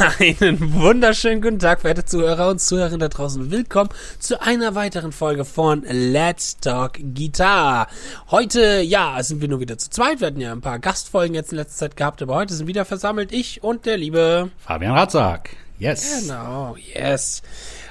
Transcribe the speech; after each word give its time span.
Einen 0.00 0.72
wunderschönen 0.80 1.42
guten 1.42 1.58
Tag, 1.58 1.82
verehrte 1.82 2.06
Zuhörer 2.06 2.48
und 2.48 2.58
Zuhörerinnen 2.58 3.00
da 3.00 3.08
draußen. 3.08 3.50
Willkommen 3.50 3.90
zu 4.18 4.40
einer 4.40 4.74
weiteren 4.74 5.12
Folge 5.12 5.44
von 5.44 5.82
Let's 5.82 6.56
Talk 6.56 6.98
Guitar. 7.14 7.86
Heute, 8.30 8.80
ja, 8.80 9.22
sind 9.22 9.42
wir 9.42 9.48
nur 9.48 9.60
wieder 9.60 9.76
zu 9.76 9.90
zweit. 9.90 10.20
Wir 10.20 10.28
hatten 10.28 10.40
ja 10.40 10.52
ein 10.52 10.62
paar 10.62 10.78
Gastfolgen 10.78 11.34
jetzt 11.34 11.52
in 11.52 11.58
letzter 11.58 11.76
Zeit 11.76 11.98
gehabt, 11.98 12.22
aber 12.22 12.34
heute 12.34 12.54
sind 12.54 12.66
wieder 12.66 12.86
versammelt 12.86 13.30
ich 13.30 13.62
und 13.62 13.84
der 13.84 13.98
liebe 13.98 14.50
Fabian 14.56 14.96
Ratzak. 14.96 15.50
Yes. 15.78 16.22
Genau, 16.22 16.76
yes. 16.94 17.42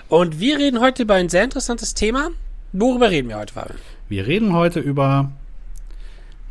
Und 0.07 0.39
wir 0.39 0.57
reden 0.57 0.80
heute 0.80 1.04
über 1.04 1.14
ein 1.14 1.30
sehr 1.30 1.44
interessantes 1.44 1.94
Thema. 1.94 2.30
Worüber 2.73 3.12
reden 3.12 3.30
wir 3.30 3.38
heute, 3.38 3.54
Fabian? 3.54 3.78
Wir 4.07 4.26
reden 4.26 4.54
heute 4.54 4.80
über 4.80 5.32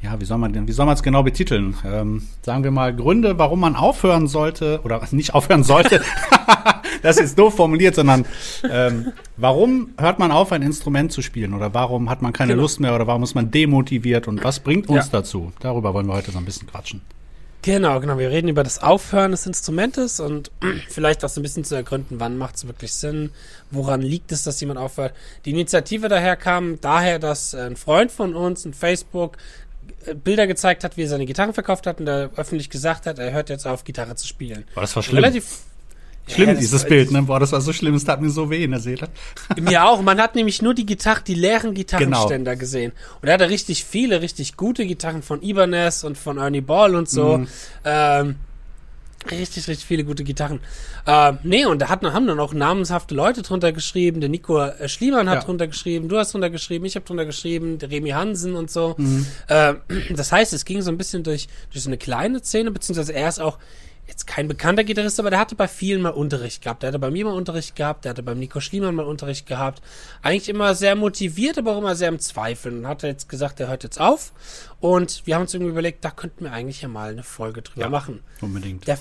ja, 0.01 0.21
wie 0.21 0.25
soll 0.25 0.39
man 0.39 0.53
denn, 0.53 0.69
wie 0.69 0.73
soll 0.73 0.87
man 0.87 0.95
es 0.95 1.03
genau 1.03 1.23
betiteln? 1.23 1.75
Ähm, 1.85 2.23
sagen 2.43 2.63
wir 2.63 2.71
mal 2.71 2.95
Gründe, 2.95 3.39
warum 3.39 3.61
man 3.61 3.75
aufhören 3.75 4.29
sollte 4.29 4.81
oder 4.85 5.03
nicht 5.11 5.35
aufhören 5.35 5.65
sollte. 5.65 6.01
das 7.03 7.17
ist 7.17 7.39
doof 7.39 7.57
formuliert, 7.57 7.97
sondern 7.97 8.25
ähm, 8.71 9.13
warum 9.37 9.91
hört 9.99 10.21
man 10.21 10.31
auf, 10.31 10.53
ein 10.53 10.63
Instrument 10.63 11.11
zu 11.11 11.21
spielen 11.21 11.53
oder 11.53 11.75
warum 11.75 12.11
hat 12.11 12.23
man 12.23 12.33
keine 12.33 12.53
genau. 12.53 12.63
Lust 12.63 12.79
mehr 12.79 12.95
oder 12.95 13.07
warum 13.09 13.25
ist 13.25 13.35
man 13.35 13.51
demotiviert 13.51 14.29
und 14.29 14.45
was 14.45 14.61
bringt 14.61 14.89
uns 14.89 15.07
ja. 15.07 15.13
dazu? 15.13 15.53
Darüber 15.61 15.93
wollen 15.95 16.07
wir 16.07 16.15
heute 16.15 16.31
so 16.31 16.39
ein 16.39 16.45
bisschen 16.45 16.69
quatschen. 16.69 17.01
Genau, 17.63 17.99
genau. 17.99 18.19
Wir 18.19 18.31
reden 18.31 18.47
über 18.47 18.63
das 18.63 18.81
Aufhören 18.81 19.33
des 19.33 19.45
Instrumentes 19.47 20.21
und 20.21 20.53
vielleicht 20.89 21.25
auch 21.25 21.29
so 21.29 21.41
ein 21.41 21.43
bisschen 21.43 21.65
zu 21.65 21.75
ergründen, 21.75 22.21
wann 22.21 22.39
macht 22.39 22.55
es 22.55 22.67
wirklich 22.69 22.93
Sinn, 22.93 23.31
woran 23.73 24.01
liegt 24.01 24.31
es, 24.31 24.45
dass 24.45 24.61
jemand 24.61 24.79
aufhört. 24.79 25.13
Die 25.45 25.51
Initiative 25.51 26.09
daher 26.09 26.37
kam 26.37 26.81
daher, 26.81 27.19
dass 27.19 27.55
ein 27.55 27.77
Freund 27.77 28.13
von 28.13 28.37
uns 28.37 28.65
in 28.65 28.75
Facebook 28.75 29.37
Bilder 30.25 30.47
gezeigt 30.47 30.85
hat, 30.85 30.97
wie 30.97 31.03
er 31.03 31.09
seine 31.09 31.27
Gitarren 31.27 31.55
verkauft 31.55 31.87
hat 31.87 32.01
und 32.01 32.07
er 32.07 32.31
öffentlich 32.37 32.71
gesagt 32.71 33.07
hat, 33.07 33.19
er 33.19 33.33
hört 33.33 33.51
jetzt 33.51 33.67
auf, 33.67 33.85
Gitarre 33.85 34.15
zu 34.17 34.27
spielen. 34.27 34.65
Boah, 34.75 34.83
das 34.83 34.95
war 34.97 35.03
schlimm. 35.03 35.25
Relativ 35.25 35.59
Schlimm, 36.29 36.49
ja, 36.49 36.55
dieses 36.55 36.85
Bild, 36.85 37.11
ne? 37.11 37.23
Boah, 37.23 37.41
das 37.41 37.53
war 37.53 37.61
so 37.61 37.73
schlimm, 37.73 37.95
es 37.95 38.05
tat 38.05 38.21
mir 38.21 38.29
so 38.29 38.51
weh 38.51 38.63
in 38.63 38.73
der 38.73 38.81
Seele. 38.81 39.09
Mir 39.61 39.87
auch. 39.87 40.03
Man 40.03 40.21
hat 40.21 40.35
nämlich 40.35 40.61
nur 40.61 40.75
die 40.75 40.85
Gitarre, 40.85 41.23
die 41.27 41.35
leeren 41.35 41.73
Gitarrenständer 41.73 42.53
genau. 42.53 42.61
gesehen. 42.61 42.93
Und 43.23 43.29
er 43.29 43.35
hatte 43.35 43.49
richtig 43.49 43.85
viele, 43.85 44.21
richtig 44.21 44.57
gute 44.57 44.85
Gitarren 44.85 45.23
von 45.23 45.43
Ibanez 45.43 46.05
und 46.05 46.19
von 46.19 46.37
Ernie 46.37 46.61
Ball 46.61 46.95
und 46.95 47.09
so. 47.09 47.39
Mhm. 47.39 47.49
Ähm, 47.85 48.37
Richtig, 49.31 49.67
richtig 49.69 49.87
viele 49.87 50.05
gute 50.05 50.23
Gitarren. 50.25 50.61
Äh, 51.05 51.33
nee, 51.43 51.67
und 51.67 51.81
da 51.81 51.89
hat, 51.89 52.03
haben 52.03 52.27
dann 52.27 52.39
auch 52.39 52.55
namenshafte 52.55 53.15
Leute 53.15 53.43
drunter 53.43 53.73
geschrieben. 53.73 54.21
Der 54.21 54.31
Nico 54.31 54.61
äh, 54.61 54.89
Schliemann 54.89 55.29
hat 55.29 55.41
ja. 55.41 55.45
drunter 55.45 55.67
geschrieben, 55.67 56.09
du 56.09 56.19
hast 56.19 56.33
drunter 56.33 56.51
geschrieben, 56.51 56.85
ich 56.85 56.95
habe 56.95 57.05
drunter 57.05 57.27
geschrieben, 57.27 57.79
der 57.79 57.91
Remy 57.91 58.11
Hansen 58.11 58.55
und 58.55 58.71
so. 58.71 58.95
Mhm. 58.97 59.27
Äh, 59.49 59.75
das 60.15 60.31
heißt, 60.31 60.53
es 60.53 60.65
ging 60.65 60.83
so 60.83 60.91
ein 60.91 60.99
bisschen 60.99 61.25
durch, 61.25 61.49
durch 61.73 61.83
so 61.83 61.91
eine 61.91 61.99
kleine 61.99 62.43
Szene, 62.43 62.71
beziehungsweise 62.71 63.13
er 63.13 63.29
ist 63.29 63.41
auch 63.41 63.59
jetzt 64.09 64.27
kein 64.27 64.49
bekannter 64.49 64.85
Gitarrist, 64.85 65.21
aber 65.21 65.31
der 65.31 65.39
hatte 65.39 65.55
bei 65.55 65.69
vielen 65.69 66.03
mal 66.03 66.11
Unterricht 66.11 66.63
gehabt. 66.63 66.83
Der 66.83 66.89
hatte 66.89 66.99
bei 66.99 67.11
mir 67.11 67.25
mal 67.27 67.35
Unterricht 67.35 67.77
gehabt, 67.77 68.05
der 68.05 68.11
hatte 68.11 68.23
beim 68.23 68.39
Nico 68.39 68.61
Schliemann 68.61 68.95
mal 68.95 69.07
Unterricht 69.07 69.47
gehabt. 69.47 69.83
Eigentlich 70.23 70.49
immer 70.49 70.75
sehr 70.75 70.97
motiviert, 70.97 71.59
aber 71.59 71.73
auch 71.73 71.79
immer 71.79 71.95
sehr 71.95 72.09
im 72.09 72.19
Zweifeln. 72.19 72.79
Und 72.79 72.89
hat 72.89 73.03
er 73.03 73.11
jetzt 73.11 73.29
gesagt, 73.29 73.61
er 73.61 73.69
hört 73.69 73.85
jetzt 73.85 74.01
auf. 74.01 74.33
Und 74.81 75.27
wir 75.27 75.35
haben 75.35 75.43
uns 75.43 75.55
irgendwie 75.55 75.73
überlegt, 75.73 76.05
da 76.05 76.11
könnten 76.11 76.45
wir 76.45 76.53
eigentlich 76.53 76.83
ja 76.83 76.89
mal 76.89 77.11
eine 77.11 77.23
Folge 77.23 77.63
drüber 77.63 77.83
ja, 77.83 77.89
machen. 77.91 78.21
Unbedingt. 78.41 78.87
Der 78.87 78.99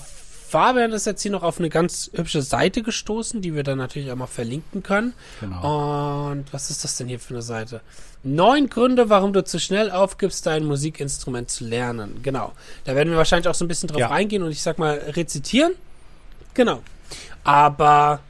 Fabian 0.48 0.92
ist 0.92 1.04
jetzt 1.04 1.20
hier 1.20 1.30
noch 1.30 1.42
auf 1.42 1.58
eine 1.58 1.68
ganz 1.68 2.10
hübsche 2.14 2.40
Seite 2.40 2.82
gestoßen, 2.82 3.42
die 3.42 3.54
wir 3.54 3.64
dann 3.64 3.76
natürlich 3.76 4.10
auch 4.10 4.16
mal 4.16 4.26
verlinken 4.26 4.82
können. 4.82 5.12
Genau. 5.40 6.30
Und 6.30 6.46
was 6.52 6.70
ist 6.70 6.84
das 6.84 6.96
denn 6.96 7.06
hier 7.06 7.20
für 7.20 7.34
eine 7.34 7.42
Seite? 7.42 7.82
Neun 8.22 8.70
Gründe, 8.70 9.10
warum 9.10 9.34
du 9.34 9.44
zu 9.44 9.60
schnell 9.60 9.90
aufgibst, 9.90 10.46
dein 10.46 10.64
Musikinstrument 10.64 11.50
zu 11.50 11.64
lernen. 11.64 12.20
Genau. 12.22 12.52
Da 12.84 12.94
werden 12.94 13.10
wir 13.10 13.18
wahrscheinlich 13.18 13.46
auch 13.46 13.54
so 13.54 13.64
ein 13.64 13.68
bisschen 13.68 13.88
drauf 13.88 14.00
ja. 14.00 14.10
eingehen 14.10 14.42
und 14.42 14.50
ich 14.50 14.62
sag 14.62 14.78
mal 14.78 14.96
rezitieren. 14.96 15.72
Genau. 16.54 16.80
Aber 17.44 18.20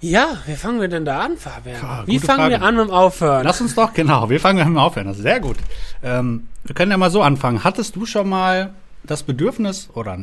ja, 0.00 0.38
wie 0.46 0.56
fangen 0.56 0.80
wir 0.80 0.88
denn 0.88 1.04
da 1.04 1.20
an, 1.20 1.36
Fabian? 1.36 1.80
Ja, 1.80 2.06
wie 2.06 2.18
fangen 2.18 2.40
Frage. 2.40 2.54
wir 2.54 2.62
an 2.62 2.74
mit 2.74 2.86
dem 2.86 2.90
Aufhören? 2.90 3.44
Lass 3.44 3.60
uns 3.60 3.74
doch, 3.74 3.92
genau, 3.92 4.30
wir 4.30 4.40
fangen 4.40 4.58
mit 4.58 4.66
dem 4.66 4.78
Aufhören. 4.78 5.06
Das 5.06 5.18
ist 5.18 5.22
sehr 5.22 5.40
gut. 5.40 5.58
Ähm, 6.02 6.48
wir 6.64 6.74
können 6.74 6.90
ja 6.90 6.96
mal 6.96 7.10
so 7.10 7.22
anfangen. 7.22 7.62
Hattest 7.62 7.96
du 7.96 8.06
schon 8.06 8.28
mal 8.28 8.70
das 9.04 9.22
Bedürfnis 9.22 9.90
oder 9.92 10.18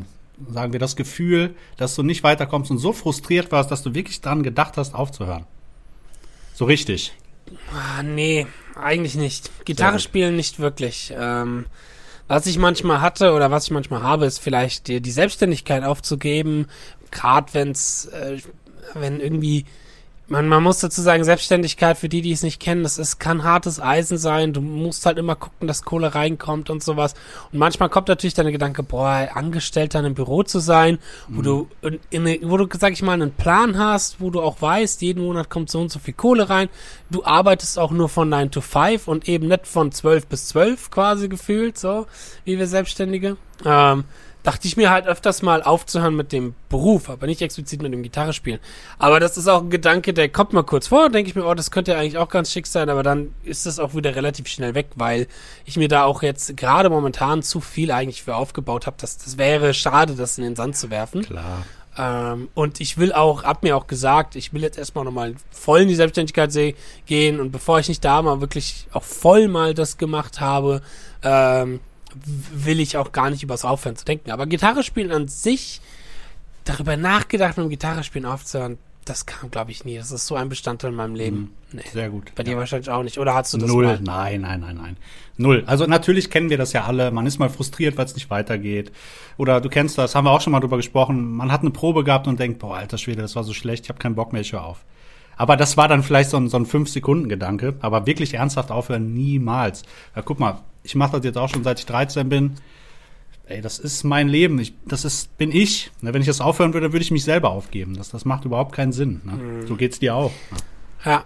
sagen 0.47 0.73
wir, 0.73 0.79
das 0.79 0.95
Gefühl, 0.95 1.55
dass 1.77 1.95
du 1.95 2.03
nicht 2.03 2.23
weiterkommst 2.23 2.71
und 2.71 2.77
so 2.77 2.93
frustriert 2.93 3.51
warst, 3.51 3.71
dass 3.71 3.83
du 3.83 3.93
wirklich 3.93 4.21
daran 4.21 4.43
gedacht 4.43 4.77
hast, 4.77 4.95
aufzuhören? 4.95 5.45
So 6.53 6.65
richtig. 6.65 7.13
Ah, 7.73 8.03
nee, 8.03 8.47
eigentlich 8.75 9.15
nicht. 9.15 9.51
Gitarre 9.65 9.99
spielen 9.99 10.35
nicht 10.35 10.59
wirklich. 10.59 11.13
Ähm, 11.17 11.65
was 12.27 12.45
ich 12.45 12.57
manchmal 12.57 13.01
hatte 13.01 13.33
oder 13.33 13.49
was 13.49 13.65
ich 13.65 13.71
manchmal 13.71 14.03
habe, 14.03 14.25
ist 14.25 14.39
vielleicht 14.39 14.87
die, 14.87 15.01
die 15.01 15.11
Selbstständigkeit 15.11 15.83
aufzugeben, 15.83 16.67
gerade 17.11 17.53
wenn's, 17.53 18.05
äh, 18.05 18.37
wenn 18.93 19.19
irgendwie 19.19 19.65
man, 20.29 20.47
man 20.47 20.63
muss 20.63 20.79
dazu 20.79 21.01
sagen, 21.01 21.23
Selbstständigkeit 21.23 21.97
für 21.97 22.07
die, 22.07 22.21
die 22.21 22.31
es 22.31 22.43
nicht 22.43 22.59
kennen, 22.59 22.83
das 22.83 22.97
ist, 22.97 23.19
kann 23.19 23.43
hartes 23.43 23.81
Eisen 23.81 24.17
sein. 24.17 24.53
Du 24.53 24.61
musst 24.61 25.05
halt 25.05 25.17
immer 25.17 25.35
gucken, 25.35 25.67
dass 25.67 25.83
Kohle 25.83 26.13
reinkommt 26.15 26.69
und 26.69 26.83
sowas. 26.83 27.15
Und 27.51 27.59
manchmal 27.59 27.89
kommt 27.89 28.07
natürlich 28.07 28.35
deine 28.35 28.51
Gedanke, 28.51 28.83
boah, 28.83 29.27
Angestellter 29.33 29.99
in 29.99 30.05
einem 30.05 30.15
Büro 30.15 30.43
zu 30.43 30.59
sein, 30.59 30.99
wo 31.27 31.39
mhm. 31.39 31.43
du 31.43 31.67
in, 32.09 32.25
in, 32.25 32.49
wo 32.49 32.57
du, 32.57 32.67
sag 32.79 32.93
ich 32.93 33.01
mal, 33.01 33.13
einen 33.13 33.31
Plan 33.31 33.77
hast, 33.77 34.21
wo 34.21 34.29
du 34.29 34.41
auch 34.41 34.61
weißt, 34.61 35.01
jeden 35.01 35.23
Monat 35.23 35.49
kommt 35.49 35.69
so 35.71 35.81
und 35.81 35.91
so 35.91 35.99
viel 35.99 36.13
Kohle 36.13 36.49
rein. 36.49 36.69
Du 37.09 37.23
arbeitest 37.25 37.79
auch 37.79 37.91
nur 37.91 38.09
von 38.09 38.29
9 38.29 38.51
to 38.51 38.61
5 38.61 39.07
und 39.07 39.27
eben 39.27 39.47
nicht 39.47 39.67
von 39.67 39.91
12 39.91 40.27
bis 40.27 40.47
12 40.49 40.91
quasi 40.91 41.27
gefühlt, 41.27 41.77
so 41.77 42.05
wie 42.45 42.59
wir 42.59 42.67
Selbstständige. 42.67 43.37
Ähm, 43.65 44.03
dachte 44.43 44.67
ich 44.67 44.77
mir 44.77 44.89
halt 44.89 45.05
öfters 45.05 45.41
mal 45.41 45.63
aufzuhören 45.63 46.15
mit 46.15 46.31
dem 46.31 46.55
Beruf, 46.69 47.09
aber 47.09 47.27
nicht 47.27 47.41
explizit 47.41 47.81
mit 47.81 47.91
dem 47.91 48.03
Gitarre 48.03 48.33
spielen. 48.33 48.59
Aber 48.97 49.19
das 49.19 49.37
ist 49.37 49.47
auch 49.47 49.61
ein 49.61 49.69
Gedanke, 49.69 50.13
der 50.13 50.29
kommt 50.29 50.53
mal 50.53 50.63
kurz 50.63 50.87
vor, 50.87 51.09
denke 51.09 51.29
ich 51.29 51.35
mir, 51.35 51.45
oh, 51.45 51.53
das 51.53 51.71
könnte 51.71 51.91
ja 51.91 51.99
eigentlich 51.99 52.17
auch 52.17 52.29
ganz 52.29 52.51
schick 52.51 52.67
sein, 52.67 52.89
aber 52.89 53.03
dann 53.03 53.33
ist 53.43 53.65
das 53.65 53.79
auch 53.79 53.95
wieder 53.95 54.15
relativ 54.15 54.47
schnell 54.47 54.75
weg, 54.75 54.87
weil 54.95 55.27
ich 55.65 55.77
mir 55.77 55.87
da 55.87 56.05
auch 56.05 56.23
jetzt 56.23 56.55
gerade 56.55 56.89
momentan 56.89 57.43
zu 57.43 57.59
viel 57.59 57.91
eigentlich 57.91 58.23
für 58.23 58.35
aufgebaut 58.35 58.87
habe. 58.87 58.97
Das, 58.99 59.17
das 59.17 59.37
wäre 59.37 59.73
schade, 59.73 60.15
das 60.15 60.37
in 60.37 60.43
den 60.43 60.55
Sand 60.55 60.77
zu 60.77 60.89
werfen. 60.89 61.23
Klar. 61.23 61.65
Ähm, 61.97 62.47
und 62.53 62.79
ich 62.79 62.97
will 62.97 63.11
auch, 63.11 63.43
hab 63.43 63.63
mir 63.63 63.75
auch 63.75 63.87
gesagt, 63.87 64.37
ich 64.37 64.53
will 64.53 64.61
jetzt 64.61 64.77
erstmal 64.77 65.03
nochmal 65.03 65.35
voll 65.51 65.81
in 65.81 65.89
die 65.89 65.95
Selbstständigkeit 65.95 66.53
gehen 67.05 67.41
und 67.41 67.51
bevor 67.51 67.79
ich 67.79 67.89
nicht 67.89 68.05
da 68.05 68.21
mal 68.21 68.39
wirklich 68.39 68.87
auch 68.93 69.03
voll 69.03 69.49
mal 69.49 69.73
das 69.73 69.97
gemacht 69.97 70.39
habe, 70.39 70.81
ähm, 71.23 71.81
will 72.25 72.79
ich 72.79 72.97
auch 72.97 73.11
gar 73.11 73.29
nicht 73.29 73.43
übers 73.43 73.65
Aufhören 73.65 73.95
zu 73.95 74.05
denken. 74.05 74.31
Aber 74.31 74.45
Gitarre 74.45 74.83
spielen 74.83 75.11
an 75.11 75.27
sich, 75.27 75.81
darüber 76.65 76.97
nachgedacht, 76.97 77.57
mit 77.57 77.65
dem 77.65 77.69
Gitarre 77.69 78.03
spielen 78.03 78.25
aufzuhören, 78.25 78.77
das 79.05 79.25
kam, 79.25 79.49
glaube 79.49 79.71
ich, 79.71 79.85
nie. 79.85 79.97
Das 79.97 80.11
ist 80.11 80.27
so 80.27 80.35
ein 80.35 80.49
Bestandteil 80.49 80.91
in 80.91 80.95
meinem 80.95 81.15
Leben. 81.15 81.37
Mhm. 81.37 81.49
Nee. 81.71 81.81
Sehr 81.91 82.09
gut. 82.09 82.31
Bei 82.35 82.43
dir 82.43 82.57
wahrscheinlich 82.57 82.89
auch 82.89 83.01
nicht. 83.01 83.17
Oder 83.17 83.33
hast 83.33 83.53
du 83.53 83.57
das 83.57 83.67
Null. 83.67 83.85
Mal? 83.85 83.99
Nein, 84.01 84.41
nein, 84.41 84.59
nein, 84.59 84.75
nein. 84.75 84.97
Null. 85.37 85.63
Also 85.65 85.85
natürlich 85.85 86.29
kennen 86.29 86.49
wir 86.49 86.57
das 86.57 86.73
ja 86.73 86.85
alle. 86.85 87.11
Man 87.11 87.25
ist 87.25 87.39
mal 87.39 87.49
frustriert, 87.49 87.97
weil 87.97 88.05
es 88.05 88.13
nicht 88.13 88.29
weitergeht. 88.29 88.91
Oder 89.37 89.61
du 89.61 89.69
kennst 89.69 89.97
das, 89.97 90.15
haben 90.15 90.25
wir 90.25 90.31
auch 90.31 90.41
schon 90.41 90.51
mal 90.51 90.59
drüber 90.59 90.77
gesprochen. 90.77 91.31
Man 91.31 91.51
hat 91.51 91.61
eine 91.61 91.71
Probe 91.71 92.03
gehabt 92.03 92.27
und 92.27 92.39
denkt, 92.39 92.59
boah, 92.59 92.77
alter 92.77 92.97
Schwede, 92.97 93.21
das 93.21 93.35
war 93.35 93.43
so 93.43 93.53
schlecht, 93.53 93.85
ich 93.85 93.89
habe 93.89 93.99
keinen 93.99 94.15
Bock 94.15 94.31
mehr, 94.33 94.41
ich 94.41 94.53
höre 94.53 94.63
auf. 94.63 94.83
Aber 95.37 95.55
das 95.55 95.77
war 95.77 95.87
dann 95.87 96.03
vielleicht 96.03 96.29
so 96.29 96.37
ein, 96.37 96.49
so 96.49 96.57
ein 96.57 96.65
Fünf-Sekunden-Gedanke. 96.65 97.75
Aber 97.79 98.05
wirklich 98.05 98.33
ernsthaft 98.33 98.71
aufhören, 98.71 99.13
niemals. 99.13 99.83
Ja, 100.15 100.21
guck 100.21 100.39
mal, 100.39 100.59
ich 100.83 100.95
mache 100.95 101.17
das 101.17 101.25
jetzt 101.25 101.37
auch 101.37 101.49
schon 101.49 101.63
seit 101.63 101.79
ich 101.79 101.85
13 101.85 102.29
bin. 102.29 102.55
Ey, 103.45 103.61
das 103.61 103.79
ist 103.79 104.03
mein 104.03 104.27
Leben. 104.27 104.59
Ich, 104.59 104.73
das 104.85 105.05
ist, 105.05 105.35
bin 105.37 105.51
ich. 105.51 105.91
Ne, 106.01 106.13
wenn 106.13 106.21
ich 106.21 106.27
das 106.27 106.39
aufhören 106.39 106.73
würde, 106.73 106.93
würde 106.93 107.03
ich 107.03 107.11
mich 107.11 107.23
selber 107.23 107.49
aufgeben. 107.49 107.95
Das, 107.97 108.09
das 108.09 108.23
macht 108.23 108.45
überhaupt 108.45 108.73
keinen 108.73 108.91
Sinn. 108.91 109.21
Ne? 109.23 109.31
Mhm. 109.33 109.67
So 109.67 109.75
geht's 109.75 109.99
dir 109.99 110.15
auch. 110.15 110.31
Ne? 110.51 110.57
Ja. 111.05 111.25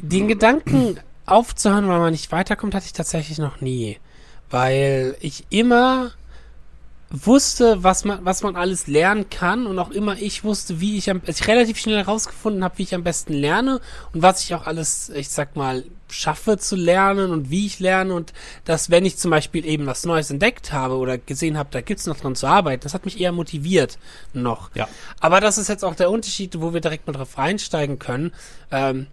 Den 0.00 0.28
Gedanken 0.28 0.98
aufzuhören, 1.26 1.88
weil 1.88 1.98
man 1.98 2.12
nicht 2.12 2.30
weiterkommt, 2.32 2.74
hatte 2.74 2.86
ich 2.86 2.92
tatsächlich 2.92 3.38
noch 3.38 3.60
nie. 3.60 3.98
Weil 4.50 5.16
ich 5.20 5.46
immer 5.48 6.12
wusste, 7.10 7.82
was 7.82 8.04
man, 8.04 8.24
was 8.24 8.42
man 8.42 8.56
alles 8.56 8.86
lernen 8.86 9.30
kann 9.30 9.66
und 9.66 9.78
auch 9.78 9.90
immer 9.90 10.16
ich 10.20 10.44
wusste, 10.44 10.80
wie 10.80 10.96
ich 10.96 11.10
am, 11.10 11.20
also 11.26 11.42
ich 11.42 11.48
relativ 11.48 11.78
schnell 11.78 11.96
herausgefunden 11.96 12.62
habe, 12.62 12.78
wie 12.78 12.84
ich 12.84 12.94
am 12.94 13.02
besten 13.02 13.32
lerne 13.32 13.80
und 14.12 14.22
was 14.22 14.44
ich 14.44 14.54
auch 14.54 14.66
alles, 14.66 15.10
ich 15.10 15.28
sag 15.28 15.56
mal, 15.56 15.84
schaffe 16.12 16.58
zu 16.58 16.76
lernen 16.76 17.30
und 17.30 17.50
wie 17.50 17.66
ich 17.66 17.78
lerne 17.78 18.14
und 18.14 18.32
dass, 18.64 18.90
wenn 18.90 19.04
ich 19.04 19.16
zum 19.16 19.30
Beispiel 19.30 19.64
eben 19.64 19.86
was 19.86 20.04
Neues 20.04 20.30
entdeckt 20.30 20.72
habe 20.72 20.96
oder 20.96 21.18
gesehen 21.18 21.56
habe, 21.56 21.68
da 21.72 21.80
gibt's 21.80 22.06
noch 22.06 22.18
dran 22.18 22.34
zu 22.34 22.46
arbeiten, 22.46 22.82
das 22.82 22.94
hat 22.94 23.04
mich 23.04 23.20
eher 23.20 23.32
motiviert 23.32 23.98
noch. 24.32 24.74
Ja. 24.74 24.88
Aber 25.20 25.40
das 25.40 25.58
ist 25.58 25.68
jetzt 25.68 25.84
auch 25.84 25.94
der 25.94 26.10
Unterschied, 26.10 26.60
wo 26.60 26.72
wir 26.74 26.80
direkt 26.80 27.06
mal 27.06 27.12
drauf 27.12 27.38
einsteigen 27.38 27.98
können, 27.98 28.32
ähm, 28.70 29.06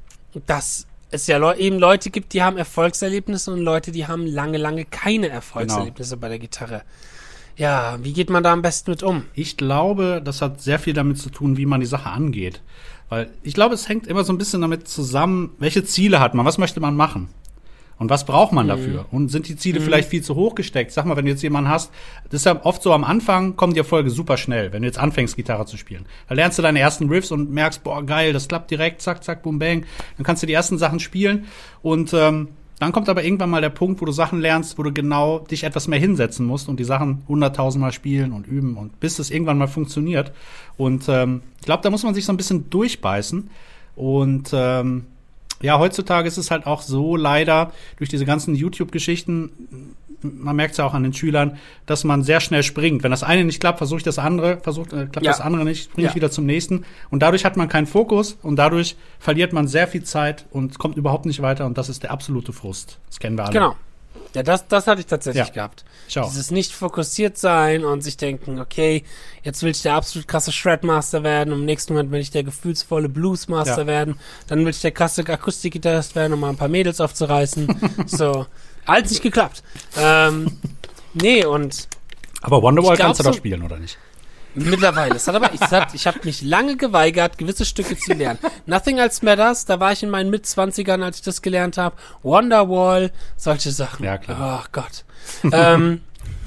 dass 0.46 0.88
es 1.10 1.28
ja 1.28 1.38
le 1.38 1.58
eben 1.58 1.80
Leute 1.80 2.10
gibt, 2.10 2.34
die 2.34 2.44
haben 2.44 2.58
Erfolgserlebnisse 2.58 3.52
und 3.52 3.60
Leute, 3.60 3.92
die 3.92 4.08
haben 4.08 4.26
lange, 4.26 4.58
lange 4.58 4.86
keine 4.86 5.30
Erfolgserlebnisse 5.30 6.16
genau. 6.16 6.22
bei 6.22 6.30
der 6.30 6.40
Gitarre. 6.40 6.82
Ja, 7.56 7.98
wie 8.04 8.14
geht 8.14 8.30
man 8.30 8.44
da 8.44 8.54
am 8.54 8.62
besten 8.62 8.92
mit 8.92 9.02
um? 9.02 9.26
Ich 9.34 9.58
glaube, 9.58 10.22
das 10.24 10.42
hat 10.42 10.62
sehr 10.62 10.78
viel 10.78 10.94
damit 10.94 11.18
zu 11.18 11.30
tun, 11.30 11.58
wie 11.58 11.66
man 11.66 11.80
die 11.80 11.88
Sache 11.88 12.10
angeht. 12.10 12.62
Weil 13.10 13.30
ich 13.44 13.54
glaube, 13.54 13.74
es 13.74 13.88
hängt 13.88 14.08
immer 14.08 14.24
so 14.24 14.34
ein 14.34 14.38
bisschen 14.38 14.62
damit 14.62 14.88
zusammen, 14.88 15.52
welche 15.60 15.84
Ziele 15.84 16.20
hat 16.20 16.34
man, 16.34 16.46
was 16.46 16.58
möchte 16.58 16.80
man 16.80 16.96
machen. 16.96 17.30
Und 18.00 18.12
was 18.12 18.26
braucht 18.26 18.52
man 18.52 18.68
dafür? 18.68 19.06
Und 19.12 19.30
sind 19.30 19.48
die 19.48 19.56
Ziele 19.56 19.82
vielleicht 19.82 20.10
viel 20.10 20.22
zu 20.22 20.36
hoch 20.36 20.54
gesteckt? 20.54 20.92
Sag 20.92 21.06
mal, 21.06 21.18
wenn 21.18 21.26
du 21.26 21.32
jetzt 21.32 21.42
jemanden 21.42 21.70
hast, 21.70 21.92
das 22.26 22.42
ist 22.42 22.46
ja 22.46 22.64
oft 22.64 22.84
so 22.84 22.94
am 22.94 23.04
Anfang, 23.04 23.56
kommen 23.56 23.74
die 23.74 23.80
Erfolge 23.80 24.12
super 24.12 24.38
schnell, 24.38 24.72
wenn 24.72 24.84
du 24.84 24.88
jetzt 24.88 25.00
anfängst, 25.00 25.36
Gitarre 25.36 25.66
zu 25.66 25.78
spielen. 25.78 26.06
Da 26.30 26.36
lernst 26.36 26.60
du 26.60 26.62
deine 26.62 26.80
ersten 26.80 27.10
Riffs 27.10 27.32
und 27.32 27.50
merkst, 27.50 27.84
boah, 27.84 28.06
geil, 28.06 28.34
das 28.34 28.48
klappt 28.48 28.70
direkt, 28.70 29.02
zack, 29.02 29.24
zack, 29.24 29.42
boom, 29.42 29.58
bang. 29.58 29.86
Dann 30.18 30.26
kannst 30.26 30.44
du 30.44 30.48
die 30.48 30.54
ersten 30.54 30.78
Sachen 30.78 31.00
spielen 31.00 31.46
und 31.82 32.14
ähm, 32.14 32.50
dann 32.80 32.92
kommt 32.92 33.10
aber 33.10 33.24
irgendwann 33.24 33.50
mal 33.50 33.62
der 33.62 33.70
Punkt, 33.70 34.02
wo 34.02 34.06
du 34.06 34.12
Sachen 34.12 34.40
lernst, 34.40 34.78
wo 34.78 34.84
du 34.84 34.92
genau 34.94 35.40
dich 35.40 35.64
etwas 35.64 35.88
mehr 35.88 36.00
hinsetzen 36.00 36.46
musst 36.46 36.70
und 36.70 36.80
die 36.80 36.84
Sachen 36.84 37.24
hunderttausendmal 37.28 37.92
spielen 37.92 38.32
und 38.32 38.46
üben 38.46 38.78
und 38.78 39.00
bis 39.00 39.18
es 39.18 39.32
irgendwann 39.32 39.58
mal 39.58 39.68
funktioniert. 39.68 40.32
Und 40.78 41.06
ähm, 41.10 41.42
ich 41.60 41.66
glaube, 41.66 41.82
da 41.82 41.90
muss 41.90 42.04
man 42.04 42.14
sich 42.14 42.26
so 42.26 42.34
ein 42.34 42.38
bisschen 42.38 42.70
durchbeißen. 42.70 43.50
Und 43.96 44.52
ähm, 44.54 45.06
ja, 45.62 45.80
heutzutage 45.80 46.28
ist 46.28 46.38
es 46.38 46.52
halt 46.52 46.68
auch 46.68 46.84
so 46.84 47.16
leider 47.16 47.72
durch 47.98 48.12
diese 48.12 48.26
ganzen 48.26 48.54
YouTube-Geschichten, 48.54 49.50
man 50.22 50.56
merkt 50.56 50.72
es 50.72 50.78
ja 50.78 50.86
auch 50.86 50.94
an 50.94 51.04
den 51.04 51.14
Schülern, 51.14 51.58
dass 51.86 52.04
man 52.04 52.24
sehr 52.24 52.40
schnell 52.40 52.64
springt. 52.64 53.04
Wenn 53.04 53.12
das 53.12 53.24
eine 53.24 53.44
nicht 53.46 53.60
klappt, 53.60 53.78
versuche 53.78 53.98
ich 54.00 54.04
das 54.04 54.20
andere, 54.20 54.58
versucht, 54.62 54.94
äh, 54.94 55.06
klappt 55.06 55.24
Ja. 55.26 55.32
das 55.32 55.42
andere 55.42 55.64
nicht, 55.64 55.86
springe 55.86 56.06
Ja. 56.06 56.10
ich 56.12 56.16
wieder 56.16 56.32
zum 56.32 56.46
nächsten. 56.46 56.86
Und 57.10 57.22
dadurch 57.22 57.46
hat 57.46 57.58
man 57.58 57.70
keinen 57.70 57.88
Fokus 57.88 58.38
und 58.42 58.56
dadurch 58.56 58.96
verliert 59.20 59.54
man 59.54 59.68
sehr 59.68 59.88
viel 59.88 60.04
Zeit 60.04 60.46
und 60.52 60.80
kommt 60.80 60.98
überhaupt 60.98 61.26
nicht 61.26 61.42
weiter. 61.42 61.66
Und 61.66 61.78
das 61.78 61.90
ist 61.90 62.04
der 62.04 62.12
absolute 62.12 62.54
Frust. 62.54 63.00
Das 63.10 63.20
kennen 63.20 63.38
wir 63.38 63.44
alle. 63.46 63.54
Genau. 63.54 63.76
Ja, 64.36 64.44
das, 64.44 64.68
das 64.68 64.88
hatte 64.88 65.00
ich 65.00 65.08
tatsächlich 65.08 65.48
Ja. 65.48 65.54
gehabt. 65.54 65.86
Auch. 66.18 66.28
Dieses 66.30 66.52
nicht 66.52 66.72
fokussiert 66.74 67.38
sein 67.38 67.84
und 67.86 68.02
sich 68.02 68.18
denken, 68.18 68.60
okay, 68.60 69.04
jetzt 69.44 69.64
will 69.64 69.72
ich 69.72 69.82
der 69.82 69.96
absolut 69.96 70.28
krasse 70.28 70.52
Shredmaster 70.52 71.24
werden, 71.24 71.54
im 71.54 71.66
nächsten 71.66 71.94
Moment 71.94 72.12
will 72.12 72.20
ich 72.20 72.30
der 72.32 72.44
gefühlsvolle 72.44 73.10
Bluesmaster 73.10 73.82
Ja. 73.82 73.88
werden, 73.88 74.20
dann 74.48 74.60
will 74.60 74.70
ich 74.70 74.82
der 74.82 74.92
krasse 74.92 75.26
Akustikgitarrist 75.28 76.16
werden, 76.16 76.34
um 76.34 76.40
mal 76.42 76.50
ein 76.50 76.58
paar 76.58 76.68
Mädels 76.68 77.00
aufzureißen. 77.02 77.68
so, 78.06 78.46
alles 78.88 79.12
nicht 79.12 79.22
geklappt. 79.24 79.64
Ähm, 79.98 80.58
nee, 81.14 81.46
und 81.46 81.88
Aber 82.42 82.62
Wonderwall 82.62 82.98
kannst 82.98 83.20
du 83.20 83.24
so- 83.24 83.30
doch 83.32 83.38
spielen, 83.38 83.62
oder 83.64 83.78
nicht? 83.78 83.98
Mittlerweile. 84.60 85.16
Es 85.16 85.28
hat 85.28 85.36
aber, 85.36 85.54
ich, 85.54 85.62
hab- 85.62 85.94
ich 85.94 86.08
habe 86.08 86.20
mich 86.24 86.42
lange 86.42 86.78
geweigert, 86.78 87.38
gewisse 87.38 87.64
Stücke 87.64 87.96
zu 87.96 88.14
lernen. 88.14 88.40
Nothing 88.66 88.98
Else 88.98 89.24
Matters, 89.24 89.66
da 89.66 89.80
war 89.80 89.92
ich 89.92 90.02
in 90.02 90.10
meinen 90.10 90.32
Mitzwanzigern, 90.32 91.04
als 91.04 91.18
ich 91.18 91.22
das 91.24 91.44
gelernt 91.44 91.78
habe. 91.78 91.96
Wonderwall, 92.24 93.12
solche 93.36 93.70
Sachen. 93.72 94.04
Ja, 94.04 94.18
klar. 94.18 94.62
Ach 94.64 94.72
Gott. 94.72 95.04
ähm, 95.54 96.02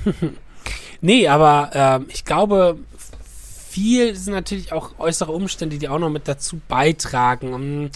nee, 1.01 1.29
aber 1.29 1.71
ähm, 1.73 2.07
ich 2.09 2.25
glaube, 2.25 2.79
viel 3.69 4.17
sind 4.17 4.33
natürlich 4.35 4.73
auch 4.73 4.99
äußere 4.99 5.31
Umstände, 5.31 5.79
die 5.79 5.89
auch 5.89 5.99
noch 6.01 6.11
mit 6.11 6.27
dazu 6.27 6.61
beitragen. 6.69 7.55
Um, 7.55 7.91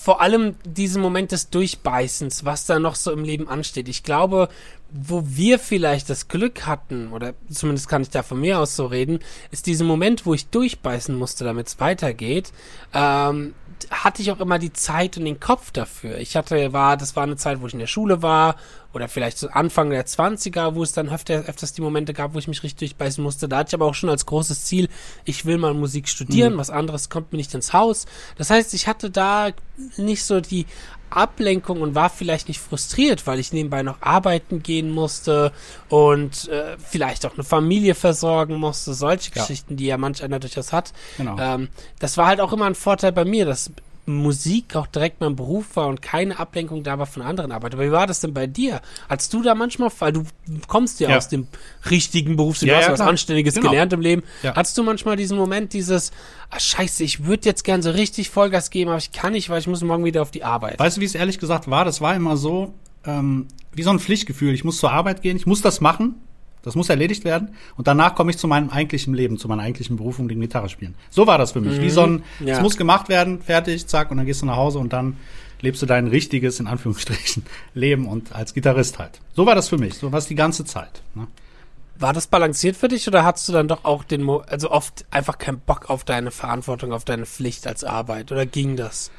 vor 0.00 0.20
allem 0.20 0.54
diesen 0.64 1.02
Moment 1.02 1.32
des 1.32 1.50
Durchbeißens, 1.50 2.44
was 2.44 2.66
da 2.66 2.78
noch 2.78 2.94
so 2.94 3.10
im 3.10 3.24
Leben 3.24 3.48
ansteht. 3.48 3.88
Ich 3.88 4.04
glaube, 4.04 4.48
wo 4.90 5.22
wir 5.26 5.58
vielleicht 5.58 6.08
das 6.08 6.28
Glück 6.28 6.66
hatten, 6.66 7.12
oder 7.12 7.34
zumindest 7.50 7.88
kann 7.88 8.02
ich 8.02 8.10
da 8.10 8.22
von 8.22 8.40
mir 8.40 8.58
aus 8.58 8.74
so 8.74 8.86
reden, 8.86 9.18
ist 9.50 9.66
dieser 9.66 9.84
Moment, 9.84 10.24
wo 10.24 10.34
ich 10.34 10.48
durchbeißen 10.48 11.14
musste, 11.14 11.44
damit 11.44 11.68
es 11.68 11.80
weitergeht, 11.80 12.52
ähm, 12.94 13.54
hatte 13.90 14.22
ich 14.22 14.32
auch 14.32 14.40
immer 14.40 14.58
die 14.58 14.72
Zeit 14.72 15.16
und 15.16 15.24
den 15.24 15.40
Kopf 15.40 15.70
dafür. 15.70 16.18
Ich 16.18 16.36
hatte, 16.36 16.72
war, 16.72 16.96
das 16.96 17.16
war 17.16 17.22
eine 17.22 17.36
Zeit, 17.36 17.60
wo 17.60 17.66
ich 17.66 17.74
in 17.74 17.78
der 17.78 17.86
Schule 17.86 18.22
war, 18.22 18.56
oder 18.94 19.08
vielleicht 19.08 19.38
so 19.38 19.48
Anfang 19.48 19.90
der 19.90 20.06
20er, 20.06 20.74
wo 20.74 20.82
es 20.82 20.92
dann 20.92 21.10
öfter, 21.10 21.44
öfters 21.44 21.74
die 21.74 21.82
Momente 21.82 22.14
gab, 22.14 22.34
wo 22.34 22.38
ich 22.38 22.48
mich 22.48 22.62
richtig 22.62 22.78
durchbeißen 22.78 23.22
musste. 23.22 23.48
Da 23.48 23.58
hatte 23.58 23.68
ich 23.68 23.74
aber 23.74 23.84
auch 23.84 23.94
schon 23.94 24.08
als 24.08 24.24
großes 24.24 24.64
Ziel, 24.64 24.88
ich 25.24 25.44
will 25.44 25.58
mal 25.58 25.74
Musik 25.74 26.08
studieren, 26.08 26.56
was 26.56 26.70
anderes 26.70 27.10
kommt 27.10 27.32
mir 27.32 27.36
nicht 27.36 27.54
ins 27.54 27.72
Haus. 27.72 28.06
Das 28.36 28.50
heißt, 28.50 28.72
ich 28.72 28.88
hatte 28.88 29.10
da 29.10 29.50
nicht 29.98 30.24
so 30.24 30.40
die 30.40 30.66
Ablenkung 31.10 31.80
und 31.80 31.94
war 31.94 32.10
vielleicht 32.10 32.48
nicht 32.48 32.60
frustriert, 32.60 33.26
weil 33.26 33.38
ich 33.38 33.52
nebenbei 33.52 33.82
noch 33.82 34.00
arbeiten 34.00 34.62
gehen 34.62 34.90
musste 34.90 35.52
und 35.88 36.48
äh, 36.48 36.76
vielleicht 36.78 37.26
auch 37.26 37.34
eine 37.34 37.44
Familie 37.44 37.94
versorgen 37.94 38.56
musste, 38.56 38.94
solche 38.94 39.30
Ja. 39.34 39.40
Geschichten, 39.42 39.76
die 39.76 39.86
ja 39.86 39.96
manch 39.98 40.22
einer 40.22 40.38
durchaus 40.38 40.72
hat. 40.72 40.92
Genau. 41.16 41.36
Ähm, 41.38 41.68
das 41.98 42.16
war 42.16 42.26
halt 42.26 42.40
auch 42.40 42.52
immer 42.52 42.66
ein 42.66 42.74
Vorteil 42.74 43.12
bei 43.12 43.24
mir, 43.24 43.44
dass 43.46 43.70
Musik 44.16 44.74
auch 44.74 44.86
direkt 44.86 45.20
mein 45.20 45.36
Beruf 45.36 45.76
war 45.76 45.86
und 45.88 46.02
keine 46.02 46.38
Ablenkung 46.38 46.82
da 46.82 46.98
war 46.98 47.06
von 47.06 47.22
anderen 47.22 47.52
Arbeit. 47.52 47.74
Aber 47.74 47.84
wie 47.84 47.92
war 47.92 48.06
das 48.06 48.20
denn 48.20 48.34
bei 48.34 48.46
dir? 48.46 48.80
Als 49.08 49.28
du 49.28 49.42
da 49.42 49.54
manchmal, 49.54 49.90
weil 49.98 50.12
du 50.12 50.24
kommst 50.66 50.98
ja, 51.00 51.10
Ja. 51.10 51.16
aus 51.18 51.28
dem 51.28 51.46
richtigen 51.90 52.36
Beruf, 52.36 52.58
du 52.58 52.66
Ja, 52.66 52.76
hast 52.78 52.86
ja, 52.86 52.90
was 52.92 52.98
klar. 52.98 53.08
Anständiges 53.10 53.54
Genau. 53.54 53.70
gelernt 53.70 53.92
im 53.92 54.00
Leben. 54.00 54.22
Ja. 54.42 54.54
Hattest 54.56 54.76
du 54.78 54.82
manchmal 54.82 55.16
diesen 55.16 55.36
Moment, 55.38 55.72
dieses, 55.72 56.10
ah, 56.50 56.58
scheiße, 56.58 57.04
ich 57.04 57.24
würde 57.26 57.44
jetzt 57.44 57.62
gern 57.64 57.82
so 57.82 57.90
richtig 57.90 58.30
Vollgas 58.30 58.70
geben, 58.70 58.90
aber 58.90 58.98
ich 58.98 59.12
kann 59.12 59.32
nicht, 59.32 59.50
weil 59.50 59.60
ich 59.60 59.66
muss 59.66 59.82
morgen 59.82 60.04
wieder 60.04 60.22
auf 60.22 60.30
die 60.30 60.42
Arbeit. 60.44 60.78
Weißt 60.78 60.96
du, 60.96 61.00
wie 61.00 61.04
es 61.06 61.14
ehrlich 61.14 61.38
gesagt 61.38 61.68
war? 61.70 61.84
Das 61.84 62.00
war 62.00 62.14
immer 62.14 62.36
so, 62.36 62.74
ähm, 63.04 63.46
wie 63.72 63.82
so 63.82 63.90
ein 63.90 64.00
Pflichtgefühl. 64.00 64.54
Ich 64.54 64.64
muss 64.64 64.78
zur 64.78 64.90
Arbeit 64.92 65.22
gehen, 65.22 65.36
ich 65.36 65.46
muss 65.46 65.60
das 65.62 65.80
machen, 65.80 66.16
das 66.68 66.74
muss 66.76 66.90
erledigt 66.90 67.24
werden 67.24 67.54
und 67.76 67.86
danach 67.86 68.14
komme 68.14 68.30
ich 68.30 68.36
zu 68.36 68.46
meinem 68.46 68.68
eigentlichen 68.68 69.14
Leben, 69.14 69.38
zu 69.38 69.48
meiner 69.48 69.62
eigentlichen 69.62 69.96
Berufung, 69.96 70.28
dem 70.28 70.38
Gitarre 70.40 70.68
spielen. 70.68 70.94
So 71.08 71.26
war 71.26 71.38
das 71.38 71.52
für 71.52 71.60
mich. 71.62 71.80
Wie 71.80 71.88
so 71.88 72.02
ein, 72.02 72.22
Ja. 72.40 72.56
es 72.56 72.60
muss 72.60 72.76
gemacht 72.76 73.08
werden, 73.08 73.40
fertig, 73.40 73.86
zack, 73.86 74.10
und 74.10 74.18
dann 74.18 74.26
gehst 74.26 74.42
du 74.42 74.46
nach 74.46 74.56
Hause 74.56 74.78
und 74.78 74.92
dann 74.92 75.16
lebst 75.62 75.80
du 75.80 75.86
dein 75.86 76.06
richtiges, 76.06 76.60
in 76.60 76.66
Anführungsstrichen, 76.66 77.44
Leben 77.74 78.06
und 78.06 78.34
als 78.34 78.52
Gitarrist 78.52 78.98
halt. 78.98 79.20
So 79.34 79.46
war 79.46 79.54
das 79.54 79.68
für 79.70 79.78
mich, 79.78 79.94
so 79.94 80.12
war 80.12 80.18
es 80.18 80.26
die 80.26 80.34
ganze 80.34 80.64
Zeit. 80.66 81.02
Ne? 81.14 81.26
War 82.00 82.12
das 82.12 82.28
balanciert 82.28 82.76
für 82.76 82.86
dich 82.86 83.08
oder 83.08 83.24
hattest 83.24 83.48
du 83.48 83.52
dann 83.52 83.66
doch 83.66 83.84
auch 83.84 84.04
den, 84.04 84.22
Mo 84.22 84.44
also 84.46 84.70
oft 84.70 85.04
einfach 85.10 85.38
keinen 85.38 85.58
Bock 85.58 85.90
auf 85.90 86.04
deine 86.04 86.30
Verantwortung, 86.30 86.92
auf 86.92 87.04
deine 87.04 87.26
Pflicht 87.26 87.66
als 87.66 87.82
Arbeit 87.82 88.30
oder 88.30 88.46
ging 88.46 88.76
das? 88.76 89.10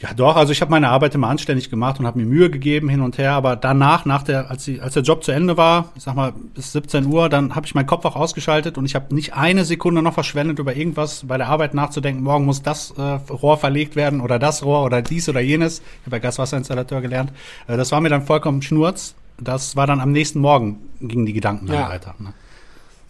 Ja, 0.00 0.14
doch, 0.14 0.36
also 0.36 0.52
ich 0.52 0.60
habe 0.60 0.70
meine 0.70 0.90
Arbeit 0.90 1.16
immer 1.16 1.26
anständig 1.26 1.70
gemacht 1.70 1.98
und 1.98 2.06
habe 2.06 2.20
mir 2.20 2.24
Mühe 2.26 2.50
gegeben 2.50 2.88
hin 2.88 3.00
und 3.00 3.18
her, 3.18 3.32
aber 3.32 3.56
danach, 3.56 4.04
nach 4.04 4.22
der, 4.22 4.48
als, 4.48 4.64
die, 4.64 4.80
als 4.80 4.94
der 4.94 5.02
Job 5.02 5.24
zu 5.24 5.32
Ende 5.32 5.56
war, 5.56 5.90
ich 5.96 6.04
sag 6.04 6.14
mal 6.14 6.32
bis 6.54 6.72
17 6.72 7.04
Uhr, 7.06 7.28
dann 7.28 7.56
habe 7.56 7.66
ich 7.66 7.74
meinen 7.74 7.86
Kopf 7.86 8.04
auch 8.04 8.14
ausgeschaltet 8.14 8.78
und 8.78 8.84
ich 8.84 8.94
habe 8.94 9.12
nicht 9.12 9.34
eine 9.34 9.64
Sekunde 9.64 10.00
noch 10.00 10.14
verschwendet, 10.14 10.60
über 10.60 10.76
irgendwas 10.76 11.24
bei 11.26 11.36
der 11.36 11.48
Arbeit 11.48 11.74
nachzudenken, 11.74 12.22
morgen 12.22 12.44
muss 12.44 12.62
das 12.62 12.92
äh, 12.96 13.02
Rohr 13.02 13.58
verlegt 13.58 13.96
werden 13.96 14.20
oder 14.20 14.38
das 14.38 14.64
Rohr 14.64 14.84
oder 14.84 15.02
dies 15.02 15.28
oder 15.28 15.40
jenes. 15.40 15.80
Ich 15.80 16.06
habe 16.06 16.16
ja 16.16 16.20
Gaswasserinstallateur 16.20 17.00
gelernt. 17.00 17.32
Äh, 17.66 17.76
das 17.76 17.90
war 17.90 18.00
mir 18.00 18.08
dann 18.08 18.22
vollkommen 18.22 18.62
Schnurz. 18.62 19.16
Das 19.40 19.74
war 19.74 19.88
dann 19.88 20.00
am 20.00 20.12
nächsten 20.12 20.38
Morgen, 20.38 20.78
gingen 21.00 21.26
die 21.26 21.32
Gedanken 21.32 21.66
dann 21.66 21.76
Ja. 21.76 21.88
weiter. 21.88 22.14
Ne? 22.20 22.32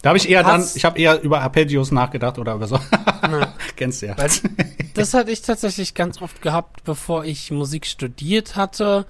Da 0.01 0.09
habe 0.09 0.17
ich 0.17 0.29
eher 0.29 0.43
dann, 0.43 0.65
ich 0.75 0.85
habe 0.85 0.97
eher 0.97 1.21
über 1.21 1.41
Arpeggios 1.41 1.91
nachgedacht 1.91 2.37
oder 2.39 2.53
über 2.55 2.67
so. 2.67 2.79
Kennst 3.75 4.01
du 4.01 4.07
ja. 4.07 4.17
Weil 4.17 4.29
das 4.93 5.13
hatte 5.13 5.31
ich 5.31 5.41
tatsächlich 5.41 5.93
ganz 5.93 6.21
oft 6.21 6.41
gehabt, 6.41 6.83
bevor 6.85 7.25
ich 7.25 7.51
Musik 7.51 7.85
studiert 7.85 8.55
hatte. 8.55 9.05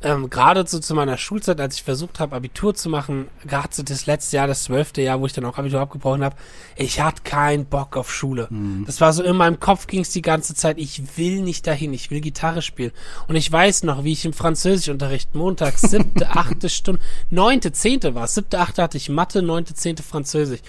Ähm, 0.00 0.30
gerade 0.30 0.64
so 0.64 0.78
zu 0.78 0.94
meiner 0.94 1.16
Schulzeit, 1.16 1.60
als 1.60 1.74
ich 1.74 1.82
versucht 1.82 2.20
habe, 2.20 2.36
Abitur 2.36 2.72
zu 2.72 2.88
machen, 2.88 3.26
gerade 3.44 3.70
so 3.72 3.82
das 3.82 4.06
letzte 4.06 4.36
Jahr, 4.36 4.46
das 4.46 4.62
zwölfte 4.62 5.02
Jahr, 5.02 5.20
wo 5.20 5.26
ich 5.26 5.32
dann 5.32 5.44
auch 5.44 5.58
Abitur 5.58 5.80
abgebrochen 5.80 6.22
habe, 6.22 6.36
ich 6.76 7.00
hatte 7.00 7.22
keinen 7.24 7.66
Bock 7.66 7.96
auf 7.96 8.12
Schule. 8.12 8.46
Das 8.86 9.00
war 9.00 9.12
so 9.12 9.24
in 9.24 9.34
meinem 9.34 9.58
Kopf 9.58 9.88
ging 9.88 10.02
es 10.02 10.10
die 10.10 10.22
ganze 10.22 10.54
Zeit, 10.54 10.78
ich 10.78 11.18
will 11.18 11.42
nicht 11.42 11.66
dahin, 11.66 11.92
ich 11.92 12.12
will 12.12 12.20
Gitarre 12.20 12.62
spielen. 12.62 12.92
Und 13.26 13.34
ich 13.34 13.50
weiß 13.50 13.82
noch, 13.82 14.04
wie 14.04 14.12
ich 14.12 14.24
im 14.24 14.32
Französischunterricht 14.32 15.34
montags 15.34 15.80
siebte, 15.90 16.30
achte 16.30 16.68
Stunde, 16.68 17.00
neunte, 17.30 17.72
zehnte 17.72 18.14
war 18.14 18.24
es, 18.24 18.34
siebte, 18.34 18.60
achte 18.60 18.82
hatte 18.82 18.96
ich 18.96 19.08
Mathe, 19.08 19.42
neunte, 19.42 19.74
zehnte 19.74 20.04
Französisch. 20.04 20.60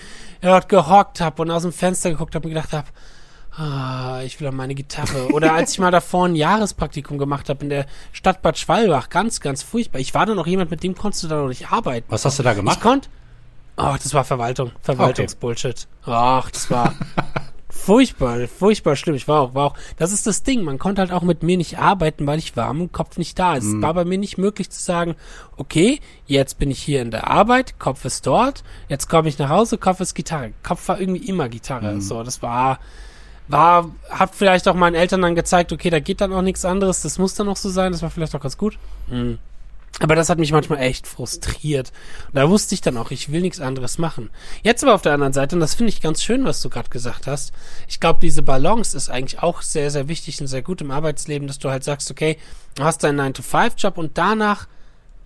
Dort 0.41 0.69
gehockt 0.69 1.21
habe 1.21 1.43
und 1.43 1.51
aus 1.51 1.61
dem 1.61 1.71
Fenster 1.71 2.09
geguckt 2.09 2.33
habe 2.33 2.47
und 2.47 2.55
gedacht 2.55 2.73
habe, 2.73 2.87
Ah, 3.57 4.21
ich 4.23 4.39
will 4.39 4.47
an 4.47 4.55
meine 4.55 4.75
Gitarre. 4.75 5.29
Oder 5.33 5.53
als 5.53 5.73
ich 5.73 5.79
mal 5.79 5.91
davor 5.91 6.27
ein 6.27 6.35
Jahrespraktikum 6.35 7.17
gemacht 7.17 7.49
habe 7.49 7.63
in 7.63 7.69
der 7.69 7.85
Stadt 8.11 8.41
Bad 8.41 8.57
Schwalbach, 8.57 9.09
ganz, 9.09 9.41
ganz 9.41 9.63
furchtbar. 9.63 9.99
Ich 9.99 10.13
war 10.13 10.25
da 10.25 10.35
noch 10.35 10.47
jemand, 10.47 10.71
mit 10.71 10.83
dem 10.83 10.95
konntest 10.95 11.23
du 11.23 11.27
da 11.27 11.37
noch 11.41 11.49
nicht 11.49 11.71
arbeiten. 11.71 12.05
Was 12.09 12.25
hast 12.25 12.39
du 12.39 12.43
da 12.43 12.51
Ich 12.51 12.57
gemacht? 12.57 12.79
konnte. 12.81 13.09
Ach, 13.75 13.97
das 13.97 14.13
war 14.13 14.23
Verwaltung. 14.23 14.71
Verwaltungsbullshit. 14.81 15.87
Ach, 16.05 16.49
das 16.51 16.69
war 16.69 16.93
furchtbar, 17.69 18.47
furchtbar 18.47 18.95
schlimm. 18.95 19.15
Ich 19.15 19.27
war 19.27 19.41
auch, 19.41 19.53
war 19.55 19.65
auch. 19.67 19.73
Das 19.97 20.11
ist 20.11 20.27
das 20.27 20.43
Ding. 20.43 20.63
Man 20.63 20.79
konnte 20.79 21.01
halt 21.01 21.11
auch 21.11 21.21
mit 21.23 21.43
mir 21.43 21.57
nicht 21.57 21.79
arbeiten, 21.79 22.27
weil 22.27 22.39
ich 22.39 22.55
war 22.57 22.69
im 22.69 22.91
Kopf 22.91 23.17
nicht 23.17 23.39
da. 23.39 23.55
Es 23.55 23.65
war 23.81 23.93
bei 23.93 24.05
mir 24.05 24.17
nicht 24.17 24.37
möglich 24.37 24.69
zu 24.69 24.81
sagen, 24.81 25.15
okay, 25.57 25.99
jetzt 26.25 26.59
bin 26.59 26.71
ich 26.71 26.79
hier 26.81 27.01
in 27.01 27.11
der 27.11 27.27
Arbeit, 27.27 27.79
Kopf 27.79 28.05
ist 28.05 28.27
dort, 28.27 28.63
jetzt 28.89 29.07
komme 29.09 29.29
ich 29.29 29.39
nach 29.39 29.49
Hause, 29.49 29.77
Kopf 29.77 30.01
ist 30.01 30.13
Gitarre. 30.13 30.51
Kopf 30.61 30.87
war 30.87 30.99
irgendwie 30.99 31.25
immer 31.25 31.47
Gitarre. 31.49 32.01
So, 32.01 32.23
das 32.23 32.41
war, 32.41 32.79
war, 33.49 33.89
hat 34.09 34.35
vielleicht 34.35 34.67
auch 34.67 34.75
meinen 34.75 34.95
Eltern 34.95 35.21
dann 35.21 35.35
gezeigt, 35.35 35.73
okay, 35.73 35.89
da 35.89 35.99
geht 35.99 36.21
dann 36.21 36.31
auch 36.31 36.41
nichts 36.41 36.63
anderes, 36.65 37.01
das 37.01 37.17
muss 37.17 37.33
dann 37.33 37.49
auch 37.49 37.57
so 37.57 37.69
sein, 37.69 37.91
das 37.91 38.01
war 38.01 38.09
vielleicht 38.09 38.35
auch 38.35 38.41
ganz 38.41 38.57
gut. 38.57 38.77
Mhm. 39.07 39.39
Aber 40.01 40.15
das 40.15 40.29
hat 40.29 40.37
mich 40.37 40.51
manchmal 40.51 40.79
echt 40.79 41.07
frustriert. 41.07 41.91
Und 42.27 42.35
da 42.35 42.49
wusste 42.49 42.73
ich 42.75 42.79
dann 42.81 42.95
auch, 42.95 43.11
ich 43.11 43.31
will 43.31 43.41
nichts 43.41 43.59
anderes 43.59 43.97
machen. 43.97 44.29
Jetzt 44.63 44.83
aber 44.83 44.93
auf 44.93 45.01
der 45.01 45.13
anderen 45.13 45.33
Seite, 45.33 45.55
und 45.55 45.59
das 45.59 45.73
finde 45.73 45.89
ich 45.89 45.99
ganz 45.99 46.23
schön, 46.23 46.45
was 46.45 46.61
du 46.61 46.69
gerade 46.69 46.89
gesagt 46.89 47.27
hast, 47.27 47.51
ich 47.87 47.99
glaube, 47.99 48.19
diese 48.21 48.43
Balance 48.43 48.95
ist 48.95 49.09
eigentlich 49.09 49.41
auch 49.41 49.61
sehr, 49.61 49.89
sehr 49.91 50.07
wichtig 50.07 50.39
und 50.39 50.47
sehr 50.47 50.61
gut 50.61 50.81
im 50.81 50.91
Arbeitsleben, 50.91 51.47
dass 51.47 51.59
du 51.59 51.69
halt 51.69 51.83
sagst, 51.83 52.09
okay, 52.11 52.37
du 52.75 52.83
hast 52.83 53.03
deinen 53.03 53.19
9-to-5-Job 53.19 53.97
und 53.97 54.17
danach 54.17 54.67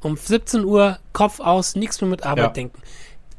um 0.02 0.18
17 0.18 0.64
Uhr 0.66 0.98
Kopf 1.12 1.40
aus, 1.40 1.76
nichts 1.76 2.02
mehr 2.02 2.10
mit 2.10 2.24
Arbeit 2.24 2.44
Ja. 2.46 2.50
denken. 2.50 2.82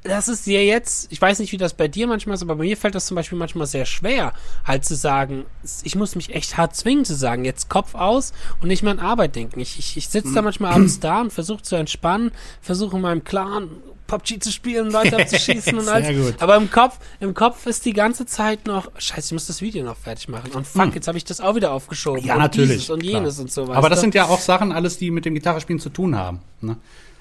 Das 0.04 0.28
ist 0.28 0.46
ja 0.46 0.60
jetzt, 0.60 1.10
ich 1.10 1.20
weiß 1.20 1.38
nicht, 1.38 1.50
wie 1.52 1.56
das 1.56 1.74
bei 1.74 1.88
dir 1.88 2.06
manchmal 2.06 2.34
ist, 2.34 2.42
aber 2.42 2.56
bei 2.56 2.64
mir 2.64 2.76
fällt 2.76 2.94
das 2.94 3.06
zum 3.06 3.14
Beispiel 3.14 3.38
manchmal 3.38 3.66
sehr 3.66 3.86
schwer, 3.86 4.32
halt 4.64 4.84
zu 4.84 4.94
sagen, 4.94 5.44
ich 5.82 5.96
muss 5.96 6.14
mich 6.14 6.34
echt 6.34 6.56
hart 6.56 6.76
zwingen 6.76 7.04
zu 7.04 7.14
sagen, 7.14 7.44
jetzt 7.44 7.68
Kopf 7.70 7.94
aus 7.94 8.32
und 8.60 8.68
nicht 8.68 8.82
mehr 8.82 8.92
an 8.92 8.98
Arbeit 9.00 9.34
denken. 9.34 9.60
Ich, 9.60 9.78
ich, 9.78 9.96
ich 9.96 10.08
sitze 10.08 10.32
da 10.34 10.40
Mhm. 10.40 10.44
manchmal 10.44 10.72
abends 10.74 11.00
da 11.00 11.20
und 11.22 11.32
versuche 11.32 11.62
zu 11.62 11.74
entspannen, 11.76 12.30
versuche 12.60 12.96
in 12.96 13.02
meinem 13.02 13.24
Clan 13.24 13.70
PUBG 14.06 14.38
zu 14.40 14.52
spielen, 14.52 14.90
Leute 14.90 15.16
abzuschießen 15.18 15.78
und 15.78 15.88
alles. 15.88 16.32
gut. 16.32 16.42
Aber 16.42 16.56
im 16.56 16.70
Kopf, 16.70 16.98
im 17.20 17.32
Kopf 17.32 17.64
ist 17.66 17.86
die 17.86 17.94
ganze 17.94 18.26
Zeit 18.26 18.66
noch, 18.66 18.90
scheiße, 18.98 19.28
ich 19.28 19.32
muss 19.32 19.46
das 19.46 19.62
Video 19.62 19.82
noch 19.82 19.96
fertig 19.96 20.28
machen. 20.28 20.50
Und 20.52 20.66
fuck, 20.66 20.94
jetzt 20.94 21.08
habe 21.08 21.16
ich 21.16 21.24
das 21.24 21.40
auch 21.40 21.54
wieder 21.54 21.72
aufgeschoben. 21.72 22.20
Hm. 22.20 22.26
Ja, 22.28 22.34
und 22.34 22.40
natürlich. 22.42 22.70
Dieses 22.72 22.90
und 22.90 23.02
jenes 23.02 23.36
klar. 23.36 23.44
und 23.44 23.50
so 23.52 23.66
weiter. 23.68 23.78
Aber 23.78 23.88
das 23.88 24.02
sind 24.02 24.14
ja 24.14 24.26
auch 24.26 24.40
Sachen 24.40 24.70
alles, 24.72 24.98
die 24.98 25.10
mit 25.10 25.24
dem 25.24 25.32
Gitarrespielen 25.32 25.80
zu 25.80 25.88
tun 25.88 26.14
haben. 26.14 26.40
Ne? 26.60 26.76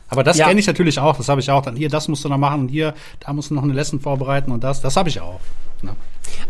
Aber 0.10 0.24
das 0.24 0.38
Ja. 0.38 0.48
kenne 0.48 0.60
ich 0.60 0.67
natürlich 0.67 1.00
auch. 1.00 1.17
Das 1.17 1.29
habe 1.29 1.41
ich 1.41 1.50
auch. 1.50 1.62
Dann 1.63 1.75
hier, 1.75 1.89
das 1.89 2.07
musst 2.07 2.24
du 2.24 2.29
noch 2.29 2.38
machen 2.38 2.62
und 2.62 2.67
hier, 2.69 2.93
da 3.19 3.33
musst 3.33 3.50
du 3.50 3.55
noch 3.55 3.63
eine 3.63 3.74
Lesson 3.74 4.00
vorbereiten 4.00 4.51
und 4.51 4.63
das. 4.63 4.81
Das 4.81 4.95
habe 4.98 5.10
ich 5.10 5.19
auch. 5.22 5.39
Ne? 5.81 5.95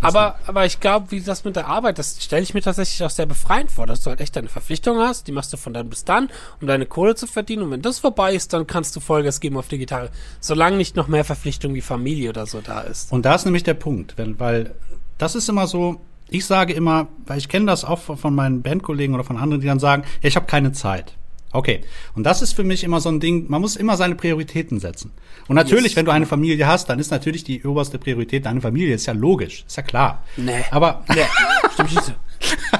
Aber, 0.01 0.35
aber 0.45 0.65
ich 0.65 0.79
glaube, 0.79 1.11
wie 1.11 1.21
das 1.21 1.43
mit 1.43 1.55
der 1.55 1.67
Arbeit, 1.67 1.97
das 1.97 2.21
stelle 2.23 2.43
ich 2.43 2.53
mir 2.53 2.61
tatsächlich 2.61 3.03
auch 3.03 3.09
sehr 3.09 3.25
befreiend 3.25 3.71
vor, 3.71 3.87
dass 3.87 4.01
du 4.03 4.09
halt 4.09 4.21
echt 4.21 4.35
deine 4.35 4.47
Verpflichtung 4.49 4.97
hast, 4.99 5.27
die 5.27 5.31
machst 5.31 5.51
du 5.53 5.57
von 5.57 5.73
dann 5.73 5.89
bis 5.89 6.03
dann, 6.05 6.29
um 6.61 6.67
deine 6.67 6.85
Kohle 6.85 7.15
zu 7.15 7.25
verdienen. 7.25 7.63
Und 7.63 7.71
wenn 7.71 7.81
das 7.81 7.99
vorbei 7.99 8.33
ist, 8.35 8.53
dann 8.53 8.67
kannst 8.67 8.95
du 8.95 8.99
Vollgas 8.99 9.39
geben 9.39 9.57
auf 9.57 9.67
die 9.69 9.77
Gitarre. 9.77 10.09
Solange 10.39 10.77
nicht 10.77 10.95
noch 10.95 11.07
mehr 11.07 11.23
Verpflichtung 11.23 11.73
wie 11.73 11.81
Familie 11.81 12.29
oder 12.29 12.45
so 12.45 12.61
da 12.61 12.81
ist. 12.81 13.11
Und 13.11 13.25
da 13.25 13.33
ist 13.35 13.45
nämlich 13.45 13.63
der 13.63 13.73
Punkt, 13.73 14.17
wenn, 14.17 14.39
weil 14.39 14.75
das 15.17 15.35
ist 15.35 15.49
immer 15.49 15.67
so, 15.67 15.99
ich 16.29 16.45
sage 16.45 16.73
immer, 16.73 17.07
weil 17.25 17.37
ich 17.37 17.49
kenne 17.49 17.65
das 17.65 17.85
auch 17.85 17.99
von 17.99 18.17
von 18.17 18.35
meinen 18.35 18.61
Bandkollegen 18.61 19.15
oder 19.15 19.23
von 19.23 19.37
anderen, 19.37 19.61
die 19.61 19.67
dann 19.67 19.79
sagen, 19.79 20.03
ja, 20.21 20.27
ich 20.27 20.35
habe 20.35 20.45
keine 20.45 20.71
Zeit. 20.73 21.13
Okay. 21.53 21.81
Und 22.15 22.23
das 22.23 22.41
ist 22.41 22.53
für 22.53 22.63
mich 22.63 22.83
immer 22.83 22.99
so 22.99 23.09
ein 23.09 23.19
Ding, 23.19 23.45
man 23.47 23.61
muss 23.61 23.75
immer 23.75 23.95
seine 23.95 24.15
Prioritäten 24.15 24.79
setzen. 24.79 25.11
Und 25.47 25.55
natürlich, 25.55 25.91
Yes. 25.91 25.95
wenn 25.97 26.05
du 26.05 26.11
eine 26.11 26.25
Familie 26.25 26.67
hast, 26.67 26.89
dann 26.89 26.99
ist 26.99 27.11
natürlich 27.11 27.43
die 27.43 27.63
oberste 27.63 27.97
Priorität 27.99 28.45
deine 28.45 28.59
Familie, 28.61 28.95
ist 28.95 29.05
ja 29.05 29.13
logisch, 29.13 29.63
ist 29.67 29.77
ja 29.77 29.83
klar. 29.83 30.23
Nee. 30.35 30.63
Aber 30.71 31.03
Nee, 31.09 31.25
stimmt 31.73 31.91
nicht 31.91 32.03
so. 32.05 32.11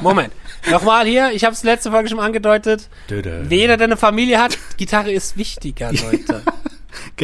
Moment. 0.02 0.34
Nochmal 0.70 1.06
hier, 1.06 1.32
ich 1.34 1.44
habe 1.44 1.54
es 1.54 1.64
letzte 1.64 1.92
Folge 1.92 2.10
schon 2.10 2.20
angedeutet. 2.20 2.90
Dödö. 3.10 3.44
Jeder, 3.50 3.78
der 3.78 3.86
eine 3.88 3.98
Familie 3.98 4.40
hat, 4.42 4.58
Gitarre 4.78 5.12
ist 5.12 5.38
wichtiger, 5.38 5.92
Leute. 5.94 6.42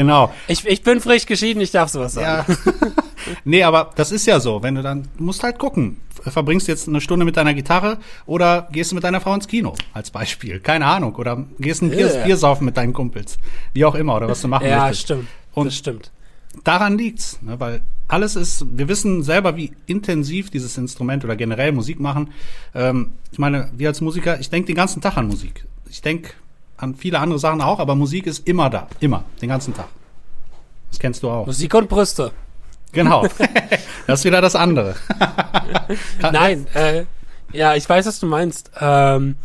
Genau. 0.02 0.34
Ich, 0.48 0.66
ich 0.66 0.82
bin 0.84 1.00
frisch 1.02 1.26
geschieden, 1.26 1.62
ich 1.62 1.72
darf 1.72 1.90
sowas 1.90 2.16
Ja. 2.16 2.44
sagen. 2.46 2.58
nee, 3.44 3.64
aber 3.64 3.92
das 3.96 4.12
ist 4.12 4.26
ja 4.26 4.40
so, 4.40 4.64
wenn 4.64 4.76
du 4.76 4.82
dann, 4.82 5.08
du 5.18 5.24
musst 5.24 5.44
halt 5.44 5.60
gucken. 5.60 5.98
Verbringst 6.22 6.68
du 6.68 6.72
jetzt 6.74 6.88
eine 6.88 7.00
Stunde 7.02 7.24
mit 7.26 7.38
deiner 7.38 7.54
Gitarre 7.54 7.98
oder 8.26 8.68
gehst 8.72 8.92
du 8.92 8.96
mit 8.96 9.04
deiner 9.06 9.22
Frau 9.22 9.34
ins 9.34 9.48
Kino, 9.48 9.74
als 9.94 10.12
Beispiel. 10.12 10.60
Keine 10.60 10.86
Ahnung. 10.86 11.16
Oder 11.16 11.46
gehst 11.60 11.82
ein 11.82 11.90
Bier, 11.92 12.14
Ja. 12.14 12.24
Bier 12.26 12.36
saufen 12.38 12.66
mit 12.66 12.76
deinen 12.78 12.92
Kumpels. 12.94 13.38
Wie 13.74 13.86
auch 13.86 13.96
immer, 13.96 14.16
oder 14.18 14.28
was 14.28 14.42
du 14.42 14.48
machen 14.50 14.68
Ja, 14.68 14.80
möchtest. 14.82 15.02
stimmt. 15.04 15.28
Und 15.54 15.66
das 15.68 15.76
stimmt. 15.78 16.12
daran 16.66 16.98
liegt's, 16.98 17.40
ne, 17.42 17.60
weil 17.60 17.82
alles 18.10 18.36
ist, 18.36 18.66
wir 18.72 18.88
wissen 18.90 19.24
selber, 19.24 19.56
wie 19.56 19.72
intensiv 19.86 20.50
dieses 20.50 20.78
Instrument 20.78 21.24
oder 21.24 21.36
generell 21.36 21.72
Musik 21.72 22.00
machen. 22.00 22.32
Ähm, 22.76 23.12
ich 23.32 23.40
meine, 23.40 23.70
wir 23.78 23.88
als 23.88 24.02
Musiker, 24.02 24.40
ich 24.40 24.50
denke 24.50 24.68
den 24.68 24.76
ganzen 24.76 25.02
Tag 25.02 25.16
an 25.16 25.28
Musik. 25.28 25.66
Ich 25.90 26.02
denke 26.02 26.32
an 26.80 26.96
viele 26.96 27.20
andere 27.20 27.40
Sachen 27.40 27.62
auch, 27.62 27.80
aber 27.80 27.96
Musik 27.96 28.26
ist 28.26 28.48
immer 28.48 28.70
da, 28.70 28.88
immer, 29.00 29.24
den 29.42 29.50
ganzen 29.50 29.74
Tag. 29.74 29.88
Das 30.90 31.00
kennst 31.00 31.22
du 31.24 31.30
auch. 31.30 31.46
Musik 31.46 31.74
und 31.76 31.90
Brüste. 31.90 32.32
Genau. 32.92 33.24
das 34.08 34.20
ist 34.20 34.26
wieder 34.26 34.42
das 34.42 34.56
andere. 34.56 34.96
Nein, 36.22 36.66
äh, 36.74 37.06
ja, 37.52 37.76
ich 37.76 37.88
weiß, 37.88 38.06
was 38.08 38.20
du 38.20 38.26
meinst. 38.26 38.72
Ähm, 38.80 39.36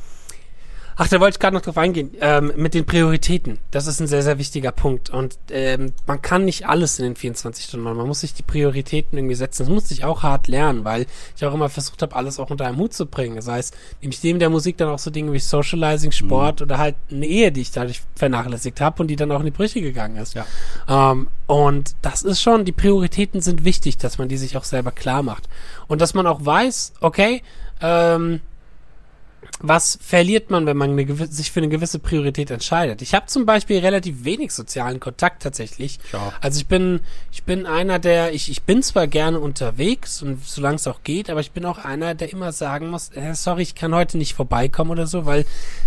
ach, 0.97 1.09
da 1.09 1.21
wollte 1.21 1.37
ich 1.37 1.41
gerade 1.41 1.55
noch 1.55 1.63
drauf 1.63 1.79
eingehen. 1.79 2.11
Ähm, 2.21 2.53
mit 2.57 2.75
den 2.75 2.85
Prioritäten. 2.85 3.59
Das 3.71 3.87
ist 3.87 4.01
ein 4.01 4.07
sehr, 4.07 4.23
sehr 4.23 4.39
wichtiger 4.39 4.73
Punkt. 4.73 5.11
Und 5.11 5.37
ähm, 5.51 5.93
man 6.07 6.23
kann 6.23 6.45
nicht 6.45 6.69
alles 6.69 6.99
in 6.99 7.05
den 7.05 7.17
24 7.17 7.65
Stunden 7.67 7.85
machen. 7.85 7.97
Man 7.97 8.07
muss 8.07 8.21
sich 8.21 8.35
die 8.35 8.43
Prioritäten 8.43 9.19
irgendwie 9.19 9.35
setzen. 9.35 9.65
Das 9.65 9.69
musste 9.69 9.95
ich 9.95 10.05
auch 10.05 10.23
hart 10.23 10.49
lernen, 10.49 10.85
weil 10.85 11.07
ich 11.37 11.45
auch 11.45 11.55
immer 11.55 11.69
versucht 11.69 12.03
habe, 12.03 12.15
alles 12.17 12.39
auch 12.39 12.51
unter 12.51 12.67
einen 12.67 12.77
Hut 12.77 12.93
zu 12.93 13.07
bringen. 13.07 13.37
Das 13.37 13.49
heißt, 13.49 13.77
nämlich 14.01 14.23
neben 14.23 14.39
der 14.39 14.51
Musik 14.51 14.77
dann 14.77 14.89
auch 14.89 14.99
so 14.99 15.11
Dinge 15.11 15.33
wie 15.33 15.39
Socializing, 15.39 16.13
Sport 16.13 16.63
oder 16.63 16.79
halt 16.79 16.97
eine 17.11 17.27
Ehe, 17.27 17.53
die 17.53 17.63
ich 17.63 17.71
dadurch 17.71 18.03
vernachlässigt 18.15 18.81
habe 18.81 19.03
und 19.03 19.09
die 19.09 19.17
dann 19.17 19.33
auch 19.33 19.41
in 19.41 19.47
die 19.47 19.51
Brüche 19.51 19.81
gegangen 19.81 20.17
ist. 20.17 20.35
Ja. 20.35 20.47
Ähm, 20.89 21.29
und 21.47 21.95
das 22.03 22.23
ist 22.23 22.41
schon, 22.41 22.65
die 22.65 22.73
Prioritäten 22.73 23.41
sind 23.41 23.65
wichtig, 23.65 23.99
dass 23.99 24.19
man 24.19 24.29
die 24.29 24.37
sich 24.37 24.57
auch 24.57 24.65
selber 24.65 24.93
klar 24.93 25.23
macht. 25.23 25.49
Und 25.89 26.01
dass 26.01 26.15
man 26.15 26.27
auch 26.27 26.45
weiß, 26.45 26.95
okay, 27.01 27.43
ähm, 27.81 28.41
was 29.61 29.99
verliert 30.03 30.51
man, 30.51 30.67
wenn 30.67 30.77
man 30.77 30.91
eine 30.91 31.03
gewi- 31.05 31.31
sich 31.31 31.51
für 31.53 31.61
eine 31.61 31.69
gewisse 31.69 31.99
Priorität 31.99 32.51
entscheidet? 32.51 33.03
Ich 33.03 33.15
habe 33.15 33.27
zum 33.27 33.47
Beispiel 33.47 33.79
relativ 33.79 34.25
wenig 34.25 34.53
sozialen 34.53 35.01
Kontakt 35.01 35.43
tatsächlich. 35.43 35.99
Ich 36.07 36.15
auch. 36.15 36.33
Also 36.41 36.59
ich 36.61 36.67
bin, 36.67 37.01
ich 37.33 37.45
bin 37.45 37.67
einer, 37.67 37.99
der, 37.99 38.33
ich, 38.35 38.51
ich 38.51 38.63
bin 38.63 38.83
zwar 38.83 39.07
gerne 39.07 39.41
unterwegs 39.41 40.23
und 40.23 40.45
solange 40.47 40.77
es 40.77 40.87
auch 40.87 41.03
geht, 41.05 41.31
aber 41.31 41.41
ich 41.41 41.53
bin 41.53 41.65
auch 41.65 41.79
einer, 41.79 42.15
der 42.15 42.31
immer 42.33 42.53
sagen 42.53 42.89
muss, 42.91 43.11
äh, 43.15 43.35
sorry, 43.35 43.63
ich 43.63 43.75
kann 43.75 43.95
heute 43.95 44.19
nicht 44.19 44.35
vorbeikommen 44.35 44.91
oder 44.91 45.07
so, 45.07 45.25
weil 45.27 45.45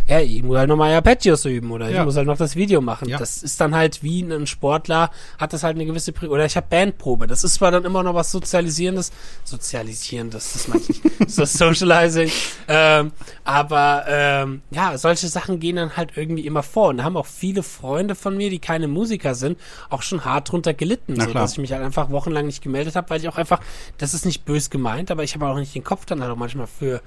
ja, 0.07 0.19
ich 0.21 0.41
muss 0.43 0.57
halt 0.57 0.69
nochmal 0.69 0.93
Arpeggios 0.93 1.45
üben 1.45 1.71
oder 1.71 1.89
ich 1.89 1.95
Ja. 1.95 2.05
muss 2.05 2.15
halt 2.15 2.27
noch 2.27 2.37
das 2.37 2.55
Video 2.55 2.81
machen. 2.81 3.09
Ja. 3.09 3.17
Das 3.17 3.43
ist 3.43 3.59
dann 3.61 3.75
halt 3.75 4.01
wie 4.03 4.21
ein 4.21 4.47
Sportler, 4.47 5.11
hat 5.37 5.53
das 5.53 5.63
halt 5.63 5.75
eine 5.75 5.85
gewisse 5.85 6.11
Pri 6.13 6.27
oder 6.27 6.45
ich 6.45 6.55
habe 6.55 6.67
Bandprobe. 6.69 7.27
Das 7.27 7.43
ist 7.43 7.55
zwar 7.55 7.71
dann 7.71 7.83
immer 7.85 8.03
noch 8.03 8.13
was 8.13 8.31
Sozialisierendes, 8.31 9.11
Sozialisierendes, 9.43 10.53
das 10.53 10.67
meine 10.67 10.81
ich 10.87 11.01
so 11.27 11.43
Socializing, 11.45 12.31
ähm, 12.67 13.11
aber 13.47 14.03
ähm, 14.09 14.61
ja, 14.71 14.97
solche 14.97 15.29
Sachen 15.29 15.61
gehen 15.61 15.77
dann 15.77 15.95
halt 15.95 16.11
irgendwie 16.17 16.45
immer 16.45 16.63
vor 16.63 16.89
und 16.89 16.97
da 16.97 17.05
haben 17.05 17.15
auch 17.15 17.25
viele 17.25 17.63
Freunde 17.63 18.13
von 18.13 18.35
mir, 18.35 18.49
die 18.49 18.59
keine 18.59 18.89
Musiker 18.89 19.35
sind, 19.35 19.57
auch 19.89 20.01
schon 20.01 20.25
hart 20.25 20.51
drunter 20.51 20.73
gelitten, 20.73 21.13
Na 21.15 21.23
so 21.23 21.31
klar. 21.31 21.43
dass 21.43 21.53
ich 21.53 21.57
mich 21.59 21.71
halt 21.71 21.81
einfach 21.81 22.09
wochenlang 22.09 22.45
nicht 22.45 22.61
gemeldet 22.61 22.97
habe, 22.97 23.09
weil 23.09 23.21
ich 23.21 23.29
auch 23.29 23.37
einfach, 23.37 23.61
das 23.97 24.13
ist 24.13 24.25
nicht 24.25 24.43
bös 24.43 24.69
gemeint, 24.69 25.11
aber 25.11 25.23
ich 25.23 25.33
habe 25.33 25.47
auch 25.47 25.55
nicht 25.55 25.73
den 25.73 25.85
Kopf 25.85 26.05
dann 26.05 26.21
halt 26.21 26.29
auch 26.29 26.35
manchmal 26.35 26.67
für 26.67 27.01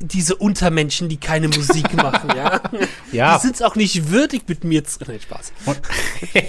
diese 0.00 0.34
Untermenschen, 0.34 1.08
die 1.08 1.18
keine 1.18 1.46
Musik 1.46 1.94
machen, 1.96 2.30
ja. 2.36 2.60
Ja. 3.12 3.36
Die 3.36 3.42
sind 3.42 3.62
auch 3.62 3.76
nicht 3.76 4.10
würdig 4.10 4.42
mit 4.48 4.64
mir 4.64 4.82
zu. 4.82 4.98
Nein, 5.06 5.20
Spaß. 5.20 5.52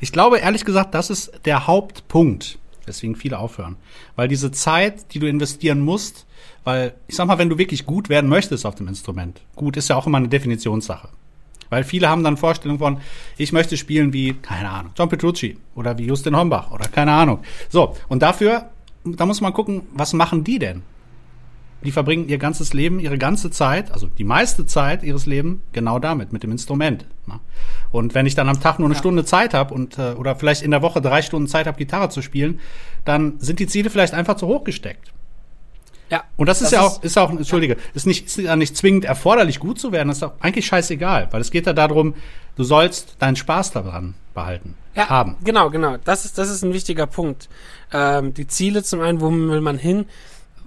Ich 0.00 0.12
glaube, 0.12 0.38
ehrlich 0.38 0.64
gesagt, 0.64 0.94
das 0.94 1.10
ist 1.10 1.32
der 1.44 1.66
Hauptpunkt, 1.66 2.58
weswegen 2.86 3.16
viele 3.16 3.38
aufhören. 3.38 3.76
Weil 4.14 4.28
diese 4.28 4.52
Zeit, 4.52 5.12
die 5.12 5.18
du 5.18 5.26
investieren 5.26 5.80
musst, 5.80 6.26
weil, 6.68 6.92
ich 7.06 7.16
sag 7.16 7.26
mal, 7.26 7.38
wenn 7.38 7.48
du 7.48 7.56
wirklich 7.56 7.86
gut 7.86 8.10
werden 8.10 8.28
möchtest 8.28 8.66
auf 8.66 8.74
dem 8.74 8.88
Instrument, 8.88 9.40
gut 9.56 9.78
ist 9.78 9.88
ja 9.88 9.96
auch 9.96 10.06
immer 10.06 10.18
eine 10.18 10.28
Definitionssache. 10.28 11.08
Weil 11.70 11.82
viele 11.82 12.10
haben 12.10 12.22
dann 12.22 12.36
Vorstellungen 12.36 12.78
von, 12.78 12.98
ich 13.38 13.54
möchte 13.54 13.78
spielen 13.78 14.12
wie, 14.12 14.34
keine 14.34 14.68
Ahnung, 14.68 14.92
John 14.94 15.08
Petrucci 15.08 15.56
oder 15.74 15.96
wie 15.96 16.04
Justin 16.04 16.36
Hombach 16.36 16.70
oder 16.70 16.86
keine 16.86 17.12
Ahnung. 17.12 17.38
So, 17.70 17.96
und 18.08 18.20
dafür, 18.20 18.68
da 19.02 19.24
muss 19.24 19.40
man 19.40 19.54
gucken, 19.54 19.84
was 19.94 20.12
machen 20.12 20.44
die 20.44 20.58
denn? 20.58 20.82
Die 21.84 21.90
verbringen 21.90 22.28
ihr 22.28 22.36
ganzes 22.36 22.74
Leben, 22.74 23.00
ihre 23.00 23.16
ganze 23.16 23.50
Zeit, 23.50 23.90
also 23.90 24.06
die 24.18 24.24
meiste 24.24 24.66
Zeit 24.66 25.02
ihres 25.02 25.24
Lebens 25.24 25.60
genau 25.72 25.98
damit, 25.98 26.34
mit 26.34 26.42
dem 26.42 26.52
Instrument. 26.52 27.06
Ne? 27.26 27.40
Und 27.90 28.14
wenn 28.14 28.26
ich 28.26 28.34
dann 28.34 28.50
am 28.50 28.60
Tag 28.60 28.78
nur 28.78 28.88
eine 28.88 28.94
Ja. 28.94 28.98
Stunde 29.00 29.24
Zeit 29.24 29.54
habe 29.54 29.72
und 29.72 29.96
äh, 29.96 30.12
oder 30.12 30.36
vielleicht 30.36 30.60
in 30.60 30.70
der 30.70 30.82
Woche 30.82 31.00
drei 31.00 31.22
Stunden 31.22 31.48
Zeit 31.48 31.66
habe, 31.66 31.78
Gitarre 31.78 32.10
zu 32.10 32.20
spielen, 32.20 32.60
dann 33.06 33.40
sind 33.40 33.58
die 33.58 33.66
Ziele 33.66 33.88
vielleicht 33.88 34.12
einfach 34.12 34.36
zu 34.36 34.46
hoch 34.48 34.64
gesteckt. 34.64 35.14
Ja. 36.10 36.24
Und 36.36 36.48
das 36.48 36.62
ist 36.62 36.72
ja 36.72 36.80
auch, 36.80 37.02
ist 37.02 37.18
auch, 37.18 37.30
entschuldige, 37.30 37.76
ist 37.94 38.06
nicht, 38.06 38.26
ist 38.26 38.38
ja 38.38 38.56
nicht 38.56 38.76
zwingend 38.76 39.04
erforderlich, 39.04 39.60
gut 39.60 39.78
zu 39.78 39.92
werden, 39.92 40.08
das 40.08 40.18
ist 40.18 40.22
auch 40.22 40.32
eigentlich 40.40 40.66
scheißegal, 40.66 41.28
weil 41.30 41.40
es 41.40 41.50
geht 41.50 41.66
ja 41.66 41.72
darum, 41.72 42.14
du 42.56 42.64
sollst 42.64 43.16
deinen 43.18 43.36
Spaß 43.36 43.72
daran 43.72 44.14
behalten, 44.34 44.74
ja, 44.94 45.08
haben. 45.08 45.36
Genau, 45.44 45.70
genau. 45.70 45.96
Das 46.04 46.24
ist, 46.24 46.38
das 46.38 46.48
ist 46.50 46.62
ein 46.64 46.72
wichtiger 46.72 47.06
Punkt. 47.06 47.48
Ähm, 47.92 48.34
die 48.34 48.46
Ziele 48.46 48.82
zum 48.82 49.00
einen, 49.00 49.20
wo 49.20 49.30
will 49.30 49.60
man 49.60 49.78
hin? 49.78 50.06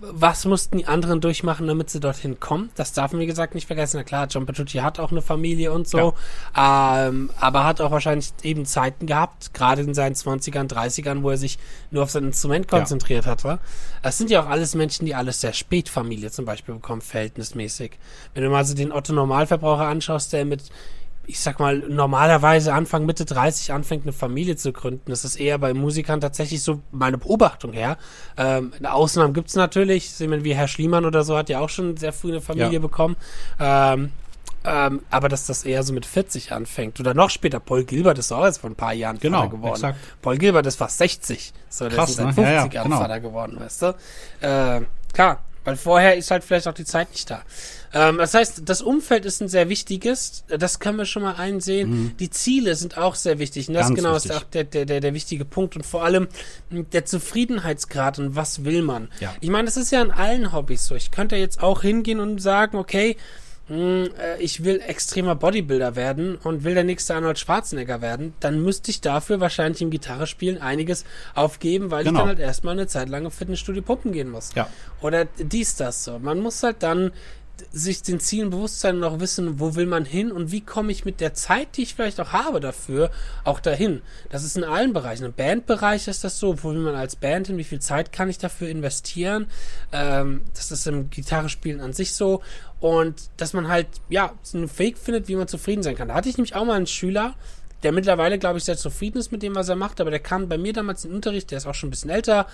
Was 0.03 0.46
mussten 0.46 0.79
die 0.79 0.88
anderen 0.88 1.22
durchmachen, 1.22 1.67
damit 1.67 1.91
sie 1.91 2.00
dorthin 2.00 2.39
kommen? 2.39 2.72
Das 2.75 2.91
darf 2.91 3.12
man, 3.12 3.22
wie 3.22 3.27
gesagt, 3.27 3.53
nicht 3.53 3.67
vergessen. 3.67 3.98
Na 3.98 4.03
klar, 4.03 4.27
John 4.27 4.48
Petrucci 4.48 4.79
hat 4.79 5.00
auch 5.00 5.12
eine 5.12 5.22
Familie 5.22 5.72
und 5.72 5.88
so, 5.88 6.15
ähm, 6.58 7.29
aber 7.39 7.65
hat 7.65 7.81
auch 7.81 7.91
wahrscheinlich 7.91 8.31
eben 8.41 8.65
Zeiten 8.65 9.05
gehabt, 9.05 9.53
gerade 9.53 9.84
in 9.84 9.93
seinen 9.93 10.15
20ern, 10.15 10.67
30ern, 10.67 11.22
wo 11.22 11.29
er 11.29 11.38
sich 11.38 11.60
nur 11.91 12.03
auf 12.03 12.10
sein 12.10 12.24
Instrument 12.24 12.67
konzentriert 12.67 13.27
hatte. 13.27 13.60
Es 14.01 14.17
sind 14.17 14.31
ja 14.31 14.41
auch 14.43 14.50
alles 14.50 14.74
Menschen, 14.74 15.05
die 15.05 15.13
alles 15.13 15.39
sehr 15.39 15.53
spät 15.53 15.88
Familie 15.88 16.31
zum 16.31 16.46
Beispiel 16.46 16.74
bekommen, 16.74 17.01
verhältnismäßig. 17.01 17.91
Wenn 18.34 18.43
du 18.43 18.50
mal 18.50 18.65
so 18.65 18.74
den 18.74 18.91
Otto 18.91 19.13
Normalverbraucher 19.13 19.86
anschaust, 19.86 20.34
der 20.34 20.46
mit 20.46 20.63
ich 21.27 21.39
sag 21.39 21.59
mal, 21.59 21.77
normalerweise 21.79 22.73
Anfang, 22.73 23.05
Mitte 23.05 23.25
30 23.25 23.71
anfängt, 23.73 24.03
eine 24.03 24.13
Familie 24.13 24.55
zu 24.55 24.73
gründen. 24.73 25.09
Das 25.11 25.23
ist 25.23 25.35
eher 25.37 25.57
bei 25.59 25.73
Musikern 25.73 26.19
tatsächlich 26.19 26.61
so 26.63 26.81
meine 26.91 27.17
Beobachtung 27.17 27.73
her. 27.73 27.97
Ähm, 28.37 28.73
Ausnahmen 28.83 29.33
gibt's 29.33 29.55
natürlich. 29.55 30.11
Sehen 30.11 30.43
wie 30.43 30.55
Herr 30.55 30.67
Schliemann 30.67 31.05
oder 31.05 31.23
so 31.23 31.37
hat 31.37 31.49
ja 31.49 31.59
auch 31.59 31.69
schon 31.69 31.95
sehr 31.97 32.11
früh 32.13 32.29
eine 32.31 32.41
Familie 32.41 32.73
Ja. 32.73 32.79
bekommen. 32.79 33.15
Ähm, 33.59 34.11
ähm, 34.63 35.01
aber 35.09 35.27
dass 35.29 35.47
das 35.47 35.63
eher 35.63 35.81
so 35.83 35.91
mit 35.93 36.05
40 36.05 36.51
anfängt. 36.51 36.99
Oder 36.99 37.13
noch 37.15 37.29
später, 37.31 37.59
Paul 37.59 37.83
Gilbert 37.83 38.19
ist 38.19 38.31
auch 38.31 38.45
jetzt 38.45 38.59
vor 38.59 38.69
ein 38.69 38.75
paar 38.75 38.93
Jahren 38.93 39.17
Genau, 39.19 39.39
Vater 39.39 39.51
geworden. 39.51 39.73
exakt. 39.75 39.99
Paul 40.21 40.37
Gilbert 40.37 40.65
ist 40.67 40.75
fast 40.75 40.97
60. 40.99 41.53
So, 41.69 41.87
der 41.87 41.97
Krass, 41.97 42.11
ist 42.11 42.15
seit 42.17 42.27
ne? 42.27 42.33
50 42.33 42.43
Ja, 42.53 42.65
ja, 42.65 42.71
Jahren 42.71 42.83
genau. 42.89 42.97
Vater 43.01 43.19
geworden, 43.19 43.57
weißt 43.59 43.81
du? 43.81 43.95
Äh, 44.41 44.81
klar, 45.13 45.39
Weil 45.63 45.77
vorher 45.77 46.15
ist 46.15 46.32
halt 46.32 46.44
vielleicht 46.44 46.68
auch 46.68 46.74
die 46.74 46.86
Zeit 46.86 47.12
nicht 47.12 47.30
da. 47.30 47.44
Ähm, 47.94 48.18
das 48.18 48.34
heißt, 48.34 48.63
das 48.65 48.82
Umfeld 48.82 49.25
ist 49.25 49.41
ein 49.41 49.48
sehr 49.48 49.70
wichtiges, 49.70 50.44
das 50.48 50.80
können 50.80 50.98
wir 50.98 51.06
schon 51.06 51.22
mal 51.22 51.36
einsehen. 51.36 51.89
Mhm. 51.89 52.18
Die 52.18 52.30
Ziele 52.30 52.75
sind 52.75 52.98
auch 52.98 53.15
sehr 53.15 53.38
wichtig. 53.38 53.68
Und 53.68 53.75
das 53.75 53.88
Ganz 53.88 53.96
genau 53.96 54.15
wichtig. 54.15 54.32
ist 54.32 54.38
auch 54.38 54.44
der, 54.44 54.63
der, 54.63 54.86
der, 54.86 55.00
der 55.01 55.13
wichtige 55.13 55.46
Punkt. 55.46 55.75
Und 55.75 55.86
vor 55.86 56.03
allem 56.03 56.27
der 56.70 57.06
Zufriedenheitsgrad 57.06 58.20
und 58.20 58.36
was 58.36 58.63
will 58.63 58.82
man. 58.82 59.10
Ja. 59.20 59.36
Ich 59.41 59.50
meine, 59.50 59.65
das 59.65 59.77
ist 59.77 59.91
ja 59.91 60.01
in 60.01 60.12
allen 60.12 60.51
Hobbys 60.51 60.86
so. 60.88 60.96
Ich 60.96 61.12
könnte 61.12 61.36
jetzt 61.36 61.62
auch 61.62 61.82
hingehen 61.82 62.20
und 62.20 62.41
sagen, 62.41 62.77
okay, 62.77 63.18
hm, 63.18 63.20
ich 64.39 64.63
will 64.63 64.81
extremer 64.85 65.35
Bodybuilder 65.35 65.95
werden 65.95 66.35
und 66.35 66.63
will 66.63 66.73
der 66.73 66.83
nächste 66.83 67.15
Arnold 67.15 67.39
Schwarzenegger 67.39 68.01
werden, 68.01 68.33
dann 68.39 68.61
müsste 68.61 68.91
ich 68.91 69.01
dafür 69.01 69.39
wahrscheinlich 69.39 69.81
im 69.81 69.89
Gitarrespielen 69.89 70.61
einiges 70.61 71.05
aufgeben, 71.35 71.91
weil 71.91 72.03
genau. 72.03 72.11
ich 72.11 72.19
dann 72.19 72.27
halt 72.29 72.39
erstmal 72.39 72.73
eine 72.73 72.87
Zeit 72.87 73.09
lang 73.09 73.25
im 73.25 73.31
Fitnessstudio 73.31 73.81
pumpen 73.81 74.11
gehen 74.11 74.29
muss. 74.29 74.53
Ja. 74.55 74.67
Oder 75.01 75.25
dies, 75.25 75.75
das 75.75 76.03
so. 76.03 76.19
Man 76.19 76.39
muss 76.39 76.61
halt 76.63 76.83
dann 76.83 77.11
sich 77.72 78.01
den 78.01 78.20
Zielen 78.20 78.50
bewusst 78.50 78.80
sein 78.80 78.98
und 78.98 79.03
auch 79.03 79.20
wissen, 79.20 79.60
wo 79.60 79.75
will 79.75 79.86
man 79.86 80.06
hin 80.06 80.32
und 80.32 80.51
wie 80.51 80.62
komme 80.62 80.91
ich 80.91 81.06
mit 81.06 81.22
der 81.22 81.34
Zeit, 81.34 81.77
die 81.77 81.84
ich 81.84 81.96
vielleicht 81.96 82.20
auch 82.20 82.32
habe 82.32 82.60
dafür, 82.60 83.12
auch 83.44 83.60
dahin. 83.60 84.01
Das 84.30 84.44
ist 84.44 84.58
in 84.58 84.63
allen 84.63 84.94
Bereichen. 84.94 85.25
Im 85.25 85.34
Bandbereich 85.34 86.08
ist 86.08 86.24
das 86.24 86.39
so, 86.39 86.63
wo 86.63 86.72
will 86.72 86.80
man 86.80 86.96
als 86.96 87.15
Band 87.15 87.48
hin, 87.48 87.58
wie 87.58 87.63
viel 87.63 87.80
Zeit 87.80 88.12
kann 88.12 88.30
ich 88.30 88.38
dafür 88.38 88.70
investieren. 88.70 89.48
Ähm, 89.91 90.41
das 90.53 90.72
ist 90.72 90.88
im 90.88 91.10
Gitarrespielen 91.10 91.82
an 91.82 91.94
sich 91.94 92.13
so. 92.13 92.41
Und 92.80 93.30
dass 93.38 93.53
man 93.53 93.68
halt, 93.68 93.88
ja, 94.10 94.34
einen 94.53 94.80
Weg 94.80 94.98
findet, 94.98 95.27
wie 95.27 95.36
man 95.36 95.48
zufrieden 95.48 95.84
sein 95.84 95.96
kann. 95.96 96.08
Da 96.08 96.15
hatte 96.15 96.30
ich 96.30 96.38
nämlich 96.38 96.56
auch 96.56 96.65
mal 96.65 96.74
einen 96.74 96.88
Schüler, 96.88 97.36
der 97.83 97.91
mittlerweile, 97.91 98.38
glaube 98.38 98.57
ich, 98.57 98.63
sehr 98.63 98.77
zufrieden 98.77 99.17
ist 99.17 99.31
mit 99.31 99.41
dem, 99.41 99.55
was 99.55 99.69
er 99.69 99.75
macht, 99.75 100.01
aber 100.01 100.11
der 100.11 100.19
kam 100.19 100.47
bei 100.47 100.57
mir 100.57 100.73
damals 100.73 101.03
in 101.03 101.11
den 101.11 101.15
Unterricht, 101.15 101.51
der 101.51 101.57
ist 101.57 101.65
auch 101.65 101.73
schon 101.73 101.88
ein 101.88 101.91
bisschen 101.91 102.09
älter, 102.09 102.47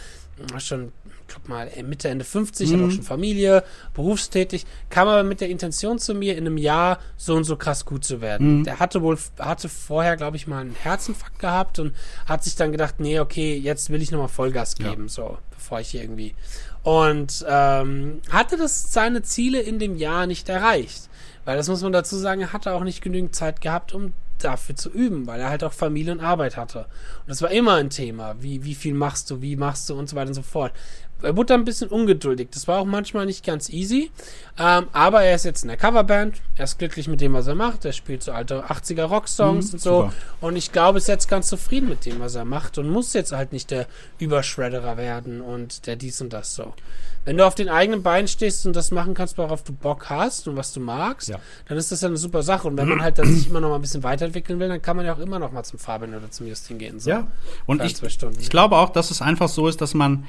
schon, 0.58 0.92
guck 1.32 1.50
mal, 1.50 1.70
Mitte, 1.84 2.10
Ende 2.10 2.24
50, 2.24 2.70
mhm. 2.70 2.74
hat 2.74 2.88
auch 2.88 2.92
schon 2.92 3.04
Familie, 3.04 3.64
berufstätig, 3.94 4.66
kam 4.90 5.08
aber 5.08 5.24
mit 5.24 5.42
der 5.42 5.50
Intention 5.50 6.00
zu 6.00 6.14
mir, 6.14 6.38
in 6.38 6.46
einem 6.46 6.58
Jahr 6.58 7.00
so 7.18 7.36
und 7.36 7.44
so 7.44 7.58
krass 7.58 7.86
gut 7.86 8.06
zu 8.06 8.22
werden. 8.22 8.60
Mhm. 8.60 8.64
Der 8.64 8.80
hatte 8.80 9.02
wohl, 9.02 9.18
hatte 9.40 9.70
vorher, 9.70 10.16
glaube 10.16 10.38
ich, 10.38 10.48
mal 10.48 10.62
einen 10.62 10.76
Herzinfarkt 10.76 11.40
gehabt 11.40 11.80
und 11.80 11.94
hat 12.26 12.44
sich 12.44 12.56
dann 12.56 12.72
gedacht, 12.72 13.00
nee, 13.00 13.20
okay, 13.20 13.58
jetzt 13.58 13.90
will 13.90 14.02
ich 14.02 14.12
nochmal 14.12 14.30
Vollgas 14.30 14.76
geben, 14.76 15.04
ja. 15.04 15.10
so, 15.10 15.38
bevor 15.52 15.80
ich 15.80 15.90
hier 15.90 16.02
irgendwie. 16.02 16.36
Und 16.84 17.46
ähm, 17.50 18.22
hatte 18.30 18.56
das 18.56 18.94
seine 18.94 19.22
Ziele 19.22 19.60
in 19.60 19.78
dem 19.78 19.98
Jahr 19.98 20.26
nicht 20.26 20.48
erreicht. 20.48 21.10
Weil 21.44 21.56
das 21.56 21.70
muss 21.70 21.82
man 21.82 21.94
dazu 21.94 22.18
sagen, 22.18 22.42
er 22.42 22.52
hatte 22.52 22.74
auch 22.74 22.84
nicht 22.84 23.02
genügend 23.02 23.34
Zeit 23.34 23.62
gehabt, 23.62 23.94
um 23.94 24.12
dafür 24.44 24.76
zu 24.76 24.90
üben, 24.90 25.28
weil 25.28 25.40
er 25.40 25.50
halt 25.50 25.64
auch 25.64 25.74
Familie 25.74 26.14
und 26.14 26.20
Arbeit 26.20 26.58
hatte. 26.58 26.80
Und 27.22 27.30
das 27.30 27.42
war 27.42 27.52
immer 27.52 27.76
ein 27.76 27.90
Thema. 27.90 28.36
Wie, 28.40 28.64
wie 28.64 28.76
viel 28.76 28.94
machst 28.94 29.30
du, 29.30 29.42
wie 29.42 29.56
machst 29.56 29.90
du 29.90 29.96
und 29.96 30.10
so 30.10 30.16
weiter 30.16 30.30
und 30.30 30.36
so 30.36 30.42
fort. 30.42 30.74
Er 31.22 31.36
wurde 31.36 31.54
ein 31.54 31.66
bisschen 31.66 31.90
ungeduldig. 31.90 32.50
Das 32.52 32.68
war 32.68 32.80
auch 32.80 32.86
manchmal 32.86 33.26
nicht 33.26 33.46
ganz 33.46 33.70
easy. 33.70 34.12
Ähm, 34.60 34.88
aber 34.94 35.24
er 35.24 35.36
ist 35.36 35.46
jetzt 35.46 35.64
in 35.64 35.68
der 35.68 35.78
Coverband. 35.78 36.36
Er 36.56 36.66
ist 36.66 36.78
glücklich 36.78 37.08
mit 37.08 37.22
dem, 37.22 37.34
was 37.34 37.48
er 37.48 37.56
macht. 37.56 37.86
Er 37.86 37.94
spielt 37.94 38.24
so 38.24 38.32
alte 38.32 38.66
80er 38.66 39.04
Rocksongs 39.04 39.68
mhm, 39.68 39.74
und 39.74 39.80
so. 39.80 40.02
Super. 40.02 40.14
Und 40.42 40.56
ich 40.56 40.72
glaube, 40.72 40.98
ist 40.98 41.08
jetzt 41.08 41.28
ganz 41.28 41.48
zufrieden 41.48 41.90
mit 41.90 42.06
dem, 42.06 42.20
was 42.20 42.36
er 42.36 42.46
macht. 42.46 42.78
Und 42.78 42.90
muss 42.90 43.14
jetzt 43.14 43.32
halt 43.32 43.52
nicht 43.52 43.72
der 43.72 43.88
Überschredderer 44.20 44.98
werden 44.98 45.42
und 45.42 45.88
der 45.88 45.96
dies 45.96 46.22
und 46.22 46.34
das 46.34 46.56
so. 46.56 46.74
Wenn 47.28 47.36
du 47.36 47.46
auf 47.46 47.56
den 47.56 47.68
eigenen 47.68 48.04
Beinen 48.04 48.30
stehst 48.30 48.66
und 48.66 48.74
das 48.74 48.90
machen 48.92 49.14
kannst, 49.14 49.38
worauf 49.38 49.62
du 49.62 49.74
Bock 49.74 50.10
hast 50.10 50.48
und 50.48 50.56
was 50.56 50.72
du 50.72 50.80
magst, 50.80 51.28
ja. 51.28 51.40
dann 51.68 51.78
ist 51.78 51.92
das 51.92 52.00
ja 52.00 52.08
eine 52.08 52.16
super 52.16 52.42
Sache. 52.42 52.70
Und 52.70 52.78
wenn 52.78 52.88
man 52.88 53.02
halt 53.02 53.18
dann 53.18 53.28
sich 53.34 53.50
immer 53.50 53.60
noch 53.60 53.68
mal 53.68 53.76
ein 53.76 53.82
bisschen 53.82 54.02
weiterentwickeln 54.02 54.60
will, 54.60 54.70
dann 54.70 54.82
kann 54.82 54.96
man 54.96 55.06
ja 55.06 55.14
auch 55.14 55.20
immer 55.20 55.38
noch 55.38 55.52
mal 55.52 55.64
zum 55.64 55.78
Fabian 55.78 56.16
oder 56.16 56.32
zum 56.32 56.48
Justin 56.48 56.78
gehen. 56.78 57.02
So. 57.02 57.10
Ja, 57.10 57.28
und 57.66 57.84
ich, 57.84 58.02
ich 58.02 58.50
glaube 58.50 58.78
auch, 58.78 58.92
dass 58.92 59.12
es 59.12 59.22
einfach 59.22 59.50
so 59.50 59.68
ist, 59.68 59.82
dass 59.82 59.94
man 59.94 60.26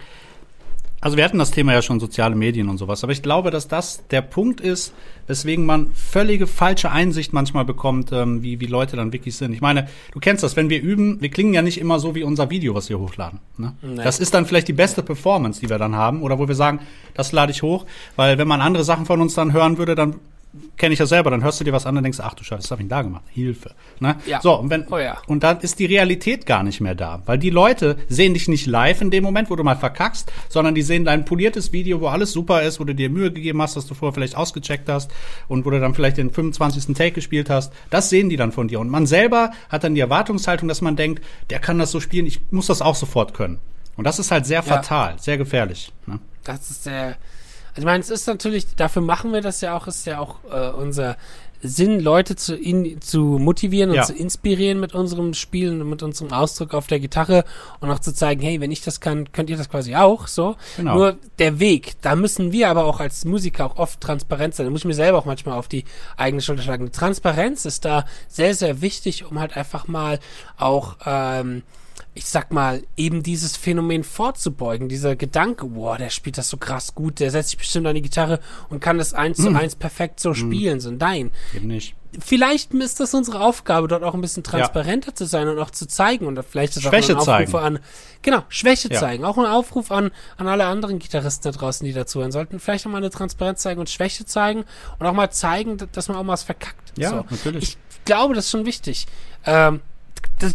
also 1.00 1.16
wir 1.16 1.24
hatten 1.24 1.38
das 1.38 1.50
Thema 1.50 1.72
ja 1.72 1.82
schon 1.82 2.00
soziale 2.00 2.34
Medien 2.34 2.68
und 2.68 2.78
sowas, 2.78 3.04
aber 3.04 3.12
ich 3.12 3.22
glaube, 3.22 3.50
dass 3.50 3.68
das 3.68 4.06
der 4.08 4.22
Punkt 4.22 4.60
ist, 4.60 4.92
weswegen 5.26 5.64
man 5.64 5.92
völlige 5.94 6.46
falsche 6.46 6.90
Einsicht 6.90 7.32
manchmal 7.32 7.64
bekommt, 7.64 8.10
ähm, 8.12 8.42
wie, 8.42 8.60
wie 8.60 8.66
Leute 8.66 8.96
dann 8.96 9.12
wirklich 9.12 9.36
sind. 9.36 9.52
Ich 9.52 9.60
meine, 9.60 9.88
du 10.12 10.18
kennst 10.18 10.42
das, 10.42 10.56
wenn 10.56 10.70
wir 10.70 10.82
üben, 10.82 11.20
wir 11.20 11.28
klingen 11.28 11.54
ja 11.54 11.62
nicht 11.62 11.78
immer 11.78 12.00
so 12.00 12.14
wie 12.14 12.24
unser 12.24 12.50
Video, 12.50 12.74
was 12.74 12.88
wir 12.88 12.98
hochladen. 12.98 13.38
Ne? 13.56 13.74
Nee. 13.82 14.02
Das 14.02 14.18
ist 14.18 14.34
dann 14.34 14.46
vielleicht 14.46 14.68
die 14.68 14.72
beste 14.72 15.02
Performance, 15.02 15.60
die 15.60 15.70
wir 15.70 15.78
dann 15.78 15.94
haben, 15.94 16.22
oder 16.22 16.38
wo 16.38 16.48
wir 16.48 16.54
sagen, 16.54 16.80
das 17.14 17.32
lade 17.32 17.52
ich 17.52 17.62
hoch, 17.62 17.86
weil 18.16 18.38
wenn 18.38 18.48
man 18.48 18.60
andere 18.60 18.84
Sachen 18.84 19.06
von 19.06 19.20
uns 19.20 19.34
dann 19.34 19.52
hören 19.52 19.78
würde, 19.78 19.94
dann 19.94 20.16
kenne 20.76 20.94
ich 20.94 20.98
ja 20.98 21.06
selber, 21.06 21.30
dann 21.30 21.42
hörst 21.42 21.60
du 21.60 21.64
dir 21.64 21.72
was 21.72 21.86
an 21.86 21.96
und 21.96 22.02
denkst, 22.02 22.20
ach 22.22 22.34
du 22.34 22.42
Scheiße, 22.42 22.64
was 22.64 22.70
habe 22.70 22.82
ich 22.82 22.88
da 22.88 23.02
gemacht? 23.02 23.24
Hilfe. 23.28 23.74
Ne? 24.00 24.16
Ja. 24.26 24.40
So, 24.40 24.54
und 24.54 24.70
wenn, 24.70 24.86
oh 24.90 24.98
ja. 24.98 25.18
und 25.26 25.42
dann 25.42 25.60
ist 25.60 25.78
die 25.78 25.86
Realität 25.86 26.46
gar 26.46 26.62
nicht 26.62 26.80
mehr 26.80 26.94
da. 26.94 27.22
Weil 27.26 27.38
die 27.38 27.50
Leute 27.50 27.96
sehen 28.08 28.34
dich 28.34 28.48
nicht 28.48 28.66
live 28.66 29.00
in 29.00 29.10
dem 29.10 29.24
Moment, 29.24 29.50
wo 29.50 29.56
du 29.56 29.64
mal 29.64 29.76
verkackst, 29.76 30.32
sondern 30.48 30.74
die 30.74 30.82
sehen 30.82 31.04
dein 31.04 31.24
poliertes 31.24 31.72
Video, 31.72 32.00
wo 32.00 32.08
alles 32.08 32.32
super 32.32 32.62
ist, 32.62 32.80
wo 32.80 32.84
du 32.84 32.94
dir 32.94 33.10
Mühe 33.10 33.32
gegeben 33.32 33.60
hast, 33.60 33.76
dass 33.76 33.86
du 33.86 33.94
vorher 33.94 34.14
vielleicht 34.14 34.36
ausgecheckt 34.36 34.88
hast 34.88 35.10
und 35.48 35.64
wo 35.66 35.70
du 35.70 35.80
dann 35.80 35.94
vielleicht 35.94 36.16
den 36.16 36.30
25. 36.30 36.94
Take 36.94 37.12
gespielt 37.12 37.50
hast. 37.50 37.72
Das 37.90 38.08
sehen 38.08 38.28
die 38.28 38.36
dann 38.36 38.52
von 38.52 38.68
dir. 38.68 38.80
Und 38.80 38.88
man 38.88 39.06
selber 39.06 39.50
hat 39.68 39.84
dann 39.84 39.94
die 39.94 40.00
Erwartungshaltung, 40.00 40.68
dass 40.68 40.80
man 40.80 40.96
denkt, 40.96 41.22
der 41.50 41.58
kann 41.58 41.78
das 41.78 41.90
so 41.90 42.00
spielen, 42.00 42.26
ich 42.26 42.40
muss 42.50 42.66
das 42.66 42.82
auch 42.82 42.94
sofort 42.94 43.34
können. 43.34 43.58
Und 43.96 44.04
das 44.04 44.18
ist 44.18 44.30
halt 44.30 44.46
sehr 44.46 44.60
ja. 44.60 44.62
fatal, 44.62 45.16
sehr 45.18 45.36
gefährlich. 45.36 45.92
Ne? 46.06 46.20
Das 46.44 46.70
ist 46.70 46.86
der 46.86 47.16
ich 47.78 47.84
meine, 47.84 48.00
es 48.00 48.10
ist 48.10 48.26
natürlich, 48.26 48.74
dafür 48.74 49.02
machen 49.02 49.32
wir 49.32 49.40
das 49.40 49.60
ja 49.60 49.76
auch, 49.76 49.86
ist 49.86 50.04
ja 50.04 50.18
auch 50.18 50.36
äh, 50.50 50.70
unser 50.70 51.16
Sinn, 51.60 52.00
Leute 52.00 52.36
zu, 52.36 52.56
in, 52.56 53.00
zu 53.00 53.20
motivieren 53.20 53.90
und 53.90 53.96
ja. 53.96 54.02
zu 54.02 54.14
inspirieren 54.14 54.78
mit 54.78 54.94
unserem 54.94 55.34
Spielen 55.34 55.80
und 55.80 55.90
mit 55.90 56.02
unserem 56.02 56.32
Ausdruck 56.32 56.74
auf 56.74 56.86
der 56.86 57.00
Gitarre 57.00 57.44
und 57.80 57.90
auch 57.90 57.98
zu 57.98 58.14
zeigen, 58.14 58.40
hey, 58.42 58.60
wenn 58.60 58.70
ich 58.70 58.82
das 58.82 59.00
kann, 59.00 59.32
könnt 59.32 59.50
ihr 59.50 59.56
das 59.56 59.68
quasi 59.68 59.94
auch, 59.94 60.28
so. 60.28 60.56
Genau. 60.76 60.94
Nur 60.94 61.18
der 61.38 61.58
Weg, 61.58 61.94
da 62.02 62.14
müssen 62.14 62.52
wir 62.52 62.68
aber 62.68 62.84
auch 62.84 63.00
als 63.00 63.24
Musiker 63.24 63.66
auch 63.66 63.76
oft 63.76 64.00
transparent 64.00 64.54
sein. 64.54 64.66
Da 64.66 64.70
muss 64.70 64.82
ich 64.82 64.86
mir 64.86 64.94
selber 64.94 65.18
auch 65.18 65.24
manchmal 65.24 65.58
auf 65.58 65.68
die 65.68 65.84
eigene 66.16 66.42
Schulter 66.42 66.62
schlagen. 66.62 66.92
Transparenz 66.92 67.64
ist 67.64 67.84
da 67.84 68.06
sehr, 68.28 68.54
sehr 68.54 68.80
wichtig, 68.80 69.24
um 69.24 69.38
halt 69.38 69.56
einfach 69.56 69.88
mal 69.88 70.20
auch, 70.56 70.96
ähm, 71.06 71.62
ich 72.14 72.26
sag 72.26 72.52
mal, 72.52 72.82
eben 72.96 73.22
dieses 73.22 73.56
Phänomen 73.56 74.04
vorzubeugen. 74.04 74.88
Dieser 74.88 75.16
Gedanke, 75.16 75.74
wow, 75.74 75.96
der 75.96 76.10
spielt 76.10 76.38
das 76.38 76.48
so 76.48 76.56
krass 76.56 76.94
gut, 76.94 77.20
der 77.20 77.30
setzt 77.30 77.50
sich 77.50 77.58
bestimmt 77.58 77.86
an 77.86 77.94
die 77.94 78.02
Gitarre 78.02 78.40
und 78.68 78.80
kann 78.80 78.98
das 78.98 79.14
eins 79.14 79.38
mm. 79.38 79.42
zu 79.42 79.54
eins 79.54 79.76
perfekt 79.76 80.20
so 80.20 80.30
mm. 80.30 80.34
spielen. 80.34 80.80
So, 80.80 80.90
nein. 80.90 81.30
Eben 81.54 81.68
nicht. 81.68 81.94
Vielleicht 82.18 82.72
ist 82.72 83.00
das 83.00 83.12
unsere 83.12 83.40
Aufgabe, 83.40 83.86
dort 83.86 84.02
auch 84.02 84.14
ein 84.14 84.20
bisschen 84.20 84.42
transparenter 84.42 85.10
ja. 85.10 85.14
zu 85.14 85.26
sein 85.26 85.46
und 85.46 85.58
auch 85.58 85.70
zu 85.70 85.86
zeigen 85.86 86.26
und 86.26 86.42
vielleicht 86.42 86.76
ist 86.76 86.82
Schwäche 86.82 87.16
auch 87.16 87.28
ein 87.28 87.44
Aufruf 87.44 87.60
zeigen. 87.60 87.76
an, 87.76 87.78
genau, 88.22 88.42
Schwäche 88.48 88.88
ja. 88.90 88.98
zeigen. 88.98 89.24
Auch 89.24 89.36
ein 89.36 89.44
Aufruf 89.44 89.92
an, 89.92 90.10
an 90.38 90.48
alle 90.48 90.64
anderen 90.64 90.98
Gitarristen 90.98 91.52
da 91.52 91.56
draußen, 91.56 91.86
die 91.86 91.92
dazuhören 91.92 92.32
sollten. 92.32 92.60
Vielleicht 92.60 92.86
auch 92.86 92.90
mal 92.90 92.98
eine 92.98 93.10
Transparenz 93.10 93.60
zeigen 93.60 93.78
und 93.78 93.90
Schwäche 93.90 94.24
zeigen 94.24 94.64
und 94.98 95.06
auch 95.06 95.12
mal 95.12 95.30
zeigen, 95.30 95.76
dass 95.92 96.08
man 96.08 96.16
auch 96.16 96.24
mal 96.24 96.32
was 96.32 96.44
verkackt. 96.44 96.94
Ja, 96.96 97.10
so. 97.10 97.24
natürlich. 97.30 97.76
Ich 97.90 98.04
glaube, 98.06 98.34
das 98.34 98.46
ist 98.46 98.50
schon 98.52 98.64
wichtig. 98.64 99.06
Ähm, 99.44 99.82
das, 100.38 100.54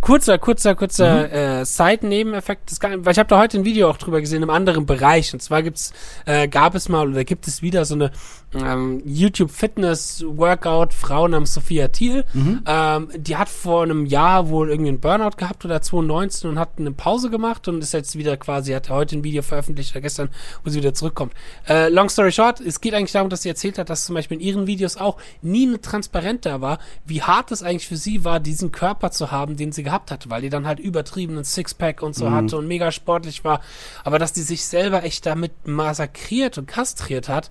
kurzer, 0.00 0.38
kurzer, 0.38 0.74
kurzer 0.74 1.28
mhm. 1.28 1.32
äh, 1.32 1.64
Side-Nebeneffekt. 1.64 2.72
Weil 2.82 3.12
ich 3.12 3.18
habe 3.18 3.28
da 3.28 3.38
heute 3.38 3.58
ein 3.58 3.64
Video 3.64 3.90
auch 3.90 3.96
drüber 3.96 4.20
gesehen 4.20 4.42
im 4.42 4.50
anderen 4.50 4.86
Bereich. 4.86 5.32
Und 5.32 5.40
zwar 5.40 5.62
gibt's, 5.62 5.92
äh, 6.26 6.48
gab 6.48 6.74
es 6.74 6.88
mal 6.88 7.08
oder 7.08 7.24
gibt 7.24 7.46
es 7.46 7.62
wieder 7.62 7.84
so 7.84 7.94
eine 7.94 8.10
ähm, 8.54 9.02
YouTube 9.04 9.50
Fitness 9.50 10.24
Workout 10.26 10.94
Frau 10.94 11.28
namens 11.28 11.52
Sophia 11.52 11.88
Thiel. 11.88 12.24
Mhm. 12.32 12.62
Ähm, 12.66 13.08
die 13.16 13.36
hat 13.36 13.48
vor 13.48 13.82
einem 13.82 14.06
Jahr 14.06 14.48
wohl 14.48 14.70
irgendwie 14.70 14.88
einen 14.88 15.00
Burnout 15.00 15.36
gehabt 15.36 15.64
oder 15.64 15.82
2019 15.82 16.50
und 16.50 16.58
hat 16.58 16.78
eine 16.78 16.92
Pause 16.92 17.28
gemacht 17.30 17.68
und 17.68 17.82
ist 17.82 17.92
jetzt 17.92 18.16
wieder 18.16 18.36
quasi, 18.36 18.72
hat 18.72 18.88
heute 18.88 19.18
ein 19.18 19.24
Video 19.24 19.42
veröffentlicht 19.42 19.92
oder 19.92 20.00
gestern, 20.00 20.30
wo 20.64 20.70
sie 20.70 20.78
wieder 20.78 20.94
zurückkommt. 20.94 21.34
Äh, 21.68 21.88
long 21.90 22.08
story 22.08 22.32
short, 22.32 22.60
es 22.60 22.80
geht 22.80 22.94
eigentlich 22.94 23.12
darum, 23.12 23.28
dass 23.28 23.42
sie 23.42 23.50
erzählt 23.50 23.78
hat, 23.78 23.90
dass 23.90 24.06
zum 24.06 24.14
Beispiel 24.14 24.38
in 24.38 24.44
ihren 24.44 24.66
Videos 24.66 24.96
auch 24.96 25.18
nie 25.42 25.66
eine 25.66 25.80
transparent 25.80 26.46
da 26.46 26.60
war, 26.60 26.78
wie 27.04 27.22
hart 27.22 27.52
es 27.52 27.62
eigentlich 27.62 27.86
für 27.86 27.96
sie 27.96 28.24
war, 28.24 28.40
diesen 28.40 28.72
Körper 28.72 29.10
zu 29.10 29.17
haben, 29.30 29.56
den 29.56 29.72
sie 29.72 29.82
gehabt 29.82 30.10
hatte, 30.10 30.30
weil 30.30 30.42
die 30.42 30.48
dann 30.48 30.66
halt 30.66 30.78
übertriebenen 30.78 31.44
Sixpack 31.44 32.02
und 32.02 32.14
so 32.14 32.26
mhm. 32.26 32.34
hatte 32.34 32.56
und 32.56 32.66
mega 32.68 32.92
sportlich 32.92 33.44
war. 33.44 33.60
Aber 34.04 34.18
dass 34.18 34.32
die 34.32 34.42
sich 34.42 34.64
selber 34.64 35.04
echt 35.04 35.26
damit 35.26 35.66
massakriert 35.66 36.56
und 36.58 36.66
kastriert 36.66 37.28
hat, 37.28 37.50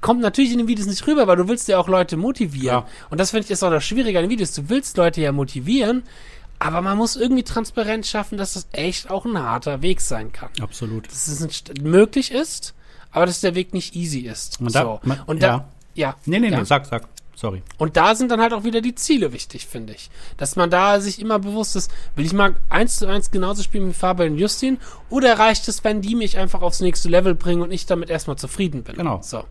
kommt 0.00 0.20
natürlich 0.20 0.52
in 0.52 0.58
den 0.58 0.68
Videos 0.68 0.86
nicht 0.86 1.06
rüber, 1.06 1.26
weil 1.26 1.36
du 1.36 1.48
willst 1.48 1.68
ja 1.68 1.78
auch 1.78 1.88
Leute 1.88 2.16
motivieren. 2.16 2.80
Ja. 2.80 2.86
Und 3.10 3.18
das 3.18 3.30
finde 3.30 3.44
ich 3.44 3.50
ist 3.50 3.62
auch 3.62 3.70
das 3.70 3.84
Schwierige 3.84 4.18
an 4.18 4.24
den 4.24 4.30
Videos. 4.30 4.52
Du 4.54 4.68
willst 4.68 4.96
Leute 4.96 5.20
ja 5.20 5.32
motivieren, 5.32 6.02
aber 6.58 6.80
man 6.80 6.96
muss 6.96 7.16
irgendwie 7.16 7.42
Transparenz 7.42 8.08
schaffen, 8.08 8.38
dass 8.38 8.54
das 8.54 8.68
echt 8.72 9.10
auch 9.10 9.24
ein 9.24 9.38
harter 9.38 9.82
Weg 9.82 10.00
sein 10.00 10.32
kann. 10.32 10.50
Absolut. 10.60 11.06
Dass 11.06 11.28
es 11.28 11.40
nicht 11.40 11.82
möglich 11.82 12.32
ist, 12.32 12.74
aber 13.10 13.26
dass 13.26 13.40
der 13.40 13.54
Weg 13.54 13.74
nicht 13.74 13.94
easy 13.94 14.20
ist. 14.20 14.60
Und 14.60 14.74
da, 14.74 14.82
so. 14.82 15.00
man, 15.02 15.20
und 15.26 15.42
da, 15.42 15.46
ja. 15.46 15.68
ja. 15.94 16.16
Nee, 16.24 16.38
nee, 16.38 16.50
nee, 16.50 16.64
sag, 16.64 16.86
sag. 16.86 17.08
Sorry. 17.38 17.62
Und 17.76 17.98
da 17.98 18.14
sind 18.14 18.30
dann 18.30 18.40
halt 18.40 18.54
auch 18.54 18.64
wieder 18.64 18.80
die 18.80 18.94
Ziele 18.94 19.32
wichtig, 19.34 19.66
finde 19.66 19.92
ich. 19.92 20.08
Dass 20.38 20.56
man 20.56 20.70
da 20.70 21.00
sich 21.00 21.20
immer 21.20 21.38
bewusst 21.38 21.76
ist, 21.76 21.92
will 22.14 22.24
ich 22.24 22.32
mal 22.32 22.56
eins 22.70 22.96
zu 22.96 23.06
eins 23.06 23.30
genauso 23.30 23.62
spielen 23.62 23.88
wie 23.88 23.92
Fabian 23.92 24.32
und 24.32 24.38
Justin 24.38 24.78
oder 25.10 25.38
reicht 25.38 25.68
es, 25.68 25.84
wenn 25.84 26.00
die 26.00 26.14
mich 26.14 26.38
einfach 26.38 26.62
aufs 26.62 26.80
nächste 26.80 27.10
Level 27.10 27.34
bringen 27.34 27.60
und 27.60 27.70
ich 27.72 27.84
damit 27.84 28.08
erstmal 28.08 28.36
zufrieden 28.36 28.82
bin? 28.84 28.96
Genau. 28.96 29.20
So. 29.22 29.44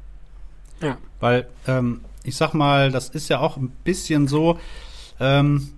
Ja. 0.82 0.98
Weil, 1.20 1.48
ähm, 1.68 2.02
ich 2.24 2.36
sag 2.36 2.56
mal, 2.56 2.92
das 2.92 3.10
ist 3.10 3.30
ja 3.30 3.40
auch 3.40 3.56
ein 3.56 3.70
bisschen 3.84 4.28
so, 4.28 4.60
ähm, 5.20 5.70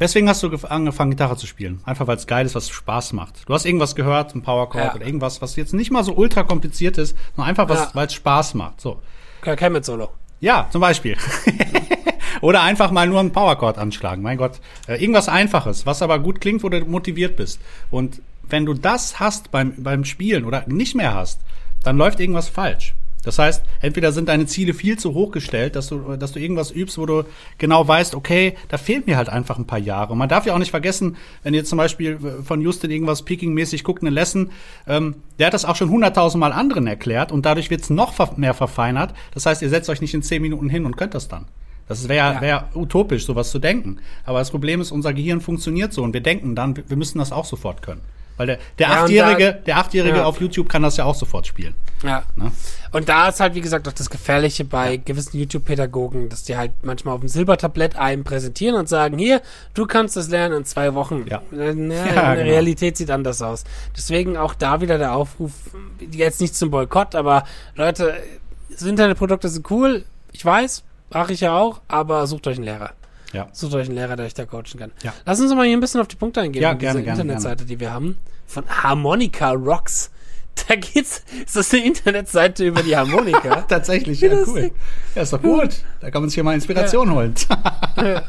Deswegen 0.00 0.28
hast 0.28 0.42
du 0.42 0.48
gef- 0.48 0.64
angefangen, 0.64 1.12
Gitarre 1.12 1.36
zu 1.36 1.46
spielen. 1.46 1.80
Einfach 1.84 2.08
weil 2.08 2.16
es 2.16 2.26
geil 2.26 2.44
ist, 2.44 2.56
was 2.56 2.68
Spaß 2.70 3.12
macht. 3.12 3.48
Du 3.48 3.54
hast 3.54 3.64
irgendwas 3.64 3.94
gehört, 3.94 4.34
ein 4.34 4.42
Powerchord 4.42 4.84
Ja. 4.84 4.94
oder 4.96 5.06
irgendwas, 5.06 5.40
was 5.40 5.54
jetzt 5.54 5.74
nicht 5.74 5.92
mal 5.92 6.02
so 6.02 6.14
ultra 6.14 6.42
kompliziert 6.42 6.98
ist, 6.98 7.16
sondern 7.36 7.50
einfach 7.50 7.68
was, 7.68 7.78
Ja. 7.78 7.90
weil 7.94 8.06
es 8.08 8.14
Spaß 8.14 8.54
macht. 8.54 8.80
So. 8.80 9.00
Kirk 9.42 9.62
Hammett 9.62 9.84
Solo. 9.84 10.10
Ja, 10.42 10.66
zum 10.70 10.80
Beispiel. 10.80 11.16
Oder 12.40 12.62
einfach 12.62 12.90
mal 12.90 13.06
nur 13.06 13.20
einen 13.20 13.30
Powerchord 13.30 13.78
anschlagen. 13.78 14.22
Mein 14.22 14.38
Gott. 14.38 14.60
Äh, 14.88 15.00
irgendwas 15.00 15.28
Einfaches, 15.28 15.86
was 15.86 16.02
aber 16.02 16.18
gut 16.18 16.40
klingt, 16.40 16.64
wo 16.64 16.68
du 16.68 16.84
motiviert 16.84 17.36
bist. 17.36 17.60
Und 17.92 18.20
wenn 18.48 18.66
du 18.66 18.74
das 18.74 19.20
hast 19.20 19.52
beim, 19.52 19.74
beim 19.78 20.04
Spielen 20.04 20.44
oder 20.44 20.64
nicht 20.66 20.96
mehr 20.96 21.14
hast, 21.14 21.40
dann 21.84 21.96
läuft 21.96 22.18
irgendwas 22.18 22.48
falsch. 22.48 22.92
Das 23.24 23.38
heißt, 23.38 23.62
entweder 23.80 24.10
sind 24.12 24.28
deine 24.28 24.46
Ziele 24.46 24.74
viel 24.74 24.98
zu 24.98 25.14
hoch 25.14 25.30
gestellt, 25.30 25.76
dass 25.76 25.86
du, 25.88 26.16
dass 26.16 26.32
du 26.32 26.40
irgendwas 26.40 26.70
übst, 26.70 26.98
wo 26.98 27.06
du 27.06 27.24
genau 27.58 27.86
weißt, 27.86 28.14
okay, 28.14 28.54
da 28.68 28.78
fehlt 28.78 29.06
mir 29.06 29.16
halt 29.16 29.28
einfach 29.28 29.58
ein 29.58 29.66
paar 29.66 29.78
Jahre. 29.78 30.12
Und 30.12 30.18
man 30.18 30.28
darf 30.28 30.44
ja 30.44 30.54
auch 30.54 30.58
nicht 30.58 30.70
vergessen, 30.70 31.16
wenn 31.42 31.54
ihr 31.54 31.64
zum 31.64 31.78
Beispiel 31.78 32.18
von 32.42 32.60
Justin 32.60 32.90
irgendwas 32.90 33.22
Peaking-mäßig 33.22 33.84
guckt, 33.84 34.02
eine 34.02 34.10
Lesson, 34.10 34.50
ähm, 34.88 35.16
der 35.38 35.46
hat 35.46 35.54
das 35.54 35.64
auch 35.64 35.76
schon 35.76 35.90
hunderttausendmal 35.90 36.52
anderen 36.52 36.86
erklärt 36.86 37.32
und 37.32 37.46
dadurch 37.46 37.70
wird's 37.70 37.90
noch 37.90 38.36
mehr 38.36 38.54
verfeinert. 38.54 39.14
Das 39.34 39.46
heißt, 39.46 39.62
ihr 39.62 39.68
setzt 39.68 39.88
euch 39.88 40.00
nicht 40.00 40.14
in 40.14 40.22
zehn 40.22 40.42
Minuten 40.42 40.68
hin 40.68 40.84
und 40.84 40.96
könnt 40.96 41.14
das 41.14 41.28
dann. 41.28 41.46
Das 41.88 42.08
wäre 42.08 42.34
Ja. 42.34 42.40
wär 42.40 42.68
utopisch, 42.74 43.26
sowas 43.26 43.50
zu 43.50 43.58
denken. 43.58 43.98
Aber 44.24 44.38
das 44.38 44.50
Problem 44.50 44.80
ist, 44.80 44.92
unser 44.92 45.12
Gehirn 45.12 45.40
funktioniert 45.40 45.92
so 45.92 46.02
und 46.02 46.12
wir 46.12 46.20
denken 46.22 46.54
dann, 46.54 46.76
wir 46.88 46.96
müssen 46.96 47.18
das 47.18 47.32
auch 47.32 47.44
sofort 47.44 47.82
können. 47.82 48.00
Weil 48.36 48.46
der, 48.46 48.58
der 48.78 48.88
Ja, 48.88 49.02
Achtjährige, 49.02 49.52
da- 49.52 49.58
der 49.60 49.76
Achtjährige 49.78 50.16
Ja. 50.18 50.24
auf 50.24 50.40
YouTube 50.40 50.68
kann 50.68 50.82
das 50.82 50.96
ja 50.96 51.04
auch 51.04 51.14
sofort 51.14 51.46
spielen. 51.46 51.74
Ja. 52.02 52.22
Ne? 52.34 52.50
Und 52.90 53.08
da 53.08 53.28
ist 53.28 53.40
halt, 53.40 53.54
wie 53.54 53.60
gesagt, 53.60 53.86
auch 53.86 53.92
das 53.92 54.10
Gefährliche 54.10 54.64
bei 54.64 54.96
gewissen 54.96 55.38
YouTube-Pädagogen, 55.38 56.28
dass 56.28 56.42
die 56.44 56.56
halt 56.56 56.72
manchmal 56.82 57.14
auf 57.14 57.20
dem 57.20 57.28
Silbertablett 57.28 57.96
einem 57.96 58.24
präsentieren 58.24 58.74
und 58.76 58.88
sagen, 58.88 59.18
hier, 59.18 59.40
du 59.74 59.86
kannst 59.86 60.16
das 60.16 60.28
lernen 60.28 60.58
in 60.58 60.64
zwei 60.64 60.94
Wochen. 60.94 61.24
Ja. 61.28 61.42
Ja, 61.52 61.70
in 61.70 61.88
der 61.90 62.04
genau. 62.04 62.22
Realität 62.50 62.96
sieht 62.96 63.10
anders 63.10 63.40
aus. 63.42 63.64
Deswegen 63.96 64.36
auch 64.36 64.54
da 64.54 64.80
wieder 64.80 64.98
der 64.98 65.14
Aufruf, 65.14 65.52
jetzt 66.10 66.40
nicht 66.40 66.56
zum 66.56 66.70
Boykott, 66.70 67.14
aber 67.14 67.44
Leute, 67.76 68.14
Internetprodukte 68.80 69.48
sind 69.48 69.70
cool, 69.70 70.04
ich 70.32 70.44
weiß, 70.44 70.82
mache 71.10 71.32
ich 71.34 71.40
ja 71.40 71.56
auch, 71.56 71.80
aber 71.88 72.26
sucht 72.26 72.46
euch 72.46 72.56
einen 72.56 72.64
Lehrer. 72.64 72.90
Ja. 73.32 73.48
Sucht 73.52 73.74
euch 73.74 73.86
einen 73.86 73.96
Lehrer, 73.96 74.16
der 74.16 74.26
euch 74.26 74.34
da 74.34 74.44
coachen 74.44 74.78
kann. 74.78 74.92
Ja. 75.02 75.12
Lass 75.24 75.40
uns 75.40 75.54
mal 75.54 75.66
hier 75.66 75.76
ein 75.76 75.80
bisschen 75.80 76.00
auf 76.00 76.08
die 76.08 76.16
Punkte 76.16 76.40
eingehen. 76.40 76.62
Ja, 76.62 76.70
von 76.70 76.78
dieser 76.78 76.92
gerne, 76.92 77.04
gerne, 77.04 77.22
Internetseite, 77.22 77.64
die 77.64 77.80
wir 77.80 77.92
haben. 77.92 78.18
Von 78.46 78.64
Harmonica 78.68 79.52
Rocks. 79.52 80.10
Da 80.68 80.74
geht's, 80.76 81.24
ist 81.46 81.56
das 81.56 81.72
eine 81.72 81.86
Internetseite 81.86 82.66
über 82.66 82.82
die 82.82 82.94
Harmonika? 82.94 83.62
Tatsächlich, 83.68 84.20
Wie 84.20 84.26
ja, 84.26 84.36
cool. 84.46 84.70
Ja, 85.14 85.22
ist 85.22 85.32
doch 85.32 85.40
gut. 85.40 85.70
Da 86.00 86.10
kann 86.10 86.20
man 86.20 86.28
sich 86.28 86.36
ja 86.36 86.42
mal 86.42 86.54
Inspiration 86.54 87.10
holen. 87.10 87.34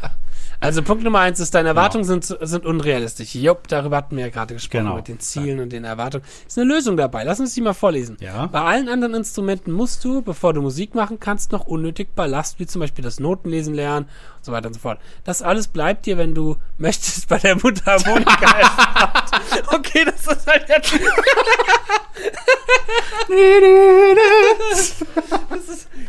Also 0.63 0.81
Punkt 0.81 1.03
Nummer 1.03 1.19
eins 1.19 1.41
ist, 1.41 1.53
deine 1.55 1.67
Erwartungen 1.67 2.05
sind, 2.05 2.23
sind 2.23 2.65
unrealistisch. 2.65 3.35
Jupp, 3.35 3.67
darüber 3.67 3.97
hatten 3.97 4.15
wir 4.15 4.27
ja 4.27 4.29
gerade 4.29 4.53
gesprochen, 4.53 4.85
Genau. 4.85 4.95
mit 4.95 5.09
den 5.09 5.19
Zielen 5.19 5.59
und 5.59 5.73
den 5.73 5.83
Erwartungen. 5.83 6.23
Ist 6.47 6.57
eine 6.57 6.73
Lösung 6.73 6.95
dabei. 6.95 7.25
Lass 7.25 7.41
uns 7.41 7.53
die 7.53 7.59
mal 7.59 7.73
vorlesen. 7.73 8.15
Ja. 8.21 8.45
Bei 8.45 8.61
allen 8.61 8.87
anderen 8.87 9.13
Instrumenten 9.13 9.73
musst 9.73 10.05
du, 10.05 10.21
bevor 10.21 10.53
du 10.53 10.61
Musik 10.61 10.95
machen 10.95 11.19
kannst, 11.19 11.51
noch 11.51 11.67
unnötig 11.67 12.15
Ballast, 12.15 12.59
wie 12.59 12.65
zum 12.65 12.79
Beispiel 12.79 13.03
das 13.03 13.19
Notenlesen 13.19 13.73
lernen 13.73 14.07
und 14.43 14.45
so 14.47 14.51
weiter 14.51 14.67
und 14.67 14.73
so 14.73 14.79
fort. 14.81 14.99
Das 15.23 15.41
alles 15.41 15.69
bleibt 15.69 16.05
dir, 16.05 16.17
wenn 16.17 16.33
du 16.35 16.57
möchtest, 16.77 17.29
bei 17.29 17.37
der 17.37 17.55
Mundharmonika 17.55 18.57
erspart. 18.57 19.31
Okay, 19.67 20.05
das 20.05 20.37
ist 20.37 20.47
halt 20.47 20.67
jetzt... 20.67 20.93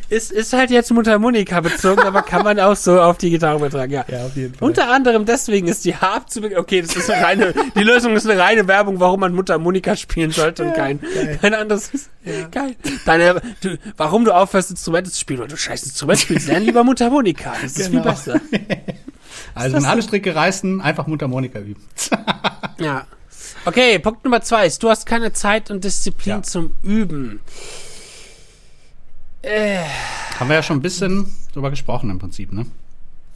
ist, 0.09 0.33
ist 0.33 0.53
halt 0.53 0.71
jetzt 0.71 0.91
Mundharmonika 0.93 1.61
bezogen, 1.61 2.03
aber 2.03 2.23
kann 2.23 2.43
man 2.43 2.59
auch 2.61 2.77
so 2.77 3.01
auf 3.01 3.19
die 3.19 3.31
Gitarre 3.31 3.57
übertragen, 3.57 3.93
ja. 3.93 4.05
Ja, 4.09 4.27
auf 4.27 4.37
jeden 4.37 4.55
Fall. 4.55 4.69
Unter 4.69 4.91
anderem 4.91 5.25
deswegen 5.25 5.69
ist 5.69 5.85
die 5.85 5.97
Harp 5.97 6.31
zu 6.31 6.43
Okay, 6.57 6.83
das 6.83 6.97
ist 6.97 7.11
eine 7.11 7.25
reine, 7.25 7.55
die 7.75 7.83
Lösung 7.83 8.15
ist 8.15 8.29
eine 8.29 8.41
reine 8.41 8.67
Werbung, 8.69 9.01
warum 9.01 9.21
man 9.21 9.35
Mundharmonika 9.35 9.97
spielen 9.97 10.31
sollte 10.31 10.65
und 10.65 10.75
kein, 10.75 11.01
kein 11.41 11.55
anderes. 11.55 11.91
Geil. 12.51 12.77
Deine, 13.05 13.41
du, 13.61 13.77
warum 13.97 14.25
du 14.25 14.33
aufhörst, 14.35 14.71
Instrumente 14.71 15.11
zu 15.11 15.21
spielen, 15.21 15.41
weil 15.41 15.49
du 15.49 15.57
scheiß 15.57 15.83
Instrument 15.83 16.21
spielst, 16.21 16.49
lern 16.49 16.63
lieber 16.63 16.85
Mundharmonika. 16.85 17.53
Das 17.63 17.77
ist 17.77 17.89
viel 17.89 18.01
Genau. 18.05 18.05
Besser. 18.25 18.41
Also, 19.57 19.77
wenn 19.77 19.85
alle 19.85 20.03
Stricke 20.03 20.35
reißen, 20.35 20.81
einfach 20.81 21.07
Mundharmonika 21.07 21.59
üben. 21.61 21.83
Ja. 22.81 23.07
Okay, 23.67 23.99
Punkt 24.01 24.25
Nummer 24.25 24.43
zwei 24.43 24.67
ist, 24.67 24.83
du 24.83 24.91
hast 24.91 25.07
keine 25.07 25.33
Zeit 25.33 25.71
und 25.71 25.85
Disziplin 25.85 26.37
Ja. 26.37 26.43
zum 26.43 26.75
Üben. 26.83 27.41
Äh, 29.43 29.79
Haben 30.39 30.49
wir 30.49 30.57
ja 30.57 30.63
schon 30.63 30.79
ein 30.79 30.83
bisschen 30.83 31.33
drüber 31.53 31.71
gesprochen 31.71 32.11
im 32.11 32.19
Prinzip, 32.19 32.53
ne? 32.53 32.67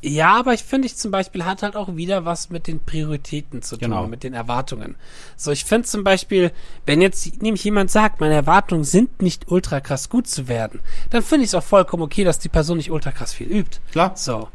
Ja, 0.01 0.39
aber 0.39 0.55
ich 0.55 0.63
finde, 0.63 0.87
ich 0.87 0.97
zum 0.97 1.11
Beispiel 1.11 1.45
hat 1.45 1.63
halt 1.63 1.75
auch 1.77 1.97
wieder 1.97 2.25
was 2.25 2.51
mit 2.51 2.67
den 2.69 2.79
Prioritäten 2.79 3.63
zu 3.63 3.77
tun, 3.77 3.91
Genau. 3.91 4.07
mit 4.07 4.23
den 4.23 4.33
Erwartungen. 4.33 4.95
So, 5.37 5.51
ich 5.51 5.65
finde 5.65 5.89
zum 5.89 6.05
Beispiel, 6.05 6.53
wenn 6.87 7.01
jetzt 7.01 7.43
nämlich 7.43 7.65
jemand 7.65 7.91
sagt, 7.91 8.21
meine 8.21 8.35
Erwartungen 8.35 8.85
sind 8.85 9.23
nicht 9.23 9.49
ultra 9.51 9.81
krass 9.81 10.09
gut 10.09 10.29
zu 10.29 10.47
werden, 10.49 10.81
dann 11.11 11.23
finde 11.23 11.45
ich 11.45 11.51
es 11.51 11.55
auch 11.55 11.65
vollkommen 11.65 12.03
okay, 12.05 12.23
dass 12.25 12.39
die 12.39 12.49
Person 12.49 12.77
nicht 12.77 12.91
ultra 12.93 13.11
krass 13.13 13.33
viel 13.35 13.49
übt. 13.49 13.79
Klar. 13.91 14.13
So. 14.17 14.49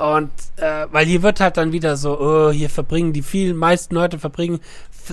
Und 0.00 0.30
äh, 0.56 0.86
weil 0.90 1.06
hier 1.06 1.22
wird 1.22 1.40
halt 1.40 1.56
dann 1.56 1.72
wieder 1.72 1.96
so, 1.96 2.18
oh, 2.20 2.50
hier 2.50 2.70
verbringen 2.70 3.12
die 3.12 3.22
vielen 3.22 3.56
meisten 3.56 3.94
Leute 3.94 4.18
verbringen 4.18 4.60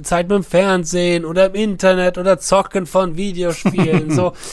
Zeit 0.03 0.27
mit 0.29 0.35
dem 0.35 0.43
Fernsehen 0.43 1.25
oder 1.25 1.47
im 1.47 1.55
Internet 1.55 2.17
oder 2.17 2.39
zocken 2.39 2.85
von 2.85 3.17
Videospielen. 3.17 4.11
so. 4.11 4.33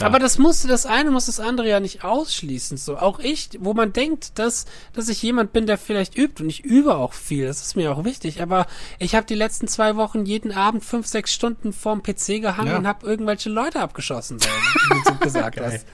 Ja. 0.00 0.06
Aber 0.06 0.18
das 0.20 0.38
musste 0.38 0.68
das 0.68 0.86
eine 0.86 1.10
muss 1.10 1.26
das 1.26 1.40
andere 1.40 1.68
ja 1.68 1.80
nicht 1.80 2.04
ausschließen. 2.04 2.76
So 2.76 2.98
auch 2.98 3.18
ich, 3.20 3.50
wo 3.60 3.74
man 3.74 3.92
denkt, 3.92 4.38
dass 4.38 4.66
dass 4.92 5.08
ich 5.08 5.22
jemand 5.22 5.52
bin, 5.52 5.66
der 5.66 5.78
vielleicht 5.78 6.16
übt 6.16 6.42
und 6.42 6.48
ich 6.50 6.64
übe 6.64 6.96
auch 6.96 7.12
viel. 7.12 7.46
Das 7.46 7.62
ist 7.62 7.74
mir 7.76 7.90
auch 7.92 8.04
wichtig. 8.04 8.42
Aber 8.42 8.66
ich 8.98 9.14
habe 9.14 9.26
die 9.26 9.34
letzten 9.34 9.66
zwei 9.66 9.96
Wochen 9.96 10.24
jeden 10.24 10.52
Abend 10.52 10.84
fünf 10.84 11.06
sechs 11.06 11.32
Stunden 11.32 11.72
vorm 11.72 12.02
PC 12.02 12.40
gehangen 12.40 12.68
Ja. 12.70 12.76
und 12.76 12.86
habe 12.86 13.06
irgendwelche 13.06 13.50
Leute 13.50 13.80
abgeschossen, 13.80 14.38
so, 14.40 14.48
wie 14.48 15.12
du 15.12 15.18
gesagt 15.20 15.60
hast. 15.60 15.84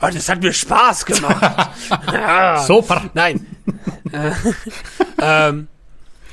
Und 0.00 0.14
es 0.14 0.28
hat 0.28 0.42
mir 0.42 0.52
Spaß 0.52 1.06
gemacht. 1.06 1.70
ja. 2.12 2.62
Super. 2.62 3.10
Nein. 3.14 3.46
äh, 4.12 4.30
ähm, 5.48 5.68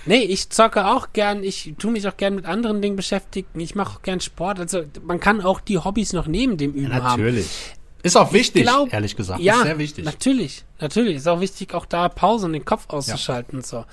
nee, 0.05 0.23
ich 0.23 0.49
zocke 0.49 0.85
auch 0.85 1.13
gern, 1.13 1.43
ich 1.43 1.73
tue 1.77 1.91
mich 1.91 2.07
auch 2.07 2.17
gern 2.17 2.35
mit 2.35 2.45
anderen 2.45 2.81
Dingen 2.81 2.95
beschäftigen. 2.95 3.59
Ich 3.59 3.75
mache 3.75 3.97
auch 3.97 4.01
gern 4.01 4.19
Sport. 4.19 4.59
Also 4.59 4.83
man 5.03 5.19
kann 5.19 5.41
auch 5.41 5.59
die 5.61 5.77
Hobbys 5.77 6.13
noch 6.13 6.27
neben 6.27 6.57
dem 6.57 6.73
Üben 6.73 6.93
haben. 6.93 7.21
Natürlich. 7.21 7.47
Ist 8.03 8.17
auch 8.17 8.33
wichtig, 8.33 8.63
glaub- 8.63 8.91
ehrlich 8.91 9.15
gesagt. 9.15 9.39
Ja, 9.39 9.55
ist 9.55 9.63
sehr 9.63 9.77
wichtig. 9.77 10.03
natürlich, 10.03 10.65
natürlich. 10.81 11.15
Ist 11.15 11.27
auch 11.27 11.39
wichtig, 11.39 11.73
auch 11.73 11.85
da 11.85 12.09
Pause 12.09 12.47
und 12.47 12.53
den 12.53 12.65
Kopf 12.65 12.89
auszuschalten 12.89 13.59
und 13.59 13.65
so. 13.65 13.85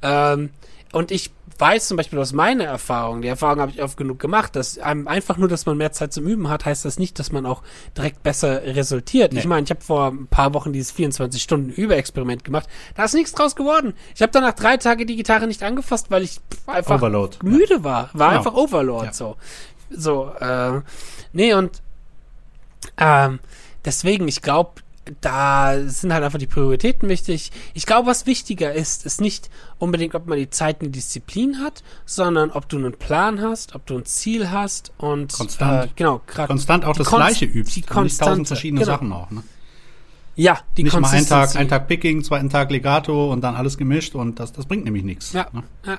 Ähm, 0.00 0.50
und 0.92 1.10
ich 1.10 1.30
weiß 1.58 1.88
zum 1.88 1.96
Beispiel 1.96 2.18
aus 2.18 2.32
meiner 2.32 2.64
Erfahrung, 2.64 3.20
die 3.22 3.28
Erfahrung 3.28 3.60
habe 3.60 3.72
ich 3.72 3.82
oft 3.82 3.96
genug 3.96 4.18
gemacht, 4.18 4.54
dass 4.56 4.78
einem 4.78 5.08
einfach 5.08 5.36
nur, 5.38 5.48
dass 5.48 5.66
man 5.66 5.76
mehr 5.76 5.92
Zeit 5.92 6.12
zum 6.12 6.26
Üben 6.26 6.48
hat, 6.48 6.64
heißt 6.64 6.84
das 6.84 6.98
nicht, 6.98 7.18
dass 7.18 7.32
man 7.32 7.46
auch 7.46 7.62
direkt 7.96 8.22
besser 8.22 8.62
resultiert. 8.62 9.32
Nee. 9.32 9.40
Ich 9.40 9.46
meine, 9.46 9.64
ich 9.64 9.70
habe 9.70 9.80
vor 9.80 10.08
ein 10.08 10.26
paar 10.28 10.54
Wochen 10.54 10.72
dieses 10.72 10.94
24-Stunden-Überexperiment 10.94 12.44
gemacht. 12.44 12.68
Da 12.94 13.04
ist 13.04 13.14
nichts 13.14 13.32
draus 13.32 13.56
geworden. 13.56 13.94
Ich 14.14 14.22
habe 14.22 14.30
danach 14.32 14.52
drei 14.54 14.76
Tage 14.76 15.04
die 15.06 15.16
Gitarre 15.16 15.46
nicht 15.46 15.62
angefasst, 15.62 16.10
weil 16.10 16.22
ich 16.22 16.40
einfach 16.66 16.96
Overload. 16.96 17.38
müde 17.42 17.82
war. 17.84 18.10
War 18.12 18.28
Genau. 18.30 18.38
einfach 18.38 18.54
Overlord 18.54 19.04
Ja. 19.06 19.12
so. 19.12 19.36
So, 19.90 20.30
äh, 20.38 20.80
nee, 21.32 21.54
und 21.54 21.82
ähm, 22.98 23.40
deswegen, 23.84 24.28
ich 24.28 24.42
glaube, 24.42 24.72
da 25.20 25.78
sind 25.86 26.12
halt 26.12 26.24
einfach 26.24 26.38
die 26.38 26.46
Prioritäten 26.46 27.08
wichtig. 27.08 27.50
Ich 27.74 27.86
glaube, 27.86 28.06
was 28.08 28.26
wichtiger 28.26 28.72
ist, 28.72 29.04
ist 29.06 29.20
nicht 29.20 29.50
unbedingt, 29.78 30.14
ob 30.14 30.26
man 30.26 30.38
die 30.38 30.50
Zeit 30.50 30.80
und 30.80 30.86
die 30.86 30.92
Disziplin 30.92 31.58
hat, 31.60 31.82
sondern 32.06 32.50
ob 32.50 32.68
du 32.68 32.76
einen 32.78 32.92
Plan 32.92 33.40
hast, 33.40 33.74
ob 33.74 33.86
du 33.86 33.98
ein 33.98 34.04
Ziel 34.04 34.50
hast 34.50 34.92
und 34.98 35.32
Konstant. 35.32 35.84
Äh, 35.84 35.88
genau, 35.96 36.20
Konstant 36.26 36.84
auch 36.84 36.96
das 36.96 37.06
Konst- 37.08 37.26
Gleiche 37.38 37.44
übst. 37.46 37.76
Die 37.76 37.80
nicht 37.80 37.90
Konstante, 37.90 38.30
tausend 38.30 38.46
verschiedene 38.48 38.80
genau. 38.80 38.92
Sachen 38.92 39.12
auch. 39.12 39.30
Ne? 39.30 39.42
Ja, 40.36 40.60
die 40.76 40.84
Nicht 40.84 40.98
mal 40.98 41.08
einen 41.10 41.26
Tag, 41.26 41.56
einen 41.56 41.68
Tag 41.68 41.88
Picking, 41.88 42.22
zweiten 42.22 42.48
Tag 42.48 42.70
Legato 42.70 43.32
und 43.32 43.40
dann 43.42 43.56
alles 43.56 43.76
gemischt 43.76 44.14
und 44.14 44.38
das, 44.38 44.52
das 44.52 44.66
bringt 44.66 44.84
nämlich 44.84 45.02
nichts. 45.02 45.32
Ja, 45.32 45.48
Ne? 45.52 45.62
ja. 45.84 45.98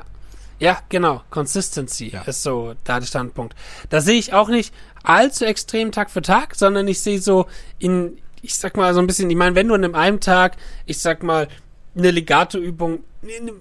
Ja, 0.62 0.78
genau. 0.90 1.22
Consistency 1.30 2.10
Ja. 2.10 2.22
ist 2.24 2.44
so 2.44 2.74
da 2.84 3.00
der 3.00 3.08
Standpunkt. 3.08 3.56
Da 3.90 4.02
sehe 4.02 4.20
ich 4.20 4.34
auch 4.34 4.50
nicht 4.50 4.74
allzu 5.04 5.46
extrem 5.46 5.94
Tag 5.94 6.12
für 6.12 6.22
Tag, 6.22 6.54
sondern 6.56 6.86
ich 6.90 7.00
sehe 7.00 7.22
so 7.22 7.46
in, 7.80 8.18
ich 8.42 8.56
sag 8.56 8.78
mal 8.78 8.94
so 8.94 9.00
ein 9.00 9.08
bisschen, 9.08 9.30
ich 9.30 9.36
meine, 9.36 9.56
wenn 9.56 9.68
du 9.68 9.76
an 9.76 9.96
einem 9.96 10.20
Tag, 10.20 10.58
ich 10.86 11.00
sag 11.00 11.24
mal, 11.24 11.48
eine 11.96 12.12
Legato-Übung, 12.12 13.00
ne, 13.22 13.42
ne, 13.42 13.54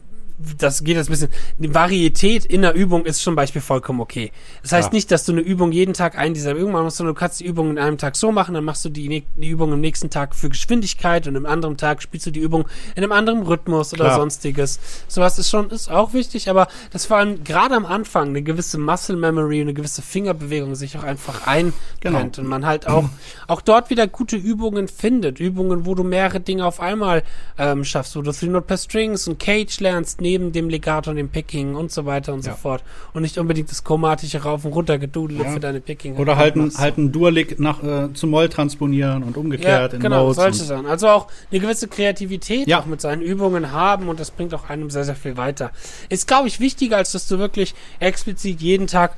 das 0.58 0.84
geht 0.84 0.96
jetzt 0.96 1.08
ein 1.08 1.12
bisschen, 1.12 1.30
die 1.58 1.74
Varietät 1.74 2.44
in 2.44 2.62
der 2.62 2.74
Übung 2.74 3.04
ist 3.06 3.20
zum 3.22 3.34
Beispiel 3.34 3.60
vollkommen 3.60 4.00
okay. 4.00 4.30
Das 4.62 4.72
heißt 4.72 4.88
Ja. 4.88 4.94
nicht, 4.94 5.10
dass 5.10 5.24
du 5.24 5.32
eine 5.32 5.40
Übung 5.40 5.72
jeden 5.72 5.94
Tag 5.94 6.16
einen 6.16 6.34
dieser 6.34 6.52
Übungen 6.52 6.72
machen 6.72 6.84
musst, 6.84 6.98
sondern 6.98 7.14
du 7.14 7.18
kannst 7.18 7.40
die 7.40 7.44
Übung 7.46 7.70
in 7.70 7.78
einem 7.78 7.98
Tag 7.98 8.14
so 8.16 8.30
machen, 8.30 8.54
dann 8.54 8.64
machst 8.64 8.84
du 8.84 8.88
die, 8.88 9.08
ne- 9.08 9.22
die 9.36 9.48
Übung 9.48 9.72
am 9.72 9.80
nächsten 9.80 10.10
Tag 10.10 10.34
für 10.36 10.48
Geschwindigkeit 10.48 11.26
und 11.26 11.34
im 11.34 11.44
anderen 11.46 11.76
Tag 11.76 12.02
spielst 12.02 12.26
du 12.26 12.30
die 12.30 12.40
Übung 12.40 12.66
in 12.94 13.02
einem 13.02 13.12
anderen 13.12 13.42
Rhythmus 13.42 13.92
oder 13.92 14.04
Klar. 14.04 14.16
sonstiges. 14.16 14.78
Sowas 15.08 15.38
ist 15.38 15.50
schon, 15.50 15.70
ist 15.70 15.90
auch 15.90 16.12
wichtig, 16.12 16.48
aber 16.48 16.68
das 16.92 17.06
vor 17.06 17.16
allem 17.16 17.42
gerade 17.42 17.74
am 17.74 17.84
Anfang 17.86 18.28
eine 18.28 18.42
gewisse 18.42 18.78
Muscle 18.78 19.16
Memory, 19.16 19.60
eine 19.60 19.74
gewisse 19.74 20.02
Fingerbewegung 20.02 20.74
sich 20.76 20.96
auch 20.96 21.02
einfach 21.04 21.46
einbrennt 21.46 21.74
Genau. 22.00 22.20
und 22.20 22.46
man 22.46 22.64
halt 22.64 22.86
auch, 22.86 23.08
auch 23.48 23.60
dort 23.60 23.90
wieder 23.90 24.06
gute 24.06 24.36
Übungen 24.36 24.86
findet. 24.88 25.40
Übungen, 25.40 25.84
wo 25.84 25.94
du 25.96 26.04
mehrere 26.04 26.38
Dinge 26.40 26.64
auf 26.64 26.80
einmal 26.80 27.24
ähm, 27.58 27.84
schaffst, 27.84 28.14
wo 28.14 28.22
du 28.22 28.30
Three 28.32 28.46
Note 28.46 28.66
per 28.66 28.76
Strings 28.78 29.26
und 29.26 29.38
Cage 29.38 29.80
lernst, 29.80 30.20
neben 30.28 30.52
dem 30.52 30.68
Legato 30.68 31.08
und 31.10 31.16
dem 31.16 31.30
Picking 31.30 31.74
und 31.74 31.90
so 31.90 32.04
weiter 32.04 32.34
und 32.34 32.44
Ja. 32.44 32.52
so 32.52 32.58
fort. 32.58 32.82
Und 33.14 33.22
nicht 33.22 33.38
unbedingt 33.38 33.70
das 33.70 33.82
chromatische 33.82 34.42
Rauf- 34.42 34.64
und 34.66 34.72
Runtergedudel 34.72 35.38
Ja. 35.40 35.50
für 35.50 35.60
deine 35.60 35.80
Picking. 35.80 36.16
Oder 36.16 36.36
halt 36.36 36.54
ein, 36.56 36.70
halt 36.76 36.98
ein 36.98 37.12
Dual-Lick 37.12 37.58
nach, 37.58 37.82
äh, 37.82 38.12
zum 38.12 38.28
Moll 38.30 38.50
transponieren 38.50 39.22
und 39.22 39.36
umgekehrt 39.38 39.94
in 39.94 40.00
genau, 40.00 40.24
Modes. 40.24 40.36
solche 40.36 40.64
Sachen. 40.64 40.84
Also 40.86 41.08
auch 41.08 41.28
eine 41.50 41.60
gewisse 41.60 41.88
Kreativität 41.88 42.68
Ja. 42.68 42.80
auch 42.80 42.86
mit 42.86 43.00
seinen 43.00 43.22
Übungen 43.22 43.72
haben 43.72 44.08
und 44.10 44.20
das 44.20 44.30
bringt 44.30 44.52
auch 44.52 44.68
einem 44.68 44.90
sehr, 44.90 45.04
sehr 45.04 45.16
viel 45.16 45.36
weiter. 45.38 45.70
Ist, 46.10 46.28
glaube 46.28 46.48
ich, 46.48 46.60
wichtiger, 46.60 46.98
als 46.98 47.12
dass 47.12 47.26
du 47.26 47.38
wirklich 47.38 47.74
explizit 48.00 48.60
jeden 48.60 48.86
Tag 48.86 49.16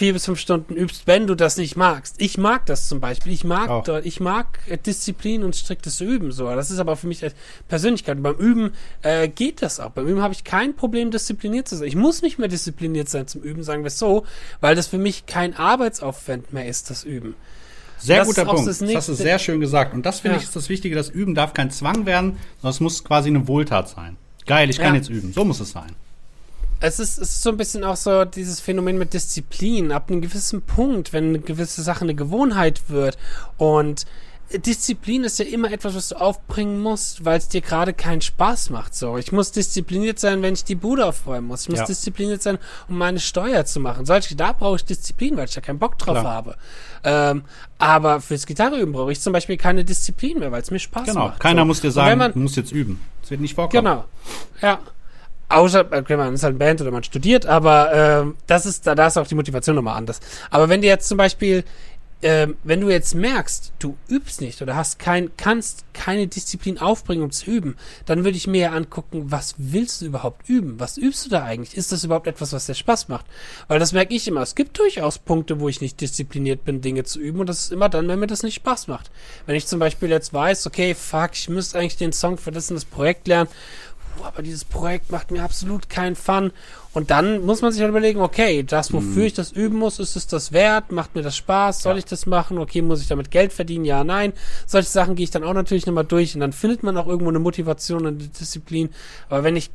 vier 0.00 0.14
bis 0.14 0.24
fünf 0.24 0.40
Stunden 0.40 0.74
übst, 0.76 1.02
wenn 1.06 1.26
du 1.26 1.34
das 1.34 1.58
nicht 1.58 1.76
magst. 1.76 2.14
Ich 2.16 2.38
mag 2.38 2.64
das 2.64 2.88
zum 2.88 3.00
Beispiel. 3.00 3.32
Ich 3.34 3.44
mag 3.44 3.84
dort, 3.84 4.06
ich 4.06 4.18
mag 4.18 4.46
äh, 4.66 4.78
Disziplin 4.78 5.44
und 5.44 5.54
striktes 5.54 6.00
Üben 6.00 6.32
so. 6.32 6.46
Das 6.46 6.70
ist 6.70 6.78
aber 6.78 6.96
für 6.96 7.06
mich 7.06 7.22
Persönlichkeit. 7.68 8.16
Und 8.16 8.22
beim 8.22 8.36
Üben 8.36 8.70
äh, 9.02 9.28
geht 9.28 9.60
das 9.60 9.78
auch. 9.78 9.90
Beim 9.90 10.06
Üben 10.08 10.22
habe 10.22 10.32
ich 10.32 10.42
kein 10.42 10.74
Problem, 10.74 11.10
diszipliniert 11.10 11.68
zu 11.68 11.76
sein. 11.76 11.86
Ich 11.86 11.96
muss 11.96 12.22
nicht 12.22 12.38
mehr 12.38 12.48
diszipliniert 12.48 13.10
sein 13.10 13.26
zum 13.26 13.42
Üben, 13.42 13.62
sagen 13.62 13.82
wir 13.82 13.88
es 13.88 13.98
so, 13.98 14.24
weil 14.62 14.74
das 14.74 14.86
für 14.86 14.96
mich 14.96 15.26
kein 15.26 15.54
Arbeitsaufwand 15.54 16.50
mehr 16.54 16.66
ist, 16.66 16.88
das 16.88 17.04
Üben. 17.04 17.34
Sehr 17.98 18.20
Das 18.20 18.28
guter 18.28 18.46
Punkt. 18.46 18.66
das 18.66 18.78
Das, 18.78 18.94
hast 18.94 19.08
du 19.10 19.12
sehr 19.14 19.38
schön 19.38 19.60
gesagt. 19.60 19.92
Und 19.92 20.06
das 20.06 20.20
finde 20.20 20.36
Ja. 20.36 20.40
ich 20.40 20.44
ist 20.48 20.56
das 20.56 20.70
Wichtige. 20.70 20.96
Das 20.96 21.10
Üben 21.10 21.34
darf 21.34 21.52
kein 21.52 21.70
Zwang 21.70 22.06
werden, 22.06 22.38
sondern 22.62 22.70
es 22.70 22.80
muss 22.80 23.04
quasi 23.04 23.28
eine 23.28 23.46
Wohltat 23.46 23.90
sein. 23.90 24.16
Geil, 24.46 24.70
ich 24.70 24.78
kann 24.78 24.94
Ja. 24.94 25.00
jetzt 25.00 25.10
üben. 25.10 25.34
So 25.34 25.44
muss 25.44 25.60
es 25.60 25.72
sein. 25.72 25.92
Es 26.80 26.98
ist, 26.98 27.18
es 27.18 27.30
ist 27.30 27.42
so 27.42 27.50
ein 27.50 27.56
bisschen 27.56 27.84
auch 27.84 27.96
so 27.96 28.24
dieses 28.24 28.60
Phänomen 28.60 28.96
mit 28.98 29.12
Disziplin. 29.12 29.92
Ab 29.92 30.10
einem 30.10 30.20
gewissen 30.22 30.62
Punkt, 30.62 31.12
wenn 31.12 31.28
eine 31.28 31.38
gewisse 31.40 31.82
Sache 31.82 32.02
eine 32.02 32.14
Gewohnheit 32.14 32.82
wird 32.88 33.18
und 33.58 34.06
Disziplin 34.52 35.22
ist 35.22 35.38
ja 35.38 35.44
immer 35.44 35.70
etwas, 35.70 35.94
was 35.94 36.08
du 36.08 36.16
aufbringen 36.20 36.80
musst, 36.80 37.24
weil 37.24 37.38
es 37.38 37.46
dir 37.46 37.60
gerade 37.60 37.92
keinen 37.92 38.20
Spaß 38.20 38.70
macht. 38.70 38.96
So, 38.96 39.16
ich 39.16 39.30
muss 39.30 39.52
diszipliniert 39.52 40.18
sein, 40.18 40.42
wenn 40.42 40.54
ich 40.54 40.64
die 40.64 40.74
Bude 40.74 41.06
aufräumen 41.06 41.46
muss. 41.46 41.62
Ich 41.62 41.68
muss 41.68 41.78
Ja. 41.78 41.84
diszipliniert 41.84 42.42
sein, 42.42 42.58
um 42.88 42.98
meine 42.98 43.20
Steuer 43.20 43.64
zu 43.64 43.78
machen. 43.78 44.06
Solche, 44.06 44.34
da 44.34 44.50
brauche 44.52 44.74
ich 44.74 44.84
Disziplin, 44.84 45.36
weil 45.36 45.44
ich 45.44 45.54
da 45.54 45.60
keinen 45.60 45.78
Bock 45.78 45.98
drauf 45.98 46.18
Klar. 46.18 46.34
habe. 46.34 46.56
Ähm, 47.04 47.44
aber 47.78 48.20
fürs 48.20 48.44
Gitarreüben 48.44 48.92
brauche 48.92 49.12
ich 49.12 49.20
zum 49.20 49.32
Beispiel 49.32 49.56
keine 49.56 49.84
Disziplin 49.84 50.40
mehr, 50.40 50.50
weil 50.50 50.62
es 50.62 50.72
mir 50.72 50.80
Spaß 50.80 51.06
Genau. 51.06 51.28
macht. 51.28 51.38
Keiner 51.38 51.62
so. 51.62 51.66
muss 51.66 51.80
dir 51.82 51.92
sagen, 51.92 52.18
man, 52.18 52.32
du 52.32 52.40
musst 52.40 52.56
jetzt 52.56 52.72
üben. 52.72 53.00
Das 53.20 53.30
wird 53.30 53.40
nicht 53.40 53.54
vorkommen. 53.54 53.84
Genau. 53.84 54.04
Ja. 54.62 54.80
Außer, 55.50 55.86
okay, 55.92 56.16
man 56.16 56.34
ist 56.34 56.44
halt 56.44 56.58
Band 56.58 56.80
oder 56.80 56.92
man 56.92 57.02
studiert, 57.02 57.44
aber 57.44 57.92
ähm, 57.92 58.36
das 58.46 58.66
ist, 58.66 58.86
da, 58.86 58.94
da 58.94 59.08
ist 59.08 59.18
auch 59.18 59.26
die 59.26 59.34
Motivation 59.34 59.74
nochmal 59.74 59.96
anders. 59.96 60.20
Aber 60.48 60.68
wenn 60.68 60.80
du 60.80 60.86
jetzt 60.86 61.08
zum 61.08 61.18
Beispiel, 61.18 61.64
ähm, 62.22 62.56
wenn 62.64 62.82
du 62.82 62.90
jetzt 62.90 63.14
merkst, 63.14 63.72
du 63.78 63.96
übst 64.08 64.42
nicht 64.42 64.60
oder 64.60 64.76
hast 64.76 64.98
kein, 64.98 65.30
kannst 65.36 65.84
keine 65.94 66.26
Disziplin 66.26 66.78
aufbringen, 66.78 67.22
um 67.22 67.30
zu 67.30 67.50
üben, 67.50 67.76
dann 68.04 68.24
würde 68.24 68.36
ich 68.36 68.46
mir 68.46 68.60
ja 68.60 68.70
angucken, 68.72 69.32
was 69.32 69.54
willst 69.56 70.02
du 70.02 70.06
überhaupt 70.06 70.48
üben? 70.48 70.78
Was 70.78 70.98
übst 70.98 71.24
du 71.24 71.30
da 71.30 71.44
eigentlich? 71.44 71.76
Ist 71.76 71.92
das 71.92 72.04
überhaupt 72.04 72.26
etwas, 72.26 72.52
was 72.52 72.66
dir 72.66 72.74
Spaß 72.74 73.08
macht? 73.08 73.24
Weil 73.68 73.78
das 73.78 73.92
merke 73.92 74.14
ich 74.14 74.28
immer. 74.28 74.42
Es 74.42 74.54
gibt 74.54 74.78
durchaus 74.78 75.18
Punkte, 75.18 75.60
wo 75.60 75.68
ich 75.68 75.80
nicht 75.80 76.00
diszipliniert 76.00 76.64
bin, 76.64 76.82
Dinge 76.82 77.04
zu 77.04 77.18
üben 77.18 77.40
und 77.40 77.48
das 77.48 77.60
ist 77.60 77.72
immer 77.72 77.88
dann, 77.88 78.06
wenn 78.06 78.18
mir 78.18 78.26
das 78.26 78.42
nicht 78.42 78.56
Spaß 78.56 78.86
macht. 78.88 79.10
Wenn 79.46 79.56
ich 79.56 79.66
zum 79.66 79.80
Beispiel 79.80 80.10
jetzt 80.10 80.34
weiß, 80.34 80.66
okay, 80.66 80.94
fuck, 80.94 81.30
ich 81.32 81.48
müsste 81.48 81.78
eigentlich 81.78 81.96
den 81.96 82.12
Song 82.12 82.36
für 82.36 82.52
das 82.52 82.70
und 82.70 82.76
das 82.76 82.84
Projekt 82.84 83.28
lernen, 83.28 83.48
aber 84.24 84.42
dieses 84.42 84.64
Projekt 84.64 85.10
macht 85.10 85.30
mir 85.30 85.42
absolut 85.42 85.88
keinen 85.88 86.16
Fun. 86.16 86.52
Und 86.92 87.10
dann 87.10 87.44
muss 87.46 87.62
man 87.62 87.70
sich 87.72 87.80
halt 87.80 87.90
überlegen, 87.90 88.20
okay, 88.20 88.62
das, 88.64 88.92
wofür 88.92 89.24
ich 89.24 89.32
das 89.32 89.52
üben 89.52 89.78
muss, 89.78 89.98
ist 89.98 90.16
es 90.16 90.26
das 90.26 90.50
wert? 90.52 90.90
Macht 90.92 91.14
mir 91.14 91.22
das 91.22 91.36
Spaß? 91.36 91.82
Soll 91.82 91.92
Ja. 91.94 91.98
ich 91.98 92.04
das 92.04 92.26
machen? 92.26 92.58
Okay, 92.58 92.82
muss 92.82 93.00
ich 93.00 93.08
damit 93.08 93.30
Geld 93.30 93.52
verdienen? 93.52 93.84
Ja, 93.84 94.02
nein. 94.04 94.32
Solche 94.66 94.88
Sachen 94.88 95.14
gehe 95.14 95.24
ich 95.24 95.30
dann 95.30 95.44
auch 95.44 95.54
natürlich 95.54 95.86
nochmal 95.86 96.04
durch 96.04 96.34
und 96.34 96.40
dann 96.40 96.52
findet 96.52 96.82
man 96.82 96.96
auch 96.96 97.06
irgendwo 97.06 97.28
eine 97.30 97.38
Motivation 97.38 98.06
und 98.06 98.20
eine 98.20 98.28
Disziplin. 98.28 98.90
Aber 99.28 99.44
wenn 99.44 99.54
ich 99.56 99.70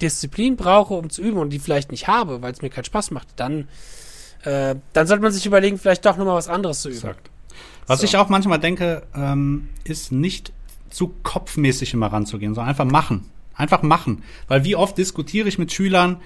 Disziplin 0.00 0.56
brauche, 0.56 0.94
um 0.94 1.10
zu 1.10 1.20
üben 1.22 1.38
und 1.38 1.50
die 1.50 1.58
vielleicht 1.58 1.90
nicht 1.90 2.06
habe, 2.08 2.40
weil 2.40 2.52
es 2.52 2.62
mir 2.62 2.70
keinen 2.70 2.84
Spaß 2.84 3.10
macht, 3.10 3.28
dann, 3.36 3.68
äh, 4.44 4.76
dann 4.92 5.06
sollte 5.06 5.22
man 5.22 5.32
sich 5.32 5.44
überlegen, 5.46 5.76
vielleicht 5.78 6.06
doch 6.06 6.16
nochmal 6.16 6.36
was 6.36 6.48
anderes 6.48 6.80
zu 6.82 6.88
üben. 6.88 6.98
Exakt. 6.98 7.30
Was 7.86 7.98
So. 8.00 8.04
ich 8.06 8.16
auch 8.16 8.28
manchmal 8.28 8.60
denke, 8.60 9.02
ähm, 9.14 9.68
ist 9.84 10.12
nicht 10.12 10.52
zu 10.88 11.12
kopfmäßig 11.24 11.92
immer 11.94 12.06
ranzugehen, 12.06 12.54
sondern 12.54 12.70
einfach 12.70 12.84
machen. 12.84 13.28
Einfach 13.60 13.82
machen. 13.82 14.22
Weil 14.48 14.64
wie 14.64 14.74
oft 14.74 14.96
diskutiere 14.98 15.48
ich 15.48 15.58
mit 15.58 15.72
Schülern, 15.72 16.16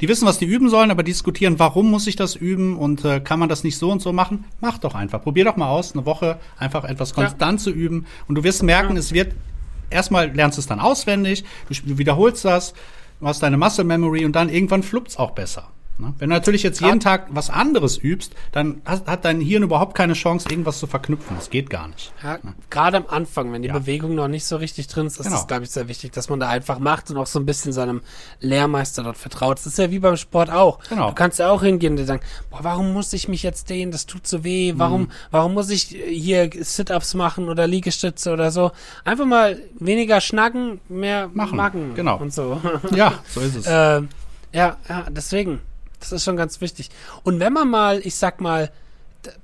die 0.00 0.08
wissen, 0.08 0.26
was 0.26 0.38
die 0.38 0.44
üben 0.44 0.68
sollen, 0.68 0.90
aber 0.90 1.02
diskutieren, 1.02 1.58
warum 1.58 1.90
muss 1.90 2.06
ich 2.06 2.16
das 2.16 2.36
üben 2.36 2.76
und 2.76 3.04
äh, 3.04 3.18
kann 3.20 3.38
man 3.38 3.48
das 3.48 3.64
nicht 3.64 3.78
so 3.78 3.90
und 3.90 4.02
so 4.02 4.12
machen? 4.12 4.44
Mach 4.60 4.78
doch 4.78 4.94
einfach. 4.94 5.22
Probier 5.22 5.44
doch 5.46 5.56
mal 5.56 5.68
aus, 5.68 5.92
eine 5.94 6.04
Woche 6.06 6.38
einfach 6.58 6.84
etwas 6.84 7.14
konstant 7.14 7.60
zu 7.60 7.70
üben 7.70 8.06
und 8.28 8.34
du 8.36 8.44
wirst 8.44 8.62
merken, 8.62 8.92
Ja. 8.94 8.98
es 9.00 9.12
wird 9.12 9.34
erstmal 9.90 10.30
lernst 10.34 10.58
du 10.58 10.60
es 10.60 10.66
dann 10.66 10.80
auswendig, 10.80 11.44
du 11.68 11.98
wiederholst 11.98 12.44
das, 12.44 12.74
du 13.20 13.26
hast 13.26 13.42
deine 13.42 13.56
Muscle 13.56 13.84
Memory 13.84 14.24
und 14.24 14.32
dann 14.36 14.48
irgendwann 14.48 14.82
fluppt's 14.82 15.16
auch 15.16 15.30
besser. 15.30 15.68
Ne? 15.98 16.12
Wenn 16.18 16.28
du 16.28 16.34
natürlich 16.36 16.62
jetzt 16.62 16.80
jeden 16.80 17.00
Tag 17.00 17.26
was 17.30 17.48
anderes 17.48 17.96
übst, 17.96 18.34
dann 18.52 18.82
hat, 18.84 19.06
hat 19.06 19.24
dein 19.24 19.40
Hirn 19.40 19.62
überhaupt 19.62 19.94
keine 19.96 20.12
Chance, 20.12 20.48
irgendwas 20.50 20.78
zu 20.78 20.86
verknüpfen. 20.86 21.36
Das 21.36 21.48
geht 21.48 21.70
gar 21.70 21.88
nicht. 21.88 22.12
Ja, 22.22 22.38
gerade 22.68 22.98
am 22.98 23.06
Anfang, 23.08 23.50
wenn 23.52 23.62
die 23.62 23.68
Ja. 23.68 23.78
Bewegung 23.78 24.14
noch 24.14 24.28
nicht 24.28 24.44
so 24.44 24.56
richtig 24.56 24.88
drin 24.88 25.06
ist, 25.06 25.18
ist 25.18 25.24
Genau. 25.26 25.38
es, 25.40 25.46
glaube 25.46 25.64
ich, 25.64 25.70
sehr 25.70 25.88
wichtig, 25.88 26.12
dass 26.12 26.28
man 26.28 26.38
da 26.38 26.48
einfach 26.48 26.78
macht 26.78 27.10
und 27.10 27.16
auch 27.16 27.26
so 27.26 27.38
ein 27.38 27.46
bisschen 27.46 27.72
seinem 27.72 28.02
Lehrmeister 28.40 29.02
dort 29.02 29.16
vertraut. 29.16 29.58
Das 29.58 29.66
ist 29.66 29.78
ja 29.78 29.90
wie 29.90 29.98
beim 29.98 30.16
Sport 30.16 30.50
auch. 30.50 30.80
Genau. 30.88 31.08
Du 31.08 31.14
kannst 31.14 31.38
ja 31.38 31.50
auch 31.50 31.62
hingehen 31.62 31.92
und 31.92 31.96
dir 31.96 32.04
sagen, 32.04 32.20
boah, 32.50 32.58
warum 32.62 32.92
muss 32.92 33.12
ich 33.14 33.28
mich 33.28 33.42
jetzt 33.42 33.70
dehnen? 33.70 33.90
Das 33.90 34.04
tut 34.06 34.26
so 34.26 34.44
weh. 34.44 34.72
Mhm. 34.74 34.78
Warum, 34.78 35.08
warum 35.30 35.54
muss 35.54 35.70
ich 35.70 35.94
äh, 35.96 36.14
hier 36.14 36.50
Sit-Ups 36.60 37.14
machen 37.14 37.48
oder 37.48 37.66
Liegestütze 37.66 38.32
oder 38.32 38.50
so? 38.50 38.70
Einfach 39.04 39.24
mal 39.26 39.58
weniger 39.78 40.20
schnacken, 40.20 40.80
mehr 40.88 41.28
Machen. 41.32 41.56
machen. 41.56 41.94
Genau. 41.94 42.18
Und 42.18 42.32
so. 42.34 42.60
Ja, 42.94 43.14
so 43.28 43.40
ist 43.40 43.56
es. 43.56 43.64
Ähm, 43.66 44.08
ja, 44.52 44.76
ja, 44.88 45.06
deswegen. 45.10 45.60
Das 46.00 46.12
ist 46.12 46.24
schon 46.24 46.36
ganz 46.36 46.60
wichtig. 46.60 46.90
Und 47.24 47.40
wenn 47.40 47.52
man 47.52 47.68
mal, 47.70 48.00
ich 48.04 48.16
sag 48.16 48.40
mal, 48.40 48.70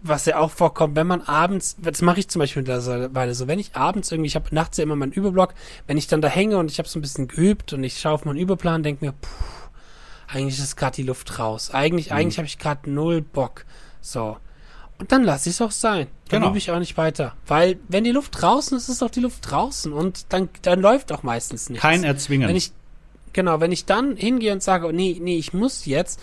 was 0.03 0.27
ja 0.27 0.39
auch 0.39 0.51
vorkommt, 0.51 0.95
wenn 0.95 1.07
man 1.09 1.23
abends, 1.23 1.77
das 1.81 2.03
mache 2.03 2.21
ich 2.21 2.29
zum 2.29 2.39
Beispiel 2.41 2.63
mittlerweile 2.63 3.35
so, 3.35 3.49
wenn 3.49 3.59
ich 3.59 3.75
abends 3.75 4.13
irgendwie, 4.13 4.29
ich 4.29 4.37
habe 4.37 4.55
nachts 4.55 4.77
ja 4.77 4.85
immer 4.85 4.95
meinen 4.97 5.13
Überblock, 5.13 5.55
wenn 5.87 5.97
ich 5.99 6.07
dann 6.07 6.21
da 6.21 6.29
hänge 6.29 6.59
und 6.59 6.71
ich 6.71 6.79
habe 6.79 6.89
so 6.89 6.99
ein 6.99 7.03
bisschen 7.03 7.27
geübt 7.27 7.73
und 7.73 7.83
ich 7.83 7.99
schaue 7.99 8.13
auf 8.13 8.25
meinen 8.25 8.39
Überplan, 8.39 8.83
denke 8.85 9.05
mir, 9.05 9.13
puh, 9.13 9.29
eigentlich 10.29 10.59
ist 10.59 10.77
gerade 10.77 10.95
die 10.97 11.03
Luft 11.03 11.39
raus. 11.39 11.71
Eigentlich, 11.73 12.11
Mhm. 12.11 12.17
eigentlich 12.17 12.39
habe 12.39 12.47
ich 12.47 12.59
gerade 12.59 12.89
null 12.91 13.23
Bock. 13.23 13.65
So. 14.01 14.37
Und 14.99 15.11
dann 15.11 15.25
lasse 15.25 15.49
ich 15.49 15.57
es 15.57 15.61
auch 15.63 15.73
sein. 15.73 16.07
Dann 16.29 16.41
Genau. 16.43 16.51
übe 16.51 16.59
ich 16.59 16.71
auch 16.71 16.79
nicht 16.79 16.97
weiter. 16.97 17.35
Weil, 17.49 17.79
wenn 17.89 18.05
die 18.05 18.13
Luft 18.13 18.41
draußen 18.41 18.77
ist, 18.77 18.89
ist 18.89 19.03
auch 19.03 19.11
die 19.11 19.21
Luft 19.21 19.51
draußen. 19.51 19.93
Und 19.93 20.27
dann, 20.33 20.49
dann 20.63 20.81
läuft 20.81 21.11
auch 21.11 21.25
meistens 21.25 21.69
nichts. 21.71 21.83
Kein 21.83 22.05
Erzwingen. 22.05 22.47
Wenn 22.49 22.55
ich, 22.57 22.71
genau, 23.33 23.61
wenn 23.61 23.73
ich 23.73 23.85
dann 23.85 24.17
hingehe 24.17 24.53
und 24.53 24.63
sage, 24.63 24.87
oh, 24.87 24.93
nee, 24.93 25.19
nee, 25.21 25.37
ich 25.37 25.53
muss 25.53 25.87
jetzt, 25.87 26.21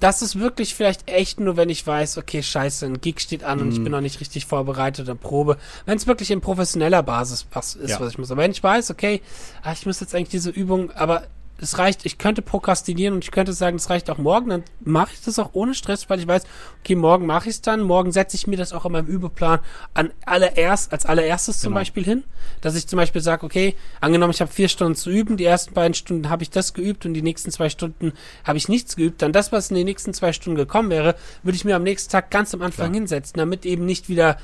das 0.00 0.22
ist 0.22 0.38
wirklich 0.38 0.74
vielleicht 0.74 1.08
echt 1.08 1.40
nur, 1.40 1.56
wenn 1.56 1.70
ich 1.70 1.86
weiß, 1.86 2.18
okay, 2.18 2.42
scheiße, 2.42 2.84
ein 2.84 3.00
Gig 3.00 3.20
steht 3.20 3.44
an 3.44 3.60
und 3.60 3.66
Mhm. 3.68 3.72
ich 3.72 3.82
bin 3.82 3.92
noch 3.92 4.00
nicht 4.00 4.20
richtig 4.20 4.44
vorbereitet 4.46 5.06
oder 5.06 5.14
Probe. 5.14 5.56
Wenn 5.86 5.96
es 5.96 6.06
wirklich 6.06 6.30
in 6.30 6.40
professioneller 6.40 7.02
Basis 7.02 7.46
was 7.52 7.74
ist, 7.74 7.90
Ja. 7.90 8.00
was 8.00 8.10
ich 8.12 8.18
muss. 8.18 8.30
Aber 8.30 8.42
wenn 8.42 8.50
ich 8.50 8.62
weiß, 8.62 8.90
okay, 8.90 9.22
ah, 9.62 9.72
ich 9.72 9.86
muss 9.86 10.00
jetzt 10.00 10.14
eigentlich 10.14 10.28
diese 10.30 10.50
Übung, 10.50 10.90
aber 10.90 11.26
es 11.64 11.78
reicht, 11.78 12.06
ich 12.06 12.18
könnte 12.18 12.42
prokrastinieren 12.42 13.14
und 13.14 13.24
ich 13.24 13.30
könnte 13.32 13.52
sagen, 13.52 13.76
es 13.76 13.90
reicht 13.90 14.08
auch 14.10 14.18
morgen, 14.18 14.50
dann 14.50 14.62
mache 14.80 15.12
ich 15.14 15.20
das 15.22 15.38
auch 15.38 15.50
ohne 15.54 15.74
Stress, 15.74 16.08
weil 16.08 16.20
ich 16.20 16.28
weiß, 16.28 16.44
okay, 16.80 16.94
morgen 16.94 17.26
mache 17.26 17.48
ich 17.48 17.56
es 17.56 17.60
dann, 17.62 17.82
morgen 17.82 18.12
setze 18.12 18.36
ich 18.36 18.46
mir 18.46 18.56
das 18.56 18.72
auch 18.72 18.84
in 18.84 18.92
meinem 18.92 19.06
Übeplan 19.06 19.58
an 19.94 20.10
allererst, 20.26 20.92
als 20.92 21.06
allererstes 21.06 21.58
zum 21.60 21.70
Genau. 21.70 21.80
Beispiel 21.80 22.04
hin, 22.04 22.24
dass 22.60 22.76
ich 22.76 22.86
zum 22.86 22.98
Beispiel 22.98 23.20
sage, 23.20 23.44
okay, 23.44 23.74
angenommen, 24.00 24.30
ich 24.32 24.40
habe 24.40 24.52
vier 24.52 24.68
Stunden 24.68 24.94
zu 24.94 25.10
üben, 25.10 25.36
die 25.36 25.44
ersten 25.44 25.74
beiden 25.74 25.94
Stunden 25.94 26.28
habe 26.28 26.42
ich 26.42 26.50
das 26.50 26.74
geübt 26.74 27.06
und 27.06 27.14
die 27.14 27.22
nächsten 27.22 27.50
zwei 27.50 27.68
Stunden 27.68 28.12
habe 28.44 28.58
ich 28.58 28.68
nichts 28.68 28.94
geübt, 28.96 29.22
dann 29.22 29.32
das, 29.32 29.50
was 29.50 29.70
in 29.70 29.76
den 29.76 29.86
nächsten 29.86 30.14
zwei 30.14 30.32
Stunden 30.32 30.56
gekommen 30.56 30.90
wäre, 30.90 31.16
würde 31.42 31.56
ich 31.56 31.64
mir 31.64 31.74
am 31.76 31.82
nächsten 31.82 32.12
Tag 32.12 32.30
ganz 32.30 32.54
am 32.54 32.62
Anfang 32.62 32.90
Klar. 32.90 33.00
hinsetzen, 33.00 33.38
damit 33.38 33.64
eben 33.66 33.84
nicht 33.86 34.08
wieder 34.08 34.36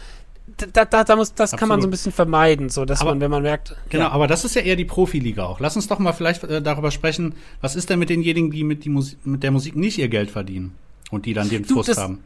da, 0.72 0.84
da, 0.84 1.04
da 1.04 1.16
muss, 1.16 1.34
das 1.34 1.52
kann 1.52 1.68
man 1.68 1.76
Absolut. 1.78 1.82
so 1.82 1.88
ein 1.88 1.90
bisschen 1.90 2.12
vermeiden, 2.12 2.68
so 2.68 2.84
dass 2.84 3.00
Aber- 3.00 3.10
man, 3.10 3.20
wenn 3.20 3.30
man 3.30 3.42
merkt, 3.42 3.76
Genau, 3.88 4.04
ja, 4.04 4.10
aber 4.10 4.26
das 4.26 4.44
ist 4.44 4.54
ja 4.54 4.62
eher 4.62 4.76
die 4.76 4.84
Profiliga 4.84 5.44
auch. 5.44 5.60
Lass 5.60 5.76
uns 5.76 5.86
doch 5.88 5.98
mal 5.98 6.12
vielleicht 6.12 6.44
äh, 6.44 6.60
darüber 6.62 6.90
sprechen, 6.90 7.34
was 7.60 7.76
ist 7.76 7.90
denn 7.90 7.98
mit 7.98 8.10
denjenigen, 8.10 8.50
die 8.50 8.64
mit, 8.64 8.84
die 8.84 8.88
Musik, 8.90 9.18
mit 9.24 9.42
der 9.42 9.50
Musik 9.50 9.76
nicht 9.76 9.98
ihr 9.98 10.08
Geld 10.08 10.30
verdienen 10.30 10.72
und 11.10 11.26
die 11.26 11.34
dann 11.34 11.48
den 11.48 11.62
Du, 11.64 11.74
Frust 11.74 11.90
das- 11.90 11.98
haben? 11.98 12.18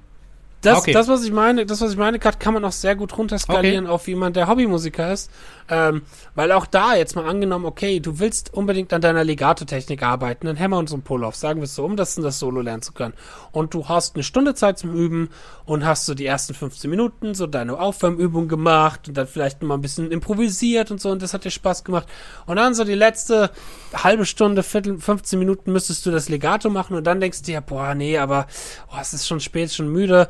Das, 0.64 0.78
Okay. 0.78 0.92
das, 0.92 1.08
was 1.08 1.24
ich 1.24 1.32
meine, 1.32 1.66
das, 1.66 1.80
was 1.80 1.92
ich 1.92 1.96
meine, 1.96 2.18
gerade 2.18 2.38
kann 2.38 2.54
man 2.54 2.64
auch 2.64 2.72
sehr 2.72 2.96
gut 2.96 3.16
runterskalieren 3.16 3.86
auf 3.86 4.08
jemand, 4.08 4.36
der 4.36 4.48
Hobbymusiker 4.48 5.12
ist. 5.12 5.30
Ähm, 5.68 6.02
weil 6.34 6.52
auch 6.52 6.66
da 6.66 6.94
jetzt 6.94 7.16
mal 7.16 7.24
angenommen, 7.24 7.64
okay, 7.64 7.98
du 7.98 8.18
willst 8.18 8.52
unbedingt 8.52 8.92
an 8.92 9.00
deiner 9.00 9.24
Legato-Technik 9.24 10.02
arbeiten, 10.02 10.46
einen 10.46 10.58
Hammer 10.58 10.76
und 10.76 10.90
so 10.90 10.96
einen 10.96 11.02
Pull-Off, 11.02 11.36
sagen 11.36 11.60
wir 11.60 11.64
es 11.64 11.74
so, 11.74 11.84
um 11.84 11.96
das, 11.96 12.16
das 12.16 12.38
Solo 12.38 12.60
lernen 12.60 12.82
zu 12.82 12.92
können. 12.92 13.14
Und 13.50 13.72
du 13.72 13.88
hast 13.88 14.14
eine 14.14 14.24
Stunde 14.24 14.54
Zeit 14.54 14.78
zum 14.78 14.94
Üben 14.94 15.30
und 15.64 15.86
hast 15.86 16.04
so 16.04 16.14
die 16.14 16.26
ersten 16.26 16.52
15 16.52 16.90
Minuten 16.90 17.34
so 17.34 17.46
deine 17.46 17.78
Aufwärmübung 17.78 18.46
gemacht 18.48 19.08
und 19.08 19.16
dann 19.16 19.26
vielleicht 19.26 19.62
mal 19.62 19.74
ein 19.74 19.80
bisschen 19.80 20.10
improvisiert 20.10 20.90
und 20.90 21.00
so 21.00 21.10
und 21.10 21.22
das 21.22 21.32
hat 21.32 21.44
dir 21.44 21.50
Spaß 21.50 21.82
gemacht. 21.84 22.08
Und 22.44 22.56
dann 22.56 22.74
so 22.74 22.84
die 22.84 22.94
letzte 22.94 23.50
halbe 23.94 24.26
Stunde, 24.26 24.62
Viertel, 24.62 24.98
15 24.98 25.38
Minuten 25.38 25.72
müsstest 25.72 26.04
du 26.04 26.10
das 26.10 26.28
Legato 26.28 26.68
machen 26.68 26.94
und 26.94 27.04
dann 27.04 27.20
denkst 27.20 27.40
du 27.40 27.46
dir, 27.46 27.62
boah, 27.62 27.94
nee, 27.94 28.18
aber 28.18 28.46
oh, 28.92 28.98
es 29.00 29.14
ist 29.14 29.26
schon 29.26 29.40
spät, 29.40 29.72
schon 29.72 29.88
müde. 29.88 30.28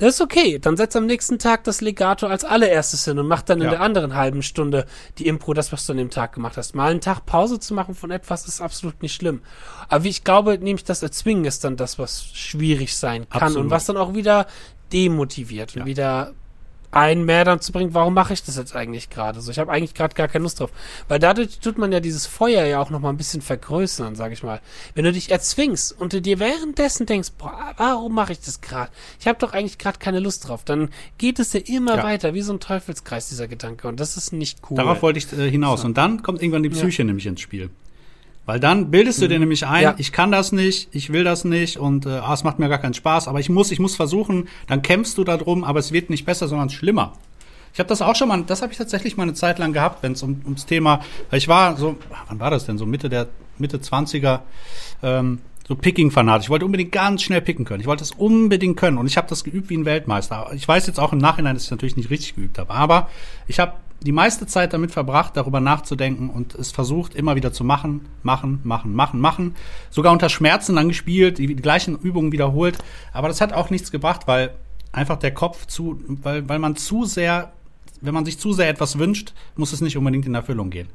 Das 0.00 0.14
ist 0.14 0.20
okay. 0.22 0.58
Dann 0.58 0.76
setz 0.78 0.96
am 0.96 1.04
nächsten 1.06 1.38
Tag 1.38 1.64
das 1.64 1.82
Legato 1.82 2.26
als 2.26 2.42
allererstes 2.44 3.04
hin 3.04 3.18
und 3.18 3.28
mach 3.28 3.42
dann 3.42 3.58
in 3.58 3.64
Ja. 3.64 3.70
der 3.70 3.80
anderen 3.82 4.14
halben 4.14 4.42
Stunde 4.42 4.86
die 5.18 5.26
Impro, 5.26 5.52
das, 5.54 5.72
was 5.72 5.84
du 5.86 5.92
an 5.92 5.98
dem 5.98 6.08
Tag 6.10 6.32
gemacht 6.32 6.56
hast. 6.56 6.74
Mal 6.74 6.90
einen 6.90 7.00
Tag 7.02 7.26
Pause 7.26 7.60
zu 7.60 7.74
machen 7.74 7.94
von 7.94 8.10
etwas 8.10 8.46
ist 8.48 8.60
absolut 8.62 9.02
nicht 9.02 9.14
schlimm. 9.14 9.42
Aber 9.88 10.02
wie 10.04 10.08
ich 10.08 10.24
glaube, 10.24 10.58
nämlich 10.58 10.84
das 10.84 11.02
Erzwingen 11.02 11.44
ist 11.44 11.64
dann 11.64 11.76
das, 11.76 11.98
was 11.98 12.24
schwierig 12.32 12.96
sein 12.96 13.28
kann 13.28 13.42
Absolut. 13.42 13.64
und 13.64 13.70
was 13.70 13.84
dann 13.84 13.98
auch 13.98 14.14
wieder 14.14 14.46
demotiviert 14.92 15.74
und 15.76 15.80
Ja. 15.82 15.86
wieder 15.86 16.32
einen 16.92 17.24
mehr 17.24 17.44
dann 17.44 17.60
zu 17.60 17.72
bringen, 17.72 17.94
warum 17.94 18.14
mache 18.14 18.32
ich 18.32 18.42
das 18.42 18.56
jetzt 18.56 18.74
eigentlich 18.74 19.10
gerade 19.10 19.40
so? 19.40 19.50
Ich 19.50 19.58
habe 19.58 19.70
eigentlich 19.70 19.94
gerade 19.94 20.14
gar 20.14 20.28
keine 20.28 20.42
Lust 20.42 20.58
drauf. 20.60 20.70
Weil 21.08 21.18
dadurch 21.18 21.60
tut 21.60 21.78
man 21.78 21.92
ja 21.92 22.00
dieses 22.00 22.26
Feuer 22.26 22.64
ja 22.64 22.80
auch 22.80 22.90
noch 22.90 23.00
mal 23.00 23.10
ein 23.10 23.16
bisschen 23.16 23.42
vergrößern, 23.42 24.16
sag 24.16 24.32
ich 24.32 24.42
mal. 24.42 24.60
Wenn 24.94 25.04
du 25.04 25.12
dich 25.12 25.30
erzwingst 25.30 25.98
und 25.98 26.12
du 26.12 26.20
dir 26.20 26.40
währenddessen 26.40 27.06
denkst, 27.06 27.30
boah, 27.38 27.74
warum 27.76 28.14
mache 28.14 28.32
ich 28.32 28.40
das 28.40 28.60
gerade? 28.60 28.90
Ich 29.20 29.28
habe 29.28 29.38
doch 29.38 29.52
eigentlich 29.52 29.78
gerade 29.78 29.98
keine 29.98 30.18
Lust 30.20 30.48
drauf. 30.48 30.64
Dann 30.64 30.90
geht 31.18 31.38
es 31.38 31.52
ja 31.52 31.60
immer 31.60 31.96
Ja. 31.98 32.02
weiter, 32.02 32.34
wie 32.34 32.42
so 32.42 32.52
ein 32.52 32.60
Teufelskreis, 32.60 33.28
dieser 33.28 33.46
Gedanke. 33.46 33.86
Und 33.86 34.00
das 34.00 34.16
ist 34.16 34.32
nicht 34.32 34.58
cool. 34.70 34.76
Darauf 34.76 35.02
wollte 35.02 35.18
ich 35.18 35.32
äh, 35.32 35.48
hinaus. 35.50 35.82
So. 35.82 35.86
Und 35.86 35.96
dann 35.96 36.22
kommt 36.22 36.42
irgendwann 36.42 36.62
die 36.62 36.70
Psyche 36.70 37.04
nämlich 37.04 37.26
ins 37.26 37.40
Spiel. 37.40 37.70
Weil 38.50 38.58
dann 38.58 38.90
bildest 38.90 39.22
du 39.22 39.28
dir 39.28 39.38
nämlich 39.38 39.64
ein, 39.64 39.76
Mhm. 39.76 39.82
Ja. 39.84 39.94
ich 39.96 40.10
kann 40.10 40.32
das 40.32 40.50
nicht, 40.50 40.88
ich 40.90 41.12
will 41.12 41.22
das 41.22 41.44
nicht 41.44 41.76
und 41.76 42.04
äh, 42.04 42.08
ah, 42.08 42.34
es 42.34 42.42
macht 42.42 42.58
mir 42.58 42.68
gar 42.68 42.78
keinen 42.78 42.94
Spaß, 42.94 43.28
aber 43.28 43.38
ich 43.38 43.48
muss, 43.48 43.70
ich 43.70 43.78
muss 43.78 43.94
versuchen, 43.94 44.48
dann 44.66 44.82
kämpfst 44.82 45.16
du 45.16 45.22
darum, 45.22 45.62
aber 45.62 45.78
es 45.78 45.92
wird 45.92 46.10
nicht 46.10 46.24
besser, 46.24 46.48
sondern 46.48 46.68
schlimmer. 46.68 47.12
Ich 47.72 47.78
habe 47.78 47.88
das 47.88 48.02
auch 48.02 48.16
schon 48.16 48.26
mal, 48.26 48.42
das 48.42 48.60
habe 48.60 48.72
ich 48.72 48.78
tatsächlich 48.78 49.16
mal 49.16 49.22
eine 49.22 49.34
Zeit 49.34 49.60
lang 49.60 49.72
gehabt, 49.72 50.02
wenn 50.02 50.14
es 50.14 50.24
um, 50.24 50.40
ums 50.42 50.66
Thema, 50.66 50.98
weil 51.30 51.38
ich 51.38 51.46
war 51.46 51.76
so, 51.76 51.94
wann 52.26 52.40
war 52.40 52.50
das 52.50 52.66
denn, 52.66 52.76
so 52.76 52.86
Mitte 52.86 53.08
der, 53.08 53.28
Mitte 53.58 53.78
20er, 53.78 54.40
ähm, 55.04 55.38
so 55.68 55.76
Picking-Fanat. 55.76 56.42
Ich 56.42 56.50
wollte 56.50 56.64
unbedingt 56.64 56.90
ganz 56.90 57.22
schnell 57.22 57.42
picken 57.42 57.64
können. 57.64 57.80
Ich 57.80 57.86
wollte 57.86 58.02
es 58.02 58.10
unbedingt 58.10 58.76
können 58.76 58.98
und 58.98 59.06
ich 59.06 59.16
habe 59.16 59.28
das 59.28 59.44
geübt 59.44 59.70
wie 59.70 59.76
ein 59.76 59.84
Weltmeister. 59.84 60.50
Ich 60.56 60.66
weiß 60.66 60.88
jetzt 60.88 60.98
auch 60.98 61.12
im 61.12 61.20
Nachhinein, 61.20 61.54
dass 61.54 61.66
ich 61.66 61.70
natürlich 61.70 61.96
nicht 61.96 62.10
richtig 62.10 62.34
geübt 62.34 62.58
habe, 62.58 62.72
aber 62.74 63.08
ich 63.46 63.60
habe 63.60 63.74
die 64.02 64.12
meiste 64.12 64.46
Zeit 64.46 64.72
damit 64.72 64.92
verbracht, 64.92 65.36
darüber 65.36 65.60
nachzudenken 65.60 66.30
und 66.30 66.54
es 66.54 66.72
versucht 66.72 67.14
immer 67.14 67.36
wieder 67.36 67.52
zu 67.52 67.64
machen, 67.64 68.06
machen, 68.22 68.60
machen, 68.64 68.94
machen, 68.94 69.20
machen. 69.20 69.54
Sogar 69.90 70.12
unter 70.12 70.28
Schmerzen 70.28 70.76
dann 70.76 70.88
gespielt, 70.88 71.38
die, 71.38 71.54
gleichen 71.54 71.98
Übungen 71.98 72.32
wiederholt. 72.32 72.78
Aber 73.12 73.28
das 73.28 73.40
hat 73.40 73.52
auch 73.52 73.70
nichts 73.70 73.90
gebracht, 73.90 74.22
weil 74.26 74.52
einfach 74.92 75.18
der 75.18 75.34
Kopf 75.34 75.66
zu, 75.66 76.00
weil, 76.06 76.48
weil 76.48 76.58
man 76.58 76.76
zu 76.76 77.04
sehr, 77.04 77.52
wenn 78.00 78.14
man 78.14 78.24
sich 78.24 78.38
zu 78.38 78.52
sehr 78.52 78.68
etwas 78.68 78.98
wünscht, 78.98 79.34
muss 79.56 79.72
es 79.72 79.80
nicht 79.80 79.96
unbedingt 79.96 80.26
in 80.26 80.34
Erfüllung 80.34 80.70
gehen. 80.70 80.88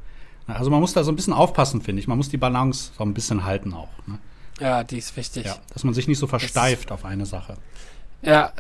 Also 0.48 0.70
man 0.70 0.80
muss 0.80 0.94
da 0.94 1.04
so 1.04 1.12
ein 1.12 1.16
bisschen 1.16 1.34
aufpassen, 1.34 1.82
finde 1.82 2.02
ich. 2.02 2.08
Man 2.08 2.18
muss 2.18 2.30
die 2.30 2.38
Balance 2.38 2.92
so 2.98 3.04
ein 3.04 3.14
bisschen 3.14 3.46
halten 3.46 3.74
auch. 3.74 3.90
Ne? 4.08 4.20
ja, 4.60 4.84
die 4.84 4.98
ist 4.98 5.16
wichtig. 5.18 5.46
Ja, 5.46 5.58
dass 5.74 5.84
man 5.84 5.94
sich 5.94 6.08
nicht 6.08 6.20
so 6.20 6.28
versteift 6.28 6.92
auf 6.92 7.06
eine 7.06 7.26
Sache. 7.26 7.58
Ja, 8.22 8.54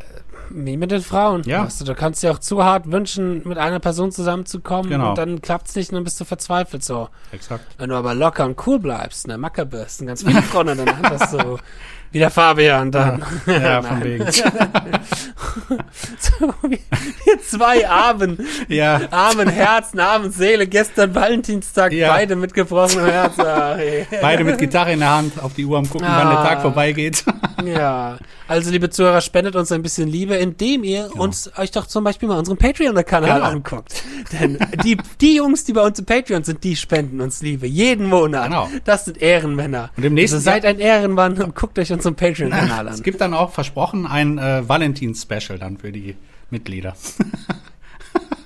wie 0.49 0.77
mit 0.77 0.91
den 0.91 1.01
Frauen. 1.01 1.43
Ja. 1.45 1.65
Weißt 1.65 1.81
du, 1.81 1.85
du 1.85 1.95
kannst 1.95 2.23
dir 2.23 2.31
auch 2.31 2.39
zu 2.39 2.63
hart 2.63 2.91
wünschen, 2.91 3.41
mit 3.47 3.57
einer 3.57 3.79
Person 3.79 4.11
zusammenzukommen 4.11 4.89
Genau. 4.89 5.09
und 5.09 5.17
dann 5.17 5.41
klappt's 5.41 5.75
nicht 5.75 5.89
und 5.91 5.95
dann 5.95 6.03
bist 6.03 6.19
du 6.19 6.25
verzweifelt 6.25 6.83
so. 6.83 7.09
Exakt. 7.31 7.65
Wenn 7.77 7.89
du 7.89 7.95
aber 7.95 8.13
locker 8.15 8.45
und 8.45 8.65
cool 8.67 8.79
bleibst, 8.79 9.27
ne, 9.27 9.37
Macker 9.37 9.65
bist 9.65 10.01
und 10.01 10.07
ganz 10.07 10.23
viele 10.23 10.41
Frauen 10.41 10.67
deiner 10.67 10.85
Hand 10.85 11.09
hast, 11.09 11.31
so 11.31 11.59
wie 12.11 12.19
der 12.19 12.29
Fabian 12.29 12.91
dann. 12.91 13.23
Ja, 13.45 13.81
von 13.83 13.99
Nein. 13.99 14.03
wegen. 14.03 14.25
so, 16.19 16.53
wir, 16.63 16.79
wir 17.25 17.41
zwei 17.47 17.87
armen, 17.87 18.45
Ja, 18.67 19.01
armen 19.11 19.47
Herzen, 19.49 19.99
armen 19.99 20.31
Seele, 20.31 20.67
gestern 20.67 21.13
Valentinstag, 21.13 21.91
Ja. 21.93 22.09
beide 22.13 22.35
mit 22.35 22.53
gebrochenem 22.53 23.05
Herz. 23.07 23.33
Ach, 23.37 23.77
ey. 23.77 24.05
beide 24.21 24.43
mit 24.43 24.57
Gitarre 24.57 24.93
in 24.93 24.99
der 24.99 25.15
Hand, 25.15 25.41
auf 25.41 25.53
die 25.53 25.65
Uhr 25.65 25.77
am 25.77 25.89
gucken, 25.89 26.07
wann 26.07 26.29
der 26.29 26.39
Ah. 26.39 26.47
Tag 26.47 26.61
vorbeigeht. 26.61 27.23
Ja, 27.65 28.17
also 28.49 28.69
liebe 28.69 28.89
Zuhörer, 28.89 29.21
spendet 29.21 29.55
uns 29.55 29.71
ein 29.71 29.81
bisschen 29.81 30.07
Liebe, 30.09 30.35
indem 30.35 30.83
ihr 30.83 31.09
uns 31.15 31.49
euch 31.57 31.71
doch 31.71 31.87
zum 31.87 32.03
Beispiel 32.03 32.27
mal 32.27 32.37
unseren 32.37 32.57
Patreon-Kanal 32.57 33.39
Genau. 33.39 33.45
anguckt. 33.49 34.03
Denn 34.33 34.59
die, 34.83 34.97
die 35.21 35.37
Jungs, 35.37 35.63
die 35.63 35.71
bei 35.73 35.81
uns 35.81 35.97
im 35.97 36.05
Patreon 36.05 36.43
sind, 36.43 36.63
die 36.63 36.75
spenden 36.75 37.21
uns 37.21 37.41
Liebe. 37.41 37.65
Jeden 37.65 38.07
Monat. 38.07 38.47
Genau. 38.49 38.69
Das 38.83 39.05
sind 39.05 39.19
Ehrenmänner. 39.21 39.89
Und 39.97 40.03
im 40.03 40.13
nächsten 40.13 40.35
also 40.37 40.45
seid 40.45 40.65
ein 40.65 40.79
Ehrenmann 40.79 41.41
und 41.41 41.55
guckt 41.55 41.79
euch 41.79 41.91
unseren 41.95 42.15
Patreon-Kanal 42.15 42.87
Es 42.87 42.97
an. 42.97 43.03
gibt 43.03 43.21
dann 43.21 43.33
auch 43.33 43.51
versprochen 43.51 44.05
ein 44.05 44.37
äh, 44.37 44.67
Valentins-Special 44.67 45.57
dann 45.59 45.77
für 45.77 45.91
die 45.91 46.15
Mitglieder. 46.49 46.95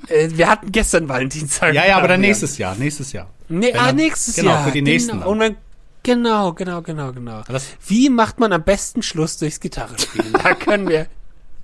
Äh, 0.07 0.29
wir 0.33 0.49
hatten 0.49 0.71
gestern 0.71 1.07
Valentinstag. 1.07 1.75
Ja, 1.75 1.85
ja, 1.85 1.97
aber 1.97 2.07
dann 2.07 2.21
nächstes 2.21 2.57
Jahr, 2.57 2.73
nächstes 2.73 3.11
Jahr. 3.13 3.27
Nee, 3.47 3.73
ah, 3.73 3.91
nächstes 3.91 4.33
genau, 4.35 4.51
Jahr. 4.53 4.65
für 4.65 4.71
die 4.71 4.81
nächsten 4.81 5.11
Genau, 5.11 5.21
dann. 5.25 5.31
und 5.33 5.39
dann, 5.39 5.55
genau, 6.01 6.53
genau, 6.53 6.81
genau, 6.81 7.11
genau. 7.11 7.41
Das- 7.47 7.67
Wie 7.85 8.09
macht 8.09 8.39
man 8.39 8.51
am 8.51 8.63
besten 8.63 9.03
Schluss 9.03 9.37
durchs 9.37 9.59
Gitarrespielen? 9.59 10.33
da 10.33 10.55
können 10.55 10.87
wir, 10.89 11.05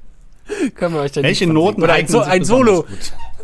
können 0.75 0.93
wir 0.93 1.01
euch 1.01 1.11
dann 1.13 1.23
Welche 1.23 1.47
Noten. 1.47 1.81
Oder 1.81 1.93
ein, 1.93 2.07
so, 2.07 2.21
ein 2.21 2.45
Solo. 2.45 2.85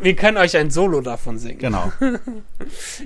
Wir 0.01 0.15
können 0.15 0.37
euch 0.37 0.57
ein 0.57 0.71
Solo 0.71 1.01
davon 1.01 1.37
singen. 1.37 1.59
Genau. 1.59 1.91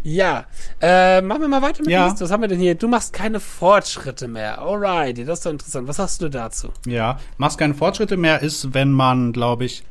Ja, 0.03 0.45
äh, 0.81 1.21
machen 1.21 1.41
wir 1.41 1.47
mal 1.47 1.61
weiter 1.61 1.81
mit 1.81 1.89
Ja. 1.91 1.99
der 2.01 2.09
Liste. 2.09 2.23
Was 2.25 2.31
haben 2.31 2.41
wir 2.41 2.47
denn 2.47 2.59
hier? 2.59 2.75
Du 2.75 2.87
machst 2.87 3.13
keine 3.13 3.39
Fortschritte 3.39 4.27
mehr. 4.27 4.61
Alrighty, 4.61 5.25
das 5.25 5.39
ist 5.39 5.45
doch 5.45 5.51
interessant. 5.51 5.87
Was 5.87 5.99
hast 5.99 6.21
du 6.21 6.29
dazu? 6.29 6.69
Ja, 6.85 7.19
machst 7.37 7.57
keine 7.57 7.73
Fortschritte 7.73 8.17
mehr 8.17 8.41
ist, 8.41 8.73
wenn 8.73 8.91
man, 8.91 9.31
glaube 9.33 9.65
ich, 9.65 9.83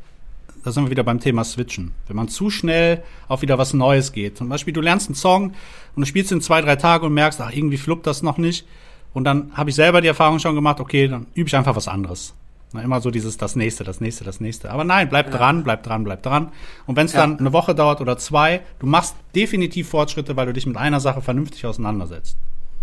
da 0.64 0.72
sind 0.72 0.84
wir 0.84 0.90
wieder 0.90 1.04
beim 1.04 1.20
Thema 1.20 1.44
Switchen. 1.44 1.92
Wenn 2.06 2.16
man 2.16 2.28
zu 2.28 2.50
schnell 2.50 3.02
auf 3.28 3.42
wieder 3.42 3.58
was 3.58 3.74
Neues 3.74 4.12
geht. 4.12 4.36
Zum 4.38 4.48
Beispiel, 4.48 4.72
du 4.72 4.80
lernst 4.80 5.08
einen 5.08 5.14
Song 5.14 5.52
und 5.94 6.00
du 6.00 6.04
spielst 6.04 6.30
ihn 6.32 6.40
zwei, 6.40 6.60
drei 6.60 6.76
Tage 6.76 7.06
und 7.06 7.14
merkst, 7.14 7.40
ach, 7.40 7.50
irgendwie 7.52 7.76
fluppt 7.78 8.06
das 8.06 8.22
noch 8.22 8.38
nicht. 8.38 8.66
Und 9.12 9.24
dann 9.24 9.52
habe 9.54 9.70
ich 9.70 9.76
selber 9.76 10.00
die 10.00 10.08
Erfahrung 10.08 10.38
schon 10.38 10.54
gemacht, 10.54 10.80
okay, 10.80 11.08
dann 11.08 11.26
übe 11.34 11.48
ich 11.48 11.56
einfach 11.56 11.76
was 11.76 11.86
anderes. 11.88 12.34
Na, 12.74 12.82
immer 12.82 13.00
so 13.00 13.12
dieses, 13.12 13.37
das 13.37 13.54
nächste, 13.54 13.84
das 13.84 14.00
nächste, 14.00 14.24
das 14.24 14.40
nächste. 14.40 14.70
Aber 14.72 14.82
nein, 14.82 15.08
bleib 15.08 15.30
dran, 15.30 15.62
bleib 15.62 15.84
dran, 15.84 16.02
bleib 16.02 16.24
dran. 16.24 16.50
Und 16.87 16.96
wenn 16.96 17.06
es 17.06 17.12
Ja. 17.12 17.20
dann 17.20 17.38
eine 17.38 17.52
Woche 17.52 17.72
dauert 17.72 18.00
oder 18.00 18.18
zwei, 18.18 18.62
du 18.80 18.87
machst 18.87 19.14
definitiv 19.37 19.88
Fortschritte, 19.88 20.34
weil 20.37 20.46
du 20.46 20.52
dich 20.52 20.66
mit 20.66 20.76
einer 20.76 20.98
Sache 20.98 21.22
vernünftig 21.22 21.64
auseinandersetzt. 21.66 22.37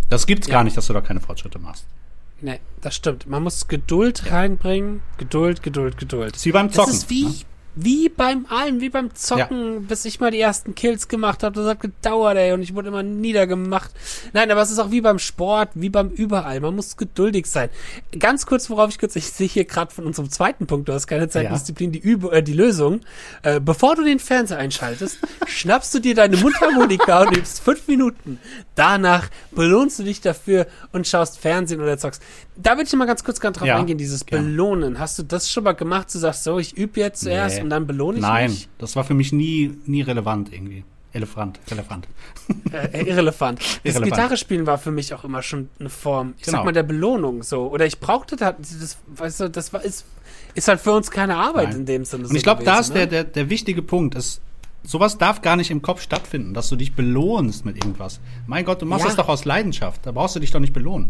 Das 0.07 0.25
gibt's 0.27 0.47
Ja. 0.47 0.53
gar 0.53 0.63
nicht, 0.63 0.77
dass 0.77 0.87
du 0.87 0.93
da 0.93 1.01
keine 1.01 1.19
Fortschritte 1.19 1.59
machst. 1.59 1.85
Nee, 2.39 2.59
das 2.79 2.95
stimmt. 2.95 3.27
Man 3.27 3.43
muss 3.43 3.67
Geduld 3.67 4.31
reinbringen. 4.31 5.01
Geduld, 5.17 5.61
Geduld, 5.61 5.97
Geduld. 5.97 6.31
Das 6.31 6.39
ist 6.39 6.45
wie 6.45 6.51
beim 6.53 6.71
Zocken. 6.71 6.91
Das 6.93 7.03
ist 7.03 7.09
wie, 7.09 7.25
ne? 7.25 7.33
Wie 7.75 8.09
beim 8.09 8.45
allen, 8.49 8.81
wie 8.81 8.89
beim 8.89 9.15
Zocken, 9.15 9.85
bis 9.87 10.03
ich 10.05 10.19
mal 10.19 10.31
die 10.31 10.39
ersten 10.39 10.75
Kills 10.75 11.07
gemacht 11.07 11.41
habe. 11.43 11.55
Das 11.55 11.65
hat 11.67 11.79
gedauert, 11.79 12.37
ey, 12.37 12.51
und 12.51 12.61
ich 12.61 12.75
wurde 12.75 12.89
immer 12.89 13.03
niedergemacht. 13.03 13.91
Nein, 14.33 14.51
aber 14.51 14.61
es 14.61 14.71
ist 14.71 14.79
auch 14.79 14.91
wie 14.91 15.01
beim 15.01 15.19
Sport, 15.19 15.69
wie 15.75 15.89
beim 15.89 16.09
überall. 16.09 16.59
Man 16.59 16.75
muss 16.75 16.97
geduldig 16.97 17.45
sein. 17.45 17.69
Ganz 18.19 18.45
kurz, 18.45 18.69
worauf 18.69 18.89
ich 18.89 18.99
kurz, 18.99 19.15
ich 19.15 19.27
sehe 19.31 19.47
hier 19.47 19.65
gerade 19.65 19.93
von 19.93 20.05
unserem 20.05 20.29
zweiten 20.29 20.67
Punkt, 20.67 20.89
du 20.89 20.93
hast 20.93 21.07
keine 21.07 21.29
Zeitdisziplin, 21.29 21.91
die, 21.93 21.99
Übung, 21.99 22.31
äh, 22.31 22.43
die 22.43 22.53
Lösung. 22.53 23.01
Äh, 23.43 23.59
bevor 23.61 23.95
du 23.95 24.03
den 24.03 24.19
Fernseher 24.19 24.57
einschaltest, 24.57 25.19
schnappst 25.47 25.93
du 25.93 25.99
dir 25.99 26.15
deine 26.15 26.37
Mundharmonika 26.37 27.21
und 27.21 27.37
übst 27.37 27.61
fünf 27.61 27.87
Minuten. 27.87 28.39
Danach 28.75 29.29
belohnst 29.51 29.99
du 29.99 30.03
dich 30.03 30.19
dafür 30.19 30.67
und 30.91 31.07
schaust 31.07 31.39
Fernsehen 31.39 31.81
oder 31.81 31.97
zockst. 31.97 32.21
Da 32.57 32.71
würde 32.71 32.83
ich 32.83 32.93
mal 32.93 33.05
ganz 33.05 33.23
kurz 33.23 33.39
ganz 33.39 33.57
drauf 33.57 33.67
Ja, 33.67 33.77
eingehen, 33.77 33.97
dieses. 33.97 34.23
Belohnen. 34.23 34.99
Hast 34.99 35.17
du 35.17 35.23
das 35.23 35.49
schon 35.49 35.63
mal 35.63 35.71
gemacht? 35.71 36.13
Du 36.13 36.19
sagst 36.19 36.43
so, 36.43 36.59
ich 36.59 36.77
übe 36.77 36.99
jetzt 36.99 37.21
zuerst 37.21 37.57
Nee. 37.57 37.60
Und 37.63 37.69
dann 37.69 37.87
belohne 37.87 38.17
ich 38.17 38.21
Nein, 38.21 38.49
mich? 38.51 38.67
das 38.77 38.95
war 38.95 39.03
für 39.03 39.13
mich 39.13 39.31
nie, 39.31 39.73
nie 39.85 40.01
relevant 40.01 40.51
irgendwie. 40.53 40.83
Elefant, 41.13 41.59
Elefant. 41.69 42.07
Äh, 42.71 43.03
irrelevant. 43.05 43.59
Das 43.83 43.95
Irrelevant. 43.95 44.05
Gitarrespielen 44.13 44.65
war 44.65 44.77
für 44.77 44.91
mich 44.91 45.13
auch 45.13 45.25
immer 45.25 45.41
schon 45.41 45.67
eine 45.79 45.89
Form, 45.89 46.35
ich 46.37 46.45
Genau. 46.45 46.59
sag 46.59 46.65
mal, 46.65 46.71
der 46.71 46.83
Belohnung 46.83 47.43
so. 47.43 47.67
Oder 47.69 47.85
ich 47.85 47.99
brauchte 47.99 48.37
das, 48.37 48.55
das 48.59 48.97
weißt 49.07 49.39
du, 49.41 49.49
das 49.49 49.73
war, 49.73 49.83
ist, 49.83 50.05
ist 50.55 50.69
halt 50.69 50.79
für 50.79 50.93
uns 50.93 51.11
keine 51.11 51.35
Arbeit 51.35 51.69
Nein. 51.69 51.77
in 51.79 51.85
dem 51.85 52.05
Sinne. 52.05 52.29
Und 52.29 52.35
ich 52.35 52.43
glaube, 52.43 52.63
da 52.63 52.79
ist 52.79 52.93
gewesen, 52.93 52.93
der, 52.93 53.05
ne? 53.05 53.09
der, 53.09 53.23
der 53.25 53.49
wichtige 53.49 53.81
Punkt. 53.81 54.15
Ist, 54.15 54.39
sowas 54.83 55.17
darf 55.17 55.41
gar 55.41 55.57
nicht 55.57 55.69
im 55.69 55.81
Kopf 55.81 56.01
stattfinden, 56.01 56.53
dass 56.53 56.69
du 56.69 56.77
dich 56.77 56.93
belohnst 56.95 57.65
mit 57.65 57.75
irgendwas. 57.75 58.21
Mein 58.47 58.63
Gott, 58.63 58.81
du 58.81 58.85
machst 58.85 59.03
Ja. 59.03 59.07
das 59.09 59.17
doch 59.17 59.27
aus 59.27 59.43
Leidenschaft. 59.43 60.05
Da 60.05 60.13
brauchst 60.13 60.37
du 60.37 60.39
dich 60.39 60.51
doch 60.51 60.61
nicht 60.61 60.71
belohnen. 60.73 61.09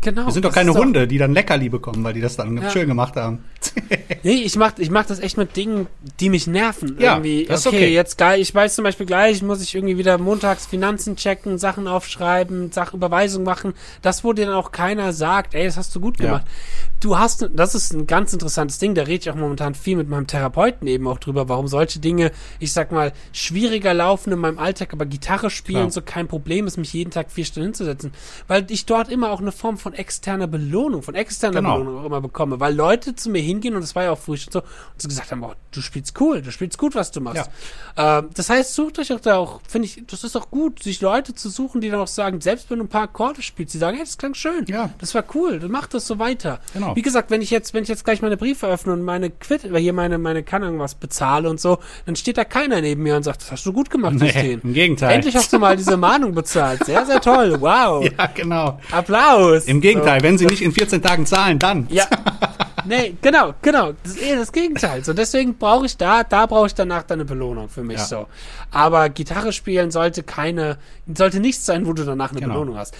Genau. 0.00 0.26
Wir 0.26 0.32
sind 0.32 0.44
doch 0.44 0.52
keine 0.54 0.72
Hunde, 0.74 1.08
die 1.08 1.18
dann 1.18 1.32
Leckerli 1.34 1.68
bekommen, 1.68 2.04
weil 2.04 2.14
die 2.14 2.20
das 2.20 2.36
dann 2.36 2.56
Ja. 2.56 2.70
schön 2.70 2.86
gemacht 2.86 3.16
haben. 3.16 3.42
nee, 4.22 4.42
ich 4.42 4.56
mach, 4.56 4.78
ich 4.78 4.90
mach 4.90 5.06
das 5.06 5.20
echt 5.20 5.36
mit 5.36 5.56
Dingen, 5.56 5.86
die 6.20 6.30
mich 6.30 6.46
nerven. 6.46 6.96
Ja, 6.98 7.14
irgendwie. 7.14 7.46
Das 7.46 7.66
okay, 7.66 7.76
ist 7.76 7.82
okay, 7.82 7.94
jetzt 7.94 8.18
geil. 8.18 8.40
Ich 8.40 8.54
weiß 8.54 8.74
zum 8.74 8.84
Beispiel 8.84 9.06
gleich, 9.06 9.42
muss 9.42 9.62
ich 9.62 9.74
irgendwie 9.74 9.98
wieder 9.98 10.18
montags 10.18 10.66
Finanzen 10.66 11.16
checken, 11.16 11.58
Sachen 11.58 11.88
aufschreiben, 11.88 12.72
Sach 12.72 12.94
Überweisung 12.94 13.44
machen. 13.44 13.74
Das, 14.02 14.24
wo 14.24 14.32
dir 14.32 14.46
dann 14.46 14.54
auch 14.54 14.72
keiner 14.72 15.12
sagt, 15.12 15.54
ey, 15.54 15.64
das 15.64 15.76
hast 15.76 15.94
du 15.94 16.00
gut 16.00 16.18
gemacht. 16.18 16.44
Ja. 16.46 16.88
Du 17.00 17.18
hast, 17.18 17.48
das 17.52 17.74
ist 17.74 17.92
ein 17.92 18.06
ganz 18.06 18.32
interessantes 18.32 18.78
Ding, 18.78 18.94
da 18.94 19.02
rede 19.02 19.22
ich 19.22 19.30
auch 19.30 19.36
momentan 19.36 19.74
viel 19.74 19.96
mit 19.96 20.08
meinem 20.08 20.26
Therapeuten 20.26 20.88
eben 20.88 21.06
auch 21.06 21.18
drüber, 21.18 21.48
warum 21.48 21.68
solche 21.68 22.00
Dinge, 22.00 22.32
ich 22.58 22.72
sag 22.72 22.90
mal, 22.90 23.12
schwieriger 23.32 23.94
laufen 23.94 24.32
in 24.32 24.38
meinem 24.40 24.58
Alltag, 24.58 24.92
aber 24.92 25.06
Gitarre 25.06 25.50
spielen 25.50 25.78
Klar. 25.78 25.90
so 25.92 26.02
kein 26.02 26.26
Problem 26.26 26.66
ist, 26.66 26.76
mich 26.76 26.92
jeden 26.92 27.10
Tag 27.10 27.30
vier 27.30 27.44
Stunden 27.44 27.68
hinzusetzen. 27.68 28.12
Weil 28.48 28.66
ich 28.70 28.86
dort 28.86 29.10
immer 29.10 29.30
auch 29.30 29.40
eine 29.40 29.52
Form 29.52 29.78
von 29.78 29.94
externer 29.94 30.48
Belohnung, 30.48 31.02
von 31.02 31.14
externer 31.14 31.60
genau. 31.60 31.78
Belohnung 31.78 32.00
auch 32.00 32.06
immer 32.06 32.20
bekomme, 32.20 32.58
weil 32.58 32.74
Leute 32.74 33.14
zu 33.14 33.30
mir 33.30 33.42
hingehen 33.42 33.74
und 33.74 33.82
das 33.82 33.94
war 33.94 33.97
2 33.98 34.10
auf 34.10 34.28
und 34.28 34.52
so, 34.52 34.60
und 34.60 34.66
sie 34.96 35.08
gesagt 35.08 35.30
haben, 35.32 35.42
oh, 35.42 35.52
du 35.72 35.80
spielst 35.80 36.20
cool, 36.20 36.42
du 36.42 36.50
spielst 36.52 36.78
gut, 36.78 36.94
was 36.94 37.10
du 37.10 37.20
machst. 37.20 37.50
Ja. 37.96 38.18
Ähm, 38.18 38.30
das 38.34 38.50
heißt, 38.50 38.74
sucht 38.74 38.98
euch 38.98 39.12
auch 39.12 39.20
da 39.20 39.36
auch, 39.36 39.60
finde 39.68 39.86
ich, 39.86 40.02
das 40.06 40.24
ist 40.24 40.36
auch 40.36 40.50
gut, 40.50 40.82
sich 40.82 41.00
Leute 41.00 41.34
zu 41.34 41.48
suchen, 41.48 41.80
die 41.80 41.90
dann 41.90 42.00
auch 42.00 42.08
sagen, 42.08 42.40
selbst 42.40 42.70
wenn 42.70 42.78
du 42.78 42.84
ein 42.84 42.88
paar 42.88 43.02
Akkorde 43.02 43.42
spielst, 43.42 43.72
sie 43.72 43.78
sagen, 43.78 43.96
hey, 43.96 44.04
das 44.04 44.18
klang 44.18 44.34
schön, 44.34 44.64
ja. 44.68 44.90
das 44.98 45.14
war 45.14 45.24
cool, 45.34 45.58
dann 45.58 45.70
mach 45.70 45.86
das 45.86 46.06
so 46.06 46.18
weiter. 46.18 46.60
Genau. 46.74 46.94
Wie 46.96 47.02
gesagt, 47.02 47.30
wenn 47.30 47.42
ich 47.42 47.50
jetzt, 47.50 47.74
wenn 47.74 47.82
ich 47.82 47.88
jetzt 47.88 48.04
gleich 48.04 48.22
meine 48.22 48.36
Briefe 48.36 48.66
öffne 48.66 48.92
und 48.92 49.02
meine 49.02 49.30
Quitt, 49.30 49.64
weil 49.64 49.76
äh, 49.76 49.82
hier 49.82 49.92
meine, 49.92 50.18
meine 50.18 50.42
kann 50.42 50.62
irgendwas 50.62 50.94
bezahle 50.94 51.50
und 51.50 51.60
so, 51.60 51.78
dann 52.06 52.16
steht 52.16 52.38
da 52.38 52.44
keiner 52.44 52.80
neben 52.80 53.02
mir 53.02 53.16
und 53.16 53.22
sagt, 53.22 53.42
das 53.42 53.52
hast 53.52 53.66
du 53.66 53.72
gut 53.72 53.90
gemacht, 53.90 54.14
nee, 54.14 54.30
System. 54.30 54.60
Im 54.62 54.72
Gegenteil. 54.74 55.14
Endlich 55.14 55.34
hast 55.36 55.52
du 55.52 55.58
mal 55.58 55.76
diese 55.76 55.96
Mahnung 55.96 56.34
bezahlt. 56.34 56.84
Sehr, 56.84 57.04
sehr 57.06 57.20
toll. 57.20 57.56
Wow. 57.68 58.04
Ja, 58.04 58.26
genau. 58.26 58.78
Applaus. 58.92 59.64
Im 59.64 59.80
Gegenteil, 59.80 60.20
so. 60.20 60.24
wenn 60.24 60.38
sie 60.38 60.46
nicht 60.46 60.62
in 60.62 60.72
14 60.72 61.02
Tagen 61.02 61.26
zahlen, 61.26 61.58
dann. 61.58 61.86
Ja. 61.90 62.06
Nee, 62.88 63.14
genau, 63.20 63.54
genau. 63.62 63.92
Das 64.02 64.12
ist 64.14 64.22
eher 64.22 64.36
das 64.36 64.50
Gegenteil. 64.50 65.04
So, 65.04 65.12
deswegen 65.12 65.56
brauche 65.58 65.86
ich 65.86 65.96
da, 65.96 66.24
da 66.24 66.46
brauche 66.46 66.66
ich 66.68 66.74
danach 66.74 67.02
dann 67.02 67.18
eine 67.20 67.24
Belohnung 67.26 67.68
für 67.68 67.82
mich 67.84 67.98
Ja. 67.98 68.04
so. 68.04 68.26
Aber 68.70 69.08
Gitarre 69.10 69.52
spielen 69.52 69.90
sollte 69.90 70.22
keine, 70.22 70.78
sollte 71.14 71.38
nichts 71.40 71.66
sein, 71.66 71.86
wo 71.86 71.92
du 71.92 72.04
danach 72.04 72.30
eine 72.30 72.40
Genau. 72.40 72.54
Belohnung 72.54 72.78
hast. 72.78 72.96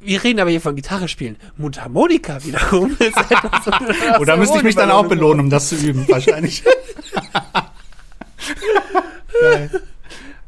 Wir 0.00 0.22
reden 0.22 0.38
aber 0.40 0.50
hier 0.50 0.60
von 0.60 0.76
Gitarre 0.76 1.08
spielen. 1.08 1.36
Mundharmonika 1.56 2.44
wiederum 2.44 2.90
ist 2.98 3.16
etwas, 3.30 4.20
Oder 4.20 4.34
so 4.34 4.38
müsste 4.40 4.58
ich 4.58 4.62
mich 4.64 4.74
dann 4.76 4.90
auch 4.90 5.06
belohnen, 5.06 5.40
um 5.40 5.50
das 5.50 5.68
zu 5.70 5.76
üben, 5.76 6.06
wahrscheinlich. 6.08 6.62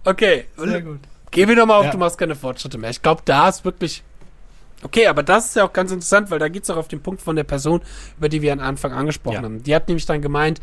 Okay, 0.04 0.46
Sehr 0.56 0.82
gut. 0.82 1.00
Geh 1.30 1.46
wieder 1.46 1.64
mal 1.66 1.76
auf, 1.78 1.84
Ja. 1.84 1.90
du 1.92 1.98
machst 1.98 2.18
keine 2.18 2.34
Fortschritte 2.34 2.76
mehr. 2.78 2.90
Ich 2.90 3.02
glaube, 3.02 3.22
da 3.24 3.48
ist 3.48 3.64
wirklich. 3.64 4.02
Okay, 4.82 5.06
aber 5.06 5.22
das 5.22 5.46
ist 5.48 5.56
ja 5.56 5.64
auch 5.64 5.72
ganz 5.72 5.90
interessant, 5.92 6.30
weil 6.30 6.38
da 6.38 6.48
geht's 6.48 6.70
auch 6.70 6.76
auf 6.76 6.88
den 6.88 7.02
Punkt 7.02 7.20
von 7.20 7.36
der 7.36 7.44
Person, 7.44 7.82
über 8.16 8.28
die 8.28 8.40
wir 8.42 8.52
am 8.52 8.60
Anfang 8.60 8.92
angesprochen 8.92 9.34
Ja. 9.34 9.42
haben. 9.42 9.62
Die 9.62 9.74
hat 9.74 9.88
nämlich 9.88 10.06
dann 10.06 10.22
gemeint, 10.22 10.60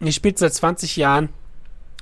ich 0.00 0.14
spielt 0.14 0.38
seit 0.38 0.52
20 0.52 0.96
Jahren 0.96 1.30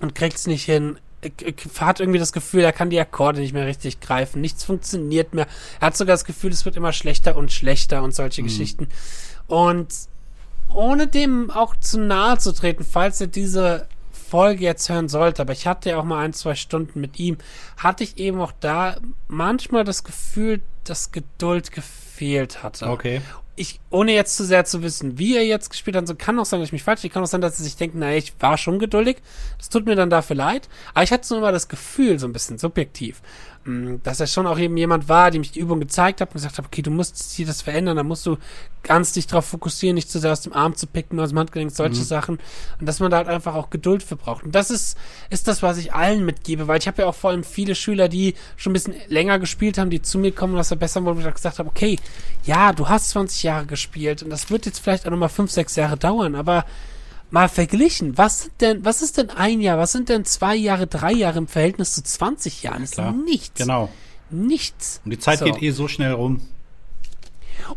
und 0.00 0.14
kriegt's 0.14 0.46
nicht 0.46 0.64
hin. 0.64 0.98
Ich, 1.20 1.32
ich 1.40 1.80
hat 1.80 2.00
irgendwie 2.00 2.18
das 2.18 2.32
Gefühl, 2.32 2.62
er 2.62 2.72
kann 2.72 2.90
die 2.90 2.98
Akkorde 2.98 3.40
nicht 3.40 3.52
mehr 3.52 3.66
richtig 3.66 4.00
greifen. 4.00 4.40
Nichts 4.40 4.64
funktioniert 4.64 5.34
mehr. 5.34 5.46
Er 5.80 5.86
hat 5.88 5.96
sogar 5.96 6.14
das 6.14 6.24
Gefühl, 6.24 6.50
es 6.50 6.64
wird 6.64 6.74
immer 6.76 6.92
schlechter 6.92 7.36
und 7.36 7.52
schlechter 7.52 8.02
und 8.02 8.12
solche 8.12 8.42
Geschichten. 8.42 8.88
Und 9.46 9.94
ohne 10.74 11.06
dem 11.06 11.50
auch 11.52 11.76
zu 11.76 12.00
nahe 12.00 12.38
zu 12.38 12.52
treten, 12.52 12.82
falls 12.84 13.20
er 13.20 13.28
diese 13.28 13.86
Folge 14.10 14.64
jetzt 14.64 14.88
hören 14.88 15.08
sollte, 15.08 15.42
aber 15.42 15.52
ich 15.52 15.66
hatte 15.66 15.90
ja 15.90 15.98
auch 15.98 16.04
mal 16.04 16.24
ein, 16.24 16.32
zwei 16.32 16.54
Stunden 16.54 17.00
mit 17.00 17.18
ihm, 17.20 17.36
hatte 17.76 18.02
ich 18.02 18.16
eben 18.18 18.40
auch 18.40 18.52
da 18.60 18.96
manchmal 19.28 19.84
das 19.84 20.02
Gefühl, 20.04 20.62
dass 20.84 21.12
Geduld 21.12 21.72
gefehlt 21.72 22.62
hatte. 22.62 22.88
Okay. 22.88 23.20
Ich, 23.54 23.80
ohne 23.90 24.14
jetzt 24.14 24.36
zu 24.36 24.44
sehr 24.44 24.64
zu 24.64 24.82
wissen, 24.82 25.18
wie 25.18 25.36
er 25.36 25.44
jetzt 25.44 25.68
gespielt 25.68 25.94
hat, 25.94 26.06
so 26.08 26.14
kann 26.14 26.38
auch 26.38 26.46
sein, 26.46 26.60
dass 26.60 26.68
ich 26.68 26.72
mich 26.72 26.82
falsch, 26.82 27.02
liege, 27.02 27.12
kann 27.12 27.22
auch 27.22 27.28
sein, 27.28 27.42
dass 27.42 27.58
sie 27.58 27.64
sich 27.64 27.76
denken, 27.76 27.98
naja, 27.98 28.16
ich 28.16 28.32
war 28.40 28.56
schon 28.56 28.78
geduldig. 28.78 29.18
Das 29.58 29.68
tut 29.68 29.84
mir 29.84 29.94
dann 29.94 30.08
dafür 30.08 30.36
leid. 30.36 30.68
Aber 30.94 31.04
ich 31.04 31.12
hatte 31.12 31.26
so 31.26 31.36
immer 31.36 31.52
das 31.52 31.68
Gefühl, 31.68 32.18
so 32.18 32.26
ein 32.26 32.32
bisschen 32.32 32.56
subjektiv, 32.56 33.20
dass 34.02 34.18
er 34.18 34.26
schon 34.26 34.46
auch 34.48 34.58
eben 34.58 34.76
jemand 34.76 35.08
war, 35.08 35.30
dem 35.30 35.42
ich 35.42 35.52
die 35.52 35.60
Übung 35.60 35.78
gezeigt 35.78 36.20
habe 36.20 36.30
und 36.30 36.34
gesagt 36.34 36.58
habe, 36.58 36.66
okay, 36.66 36.82
du 36.82 36.90
musst 36.90 37.32
hier 37.32 37.46
das 37.46 37.62
verändern, 37.62 37.96
da 37.96 38.02
musst 38.02 38.26
du 38.26 38.36
ganz 38.82 39.12
dich 39.12 39.28
drauf 39.28 39.46
fokussieren, 39.46 39.94
nicht 39.94 40.10
zu 40.10 40.18
sehr 40.18 40.32
aus 40.32 40.40
dem 40.40 40.52
Arm 40.52 40.74
zu 40.74 40.88
picken, 40.88 41.20
aus 41.20 41.28
dem 41.28 41.38
Handgelenk, 41.38 41.70
solche 41.70 42.02
Sachen. 42.02 42.40
Und 42.80 42.86
dass 42.86 42.98
man 42.98 43.12
da 43.12 43.18
halt 43.18 43.28
einfach 43.28 43.54
auch 43.54 43.70
Geduld 43.70 44.02
für 44.02 44.16
braucht. 44.16 44.42
Und 44.42 44.54
das 44.56 44.72
ist, 44.72 44.98
ist 45.30 45.46
das, 45.46 45.62
was 45.62 45.78
ich 45.78 45.94
allen 45.94 46.24
mitgebe, 46.24 46.66
weil 46.66 46.80
ich 46.80 46.88
habe 46.88 47.02
ja 47.02 47.08
auch 47.08 47.14
vor 47.14 47.30
allem 47.30 47.44
viele 47.44 47.76
Schüler, 47.76 48.08
die 48.08 48.34
schon 48.56 48.70
ein 48.70 48.74
bisschen 48.74 48.94
länger 49.06 49.38
gespielt 49.38 49.78
haben, 49.78 49.90
die 49.90 50.02
zu 50.02 50.18
mir 50.18 50.32
kommen 50.32 50.54
und 50.54 50.58
das 50.58 50.68
verbessern 50.68 51.04
wollen, 51.04 51.22
wo 51.22 51.26
ich 51.26 51.34
gesagt 51.34 51.60
habe, 51.60 51.68
okay, 51.68 51.98
ja, 52.44 52.72
du 52.72 52.88
hast 52.88 53.10
20 53.10 53.44
Jahre 53.44 53.66
gespielt 53.66 54.24
und 54.24 54.30
das 54.30 54.50
wird 54.50 54.66
jetzt 54.66 54.80
vielleicht 54.80 55.06
auch 55.06 55.10
nochmal 55.10 55.28
5, 55.28 55.50
6 55.50 55.76
Jahre 55.76 55.96
dauern, 55.96 56.34
aber 56.34 56.64
mal 57.32 57.48
verglichen, 57.48 58.16
was 58.18 58.42
sind 58.42 58.60
denn, 58.60 58.84
was 58.84 59.02
ist 59.02 59.16
denn 59.16 59.30
ein 59.30 59.60
Jahr, 59.60 59.78
was 59.78 59.92
sind 59.92 60.08
denn 60.08 60.24
zwei 60.24 60.54
Jahre, 60.54 60.86
drei 60.86 61.12
Jahre 61.12 61.38
im 61.38 61.48
Verhältnis 61.48 61.94
zu 61.94 62.02
20 62.02 62.62
Jahren? 62.62 62.82
Das 62.82 62.92
Klar. 62.92 63.10
ist 63.14 63.24
nichts. 63.24 63.58
Genau. 63.58 63.88
Nichts. 64.30 65.00
Und 65.04 65.10
die 65.10 65.18
Zeit 65.18 65.40
So. 65.40 65.46
geht 65.46 65.60
eh 65.62 65.70
so 65.70 65.88
schnell 65.88 66.12
rum. 66.12 66.40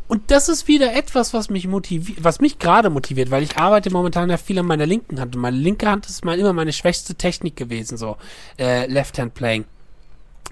Und 0.08 0.32
das 0.32 0.50
ist 0.50 0.68
wieder 0.68 0.94
etwas, 0.96 1.34
was 1.34 1.50
mich 1.50 1.68
motiviert, 1.68 2.24
was 2.24 2.40
mich 2.42 2.60
gerade 2.60 2.90
motiviert, 2.90 3.32
weil 3.32 3.44
ich 3.44 3.58
arbeite 3.58 3.92
momentan 3.92 4.30
ja 4.30 4.38
viel 4.38 4.60
an 4.60 4.66
meiner 4.66 4.86
linken 4.86 5.20
Hand. 5.20 5.36
Und 5.36 5.42
meine 5.42 5.58
linke 5.58 5.88
Hand 5.88 6.08
ist 6.08 6.26
mal 6.26 6.38
immer 6.38 6.54
meine 6.54 6.74
schwächste 6.74 7.16
Technik 7.16 7.56
gewesen, 7.56 7.98
so 7.98 8.18
äh, 8.60 8.88
Left-Hand 8.88 9.34
Playing. 9.36 9.66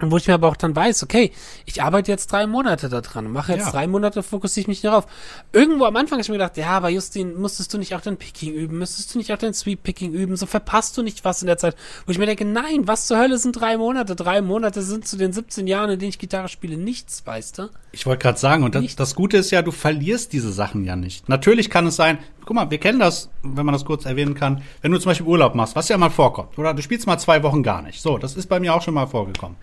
Und 0.01 0.11
wo 0.11 0.17
ich 0.17 0.27
mir 0.27 0.33
aber 0.33 0.47
auch 0.49 0.55
dann 0.57 0.75
weiß, 0.75 1.03
okay, 1.03 1.31
ich 1.65 1.83
arbeite 1.83 2.11
jetzt 2.11 2.31
drei 2.31 2.47
Monate 2.47 2.89
da 2.89 2.99
dran, 3.01 3.31
mache 3.31 3.53
jetzt 3.53 3.65
Ja. 3.65 3.71
drei 3.71 3.87
Monate, 3.87 4.23
fokussiere 4.23 4.61
ich 4.63 4.67
mich 4.67 4.81
darauf. 4.81 5.05
Irgendwo 5.53 5.85
am 5.85 5.95
Anfang 5.95 6.13
habe 6.17 6.23
ich 6.23 6.29
mir 6.29 6.35
gedacht, 6.35 6.57
ja, 6.57 6.71
aber 6.71 6.89
Justin, 6.89 7.39
musstest 7.39 7.73
du 7.73 7.77
nicht 7.77 7.93
auch 7.95 8.01
dein 8.01 8.17
Picking 8.17 8.53
üben? 8.53 8.79
Müsstest 8.79 9.13
du 9.13 9.19
nicht 9.19 9.31
auch 9.31 9.37
dein 9.37 9.53
Sweep-Picking 9.53 10.11
üben? 10.11 10.35
So 10.35 10.47
verpasst 10.47 10.97
du 10.97 11.03
nicht 11.03 11.23
was 11.23 11.41
in 11.43 11.47
der 11.47 11.57
Zeit. 11.57 11.75
Wo 12.07 12.11
ich 12.11 12.17
mir 12.17 12.25
denke, 12.25 12.43
nein, 12.43 12.87
was 12.87 13.05
zur 13.05 13.19
Hölle 13.19 13.37
sind 13.37 13.53
drei 13.59 13.77
Monate? 13.77 14.15
Drei 14.15 14.41
Monate 14.41 14.81
sind 14.81 15.07
zu 15.07 15.15
den 15.15 15.31
17 15.31 15.67
Jahren, 15.67 15.91
in 15.91 15.99
denen 15.99 16.09
ich 16.09 16.19
Gitarre 16.19 16.49
spiele, 16.49 16.75
nichts, 16.75 17.25
weißt 17.25 17.59
du? 17.59 17.69
Ich 17.91 18.07
wollte 18.07 18.23
gerade 18.23 18.39
sagen, 18.39 18.63
und 18.63 18.73
das, 18.73 18.95
das 18.95 19.13
Gute 19.13 19.37
ist 19.37 19.51
ja, 19.51 19.61
du 19.61 19.71
verlierst 19.71 20.33
diese 20.33 20.51
Sachen 20.51 20.83
ja 20.83 20.95
nicht. 20.95 21.29
Natürlich 21.29 21.69
kann 21.69 21.85
es 21.85 21.95
sein, 21.95 22.17
guck 22.43 22.55
mal, 22.55 22.71
wir 22.71 22.79
kennen 22.79 22.97
das, 22.99 23.29
wenn 23.43 23.65
man 23.65 23.73
das 23.73 23.85
kurz 23.85 24.05
erwähnen 24.05 24.33
kann, 24.33 24.63
wenn 24.81 24.91
du 24.91 24.97
zum 24.97 25.11
Beispiel 25.11 25.27
Urlaub 25.27 25.53
machst, 25.53 25.75
was 25.75 25.87
ja 25.89 25.97
mal 25.99 26.09
vorkommt, 26.09 26.57
oder 26.57 26.73
du 26.73 26.81
spielst 26.81 27.05
mal 27.05 27.19
zwei 27.19 27.43
Wochen 27.43 27.61
gar 27.61 27.83
nicht. 27.83 28.01
So, 28.01 28.17
das 28.17 28.35
ist 28.35 28.47
bei 28.49 28.59
mir 28.59 28.73
auch 28.73 28.81
schon 28.81 28.95
mal 28.95 29.05
vorgekommen. 29.05 29.57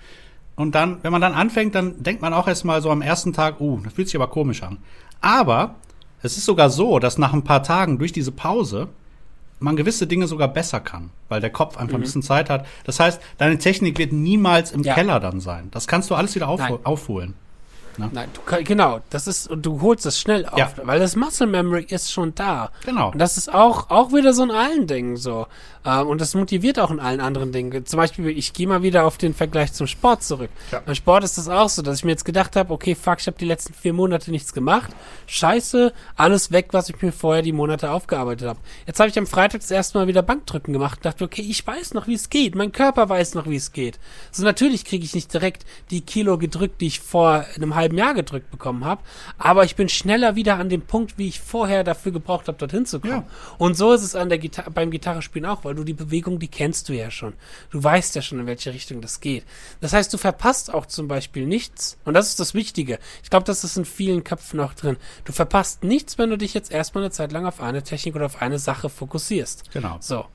Und 0.61 0.75
dann, 0.75 0.99
wenn 1.03 1.11
man 1.11 1.23
dann 1.23 1.33
anfängt, 1.33 1.75
dann 1.75 2.03
denkt 2.03 2.21
man 2.21 2.35
auch 2.35 2.47
erst 2.47 2.67
mal 2.67 2.83
so 2.83 2.91
am 2.91 3.01
ersten 3.01 3.33
Tag, 3.33 3.63
uh, 3.63 3.81
das 3.83 3.95
fühlt 3.95 4.09
sich 4.09 4.17
aber 4.17 4.29
komisch 4.29 4.63
an. 4.63 4.77
Aber 5.23 5.77
es 6.23 6.37
ist 6.37 6.45
sogar 6.45 6.69
so, 6.69 6.99
dass 6.99 7.17
nach 7.17 7.33
ein 7.33 7.45
paar 7.45 7.63
Tagen 7.63 7.99
durch 7.99 8.13
diese 8.13 8.31
Pause 8.31 8.89
man 9.59 9.77
gewisse 9.77 10.07
Dinge 10.07 10.27
sogar 10.27 10.49
besser 10.49 10.81
kann, 10.81 11.11
weil 11.31 11.41
der 11.41 11.49
Kopf 11.49 11.79
einfach 11.79 11.95
ein 11.95 12.03
bisschen 12.03 12.21
Zeit 12.23 12.51
hat. 12.51 12.67
Das 12.85 13.01
heißt, 13.01 13.23
deine 13.39 13.57
Technik 13.57 13.97
wird 13.97 14.13
niemals 14.13 14.71
im 14.73 14.83
Ja. 14.83 14.93
Keller 14.93 15.19
dann 15.19 15.41
sein. 15.41 15.69
Das 15.71 15.87
kannst 15.89 16.11
du 16.11 16.15
alles 16.15 16.35
wieder 16.35 16.55
Nein. 16.55 16.79
aufholen. 16.85 17.33
Nein, 17.99 18.29
du, 18.35 18.65
genau, 18.65 19.01
das 19.11 19.27
ist, 19.27 19.49
und 19.51 19.67
du 19.67 19.81
holst 19.83 20.07
es 20.07 20.19
schnell 20.19 20.47
auf, 20.47 20.59
Ja. 20.59 20.71
weil 20.85 20.99
das 21.01 21.17
Muscle 21.17 21.47
Memory 21.47 21.85
ist 21.89 22.11
schon 22.13 22.35
da. 22.35 22.71
Genau. 22.87 23.11
Und 23.11 23.19
das 23.19 23.37
ist 23.37 23.53
auch, 23.53 23.91
auch 23.91 24.13
wieder 24.13 24.33
so 24.33 24.43
in 24.45 24.51
allen 24.51 24.87
Dingen 24.87 25.17
so. 25.17 25.47
Ähm, 25.85 26.07
und 26.09 26.21
das 26.21 26.35
motiviert 26.35 26.79
auch 26.79 26.91
in 26.91 27.01
allen 27.01 27.21
anderen 27.21 27.53
Dingen. 27.53 27.85
Zum 27.87 27.97
Beispiel, 27.99 28.29
ich 28.29 28.53
gehe 28.53 28.67
mal 28.67 28.83
wieder 28.83 29.05
auf 29.05 29.19
den 29.19 29.35
Vergleich 29.35 29.73
zum 29.73 29.87
Sport 29.87 30.23
zurück. 30.23 30.51
Ja. 30.73 30.81
Beim 30.81 30.95
Sport 30.95 31.25
ist 31.25 31.39
das 31.39 31.49
auch 31.49 31.69
so, 31.69 31.83
dass 31.83 31.99
ich 31.99 32.05
mir 32.05 32.11
jetzt 32.13 32.25
gedacht 32.25 32.57
habe, 32.57 32.73
okay, 32.73 32.95
fuck, 32.95 33.21
ich 33.21 33.27
habe 33.27 33.39
die 33.39 33.45
letzten 33.47 33.73
vier 33.75 33.93
Monate 33.93 34.31
nichts 34.31 34.53
gemacht. 34.53 34.91
Scheiße, 35.27 35.93
alles 36.17 36.51
weg, 36.53 36.69
was 36.73 36.89
ich 36.91 37.01
mir 37.01 37.13
vorher 37.13 37.43
die 37.43 37.53
Monate 37.53 37.91
aufgearbeitet 37.91 38.49
habe. 38.49 38.59
Jetzt 38.87 39.01
habe 39.01 39.09
ich 39.09 39.19
am 39.19 39.27
Freitag 39.27 39.61
das 39.61 39.71
erste 39.71 39.97
Mal 39.99 40.07
wieder 40.07 40.23
Bankdrücken 40.23 40.73
gemacht 40.73 40.99
und 40.99 41.05
dachte, 41.07 41.25
okay, 41.25 41.43
ich 41.43 41.67
weiß 41.67 41.95
noch, 41.95 42.07
wie 42.07 42.15
es 42.15 42.29
geht. 42.31 42.55
Mein 42.55 42.73
Körper 42.73 43.09
weiß 43.09 43.35
noch, 43.35 43.47
wie 43.49 43.57
es 43.57 43.73
geht. 43.73 43.99
So 44.33 44.45
natürlich 44.45 44.85
kriege 44.85 45.05
ich 45.05 45.15
nicht 45.15 45.33
direkt 45.33 45.65
die 45.91 46.03
Kilo 46.03 46.37
gedrückt, 46.37 46.81
die 46.81 46.89
ich 46.89 47.01
vor 47.01 47.45
einem 47.57 47.75
halben 47.81 47.99
Jahr 47.99 48.15
gedrückt 48.15 48.51
bekommen 48.51 48.85
habe, 48.85 49.03
aber 49.39 49.65
ich 49.65 49.77
bin 49.77 49.89
schneller 49.89 50.37
wieder 50.37 50.59
an 50.59 50.69
dem 50.69 50.83
Punkt, 50.83 51.19
wie 51.19 51.29
ich 51.29 51.41
vorher 51.41 51.85
dafür 51.85 52.13
gebraucht 52.13 52.49
habe, 52.49 52.59
dorthin 52.59 52.87
zu 52.87 53.01
kommen. 53.01 53.13
Ja. 53.13 53.27
Und 53.59 53.77
so 53.77 53.93
ist 53.93 54.03
es 54.03 54.15
an 54.15 54.29
der 54.29 54.39
Gita 54.39 54.69
beim 54.71 54.91
Gitarrespielen 54.91 55.49
auch, 55.49 55.65
weil 55.65 55.75
du 55.75 55.85
die 55.85 55.95
Bewegung, 55.95 56.39
die 56.39 56.49
kennst 56.49 56.89
du 56.89 56.93
ja 56.93 57.11
schon. 57.11 57.35
Du 57.71 57.83
weißt 57.83 58.15
ja 58.15 58.23
schon, 58.23 58.39
in 58.39 58.47
welche 58.47 58.73
Richtung 58.73 59.01
das 59.01 59.21
geht. 59.21 59.45
Das 59.81 59.93
heißt, 59.93 60.13
du 60.13 60.19
verpasst 60.19 60.73
auch 60.73 60.87
zum 60.87 61.09
Beispiel 61.09 61.47
nichts. 61.47 61.99
Und 62.05 62.15
das 62.15 62.29
ist 62.29 62.41
das 62.41 62.55
Wichtige. 62.55 62.99
Ich 63.23 63.31
glaube, 63.31 63.45
das 63.45 63.65
ist 63.65 63.77
in 63.77 63.85
vielen 63.85 64.25
Köpfen 64.25 64.61
auch 64.61 64.75
drin. 64.75 64.97
Du 65.25 65.33
verpasst 65.33 65.85
nichts, 65.85 66.19
wenn 66.19 66.31
du 66.31 66.39
dich 66.39 66.55
jetzt 66.55 66.71
erstmal 66.71 67.05
eine 67.05 67.11
Zeit 67.11 67.33
lang 67.33 67.47
auf 67.47 67.61
eine 67.61 67.83
Technik 67.83 68.15
oder 68.15 68.27
auf 68.27 68.43
eine 68.43 68.59
Sache 68.59 68.89
fokussierst. 68.89 69.73
Genau. 69.73 69.97
So. 70.01 70.27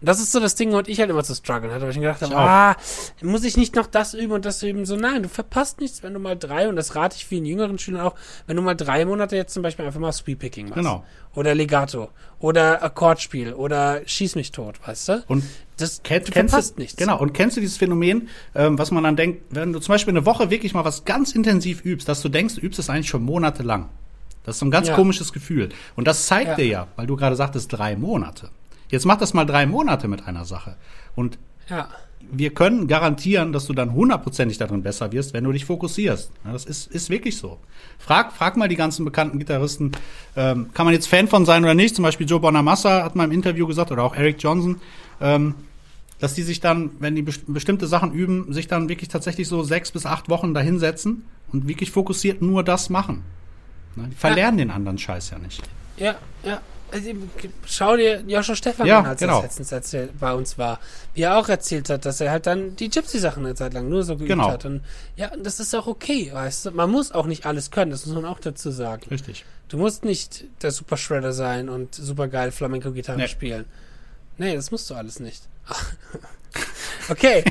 Und 0.00 0.08
das 0.08 0.20
ist 0.20 0.30
so 0.30 0.38
das 0.38 0.54
Ding, 0.54 0.72
und 0.74 0.88
ich 0.88 1.00
halt 1.00 1.10
immer 1.10 1.24
zu 1.24 1.34
strugglen 1.34 1.72
hatte, 1.72 1.82
weil 1.82 1.90
ich 1.90 1.96
mir 1.96 2.02
gedacht 2.12 2.22
habe, 2.22 2.36
ah, 2.36 2.76
muss 3.20 3.42
ich 3.44 3.56
nicht 3.56 3.74
noch 3.74 3.86
das 3.86 4.14
üben 4.14 4.32
und 4.32 4.44
das 4.44 4.62
üben? 4.62 4.86
So, 4.86 4.94
nein, 4.96 5.24
du 5.24 5.28
verpasst 5.28 5.80
nichts, 5.80 6.02
wenn 6.04 6.14
du 6.14 6.20
mal 6.20 6.36
drei, 6.36 6.68
und 6.68 6.76
das 6.76 6.94
rate 6.94 7.16
ich 7.16 7.26
vielen 7.26 7.44
jüngeren 7.44 7.78
Schülern 7.78 8.02
auch, 8.02 8.14
wenn 8.46 8.54
du 8.56 8.62
mal 8.62 8.74
drei 8.74 9.04
Monate 9.04 9.34
jetzt 9.36 9.52
zum 9.54 9.62
Beispiel 9.64 9.84
einfach 9.84 9.98
mal 9.98 10.12
Sweep-Picking 10.12 10.66
machst. 10.66 10.76
Genau. 10.76 11.04
Oder 11.34 11.54
Legato. 11.54 12.10
Oder 12.38 12.82
Akkordspiel. 12.82 13.52
Oder 13.54 14.02
Schieß 14.06 14.36
mich 14.36 14.52
tot, 14.52 14.76
weißt 14.86 15.08
du? 15.08 15.24
Und 15.26 15.44
das, 15.76 16.02
Kenn, 16.02 16.24
du 16.24 16.30
kennst 16.32 16.50
verpasst 16.52 16.76
du, 16.76 16.82
nichts. 16.82 16.96
Genau, 16.96 17.18
und 17.20 17.32
kennst 17.34 17.56
du 17.56 17.60
dieses 17.60 17.76
Phänomen, 17.76 18.28
ähm, 18.54 18.78
was 18.78 18.90
man 18.92 19.02
dann 19.04 19.16
denkt, 19.16 19.42
wenn 19.50 19.72
du 19.72 19.80
zum 19.80 19.92
Beispiel 19.92 20.12
eine 20.12 20.24
Woche 20.26 20.50
wirklich 20.50 20.74
mal 20.74 20.84
was 20.84 21.04
ganz 21.04 21.32
intensiv 21.32 21.84
übst, 21.84 22.08
dass 22.08 22.22
du 22.22 22.28
denkst, 22.28 22.54
du 22.56 22.60
übst 22.60 22.78
es 22.78 22.88
eigentlich 22.88 23.08
schon 23.08 23.22
monatelang. 23.24 23.88
Das 24.44 24.56
ist 24.56 24.60
so 24.60 24.66
ein 24.66 24.70
ganz 24.70 24.88
Ja. 24.88 24.94
komisches 24.94 25.32
Gefühl. 25.32 25.68
Und 25.96 26.06
das 26.08 26.26
zeigt 26.26 26.50
Ja. 26.50 26.54
dir 26.54 26.66
ja, 26.66 26.86
weil 26.96 27.06
du 27.06 27.16
gerade 27.16 27.36
sagtest, 27.36 27.72
drei 27.72 27.96
Monate. 27.96 28.50
Jetzt 28.90 29.04
mach 29.06 29.16
das 29.16 29.34
mal 29.34 29.44
drei 29.44 29.66
Monate 29.66 30.08
mit 30.08 30.26
einer 30.26 30.44
Sache. 30.44 30.76
Und 31.14 31.38
Ja. 31.68 31.88
wir 32.30 32.52
können 32.54 32.88
garantieren, 32.88 33.52
dass 33.52 33.66
du 33.66 33.72
dann 33.74 33.92
hundertprozentig 33.92 34.58
darin 34.58 34.82
besser 34.82 35.12
wirst, 35.12 35.32
wenn 35.34 35.44
du 35.44 35.52
dich 35.52 35.64
fokussierst. 35.64 36.30
Ja, 36.44 36.52
das 36.52 36.64
ist, 36.64 36.86
ist 36.90 37.10
wirklich 37.10 37.36
so. 37.36 37.58
Frag, 37.98 38.32
frag 38.32 38.56
mal 38.56 38.68
die 38.68 38.76
ganzen 38.76 39.04
bekannten 39.04 39.38
Gitarristen, 39.38 39.92
ähm, 40.36 40.70
kann 40.74 40.84
man 40.86 40.94
jetzt 40.94 41.06
Fan 41.08 41.28
von 41.28 41.44
sein 41.46 41.64
oder 41.64 41.74
nicht? 41.74 41.94
Zum 41.96 42.02
Beispiel 42.02 42.26
Joe 42.26 42.40
Bonamassa 42.40 43.02
hat 43.04 43.14
mal 43.16 43.24
im 43.24 43.32
Interview 43.32 43.66
gesagt, 43.66 43.92
oder 43.92 44.02
auch 44.04 44.14
Eric 44.14 44.42
Johnson, 44.42 44.80
ähm, 45.20 45.54
dass 46.18 46.34
die 46.34 46.42
sich 46.42 46.60
dann, 46.60 46.90
wenn 46.98 47.14
die 47.14 47.22
best 47.22 47.42
bestimmte 47.46 47.86
Sachen 47.86 48.12
üben, 48.12 48.52
sich 48.52 48.66
dann 48.66 48.88
wirklich 48.88 49.08
tatsächlich 49.08 49.46
so 49.46 49.62
sechs 49.62 49.92
bis 49.92 50.04
acht 50.04 50.28
Wochen 50.28 50.52
dahinsetzen 50.54 51.24
und 51.52 51.68
wirklich 51.68 51.90
fokussiert 51.92 52.42
nur 52.42 52.64
das 52.64 52.90
machen. 52.90 53.22
Ne? 53.94 54.08
Die 54.10 54.16
verlernen 54.16 54.58
den 54.58 54.70
anderen 54.70 54.98
Scheiß 54.98 55.30
ja 55.30 55.38
nicht. 55.38 55.62
Ja, 55.96 56.16
ja. 56.44 56.60
Also, 56.90 57.10
schau 57.66 57.96
dir 57.96 58.22
Joshua 58.26 58.54
Stefan 58.56 58.86
Ja, 58.86 59.00
an, 59.00 59.06
als 59.06 59.20
genau. 59.20 59.36
er 59.38 59.42
letztens 59.42 59.70
erzählt, 59.72 60.18
bei 60.18 60.32
uns 60.32 60.56
war. 60.56 60.80
Wie 61.14 61.22
er 61.22 61.36
auch 61.36 61.48
erzählt 61.48 61.90
hat, 61.90 62.04
dass 62.06 62.20
er 62.20 62.30
halt 62.30 62.46
dann 62.46 62.76
die 62.76 62.88
Gypsy-Sachen 62.88 63.44
eine 63.44 63.54
Zeit 63.54 63.74
lang 63.74 63.88
nur 63.88 64.02
so 64.04 64.16
geübt 64.16 64.28
Genau. 64.30 64.48
hat. 64.50 64.64
Und 64.64 64.82
ja, 65.16 65.30
das 65.36 65.60
ist 65.60 65.74
auch 65.74 65.86
okay, 65.86 66.30
weißt 66.32 66.66
du. 66.66 66.70
Man 66.70 66.90
muss 66.90 67.12
auch 67.12 67.26
nicht 67.26 67.44
alles 67.46 67.70
können, 67.70 67.90
das 67.90 68.06
muss 68.06 68.14
man 68.14 68.24
auch 68.24 68.40
dazu 68.40 68.70
sagen. 68.70 69.02
Richtig. 69.10 69.44
Du 69.68 69.76
musst 69.76 70.04
nicht 70.04 70.44
der 70.62 70.70
Super 70.70 70.96
Shredder 70.96 71.32
sein 71.32 71.68
und 71.68 71.94
super 71.94 72.26
geil 72.28 72.50
Flamenco-Gitarre 72.52 73.18
Nee. 73.18 73.28
spielen. 73.28 73.66
Nee, 74.38 74.54
das 74.54 74.70
musst 74.70 74.88
du 74.88 74.94
alles 74.94 75.20
nicht. 75.20 75.42
Okay, 77.10 77.42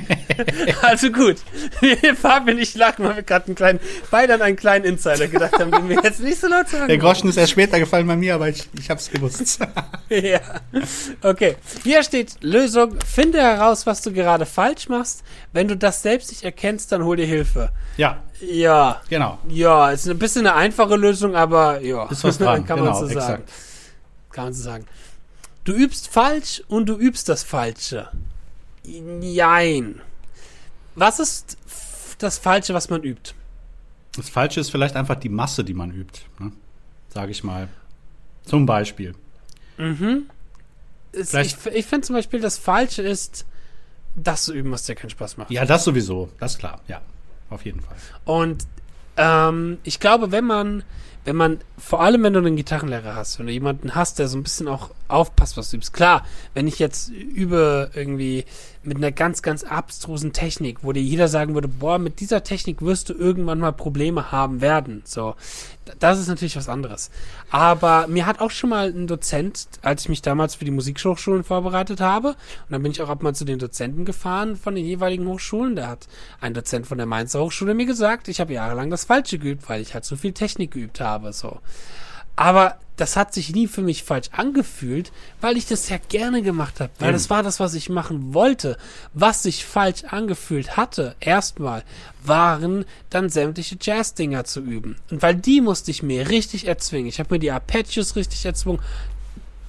also 0.84 1.10
gut. 1.12 1.38
Fabian, 2.22 2.60
ich 2.60 2.78
weil 2.78 3.16
wir 3.16 3.24
gerade 3.24 3.47
einen 3.47 3.55
kleinen, 3.55 3.80
beide 4.12 4.36
an 4.36 4.43
einen 4.43 4.55
kleinen 4.55 4.86
Insider 4.86 5.28
gedacht 5.28 5.53
haben, 5.58 5.72
den 5.72 5.89
wir 5.89 5.99
jetzt 6.03 6.20
nicht 6.20 6.39
so 6.39 6.47
laut 6.47 6.70
sagen. 6.70 6.88
Der 6.88 6.99
Groschen 6.99 7.28
ist 7.28 7.38
erst 7.38 7.53
später 7.53 7.80
gefallen 7.80 8.05
bei 8.05 8.16
mir, 8.16 8.36
aber 8.36 8.49
ich, 8.49 8.70
ich 8.80 8.89
hab's 8.91 9.10
gewusst. 9.10 9.60
Ja. 10.10 10.39
Okay. 11.22 11.55
Hier 11.84 12.01
steht 12.03 12.36
Lösung. 12.41 12.97
Finde 13.05 13.41
heraus, 13.41 13.86
was 13.88 14.01
du 14.03 14.14
gerade 14.14 14.45
falsch 14.45 14.88
machst. 14.89 15.24
Wenn 15.53 15.68
du 15.68 15.76
das 15.76 16.01
selbst 16.01 16.30
nicht 16.30 16.43
erkennst, 16.43 16.91
dann 16.91 17.03
hol 17.03 17.18
dir 17.18 17.26
Hilfe. 17.26 17.72
ja, 17.97 18.22
Ja. 18.39 19.01
genau. 19.10 19.39
Ja, 19.49 19.89
ist 19.91 20.08
ein 20.08 20.20
bisschen 20.20 20.45
eine 20.47 20.55
einfache 20.55 20.95
Lösung, 20.95 21.36
aber 21.36 21.82
ja. 21.82 22.05
Ist 22.10 22.24
was 22.24 22.38
dran, 22.38 22.66
Kann 22.66 22.80
man 22.80 22.89
genau, 22.89 22.99
so 22.99 23.08
sagen. 23.08 23.18
exakt. 23.18 23.49
Kann 24.32 24.43
man 24.45 24.53
so 24.53 24.64
sagen. 24.64 24.86
Du 25.66 25.74
übst 25.74 26.08
falsch 26.08 26.62
und 26.68 26.88
du 26.88 26.95
übst 26.95 27.28
das 27.28 27.43
Falsche. 27.43 28.08
Jein. 29.21 30.01
Was 30.95 31.19
ist 31.19 31.57
das 32.19 32.38
Falsche, 32.38 32.73
was 32.73 32.89
man 32.89 33.03
übt? 33.03 33.33
Das 34.15 34.29
Falsche 34.29 34.59
ist 34.59 34.69
vielleicht 34.71 34.95
einfach 34.95 35.15
die 35.15 35.29
Masse, 35.29 35.63
die 35.63 35.73
man 35.75 35.91
übt. 35.91 36.21
Ne? 36.39 36.51
Sage 37.09 37.31
ich 37.31 37.43
mal. 37.43 37.67
Zum 38.45 38.65
Beispiel. 38.65 39.13
Es- 41.11 41.29
Vielleicht- 41.31 41.65
ich 41.67 41.73
ich 41.75 41.85
finde 41.85 42.07
zum 42.07 42.15
Beispiel, 42.15 42.39
das 42.39 42.57
Falsche 42.57 43.01
ist, 43.03 43.45
das 44.15 44.45
zu 44.45 44.53
üben, 44.53 44.71
was 44.71 44.83
dir 44.85 44.95
keinen 44.95 45.09
Spaß 45.11 45.38
macht. 45.38 45.51
Ja, 45.51 45.65
das 45.65 45.83
sowieso. 45.83 46.29
Das 46.39 46.53
ist 46.53 46.59
klar. 46.59 46.81
Ja, 46.88 47.01
auf 47.49 47.63
jeden 47.65 47.81
Fall. 47.81 47.95
Und 48.25 48.65
ähm, 49.17 49.77
ich 49.83 49.99
glaube, 49.99 50.31
wenn 50.31 50.45
man, 50.45 50.83
wenn 51.25 51.35
man, 51.35 51.59
vor 51.77 52.01
allem 52.01 52.23
wenn 52.23 52.33
du 52.33 52.39
einen 52.39 52.55
Gitarrenlehrer 52.55 53.15
hast, 53.15 53.38
wenn 53.38 53.45
du 53.47 53.51
jemanden 53.53 53.93
hast, 53.95 54.17
der 54.19 54.27
so 54.27 54.38
ein 54.38 54.43
bisschen 54.43 54.67
auch 54.67 54.91
aufpasst, 55.07 55.57
was 55.57 55.69
du 55.69 55.77
übst. 55.77 55.93
Klar, 55.93 56.25
wenn 56.55 56.67
ich 56.67 56.79
jetzt 56.79 57.09
übe 57.09 57.91
irgendwie 57.93 58.45
mit 58.88 58.97
einer 58.97 59.11
ganz, 59.11 59.41
ganz 59.41 59.63
abstrusen 59.63 60.31
Technik, 60.31 60.79
wo 60.81 60.93
dir 60.93 61.01
jeder 61.01 61.27
sagen 61.27 61.53
würde, 61.53 61.67
boah, 61.67 61.99
mit 61.99 62.21
dieser 62.21 62.43
Technik 62.43 62.81
wirst 62.81 63.09
du 63.09 63.13
irgendwann 63.13 63.59
mal 63.59 63.73
Probleme 63.73 64.31
haben 64.31 64.61
werden. 64.61 65.01
So, 65.05 65.35
das 65.99 66.19
ist 66.19 66.27
natürlich 66.27 66.55
was 66.55 66.69
anderes. 66.69 67.11
Aber 67.51 68.07
mir 68.07 68.25
hat 68.25 68.39
auch 68.39 68.49
schon 68.49 68.69
mal 68.69 68.88
ein 68.88 69.05
Dozent, 69.05 69.67
als 69.81 70.03
ich 70.03 70.09
mich 70.09 70.21
damals 70.21 70.55
für 70.55 70.65
die 70.65 70.71
Musikhochschulen 70.71 71.43
vorbereitet 71.43 71.99
habe, 71.99 72.29
und 72.29 72.35
dann 72.69 72.81
bin 72.81 72.93
ich 72.93 73.01
auch 73.01 73.09
ab 73.09 73.21
mal 73.21 73.35
zu 73.35 73.45
den 73.45 73.59
Dozenten 73.59 74.05
gefahren 74.05 74.55
von 74.55 74.73
den 74.73 74.85
jeweiligen 74.85 75.27
Hochschulen, 75.27 75.75
da 75.75 75.88
hat 75.89 76.07
ein 76.39 76.53
Dozent 76.53 76.88
von 76.88 76.97
der 76.97 77.07
Mainzer 77.07 77.41
Hochschule 77.41 77.73
mir 77.73 77.85
gesagt, 77.85 78.29
ich 78.29 78.39
habe 78.39 78.53
jahrelang 78.53 78.89
das 78.89 79.03
Falsche 79.03 79.38
geübt, 79.38 79.67
weil 79.69 79.81
ich 79.81 79.93
halt 79.93 80.05
so 80.05 80.15
viel 80.15 80.31
Technik 80.31 80.71
geübt 80.71 81.01
habe, 81.01 81.33
so. 81.33 81.59
Aber 82.38 82.77
das 82.97 83.15
hat 83.15 83.33
sich 83.33 83.53
nie 83.53 83.67
für 83.67 83.81
mich 83.81 84.03
falsch 84.03 84.29
angefühlt, 84.31 85.11
weil 85.41 85.55
ich 85.55 85.67
das 85.67 85.89
ja 85.89 85.97
gerne 86.09 86.41
gemacht 86.41 86.79
habe. 86.79 86.91
Weil 86.97 87.09
Eben. 87.09 87.17
das 87.17 87.29
war 87.29 87.43
das, 87.43 87.59
was 87.59 87.73
ich 87.73 87.89
machen 87.89 88.33
wollte. 88.33 88.77
Was 89.13 89.43
sich 89.43 89.65
falsch 89.65 90.03
angefühlt 90.05 90.77
hatte, 90.77 91.15
erstmal, 91.19 91.83
waren 92.23 92.85
dann 93.09 93.29
sämtliche 93.29 93.77
Jazz-Dinger 93.79 94.45
zu 94.45 94.61
üben. 94.61 94.97
Und 95.11 95.21
weil 95.21 95.35
die 95.35 95.61
musste 95.61 95.91
ich 95.91 96.01
mir 96.01 96.29
richtig 96.29 96.67
erzwingen. 96.67 97.07
Ich 97.07 97.19
habe 97.19 97.35
mir 97.35 97.39
die 97.39 97.51
Arpeggios 97.51 98.15
richtig 98.15 98.45
erzwungen 98.45 98.81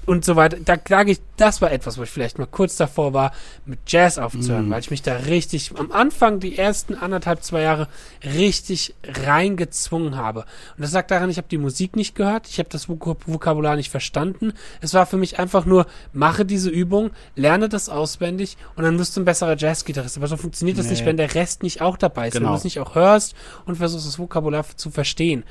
und 0.09 0.25
so 0.25 0.37
weiter. 0.37 0.57
Da 0.65 0.77
sage 0.89 1.13
ich, 1.13 1.21
das 1.37 1.61
war 1.61 1.71
etwas, 1.71 1.99
wo 1.99 2.03
ich 2.03 2.11
vielleicht 2.11 2.39
mal 2.39 2.47
kurz 2.47 2.77
davor 2.77 3.13
war, 3.13 3.33
mit 3.67 3.79
Jazz 3.87 4.19
aufzuhören, 4.19 4.71
weil 4.71 4.81
ich 4.81 4.91
mich 4.91 5.03
da 5.03 5.15
richtig 5.15 5.73
am 5.79 5.93
Anfang 5.93 6.41
die 6.41 6.57
ersten 6.59 6.95
anderthalb, 6.95 7.45
zwei 7.45 7.61
Jahre 7.63 7.89
richtig 8.25 8.95
reingezwungen 9.07 10.17
habe. 10.17 10.41
Und 10.77 10.83
das 10.83 10.91
sagt 10.91 11.11
daran, 11.11 11.31
ich 11.31 11.37
habe 11.37 11.49
die 11.49 11.59
Musik 11.59 11.95
nicht 11.95 12.15
gehört, 12.15 12.49
ich 12.49 12.59
habe 12.59 12.69
das 12.71 12.89
Vok 12.89 13.19
Vokabular 13.27 13.77
nicht 13.77 13.91
verstanden. 13.91 14.53
Es 14.81 14.95
war 14.95 15.07
für 15.07 15.17
mich 15.19 15.39
einfach 15.39 15.67
nur, 15.67 15.87
mache 16.13 16.45
diese 16.45 16.71
Übung, 16.71 17.11
lerne 17.37 17.69
das 17.69 17.89
auswendig 17.89 18.57
und 18.77 18.85
dann 18.85 18.99
wirst 18.99 19.17
du 19.17 19.21
ein 19.21 19.25
besserer 19.27 19.57
Jazzgitarrist. 19.57 20.17
Aber 20.17 20.27
so 20.27 20.37
funktioniert 20.37 20.79
das 20.79 20.87
Nee. 20.87 20.93
nicht, 20.93 21.05
wenn 21.07 21.17
der 21.19 21.35
Rest 21.35 21.63
nicht 21.63 21.83
auch 21.83 21.97
dabei 21.99 22.29
ist, 22.29 22.35
wenn 22.35 22.41
Genau. 22.43 22.53
du 22.53 22.59
es 22.59 22.65
nicht 22.65 22.81
auch 22.81 22.95
hörst 22.95 23.35
und 23.67 23.77
versuchst, 23.77 24.07
das 24.07 24.19
Vokabular 24.19 24.65
zu 24.77 24.91
verstehen. 24.91 25.45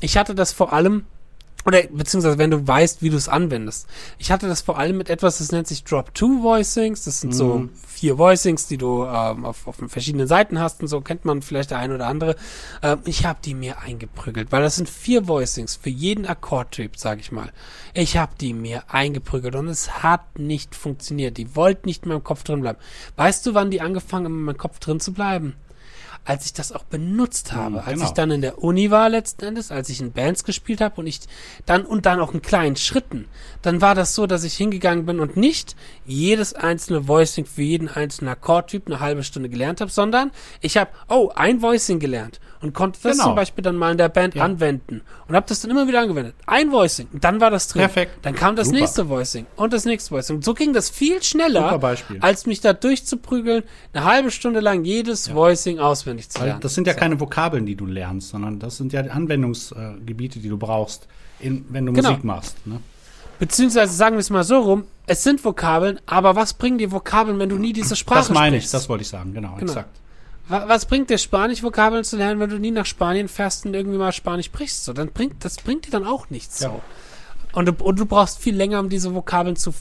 Ich 0.00 0.16
hatte 0.16 0.34
das 0.34 0.52
vor 0.52 0.72
allem 0.72 1.06
oder 1.66 1.82
beziehungsweise 1.82 2.38
wenn 2.38 2.50
du 2.52 2.66
weißt, 2.66 3.02
wie 3.02 3.10
du 3.10 3.16
es 3.16 3.28
anwendest. 3.28 3.86
Ich 4.18 4.30
hatte 4.30 4.46
das 4.46 4.60
vor 4.60 4.78
allem 4.78 4.96
mit 4.96 5.10
etwas, 5.10 5.38
das 5.38 5.50
nennt 5.52 5.66
sich 5.66 5.82
Drop-Two-Voicings. 5.84 7.04
Das 7.04 7.20
sind 7.20 7.34
so 7.34 7.58
Mhm. 7.58 7.70
vier 7.86 8.18
Voicings, 8.18 8.66
die 8.68 8.76
du 8.78 9.04
ähm, 9.04 9.44
auf, 9.44 9.66
auf 9.66 9.76
verschiedenen 9.88 10.26
Seiten 10.28 10.60
hast 10.60 10.80
und 10.80 10.88
so 10.88 11.00
kennt 11.00 11.24
man 11.24 11.42
vielleicht 11.42 11.70
der 11.72 11.78
ein 11.78 11.92
oder 11.92 12.06
andere. 12.06 12.36
Ähm, 12.82 13.00
ich 13.04 13.26
habe 13.26 13.40
die 13.44 13.54
mir 13.54 13.80
eingeprügelt, 13.80 14.52
weil 14.52 14.62
das 14.62 14.76
sind 14.76 14.88
vier 14.88 15.26
Voicings 15.26 15.74
für 15.76 15.90
jeden 15.90 16.24
Akkordtyp, 16.26 16.96
sag 16.96 17.18
ich 17.20 17.32
mal. 17.32 17.50
Ich 17.94 18.16
habe 18.16 18.32
die 18.40 18.52
mir 18.52 18.84
eingeprügelt 18.88 19.56
und 19.56 19.68
es 19.68 20.02
hat 20.02 20.38
nicht 20.38 20.74
funktioniert. 20.76 21.36
Die 21.36 21.56
wollten 21.56 21.88
nicht 21.88 22.04
in 22.04 22.10
meinem 22.10 22.24
Kopf 22.24 22.44
drin 22.44 22.60
bleiben. 22.60 22.78
Weißt 23.16 23.44
du, 23.46 23.54
wann 23.54 23.70
die 23.70 23.80
angefangen 23.80 24.26
haben, 24.26 24.38
in 24.38 24.42
meinem 24.44 24.58
Kopf 24.58 24.78
drin 24.78 25.00
zu 25.00 25.12
bleiben? 25.12 25.54
Als 26.24 26.46
ich 26.46 26.52
das 26.52 26.72
auch 26.72 26.84
benutzt 26.84 27.52
habe, 27.52 27.84
als 27.84 27.94
genau. 27.94 28.04
ich 28.06 28.10
dann 28.12 28.30
in 28.30 28.40
der 28.40 28.62
Uni 28.62 28.90
war 28.90 29.08
letzten 29.08 29.44
Endes, 29.44 29.70
als 29.70 29.88
ich 29.88 30.00
in 30.00 30.12
Bands 30.12 30.44
gespielt 30.44 30.80
habe 30.80 31.00
und 31.00 31.06
ich 31.06 31.20
dann 31.66 31.84
und 31.84 32.06
dann 32.06 32.20
auch 32.20 32.34
in 32.34 32.42
kleinen 32.42 32.76
Schritten, 32.76 33.26
dann 33.62 33.80
war 33.80 33.94
das 33.94 34.14
so, 34.14 34.26
dass 34.26 34.44
ich 34.44 34.54
hingegangen 34.54 35.06
bin 35.06 35.20
und 35.20 35.36
nicht 35.36 35.76
jedes 36.04 36.54
einzelne 36.54 37.08
Voicing 37.08 37.46
für 37.46 37.62
jeden 37.62 37.88
einzelnen 37.88 38.30
Akkordtyp 38.30 38.86
eine 38.86 39.00
halbe 39.00 39.22
Stunde 39.22 39.48
gelernt 39.48 39.80
habe, 39.80 39.90
sondern 39.90 40.30
ich 40.60 40.76
habe, 40.76 40.90
oh, 41.08 41.30
ein 41.34 41.62
Voicing 41.62 41.98
gelernt 41.98 42.40
und 42.62 42.74
konnte 42.74 42.98
das 43.02 43.12
Genau. 43.12 43.24
zum 43.24 43.34
Beispiel 43.34 43.62
dann 43.62 43.76
mal 43.76 43.92
in 43.92 43.98
der 43.98 44.08
Band 44.08 44.34
Ja. 44.34 44.44
anwenden 44.44 45.02
und 45.28 45.34
habe 45.36 45.46
das 45.48 45.60
dann 45.60 45.70
immer 45.70 45.86
wieder 45.88 46.00
angewendet. 46.00 46.34
Ein 46.46 46.72
Voicing, 46.72 47.08
und 47.12 47.22
dann 47.24 47.40
war 47.40 47.50
das 47.50 47.68
drin. 47.68 47.80
Perfekt. 47.80 48.12
Dann 48.22 48.34
kam 48.34 48.56
das 48.56 48.68
Super. 48.68 48.80
nächste 48.80 49.08
Voicing 49.08 49.46
und 49.56 49.72
das 49.72 49.84
nächste 49.84 50.10
Voicing. 50.12 50.36
Und 50.36 50.44
so 50.44 50.54
ging 50.54 50.72
das 50.72 50.90
viel 50.90 51.22
schneller, 51.22 51.80
als 52.20 52.46
mich 52.46 52.60
da 52.60 52.72
durchzuprügeln, 52.72 53.62
eine 53.92 54.04
halbe 54.04 54.30
Stunde 54.30 54.60
lang 54.60 54.84
jedes 54.84 55.34
Voicing 55.34 55.78
auswendig 55.78 56.28
zu 56.30 56.38
Weil 56.40 56.46
lernen. 56.48 56.60
das 56.60 56.74
sind 56.74 56.86
ja 56.86 56.94
keine 56.94 57.20
Vokabeln, 57.20 57.66
die 57.66 57.74
du 57.76 57.86
lernst, 57.86 58.30
sondern 58.30 58.58
das 58.58 58.76
sind 58.76 58.92
ja 58.92 59.02
die 59.02 59.10
Anwendungsgebiete, 59.10 60.38
die 60.38 60.48
du 60.48 60.56
brauchst, 60.58 61.06
in, 61.40 61.64
wenn 61.68 61.86
du 61.86 61.92
Genau. 61.92 62.10
Musik 62.10 62.24
machst. 62.24 62.66
Ne? 62.66 62.80
Beziehungsweise 63.38 63.92
sagen 63.92 64.16
wir 64.16 64.20
es 64.20 64.30
mal 64.30 64.44
so 64.44 64.58
rum, 64.60 64.84
es 65.06 65.22
sind 65.22 65.44
Vokabeln, 65.44 66.00
aber 66.06 66.36
was 66.36 66.54
bringen 66.54 66.78
dir 66.78 66.90
Vokabeln, 66.90 67.38
wenn 67.38 67.48
du 67.50 67.56
nie 67.58 67.72
diese 67.72 67.94
Sprache 67.94 68.20
Das 68.20 68.30
meine 68.30 68.56
ich, 68.56 68.62
sprichst? 68.62 68.74
das 68.74 68.88
wollte 68.88 69.02
ich 69.02 69.08
sagen, 69.08 69.34
genau, 69.34 69.50
Genau. 69.56 69.62
exakt. 69.72 69.90
Wa- 70.48 70.64
Was 70.68 70.86
bringt 70.86 71.10
dir 71.10 71.18
Spanisch-Vokabeln 71.18 72.04
zu 72.04 72.16
lernen, 72.16 72.40
wenn 72.40 72.50
du 72.50 72.58
nie 72.58 72.70
nach 72.70 72.86
Spanien 72.86 73.28
fährst 73.28 73.66
und 73.66 73.74
irgendwie 73.74 73.98
mal 73.98 74.12
Spanisch 74.12 74.46
sprichst? 74.46 74.84
So, 74.84 74.92
dann 74.92 75.08
bringt, 75.12 75.44
das 75.44 75.56
bringt 75.56 75.86
dir 75.86 75.90
dann 75.90 76.06
auch 76.06 76.30
nichts. 76.30 76.60
Ja. 76.60 76.70
So. 76.70 76.82
Und, 77.52 77.66
du, 77.66 77.84
und 77.84 77.98
du 77.98 78.06
brauchst 78.06 78.38
viel 78.38 78.54
länger, 78.54 78.80
um 78.80 78.88
diese 78.88 79.14
Vokabeln 79.14 79.56
zu, 79.56 79.72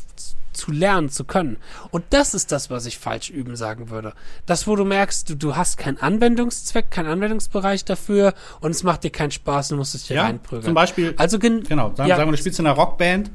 zu 0.54 0.72
lernen 0.72 1.10
zu 1.10 1.26
können. 1.26 1.58
Und 1.92 2.06
das 2.12 2.34
ist 2.34 2.54
das, 2.54 2.70
was 2.70 2.86
ich 2.86 2.98
falsch 2.98 3.30
üben 3.30 3.58
sagen 3.58 3.90
würde. 3.90 4.14
Das, 4.46 4.66
wo 4.66 4.78
du 4.78 4.86
merkst, 4.86 5.30
du, 5.30 5.36
du 5.36 5.56
hast 5.58 5.78
keinen 5.78 5.98
Anwendungszweck, 6.00 6.90
keinen 6.90 7.08
Anwendungsbereich 7.10 7.84
dafür 7.84 8.34
und 8.62 8.72
es 8.72 8.84
macht 8.84 9.04
dir 9.04 9.10
keinen 9.12 9.32
Spaß, 9.32 9.68
du 9.68 9.76
musst 9.76 9.94
es 9.94 10.06
dir 10.08 10.16
Ja, 10.16 10.24
reinprügeln. 10.24 10.64
zum 10.64 10.74
Beispiel, 10.74 11.14
Also 11.18 11.38
gen 11.38 11.64
genau, 11.64 11.94
sagen, 11.96 12.10
ja, 12.10 12.16
sagen 12.16 12.30
wir, 12.30 12.32
du 12.32 12.38
spielst 12.38 12.60
in 12.60 12.66
einer 12.68 12.76
Rockband 12.76 13.30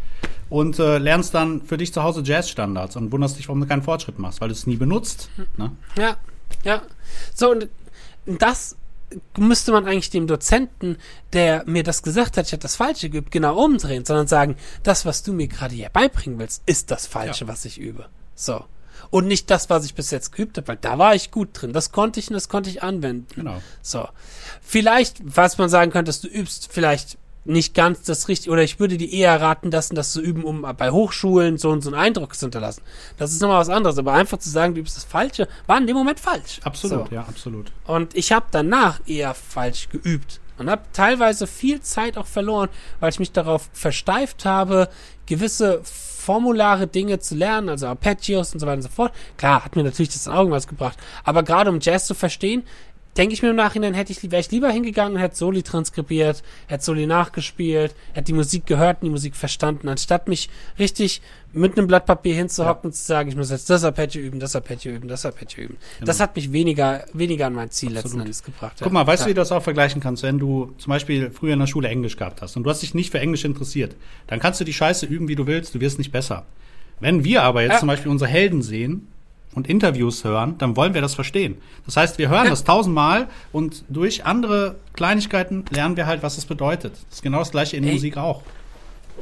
und 0.49 0.79
äh, 0.79 0.97
lernst 0.97 1.35
dann 1.35 1.61
für 1.63 1.77
dich 1.77 1.93
zu 1.93 2.03
Hause 2.03 2.23
Jazzstandards 2.25 2.97
und 2.97 3.13
wunderst 3.13 3.39
dich, 3.39 3.47
warum 3.49 3.61
du 3.61 3.67
keinen 3.67 3.83
Fortschritt 3.83 4.19
machst, 4.19 4.41
weil 4.41 4.49
du 4.49 4.55
es 4.55 4.67
nie 4.67 4.77
benutzt. 4.77 5.29
Ne? 5.59 5.71
Ja, 5.99 6.17
ja. 6.65 6.83
So, 7.35 7.51
und 7.51 7.69
das 8.27 8.77
müsste 9.37 9.73
man 9.73 9.87
eigentlich 9.87 10.11
dem 10.11 10.27
Dozenten, 10.27 10.97
der 11.33 11.65
mir 11.67 11.83
das 11.83 12.03
gesagt 12.03 12.37
hat, 12.37 12.47
ich 12.47 12.53
habe 12.53 12.63
das 12.63 12.77
Falsche 12.77 13.11
geübt, 13.11 13.31
genau 13.31 13.63
umdrehen, 13.63 14.05
sondern 14.05 14.29
sagen, 14.29 14.57
das, 14.83 15.05
was 15.05 15.23
du 15.23 15.33
mir 15.33 15.49
gerade 15.49 15.75
hier 15.75 15.89
beibringen 15.89 16.39
willst, 16.39 16.63
ist 16.67 16.91
das 16.91 17.07
Falsche, 17.07 17.49
was 17.49 17.65
ich 17.65 17.79
übe. 17.79 18.07
So. 18.35 18.65
Und 19.11 19.27
nicht 19.27 19.51
das, 19.51 19.69
was 19.71 19.85
ich 19.85 19.95
bis 19.95 20.11
jetzt 20.13 20.33
geübt 20.33 20.57
habe, 20.57 20.69
weil 20.69 20.77
da 20.77 20.99
war 20.99 21.15
ich 21.15 21.33
gut 21.33 21.49
drin. 21.53 21.73
Das 21.73 21.91
konnte 21.91 22.21
ich 22.21 22.29
und 22.29 22.35
das 22.35 22.49
konnte 22.49 22.71
ich 22.71 22.83
anwenden. 22.83 23.27
Genau. 23.35 23.61
So. 23.83 24.09
Vielleicht, 24.63 25.17
was 25.25 25.59
man 25.59 25.69
sagen 25.69 25.91
könnte, 25.91 26.11
ist, 26.11 26.23
du 26.23 26.29
übst 26.29 26.69
vielleicht 26.71 27.19
nicht 27.51 27.75
ganz 27.75 28.03
das 28.03 28.29
richtige, 28.29 28.53
oder 28.53 28.63
ich 28.63 28.81
würde 28.81 28.97
dir 28.97 29.11
eher 29.11 29.41
raten, 29.41 29.71
das, 29.71 29.91
das 29.91 30.13
zu 30.13 30.21
üben, 30.21 30.45
um 30.45 30.63
bei 30.77 30.91
Hochschulen 30.91 31.59
so, 31.59 31.79
so 31.81 31.91
einen 31.91 32.01
Eindruck 32.01 32.35
zu 32.35 32.47
hinterlassen. 32.47 32.83
Das 33.17 33.33
ist 33.33 33.41
nochmal 33.43 33.61
was 33.61 33.69
anderes, 33.69 33.99
aber 33.99 34.13
einfach 34.13 34.39
zu 34.39 34.51
sagen, 34.51 34.75
du 34.75 34.81
übst 34.81 34.97
das 34.97 35.05
Falsche, 35.05 35.49
war 35.67 35.79
in 35.79 35.87
dem 35.87 35.97
Moment 35.97 36.21
falsch. 36.21 36.61
Absolut, 36.63 37.09
So. 37.09 37.15
ja, 37.15 37.23
absolut. 37.23 37.73
Und 37.85 38.17
ich 38.17 38.33
habe 38.33 38.47
danach 38.51 39.01
eher 39.07 39.35
falsch 39.35 39.89
geübt 39.89 40.41
und 40.59 40.71
habe 40.71 40.83
teilweise 40.93 41.47
viel 41.47 41.81
Zeit 41.81 42.17
auch 42.19 42.27
verloren, 42.27 42.69
weil 43.01 43.11
ich 43.11 43.19
mich 43.19 43.33
darauf 43.33 43.69
versteift 43.73 44.45
habe, 44.45 44.89
gewisse 45.27 45.81
formulare 45.85 46.87
Dinge 46.87 47.19
zu 47.19 47.35
lernen, 47.35 47.71
also 47.71 47.87
Arpeggios 47.87 48.53
und 48.53 48.61
so 48.61 48.67
weiter 48.67 48.77
und 48.77 48.83
so 48.83 48.89
fort. 48.91 49.13
Klar, 49.39 49.65
hat 49.65 49.75
mir 49.75 49.83
natürlich 49.83 50.13
das 50.13 50.27
in 50.27 50.33
Augen 50.33 50.51
was 50.51 50.69
gebracht, 50.69 50.99
aber 51.25 51.43
gerade 51.43 51.71
um 51.71 51.81
Jazz 51.81 52.07
zu 52.07 52.15
verstehen, 52.15 52.63
denke 53.17 53.35
ich 53.35 53.43
mir 53.43 53.51
im 53.51 53.57
Nachhinein, 53.57 53.95
hätte 53.95 54.13
ich, 54.13 54.31
wäre 54.31 54.41
ich 54.41 54.51
lieber 54.51 54.71
hingegangen 54.71 55.15
und 55.15 55.21
hätte 55.21 55.37
Soli 55.37 55.63
transkribiert, 55.63 56.43
hätte 56.69 56.85
Soli 56.85 57.07
nachgespielt, 57.07 57.95
hätte 58.13 58.27
die 58.27 58.33
Musik 58.33 58.67
gehört 58.67 59.03
und 59.03 59.07
die 59.07 59.11
Musik 59.11 59.37
verstanden, 59.37 59.89
anstatt 59.89 60.29
mich 60.29 60.49
richtig 60.79 61.21
mit 61.53 61.77
einem 61.77 61.89
Blatt 61.89 62.07
Papier 62.07 62.35
hinzuhocken 62.35 62.91
und 62.91 62.93
zu 62.95 63.03
sagen, 63.03 63.29
ich 63.29 63.37
muss 63.37 63.51
jetzt 63.51 63.69
das 63.69 63.83
Arpeggio 63.83 64.23
üben, 64.23 64.39
das 64.39 64.55
Arpeggio 64.55 64.93
üben, 64.93 65.09
das 65.09 65.27
Arpeggio 65.27 65.65
üben. 65.65 65.77
Das 66.01 66.21
hat 66.21 66.37
mich 66.37 66.53
weniger, 66.53 67.05
weniger 67.13 67.47
an 67.47 67.55
mein 67.55 67.71
Ziel 67.71 67.91
letzten 67.91 68.07
Absolut. 68.07 68.27
Endes 68.27 68.43
gebracht. 68.45 68.77
Guck 68.81 68.93
mal, 68.93 69.07
weißt 69.07 69.23
du, 69.23 69.27
ja. 69.27 69.31
wie 69.31 69.35
du 69.35 69.41
das 69.41 69.51
auch 69.51 69.63
vergleichen 69.63 70.01
kannst, 70.01 70.23
wenn 70.23 70.39
du 70.39 70.73
zum 70.79 70.91
Beispiel 70.91 71.31
früher 71.33 71.55
in 71.55 71.59
der 71.59 71.67
Schule 71.67 71.89
Englisch 71.89 72.17
gehabt 72.17 72.41
hast 72.43 72.57
und 72.57 72.63
du 72.63 72.71
hast 72.71 72.83
dich 72.83 72.95
nicht 72.95 73.11
für 73.11 73.19
Englisch 73.19 73.45
interessiert, 73.45 73.97
dann 74.29 74.39
kannst 74.39 74.61
du 74.61 74.65
die 74.65 74.73
Scheiße 74.73 75.07
üben, 75.07 75.27
wie 75.27 75.35
du 75.35 75.49
willst, 75.49 75.75
du 75.75 75.81
wirst 75.81 75.99
nicht 75.99 76.13
besser. 76.13 76.47
Wenn 77.01 77.25
wir 77.25 77.43
aber 77.43 77.63
jetzt 77.63 77.73
Ja. 77.73 77.79
zum 77.81 77.89
Beispiel 77.89 78.11
unsere 78.13 78.31
Helden 78.31 78.63
sehen 78.63 79.09
und 79.55 79.69
Interviews 79.69 80.23
hören, 80.25 80.57
dann 80.59 80.77
wollen 80.77 80.95
wir 80.95 81.01
das 81.01 81.15
verstehen. 81.15 81.61
Das 81.87 81.97
heißt, 81.97 82.19
wir 82.19 82.29
hören 82.29 82.45
Ja. 82.45 82.51
das 82.51 82.65
tausendmal 82.65 83.29
und 83.53 83.85
durch 83.89 84.25
andere 84.25 84.77
Kleinigkeiten 84.95 85.65
lernen 85.71 85.97
wir 85.97 86.07
halt, 86.07 86.23
was 86.23 86.39
es 86.39 86.45
bedeutet. 86.47 86.93
Das 87.09 87.17
ist 87.17 87.23
genau 87.23 87.39
das 87.41 87.51
gleiche 87.51 87.77
in 87.77 87.85
Ey. 87.85 87.93
Musik 87.95 88.17
auch. 88.17 88.43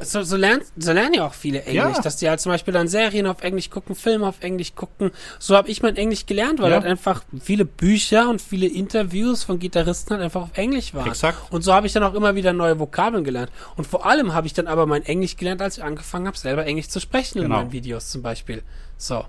So, 0.01 0.23
so, 0.23 0.37
lernen, 0.37 0.61
so 0.77 0.93
lernen 0.93 1.15
ja 1.15 1.25
auch 1.27 1.33
viele 1.33 1.63
Englisch, 1.63 1.95
Ja. 1.97 2.01
dass 2.01 2.15
die 2.15 2.29
halt 2.29 2.39
zum 2.39 2.53
Beispiel 2.53 2.73
dann 2.73 2.87
Serien 2.87 3.27
auf 3.27 3.41
Englisch 3.43 3.69
gucken, 3.69 3.95
Filme 3.95 4.27
auf 4.27 4.35
Englisch 4.39 4.73
gucken. 4.73 5.11
So 5.39 5.57
habe 5.57 5.67
ich 5.69 5.81
mein 5.81 5.97
Englisch 5.97 6.25
gelernt, 6.25 6.61
weil 6.61 6.69
Ja. 6.69 6.77
halt 6.77 6.85
einfach 6.85 7.23
viele 7.41 7.65
Bücher 7.65 8.29
und 8.29 8.41
viele 8.41 8.67
Interviews 8.67 9.43
von 9.43 9.59
Gitarristen 9.59 10.11
halt 10.13 10.23
einfach 10.23 10.43
auf 10.43 10.51
Englisch 10.57 10.93
waren. 10.93 11.07
Exakt. 11.09 11.51
Und 11.51 11.63
so 11.63 11.73
habe 11.73 11.85
ich 11.85 11.91
dann 11.91 12.03
auch 12.03 12.13
immer 12.13 12.33
wieder 12.35 12.53
neue 12.53 12.79
Vokabeln 12.79 13.25
gelernt. 13.25 13.51
Und 13.75 13.87
vor 13.87 14.05
allem 14.05 14.33
habe 14.33 14.47
ich 14.47 14.53
dann 14.53 14.67
aber 14.67 14.85
mein 14.85 15.03
Englisch 15.03 15.35
gelernt, 15.35 15.61
als 15.61 15.77
ich 15.79 15.83
angefangen 15.83 16.27
habe, 16.27 16.37
selber 16.37 16.65
Englisch 16.65 16.87
zu 16.87 17.01
sprechen 17.01 17.39
in 17.39 17.43
Genau. 17.45 17.57
meinen 17.57 17.73
Videos 17.73 18.09
zum 18.09 18.21
Beispiel. 18.21 18.63
So. 18.97 19.25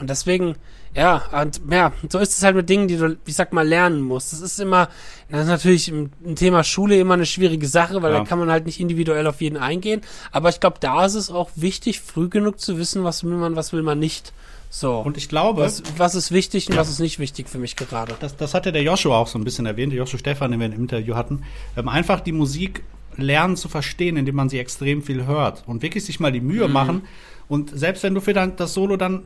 Und 0.00 0.08
deswegen, 0.10 0.54
ja, 0.94 1.22
und 1.42 1.60
ja, 1.70 1.92
so 2.08 2.18
ist 2.18 2.36
es 2.36 2.42
halt 2.42 2.56
mit 2.56 2.68
Dingen, 2.70 2.88
die 2.88 2.96
du, 2.96 3.16
ich 3.26 3.34
sag 3.34 3.52
mal, 3.52 3.68
lernen 3.68 4.00
musst. 4.00 4.32
Das 4.32 4.40
ist 4.40 4.58
immer, 4.58 4.88
das 5.28 5.42
ist 5.42 5.46
natürlich 5.48 5.88
im, 5.90 6.10
im 6.24 6.36
Thema 6.36 6.64
Schule 6.64 6.98
immer 6.98 7.14
eine 7.14 7.26
schwierige 7.26 7.68
Sache, 7.68 8.02
weil 8.02 8.12
Ja. 8.12 8.20
da 8.20 8.24
kann 8.24 8.38
man 8.38 8.50
halt 8.50 8.64
nicht 8.66 8.80
individuell 8.80 9.26
auf 9.26 9.40
jeden 9.42 9.58
eingehen. 9.58 10.00
Aber 10.32 10.48
ich 10.48 10.58
glaube, 10.58 10.78
da 10.80 11.04
ist 11.04 11.14
es 11.14 11.30
auch 11.30 11.50
wichtig, 11.54 12.00
früh 12.00 12.28
genug 12.30 12.58
zu 12.60 12.78
wissen, 12.78 13.04
was 13.04 13.22
will 13.24 13.34
man, 13.36 13.56
was 13.56 13.72
will 13.74 13.82
man 13.82 13.98
nicht. 13.98 14.32
So. 14.70 14.98
Und 15.00 15.16
ich 15.18 15.28
glaube, 15.28 15.62
was, 15.62 15.82
was 15.98 16.14
ist 16.14 16.30
wichtig 16.32 16.70
und 16.70 16.76
was 16.76 16.88
ist 16.88 17.00
nicht 17.00 17.18
wichtig 17.18 17.48
für 17.48 17.58
mich 17.58 17.76
gerade. 17.76 18.14
das, 18.20 18.36
das 18.36 18.54
hatte 18.54 18.72
der 18.72 18.82
Joshua 18.82 19.18
auch 19.18 19.26
so 19.26 19.38
ein 19.38 19.44
bisschen 19.44 19.66
erwähnt, 19.66 19.92
der 19.92 19.98
Joshua 19.98 20.18
Stefan, 20.18 20.50
den 20.52 20.60
wir 20.60 20.66
im 20.66 20.72
Interview 20.72 21.14
hatten, 21.16 21.42
ähm, 21.76 21.88
einfach 21.88 22.20
die 22.20 22.32
Musik 22.32 22.82
lernen 23.16 23.56
zu 23.56 23.68
verstehen, 23.68 24.16
indem 24.16 24.36
man 24.36 24.48
sie 24.48 24.58
extrem 24.60 25.02
viel 25.02 25.26
hört 25.26 25.64
und 25.66 25.82
wirklich 25.82 26.04
sich 26.04 26.20
mal 26.20 26.30
die 26.32 26.40
Mühe 26.40 26.68
Mhm. 26.68 26.72
machen. 26.72 27.02
Und 27.48 27.76
selbst 27.76 28.02
wenn 28.04 28.14
du 28.14 28.20
für 28.20 28.32
dann 28.32 28.54
das 28.54 28.72
Solo 28.72 28.96
dann 28.96 29.24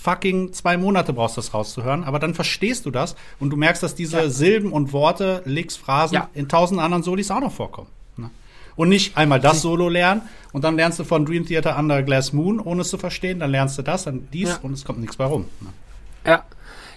fucking 0.00 0.52
zwei 0.52 0.76
Monate 0.76 1.12
brauchst, 1.12 1.36
das 1.36 1.52
rauszuhören, 1.54 2.04
aber 2.04 2.18
dann 2.18 2.34
verstehst 2.34 2.86
du 2.86 2.90
das 2.90 3.16
und 3.40 3.50
du 3.50 3.56
merkst, 3.56 3.82
dass 3.82 3.94
diese 3.94 4.18
Ja. 4.18 4.30
Silben 4.30 4.72
und 4.72 4.92
Worte, 4.92 5.42
Licks, 5.44 5.76
Phrasen 5.76 6.14
Ja. 6.14 6.28
in 6.34 6.48
tausend 6.48 6.80
anderen 6.80 7.02
Solis 7.02 7.30
auch 7.30 7.40
noch 7.40 7.52
vorkommen. 7.52 7.88
Ne? 8.16 8.30
Und 8.76 8.88
nicht 8.88 9.16
einmal 9.16 9.40
das 9.40 9.60
Solo 9.62 9.88
lernen 9.88 10.22
und 10.52 10.62
dann 10.64 10.76
lernst 10.76 10.98
du 10.98 11.04
von 11.04 11.26
Dream 11.26 11.46
Theater 11.46 11.78
Under 11.78 12.02
Glass 12.02 12.32
Moon, 12.32 12.60
ohne 12.60 12.82
es 12.82 12.90
zu 12.90 12.98
verstehen, 12.98 13.40
dann 13.40 13.50
lernst 13.50 13.76
du 13.78 13.82
das, 13.82 14.04
dann 14.04 14.28
dies 14.32 14.48
Ja. 14.50 14.58
und 14.62 14.72
es 14.72 14.84
kommt 14.84 15.00
nichts 15.00 15.16
bei 15.16 15.24
rum. 15.24 15.46
Ne? 15.60 15.68
Ja. 16.24 16.44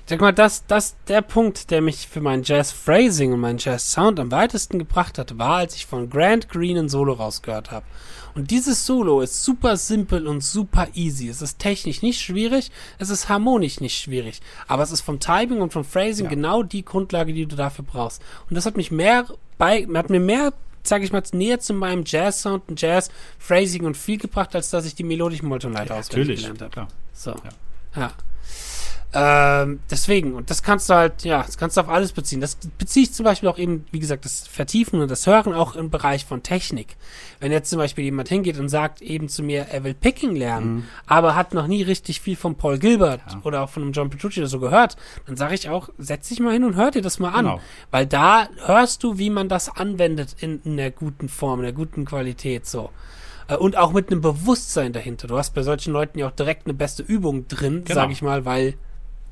Ich 0.04 0.10
sag 0.10 0.20
mal, 0.20 0.34
das, 0.34 0.66
das, 0.66 0.96
der 1.08 1.22
Punkt, 1.22 1.70
der 1.70 1.80
mich 1.82 2.08
für 2.08 2.22
mein 2.22 2.42
Jazz-Phrasing 2.44 3.34
und 3.34 3.40
meinen 3.40 3.60
Jazz-Sound 3.60 4.20
am 4.20 4.32
weitesten 4.32 4.80
gebracht 4.80 5.18
hat, 5.20 5.38
war, 5.38 5.58
als 5.58 5.76
ich 5.76 5.86
von 5.86 6.10
Grant 6.10 6.50
Green 6.50 6.76
ein 6.78 6.90
Solo 6.90 7.14
rausgehört 7.14 7.70
habe. 7.72 7.86
Und 8.36 8.52
dieses 8.52 8.86
Solo 8.86 9.22
ist 9.22 9.44
super 9.44 9.78
simpel 9.78 10.28
und 10.28 10.44
super 10.44 10.88
easy. 10.94 11.28
Es 11.30 11.42
ist 11.42 11.60
technisch 11.60 12.02
nicht 12.02 12.22
schwierig, 12.22 12.72
es 12.98 13.10
ist 13.10 13.30
harmonisch 13.30 13.80
nicht 13.82 13.98
schwierig. 14.00 14.42
Aber 14.68 14.84
es 14.84 14.92
ist 14.92 15.02
vom 15.02 15.20
Timing 15.20 15.62
und 15.62 15.74
vom 15.74 15.84
Phrasing 15.84 16.26
Ja. 16.26 16.30
genau 16.30 16.64
die 16.64 16.86
Grundlage, 16.86 17.34
die 17.34 17.46
du 17.46 17.56
dafür 17.56 17.86
brauchst. 17.86 18.22
Und 18.50 18.56
das 18.56 18.66
hat 18.66 18.78
mich 18.78 18.92
mehr 18.92 19.26
bei, 19.58 19.88
hat 19.94 20.10
mir 20.10 20.20
mehr, 20.20 20.54
sag 20.84 21.04
ich 21.04 21.12
mal, 21.12 21.22
näher 21.34 21.60
zu 21.60 21.74
meinem 21.74 22.04
Jazz-Sound 22.06 22.64
und 22.70 22.82
Jazz-Phrasing 22.82 23.86
und 23.86 23.98
viel 23.98 24.18
gebracht, 24.18 24.56
als 24.56 24.70
dass 24.70 24.86
ich 24.86 24.96
die 24.96 25.04
melodischen 25.04 25.48
Moltonleiter 25.48 25.96
auswendig 25.96 26.42
Natürlich, 26.42 26.60
gelernt 26.60 26.78
habe. 26.78 26.88
So. 27.14 27.32
Ja. 27.32 28.02
Ja. 28.02 28.12
Ähm, 29.14 29.82
deswegen, 29.90 30.34
und 30.36 30.50
das 30.50 30.64
kannst 30.64 30.90
du 30.90 30.94
halt, 30.94 31.24
ja, 31.26 31.44
das 31.44 31.58
kannst 31.58 31.76
du 31.76 31.82
auf 31.82 31.90
alles 31.90 32.14
beziehen. 32.14 32.40
Das 32.40 32.56
beziehe 32.78 33.04
ich 33.04 33.12
zum 33.12 33.26
Beispiel 33.26 33.50
auch 33.50 33.58
eben, 33.58 33.86
wie 33.92 34.00
gesagt, 34.00 34.24
das 34.24 34.48
Vertiefen 34.48 35.02
und 35.02 35.12
das 35.12 35.28
Hören 35.28 35.54
auch 35.54 35.76
im 35.76 35.90
Bereich 35.90 36.24
von 36.26 36.44
Technik. 36.44 36.96
Wenn 37.42 37.52
jetzt 37.52 37.70
zum 37.70 37.78
Beispiel 37.80 38.06
jemand 38.06 38.30
hingeht 38.30 38.58
und 38.58 38.70
sagt 38.70 39.02
eben 39.02 39.28
zu 39.28 39.44
mir, 39.44 39.68
er 39.70 39.84
will 39.84 39.94
Picking 39.94 40.36
lernen, 40.36 40.88
aber 41.08 41.36
hat 41.36 41.54
noch 41.54 41.68
nie 41.68 41.82
richtig 41.84 42.22
viel 42.22 42.38
von 42.38 42.56
Paul 42.56 42.78
Gilbert 42.80 43.22
Mhm. 43.26 43.32
Ja. 43.32 43.42
oder 43.44 43.62
auch 43.64 43.70
von 43.70 43.84
einem 43.84 43.92
John 43.92 44.10
Petrucci 44.10 44.40
oder 44.40 44.48
so 44.48 44.60
gehört, 44.60 44.96
dann 45.26 45.36
sage 45.36 45.56
ich 45.56 45.68
auch, 45.70 45.90
setz 45.98 46.30
dich 46.30 46.40
mal 46.40 46.54
hin 46.54 46.64
und 46.64 46.76
hör 46.76 46.92
dir 46.92 47.02
das 47.02 47.20
mal 47.20 47.32
an. 47.32 47.46
Genau. 47.46 47.60
Weil 47.92 48.06
da 48.06 48.48
hörst 48.66 49.04
du, 49.04 49.18
wie 49.18 49.30
man 49.30 49.50
das 49.50 49.68
anwendet 49.68 50.38
in, 50.40 50.62
in 50.64 50.78
der 50.78 50.92
guten 50.92 51.28
Form, 51.28 51.60
in 51.60 51.64
der 51.64 51.74
guten 51.74 52.06
Qualität, 52.06 52.66
so. 52.66 52.90
Äh, 53.50 53.58
Und 53.58 53.76
auch 53.76 53.92
mit 53.92 54.10
einem 54.10 54.22
Bewusstsein 54.22 54.94
dahinter. 54.94 55.28
Du 55.28 55.38
hast 55.38 55.54
bei 55.54 55.64
solchen 55.64 55.92
Leuten 55.92 56.18
ja 56.18 56.28
auch 56.28 56.32
direkt 56.32 56.66
eine 56.66 56.74
beste 56.74 57.04
Übung 57.04 57.50
drin, 57.50 57.84
Genau. 57.84 57.94
sag 58.00 58.12
ich 58.12 58.22
mal, 58.22 58.46
weil 58.46 58.76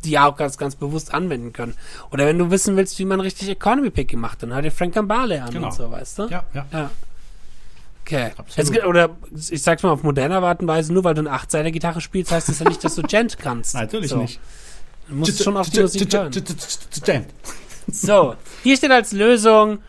die 0.04 0.12
ja 0.12 0.28
auch 0.28 0.36
ganz, 0.36 0.58
ganz 0.58 0.76
bewusst 0.76 1.14
anwenden 1.14 1.54
können. 1.54 1.74
Oder 2.12 2.26
wenn 2.26 2.38
du 2.38 2.52
wissen 2.52 2.78
willst, 2.78 2.98
wie 3.00 3.06
man 3.06 3.20
richtig 3.20 3.50
Economy 3.50 3.90
Picking 3.90 4.20
macht, 4.20 4.44
dann 4.44 4.54
hör 4.54 4.62
dir 4.62 4.72
Frank 4.72 4.94
Gambale 4.94 5.42
an 5.44 5.52
Genau. 5.52 5.68
und 5.68 5.74
so, 5.74 5.92
weißt 5.92 6.20
du? 6.20 6.24
Ja, 6.28 6.44
ja. 6.54 6.66
Ja. 6.72 6.92
Okay. 8.06 8.32
Es 8.56 8.72
oder 8.86 9.12
ich 9.52 9.62
sag's 9.62 9.84
mal 9.84 9.92
auf 9.92 10.02
moderne 10.02 10.38
Art 10.38 10.62
und 10.62 10.68
Weise, 10.68 10.92
nur 10.92 11.04
weil 11.04 11.14
du 11.14 11.22
eine 11.22 11.32
Achtseiter 11.32 11.70
Gitarre 11.70 12.02
spielst, 12.02 12.32
heißt 12.32 12.50
das 12.50 12.60
ja 12.60 12.68
nicht, 12.68 12.84
dass 12.84 12.96
du 12.96 13.04
Gent 13.04 13.38
kannst. 13.38 13.74
Natürlich 13.76 14.10
so. 14.10 14.18
nicht. 14.18 14.40
Du 15.08 15.16
musst 15.16 15.44
schon 15.44 15.58
auf 15.58 15.70
die 15.70 15.82
Musik 15.82 16.12
hören. 16.14 16.32
So, 17.92 18.36
hier 18.64 18.78
steht 18.78 18.92
als 18.92 19.12
Lösung, 19.12 19.80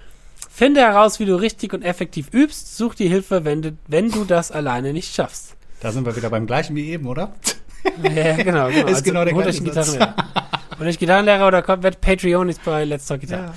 finde 0.51 0.81
heraus, 0.81 1.19
wie 1.21 1.27
du 1.27 1.35
richtig 1.39 1.73
und 1.73 1.83
effektiv 1.83 2.29
übst, 2.33 2.77
such 2.77 2.95
dir 2.95 3.09
Hilfe, 3.09 3.45
wenn 3.45 3.63
du, 3.63 3.77
wenn 3.89 4.11
du 4.11 4.25
das 4.25 4.51
alleine 4.51 4.93
nicht 4.93 5.15
schaffst. 5.15 5.55
Da 5.81 5.93
sind 5.93 6.05
wir 6.05 6.15
wieder 6.17 6.31
beim 6.31 6.47
gleichen 6.47 6.77
wie 6.77 6.91
eben, 6.91 7.07
oder? 7.07 7.35
Ja, 8.03 8.37
genau, 8.37 8.69
genau. 8.69 8.87
Ist 8.87 9.05
genau 9.05 9.25
der 9.25 9.35
holt 9.35 9.47
euch 9.47 9.57
einen. 9.57 9.67
Gitarrenlehrer. 9.67 10.15
Holt 10.79 10.89
euch 10.89 10.99
Gitarrenlehrer 10.99 11.47
oder 11.47 11.63
kommt, 11.63 11.83
wird 11.83 12.01
Patreon 12.01 12.49
ist 12.49 12.65
bei 12.65 12.85
Let's 12.85 13.07
Talk 13.07 13.21
Guitar. 13.21 13.55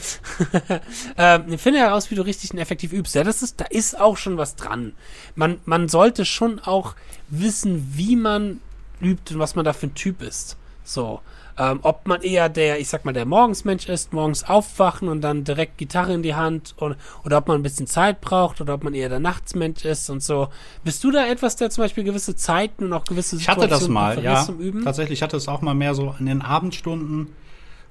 ähm, 1.17 1.57
finde 1.57 1.80
heraus, 1.80 2.11
wie 2.11 2.15
du 2.15 2.21
richtig 2.21 2.51
und 2.51 2.59
effektiv 2.59 2.93
übst. 2.93 3.15
Ja, 3.15 3.24
das 3.24 3.41
ist, 3.41 3.61
da 3.61 3.65
ist 3.65 3.99
auch 3.99 4.17
schon 4.17 4.38
was 4.38 4.55
dran. 4.55 4.93
Man, 5.36 5.59
man 5.65 5.88
sollte 5.88 6.26
schon 6.26 6.59
auch 6.59 6.95
wissen, 7.30 7.93
wie 7.95 8.15
man 8.15 8.59
übt 9.01 9.34
und 9.34 9.39
was 9.39 9.55
man 9.55 9.65
da 9.65 9.74
für 9.74 9.88
ein 9.88 9.95
Typ 9.95 10.21
ist. 10.21 10.57
So. 10.84 11.21
Ähm, 11.58 11.80
ob 11.84 12.08
man 12.08 12.22
eher 12.22 12.49
der, 12.49 12.80
ich 12.80 12.89
sag 12.89 13.06
mal, 13.06 13.14
der 13.14 13.26
Morgensmensch 13.26 13.88
ist, 13.88 14.12
morgens 14.12 14.43
aufwachen 14.43 15.08
und 15.08 15.22
dann 15.22 15.43
direkt 15.43 15.78
Gitarre 15.78 16.14
in 16.14 16.24
die 16.24 16.34
Hand 16.34 16.74
und, 16.78 16.95
oder 17.24 17.38
ob 17.38 17.47
man 17.47 17.58
ein 17.60 17.64
bisschen 17.64 17.86
Zeit 17.86 18.22
braucht 18.22 18.60
oder 18.60 18.74
ob 18.74 18.84
man 18.84 18.93
eher 18.95 19.10
der 19.10 19.20
Nachtsmensch 19.20 19.86
ist 19.86 20.10
und 20.10 20.24
so. 20.24 20.47
Bist 20.84 21.04
du 21.04 21.12
da 21.12 21.28
etwas, 21.28 21.56
der 21.56 21.70
zum 21.70 21.84
Beispiel 21.84 22.04
gewisse 22.04 22.36
Zeiten 22.36 22.86
und 22.86 22.93
auch 22.93 23.06
gewisse 23.06 23.36
Ich 23.36 23.47
hatte 23.47 23.68
das 23.68 23.82
Situationen 23.82 23.93
mal, 23.93 24.24
ja. 24.24 24.43
zum 24.43 24.60
Üben? 24.60 24.84
Tatsächlich 24.84 25.22
hatte 25.22 25.38
es 25.38 25.47
auch 25.47 25.62
mal 25.62 25.76
mehr 25.76 25.93
so 25.93 26.16
in 26.20 26.26
den 26.26 26.41
Abendstunden 26.41 27.28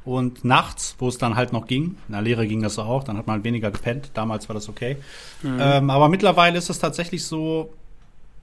und 0.05 0.45
nachts, 0.45 0.97
wo 0.99 1.09
es 1.09 1.19
dann 1.19 1.37
halt 1.37 1.53
noch 1.53 1.67
ging. 1.67 1.97
In 2.09 2.13
der 2.15 2.23
Lehre 2.23 2.47
ging 2.47 2.63
das 2.63 2.79
auch, 2.79 3.05
dann 3.05 3.17
hat 3.17 3.27
man 3.27 3.45
weniger 3.45 3.71
gepennt. 3.71 4.11
Damals 4.15 4.49
war 4.49 4.55
das 4.55 4.69
okay. 4.69 4.97
Mhm. 5.43 5.59
Ähm, 5.61 5.91
aber 5.91 6.09
mittlerweile 6.09 6.59
ist 6.59 6.69
es 6.71 6.79
tatsächlich 6.81 7.25
so, 7.25 7.73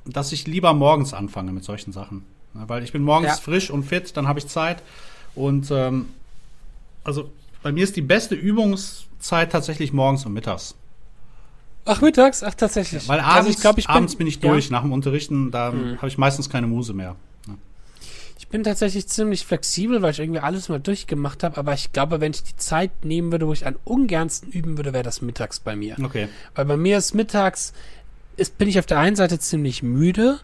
dass 0.05 0.31
ich 0.31 0.47
lieber 0.47 0.73
morgens 0.73 1.13
anfange 1.13 1.51
mit 1.51 1.63
solchen 1.65 1.91
Sachen. 1.91 2.25
Ja, 2.55 2.67
Weil 2.69 2.83
ich 2.83 2.91
bin 2.91 3.03
morgens 3.03 3.31
Ja. 3.31 3.35
frisch 3.35 3.69
und 3.69 3.83
fit, 3.83 4.15
dann 4.15 4.27
habe 4.27 4.39
ich 4.39 4.47
Zeit. 4.47 4.81
Und 5.35 5.69
ähm, 5.71 6.07
also 7.03 7.31
bei 7.63 7.71
mir 7.71 7.83
ist 7.83 7.95
die 7.95 8.01
beste 8.01 8.35
Übungszeit 8.35 9.51
tatsächlich 9.51 9.93
morgens 9.93 10.25
und 10.25 10.33
mittags. 10.33 10.75
Ach, 11.85 12.01
mittags? 12.01 12.43
Ach, 12.43 12.53
tatsächlich. 12.53 13.07
Weil 13.07 13.19
abends, 13.19 13.35
also 13.37 13.49
ich 13.49 13.57
glaub, 13.59 13.77
ich 13.77 13.87
bin, 13.87 13.95
abends 13.95 14.15
bin 14.15 14.27
ich 14.27 14.35
ja. 14.35 14.49
durch. 14.49 14.69
Nach 14.69 14.81
dem 14.81 14.91
Unterrichten, 14.91 15.49
da 15.51 15.71
Mhm. 15.71 15.97
habe 15.97 16.07
ich 16.07 16.17
meistens 16.17 16.49
keine 16.49 16.67
Muse 16.67 16.93
mehr. 16.93 17.15
Ich 18.37 18.47
bin 18.47 18.63
tatsächlich 18.63 19.07
ziemlich 19.07 19.45
flexibel, 19.45 20.01
weil 20.01 20.11
ich 20.11 20.19
irgendwie 20.19 20.39
alles 20.39 20.69
mal 20.69 20.79
durchgemacht 20.79 21.43
habe. 21.43 21.57
Aber 21.57 21.73
ich 21.73 21.91
glaube, 21.91 22.19
wenn 22.21 22.31
ich 22.31 22.43
die 22.43 22.55
Zeit 22.55 23.03
nehmen 23.05 23.31
würde, 23.31 23.45
wo 23.47 23.53
ich 23.53 23.67
am 23.67 23.75
ungernsten 23.83 24.49
üben 24.51 24.77
würde, 24.77 24.93
wäre 24.93 25.03
das 25.03 25.21
mittags 25.21 25.59
bei 25.59 25.75
mir. 25.75 25.97
Okay. 26.03 26.29
Weil 26.55 26.65
bei 26.65 26.77
mir 26.77 26.97
ist 26.97 27.13
mittags, 27.13 27.73
ist, 28.37 28.57
bin 28.57 28.67
ich 28.67 28.79
auf 28.79 28.85
der 28.85 28.97
einen 28.99 29.15
Seite 29.15 29.37
ziemlich 29.39 29.83
müde, 29.83 30.39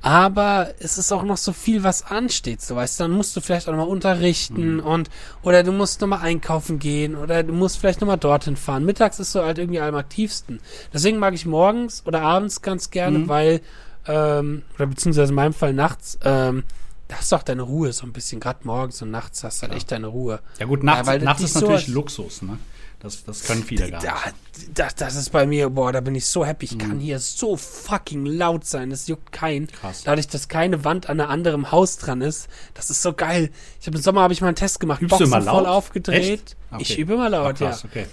aber 0.00 0.74
es 0.78 0.96
ist 0.96 1.10
auch 1.12 1.24
noch 1.24 1.36
so 1.36 1.52
viel, 1.52 1.82
was 1.82 2.04
ansteht, 2.04 2.62
so 2.62 2.76
weißt 2.76 3.00
du, 3.00 3.04
dann 3.04 3.10
musst 3.12 3.36
du 3.36 3.40
vielleicht 3.40 3.68
auch 3.68 3.72
nochmal 3.72 3.88
unterrichten 3.88 4.74
mhm. 4.74 4.80
und, 4.80 5.10
oder 5.42 5.62
du 5.64 5.72
musst 5.72 6.00
nochmal 6.00 6.20
einkaufen 6.20 6.78
gehen 6.78 7.16
oder 7.16 7.42
du 7.42 7.52
musst 7.52 7.78
vielleicht 7.78 8.00
nochmal 8.00 8.18
dorthin 8.18 8.56
fahren. 8.56 8.84
Mittags 8.84 9.18
ist 9.18 9.32
so 9.32 9.42
halt 9.42 9.58
irgendwie 9.58 9.80
am 9.80 9.96
aktivsten. 9.96 10.60
Deswegen 10.92 11.18
mag 11.18 11.34
ich 11.34 11.46
morgens 11.46 12.02
oder 12.06 12.22
abends 12.22 12.62
ganz 12.62 12.90
gerne, 12.90 13.18
mhm. 13.18 13.28
weil, 13.28 13.60
ähm, 14.06 14.62
oder 14.76 14.86
beziehungsweise 14.86 15.30
in 15.30 15.36
meinem 15.36 15.54
Fall 15.54 15.72
nachts, 15.72 16.18
ähm, 16.22 16.62
da 17.08 17.16
hast 17.16 17.32
du 17.32 17.36
auch 17.36 17.42
deine 17.42 17.62
Ruhe 17.62 17.92
so 17.92 18.06
ein 18.06 18.12
bisschen, 18.12 18.38
gerade 18.38 18.60
morgens 18.64 19.02
und 19.02 19.10
nachts 19.10 19.42
hast 19.42 19.62
du 19.62 19.66
halt 19.66 19.76
echt 19.76 19.90
deine 19.90 20.08
Ruhe. 20.08 20.40
Ja 20.60 20.66
gut, 20.66 20.84
nachts, 20.84 21.08
ja, 21.08 21.18
nachts 21.18 21.42
ist 21.42 21.54
natürlich 21.54 21.86
so 21.86 21.92
Luxus, 21.92 22.42
ne? 22.42 22.58
Das, 23.00 23.24
das 23.24 23.44
können 23.44 23.62
viele 23.62 23.90
gar 23.90 24.00
nicht. 24.00 24.34
Das, 24.74 24.96
das 24.96 25.14
ist 25.14 25.30
bei 25.30 25.46
mir, 25.46 25.70
boah, 25.70 25.92
da 25.92 26.00
bin 26.00 26.16
ich 26.16 26.26
so 26.26 26.44
happy. 26.44 26.64
Ich 26.66 26.74
mhm. 26.74 26.78
kann 26.78 26.98
hier 26.98 27.20
so 27.20 27.56
fucking 27.56 28.26
laut 28.26 28.64
sein. 28.64 28.90
Das 28.90 29.06
juckt 29.06 29.30
keinen. 29.30 29.68
Krass. 29.68 30.02
Dadurch, 30.04 30.26
dass 30.26 30.48
keine 30.48 30.84
Wand 30.84 31.08
an 31.08 31.20
einem 31.20 31.30
anderen 31.30 31.70
Haus 31.70 31.98
dran 31.98 32.22
ist. 32.22 32.48
Das 32.74 32.90
ist 32.90 33.02
so 33.02 33.12
geil. 33.12 33.50
Ich 33.80 33.86
habe 33.86 33.96
im 33.96 34.02
Sommer 34.02 34.22
habe 34.22 34.32
ich 34.32 34.40
mal 34.40 34.48
einen 34.48 34.56
Test 34.56 34.80
gemacht. 34.80 35.00
Übst 35.00 35.10
Boxen 35.10 35.30
du 35.30 35.36
immer 35.36 35.44
laut? 35.44 35.54
voll 35.54 35.66
aufgedreht. 35.66 36.56
Okay. 36.70 36.82
Ich 36.82 36.98
übe 36.98 37.14
immer 37.14 37.30
laut, 37.30 37.54
oh, 37.54 37.64
krass, 37.64 37.84
ja. 37.84 37.88
Okay 37.88 38.06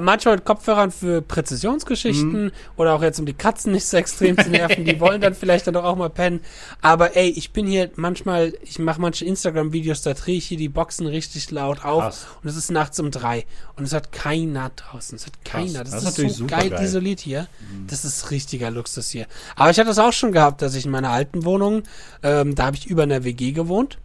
manchmal 0.00 0.36
mit 0.36 0.44
Kopfhörern 0.44 0.90
für 0.90 1.22
Präzisionsgeschichten 1.22 2.44
mhm. 2.44 2.52
oder 2.76 2.94
auch 2.94 3.02
jetzt 3.02 3.18
um 3.18 3.26
die 3.26 3.34
Katzen 3.34 3.72
nicht 3.72 3.86
so 3.86 3.96
extrem 3.96 4.36
zu 4.36 4.50
nerven, 4.50 4.84
die 4.84 5.00
wollen 5.00 5.20
dann 5.20 5.34
vielleicht 5.34 5.66
dann 5.66 5.74
doch 5.74 5.84
auch 5.84 5.96
mal 5.96 6.10
pennen. 6.10 6.40
Aber 6.82 7.16
ey, 7.16 7.28
ich 7.28 7.52
bin 7.52 7.66
hier 7.66 7.90
manchmal, 7.96 8.52
ich 8.62 8.78
mache 8.78 9.00
manche 9.00 9.24
Instagram-Videos, 9.24 10.02
da 10.02 10.14
drehe 10.14 10.36
ich 10.36 10.46
hier 10.46 10.58
die 10.58 10.68
Boxen 10.68 11.06
richtig 11.06 11.50
laut 11.50 11.84
auf 11.84 12.02
Krass. 12.02 12.26
und 12.42 12.48
es 12.48 12.56
ist 12.56 12.70
nachts 12.70 12.98
um 13.00 13.10
drei 13.10 13.46
und 13.76 13.84
es 13.84 13.92
hat 13.92 14.12
keiner 14.12 14.70
draußen, 14.74 15.16
es 15.16 15.26
hat 15.26 15.44
keiner. 15.44 15.84
Das, 15.84 15.90
das, 15.90 16.18
ist, 16.18 16.18
ist 16.18 16.36
so 16.36 16.46
geil, 16.46 16.70
geil, 16.70 16.84
isoliert 16.84 17.20
hier. 17.20 17.48
Mhm. 17.60 17.86
Das 17.86 18.04
ist 18.04 18.30
richtiger 18.30 18.70
Luxus 18.70 19.10
hier. 19.10 19.26
Aber 19.54 19.70
ich 19.70 19.78
hatte 19.78 19.88
das 19.88 19.98
auch 19.98 20.12
schon 20.12 20.32
gehabt, 20.32 20.62
dass 20.62 20.74
ich 20.74 20.84
in 20.84 20.90
meiner 20.90 21.10
alten 21.10 21.44
Wohnung, 21.44 21.84
ähm, 22.22 22.54
da 22.54 22.66
habe 22.66 22.76
ich 22.76 22.86
über 22.86 23.04
einer 23.04 23.24
WG 23.24 23.52
gewohnt. 23.52 23.98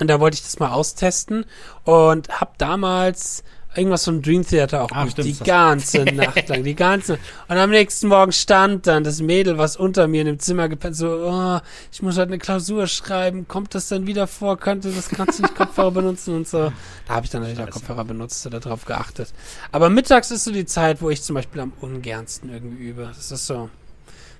Und 0.00 0.08
da 0.08 0.18
wollte 0.18 0.34
ich 0.34 0.42
das 0.42 0.58
mal 0.58 0.72
austesten 0.72 1.44
und 1.84 2.28
habe 2.28 2.50
damals 2.58 3.44
irgendwas 3.76 4.04
vom 4.04 4.22
Dream 4.22 4.46
Theater 4.46 4.82
auch 4.82 4.90
ah, 4.92 5.08
stimmt, 5.08 5.28
die 5.28 5.44
ganze 5.44 6.04
Nacht 6.14 6.48
lang, 6.48 6.64
die 6.64 6.74
ganze 6.74 7.18
und 7.48 7.56
am 7.56 7.70
nächsten 7.70 8.08
Morgen 8.08 8.32
stand 8.32 8.86
dann 8.86 9.04
das 9.04 9.20
Mädel, 9.20 9.58
was 9.58 9.76
unter 9.76 10.08
mir 10.08 10.22
in 10.22 10.26
dem 10.26 10.38
Zimmer 10.38 10.68
gepennt, 10.68 10.96
so, 10.96 11.08
oh, 11.08 11.60
ich 11.92 12.02
muss 12.02 12.16
halt 12.18 12.28
eine 12.28 12.38
Klausur 12.38 12.86
schreiben, 12.86 13.48
kommt 13.48 13.74
das 13.74 13.88
dann 13.88 14.06
wieder 14.06 14.26
vor, 14.26 14.58
könnte 14.58 14.90
das 14.90 15.08
kannst 15.08 15.38
du 15.38 15.42
nicht 15.42 15.54
Kopfhörer 15.54 15.90
benutzen 15.90 16.34
und 16.34 16.48
so. 16.48 16.72
Da 17.06 17.14
habe 17.14 17.26
ich 17.26 17.30
dann 17.30 17.42
natürlich 17.42 17.64
auch 17.64 17.70
Kopfhörer 17.70 18.04
benutzt 18.04 18.46
oder 18.46 18.60
darauf 18.60 18.84
geachtet. 18.84 19.32
Aber 19.72 19.90
mittags 19.90 20.30
ist 20.30 20.44
so 20.44 20.52
die 20.52 20.66
Zeit, 20.66 21.02
wo 21.02 21.10
ich 21.10 21.22
zum 21.22 21.34
Beispiel 21.34 21.60
am 21.60 21.72
ungernsten 21.80 22.50
irgendwie 22.50 22.84
übe. 22.84 23.10
Das 23.14 23.30
ist 23.30 23.46
so. 23.46 23.68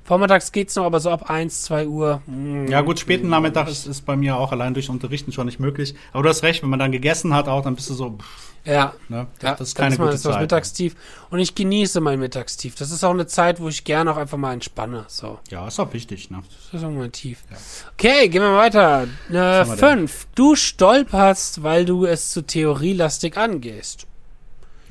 Vormittags 0.05 0.53
geht's 0.53 0.77
noch, 0.77 0.85
aber 0.85 1.01
so 1.01 1.11
ab 1.11 1.31
1, 1.31 1.63
2 1.63 1.87
Uhr. 1.89 2.21
Mm, 2.27 2.67
ja, 2.67 2.83
gut, 2.83 3.01
späten 3.01 3.29
Nachmittag 3.29 3.69
ist, 3.69 3.87
ist 3.87 4.05
bei 4.05 4.17
mir 4.17 4.37
auch 4.37 4.53
allein 4.53 4.75
durch 4.75 4.91
Unterrichten 4.91 5.33
schon 5.33 5.47
nicht 5.47 5.61
möglich. 5.61 5.95
Aber 6.13 6.23
du 6.23 6.29
hast 6.29 6.43
recht, 6.43 6.63
wenn 6.63 6.69
man 6.71 6.79
dann 6.79 6.93
gegessen 6.93 7.33
hat 7.35 7.49
auch, 7.49 7.63
dann 7.63 7.75
bist 7.75 7.89
du 7.89 7.95
so. 7.95 8.11
Pff, 8.11 8.55
ja. 8.65 8.95
Ne? 9.09 9.27
Das, 9.39 9.43
ja, 9.43 9.57
das 9.57 9.69
ist 9.69 9.75
keine 9.75 9.97
gute 9.97 10.11
ist 10.11 10.25
das 10.25 10.39
Mittagstief. 10.39 10.95
Und 11.31 11.39
ich 11.39 11.55
genieße 11.55 12.01
mein 12.01 12.19
Mittagstief. 12.19 12.75
Das 12.75 12.91
ist 12.91 13.05
auch 13.05 13.11
eine 13.11 13.27
Zeit, 13.27 13.61
wo 13.61 13.69
ich 13.69 13.85
gerne 13.85 14.13
auch 14.13 14.17
einfach 14.17 14.39
mal 14.39 14.53
entspanne. 14.53 15.05
So. 15.09 15.39
Ja, 15.51 15.67
ist 15.67 15.79
auch 15.81 15.93
wichtig, 15.93 16.31
ne? 16.31 16.43
Das 16.73 16.81
ist 16.81 16.87
auch 16.87 16.91
mein 16.91 17.13
Tief. 17.13 17.43
Ja. 17.51 17.57
Okay, 17.93 18.29
gehen 18.29 18.43
wir 18.43 18.57
weiter. 18.57 19.07
Äh, 19.31 19.65
fünf. 19.65 20.27
Du 20.35 20.55
stolperst, 20.55 21.63
weil 21.63 21.85
du 21.85 22.07
es 22.07 22.31
zu 22.31 22.43
theorielastig 22.43 23.37
angehst. 23.37 24.07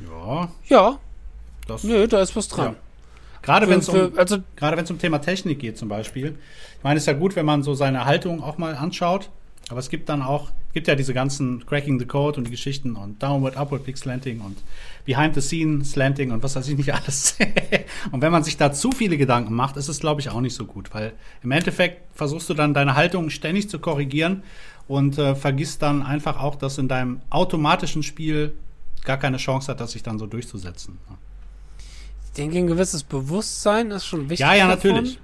Ja. 0.07 0.49
Ja. 0.68 0.99
Das, 1.68 1.84
Nö, 1.84 2.07
da 2.07 2.22
ist 2.22 2.36
was 2.36 2.47
dran. 2.47 2.74
Ja. 2.74 2.76
Gerade 3.43 3.69
wenn 3.69 3.79
es 3.79 3.89
um, 3.89 4.17
also, 4.17 4.37
gerade 4.55 4.77
wenn 4.77 4.85
es 4.85 4.91
um 4.91 4.97
Thema 4.97 5.19
Technik 5.19 5.59
geht 5.59 5.77
zum 5.77 5.89
Beispiel. 5.89 6.37
Ich 6.77 6.83
meine, 6.83 6.97
es 6.97 7.03
ist 7.03 7.07
ja 7.07 7.13
gut, 7.13 7.35
wenn 7.35 7.45
man 7.45 7.61
so 7.61 7.75
seine 7.75 8.05
Haltung 8.05 8.41
auch 8.41 8.57
mal 8.57 8.75
anschaut. 8.75 9.29
Aber 9.69 9.79
es 9.79 9.89
gibt 9.89 10.09
dann 10.09 10.21
auch, 10.21 10.51
gibt 10.73 10.87
ja 10.87 10.95
diese 10.95 11.13
ganzen 11.13 11.65
Cracking 11.65 11.97
the 11.97 12.05
Code 12.05 12.37
und 12.37 12.47
die 12.47 12.51
Geschichten 12.51 12.95
und 12.95 13.23
Downward, 13.23 13.55
Upward 13.55 13.85
Peak 13.85 13.97
Slanting 13.97 14.41
und 14.41 14.57
Behind 15.05 15.33
the 15.35 15.41
Scene 15.41 15.85
Slanting 15.85 16.31
und 16.31 16.43
was 16.43 16.55
weiß 16.55 16.67
ich 16.67 16.77
nicht 16.77 16.93
alles. 16.93 17.37
und 18.11 18.21
wenn 18.21 18.31
man 18.31 18.43
sich 18.43 18.57
da 18.57 18.73
zu 18.73 18.91
viele 18.91 19.17
Gedanken 19.17 19.53
macht, 19.53 19.77
ist 19.77 19.87
es, 19.87 19.99
glaube 19.99 20.19
ich, 20.19 20.29
auch 20.29 20.41
nicht 20.41 20.55
so 20.55 20.65
gut, 20.65 20.93
weil 20.93 21.13
im 21.43 21.51
Endeffekt 21.51 22.01
versuchst 22.13 22.49
du 22.49 22.53
dann 22.53 22.73
deine 22.73 22.95
Haltung 22.95 23.29
ständig 23.29 23.69
zu 23.69 23.79
korrigieren 23.79 24.43
und 24.87 25.17
äh, 25.17 25.33
vergisst 25.33 25.81
dann 25.81 26.03
einfach 26.03 26.41
auch, 26.41 26.55
dass 26.55 26.77
in 26.77 26.89
deinem 26.89 27.21
automatischen 27.29 28.03
Spiel 28.03 28.53
gar 29.05 29.17
keine 29.17 29.37
Chance 29.37 29.71
hat, 29.71 29.79
das 29.79 29.93
sich 29.93 30.03
dann 30.03 30.19
so 30.19 30.27
durchzusetzen. 30.27 30.97
Ich 31.09 31.22
denke, 32.34 32.57
ein 32.57 32.67
gewisses 32.67 33.03
Bewusstsein 33.03 33.91
ist 33.91 34.05
schon 34.05 34.29
wichtig. 34.29 34.39
Ja, 34.39 34.53
ja, 34.53 34.67
davon. 34.67 34.91
natürlich. 34.91 35.19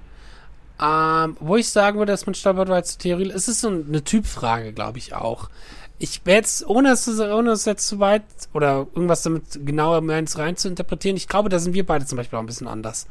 Ähm, 0.82 1.36
wo 1.40 1.56
ich 1.56 1.68
sagen 1.68 1.98
würde, 1.98 2.12
dass 2.12 2.24
man 2.24 2.34
stolpert, 2.34 2.68
weil 2.68 2.82
es 2.82 2.96
Theorie, 2.96 3.30
es 3.30 3.48
ist 3.48 3.60
so 3.60 3.68
eine 3.68 4.02
Typfrage, 4.02 4.72
glaube 4.72 4.98
ich 4.98 5.14
auch. 5.14 5.50
Ich 5.98 6.24
werde 6.24 6.38
jetzt, 6.38 6.66
ohne 6.66 6.92
es, 6.92 7.06
ohne 7.06 7.50
es 7.50 7.66
jetzt 7.66 7.86
zu 7.86 8.00
weit 8.00 8.22
oder 8.54 8.86
irgendwas 8.94 9.22
damit 9.22 9.66
genauer 9.66 10.00
meins 10.00 10.38
rein 10.38 10.56
zu 10.56 10.68
interpretieren, 10.68 11.16
ich 11.16 11.28
glaube, 11.28 11.50
da 11.50 11.58
sind 11.58 11.74
wir 11.74 11.84
beide 11.84 12.06
zum 12.06 12.16
Beispiel 12.16 12.38
auch 12.38 12.42
ein 12.42 12.46
bisschen 12.46 12.68
anders. 12.68 13.06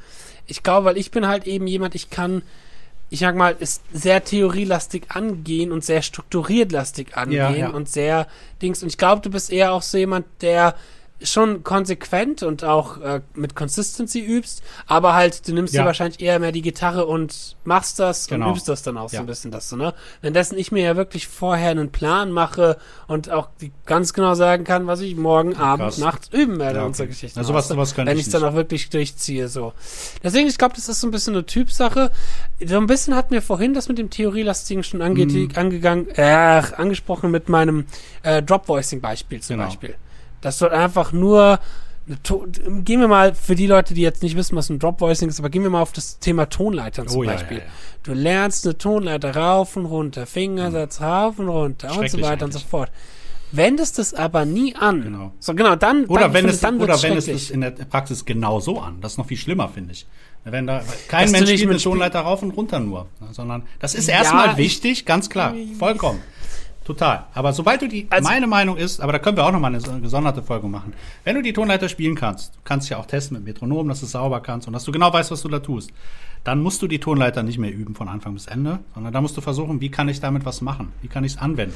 Ich 0.47 0.63
glaube, 0.63 0.85
weil 0.85 0.97
ich 0.97 1.11
bin 1.11 1.27
halt 1.27 1.45
eben 1.45 1.67
jemand, 1.67 1.93
ich 1.93 2.09
kann, 2.09 2.41
ich 3.11 3.19
sag 3.19 3.35
mal, 3.35 3.55
ist 3.59 3.83
sehr 3.93 4.23
theorielastig 4.23 5.11
angehen 5.11 5.71
und 5.71 5.85
sehr 5.85 6.01
strukturiert 6.01 6.71
lastig 6.71 7.15
angehen 7.15 7.37
ja, 7.37 7.55
ja. 7.55 7.69
und 7.69 7.87
sehr 7.87 8.27
Dings. 8.63 8.81
Und 8.81 8.89
ich 8.89 8.97
glaube, 8.97 9.21
du 9.21 9.29
bist 9.29 9.51
eher 9.51 9.73
auch 9.73 9.83
so 9.83 9.99
jemand, 9.99 10.25
der 10.41 10.73
schon 11.21 11.63
konsequent 11.63 12.43
und 12.43 12.63
auch 12.63 12.99
äh, 13.01 13.21
mit 13.35 13.55
Consistency 13.55 14.21
übst, 14.21 14.63
aber 14.87 15.13
halt, 15.13 15.47
du 15.47 15.53
nimmst 15.53 15.73
ja. 15.73 15.81
dir 15.81 15.87
wahrscheinlich 15.87 16.21
eher 16.21 16.39
mehr 16.39 16.51
die 16.51 16.61
Gitarre 16.61 17.05
und 17.05 17.57
machst 17.63 17.99
das 17.99 18.27
genau. 18.27 18.47
und 18.47 18.53
übst 18.53 18.69
das 18.69 18.83
dann 18.83 18.97
auch 18.97 19.11
ja. 19.11 19.17
so 19.17 19.23
ein 19.23 19.25
bisschen, 19.25 19.51
das 19.51 19.69
so, 19.69 19.75
ne? 19.75 19.93
Währenddessen 20.21 20.57
ich 20.57 20.71
mir 20.71 20.83
ja 20.83 20.95
wirklich 20.95 21.27
vorher 21.27 21.71
einen 21.71 21.91
Plan 21.91 22.31
mache 22.31 22.77
und 23.07 23.29
auch 23.29 23.49
ganz 23.85 24.13
genau 24.13 24.33
sagen 24.33 24.63
kann, 24.63 24.87
was 24.87 25.01
ich 25.01 25.15
morgen, 25.15 25.55
Abend, 25.55 25.97
nachts 25.97 26.29
üben 26.31 26.59
werde 26.59 26.75
ja, 26.75 26.81
okay. 26.81 26.87
und 26.87 26.95
so 26.95 27.05
Geschichten. 27.05 27.39
Also 27.39 27.53
was, 27.53 27.75
was 27.75 27.97
Wenn 27.97 28.17
ich 28.17 28.27
es 28.27 28.31
dann 28.31 28.43
auch 28.43 28.53
wirklich 28.53 28.89
durchziehe, 28.89 29.47
so. 29.47 29.73
Deswegen, 30.23 30.47
ich 30.47 30.57
glaube, 30.57 30.75
das 30.75 30.87
ist 30.87 31.01
so 31.01 31.07
ein 31.07 31.11
bisschen 31.11 31.35
eine 31.35 31.45
Typsache. 31.45 32.11
So 32.65 32.77
ein 32.77 32.87
bisschen 32.87 33.15
hat 33.15 33.31
mir 33.31 33.41
vorhin 33.41 33.73
das 33.73 33.87
mit 33.89 33.97
dem 33.97 34.09
Theorielastigen 34.09 34.83
schon 34.83 35.01
ange 35.01 35.25
mm. 35.25 35.49
angegangen, 35.55 36.07
äh, 36.15 36.61
angesprochen 36.77 37.31
mit 37.31 37.49
meinem 37.49 37.85
äh, 38.23 38.41
Drop-Voicing-Beispiel 38.41 39.41
zum 39.41 39.57
genau. 39.57 39.67
Beispiel. 39.67 39.95
Das 40.41 40.57
soll 40.57 40.69
einfach 40.69 41.11
nur. 41.11 41.59
Gehen 42.23 43.01
wir 43.01 43.07
mal 43.07 43.35
für 43.35 43.53
die 43.53 43.67
Leute, 43.67 43.93
die 43.93 44.01
jetzt 44.01 44.23
nicht 44.23 44.35
wissen, 44.35 44.55
was 44.55 44.69
ein 44.69 44.79
Drop 44.79 44.99
Voicing 44.99 45.29
ist, 45.29 45.39
aber 45.39 45.51
gehen 45.51 45.61
wir 45.61 45.69
mal 45.69 45.83
auf 45.83 45.91
das 45.91 46.17
Thema 46.17 46.49
Tonleitern 46.49 47.07
zum 47.07 47.21
oh, 47.21 47.25
Beispiel. 47.25 47.57
Ja, 47.57 47.63
ja, 47.63 47.69
ja. 47.69 47.73
Du 48.01 48.13
lernst 48.13 48.65
eine 48.65 48.79
Tonleiter 48.79 49.35
rauf 49.35 49.75
und 49.77 49.85
runter, 49.85 50.25
Fingersatz 50.25 50.99
mhm. 50.99 51.05
rauf 51.05 51.37
und 51.37 51.49
runter 51.49 51.95
und 51.95 52.09
so 52.09 52.19
weiter 52.21 52.45
und 52.45 52.51
so 52.51 52.59
fort. 52.59 52.89
Wendest 53.51 53.99
es 53.99 54.13
aber 54.13 54.45
nie 54.45 54.75
an. 54.75 55.03
Genau. 55.03 55.31
So, 55.39 55.53
genau, 55.55 55.75
dann, 55.75 56.05
oder 56.05 56.21
dann, 56.21 56.33
wenn 56.33 56.49
es, 56.49 56.59
dann 56.61 56.79
oder 56.79 57.01
wenn 57.01 57.17
es 57.17 57.49
in 57.49 57.61
der 57.61 57.71
Praxis 57.71 58.25
genau 58.25 58.59
so 58.59 58.79
an. 58.79 59.01
Das 59.01 59.13
ist 59.13 59.17
noch 59.17 59.25
viel 59.25 59.37
schlimmer, 59.37 59.69
finde 59.69 59.93
ich. 59.93 60.05
Wenn 60.45 60.67
da 60.67 60.81
kein 61.07 61.31
Mensch 61.31 61.49
spielt 61.49 61.69
eine 61.69 61.79
Tonleiter 61.79 62.21
rauf 62.21 62.41
und 62.41 62.51
runter 62.51 62.79
nur, 62.79 63.07
sondern 63.31 63.63
das 63.79 63.93
ist 63.93 64.07
erstmal 64.07 64.57
wichtig, 64.57 65.05
ganz 65.05 65.29
klar, 65.29 65.53
vollkommen. 65.77 66.21
Total. 66.83 67.25
Aber 67.33 67.53
sobald 67.53 67.81
du 67.81 67.87
die, 67.87 68.07
also, 68.09 68.27
meine 68.27 68.47
Meinung 68.47 68.75
ist, 68.75 68.99
aber 68.99 69.11
da 69.11 69.19
können 69.19 69.37
wir 69.37 69.45
auch 69.45 69.51
nochmal 69.51 69.75
eine 69.75 70.01
gesonderte 70.01 70.41
Folge 70.41 70.67
machen. 70.67 70.93
Wenn 71.23 71.35
du 71.35 71.43
die 71.43 71.53
Tonleiter 71.53 71.87
spielen 71.87 72.15
kannst, 72.15 72.55
du 72.55 72.59
kannst 72.63 72.89
ja 72.89 72.97
auch 72.97 73.05
testen 73.05 73.37
mit 73.37 73.45
Metronom, 73.45 73.87
dass 73.87 73.99
du 73.99 74.07
es 74.07 74.13
sauber 74.13 74.41
kannst 74.41 74.67
und 74.67 74.73
dass 74.73 74.85
du 74.85 74.91
genau 74.91 75.13
weißt, 75.13 75.29
was 75.29 75.41
du 75.41 75.49
da 75.49 75.59
tust, 75.59 75.91
dann 76.43 76.61
musst 76.63 76.81
du 76.81 76.87
die 76.87 76.99
Tonleiter 76.99 77.43
nicht 77.43 77.59
mehr 77.59 77.71
üben 77.71 77.95
von 77.95 78.07
Anfang 78.07 78.33
bis 78.33 78.47
Ende, 78.47 78.79
sondern 78.93 79.13
da 79.13 79.21
musst 79.21 79.37
du 79.37 79.41
versuchen, 79.41 79.81
wie 79.81 79.91
kann 79.91 80.09
ich 80.09 80.19
damit 80.19 80.45
was 80.45 80.61
machen? 80.61 80.91
Wie 81.01 81.07
kann 81.07 81.23
ich 81.23 81.33
es 81.33 81.37
anwenden? 81.37 81.75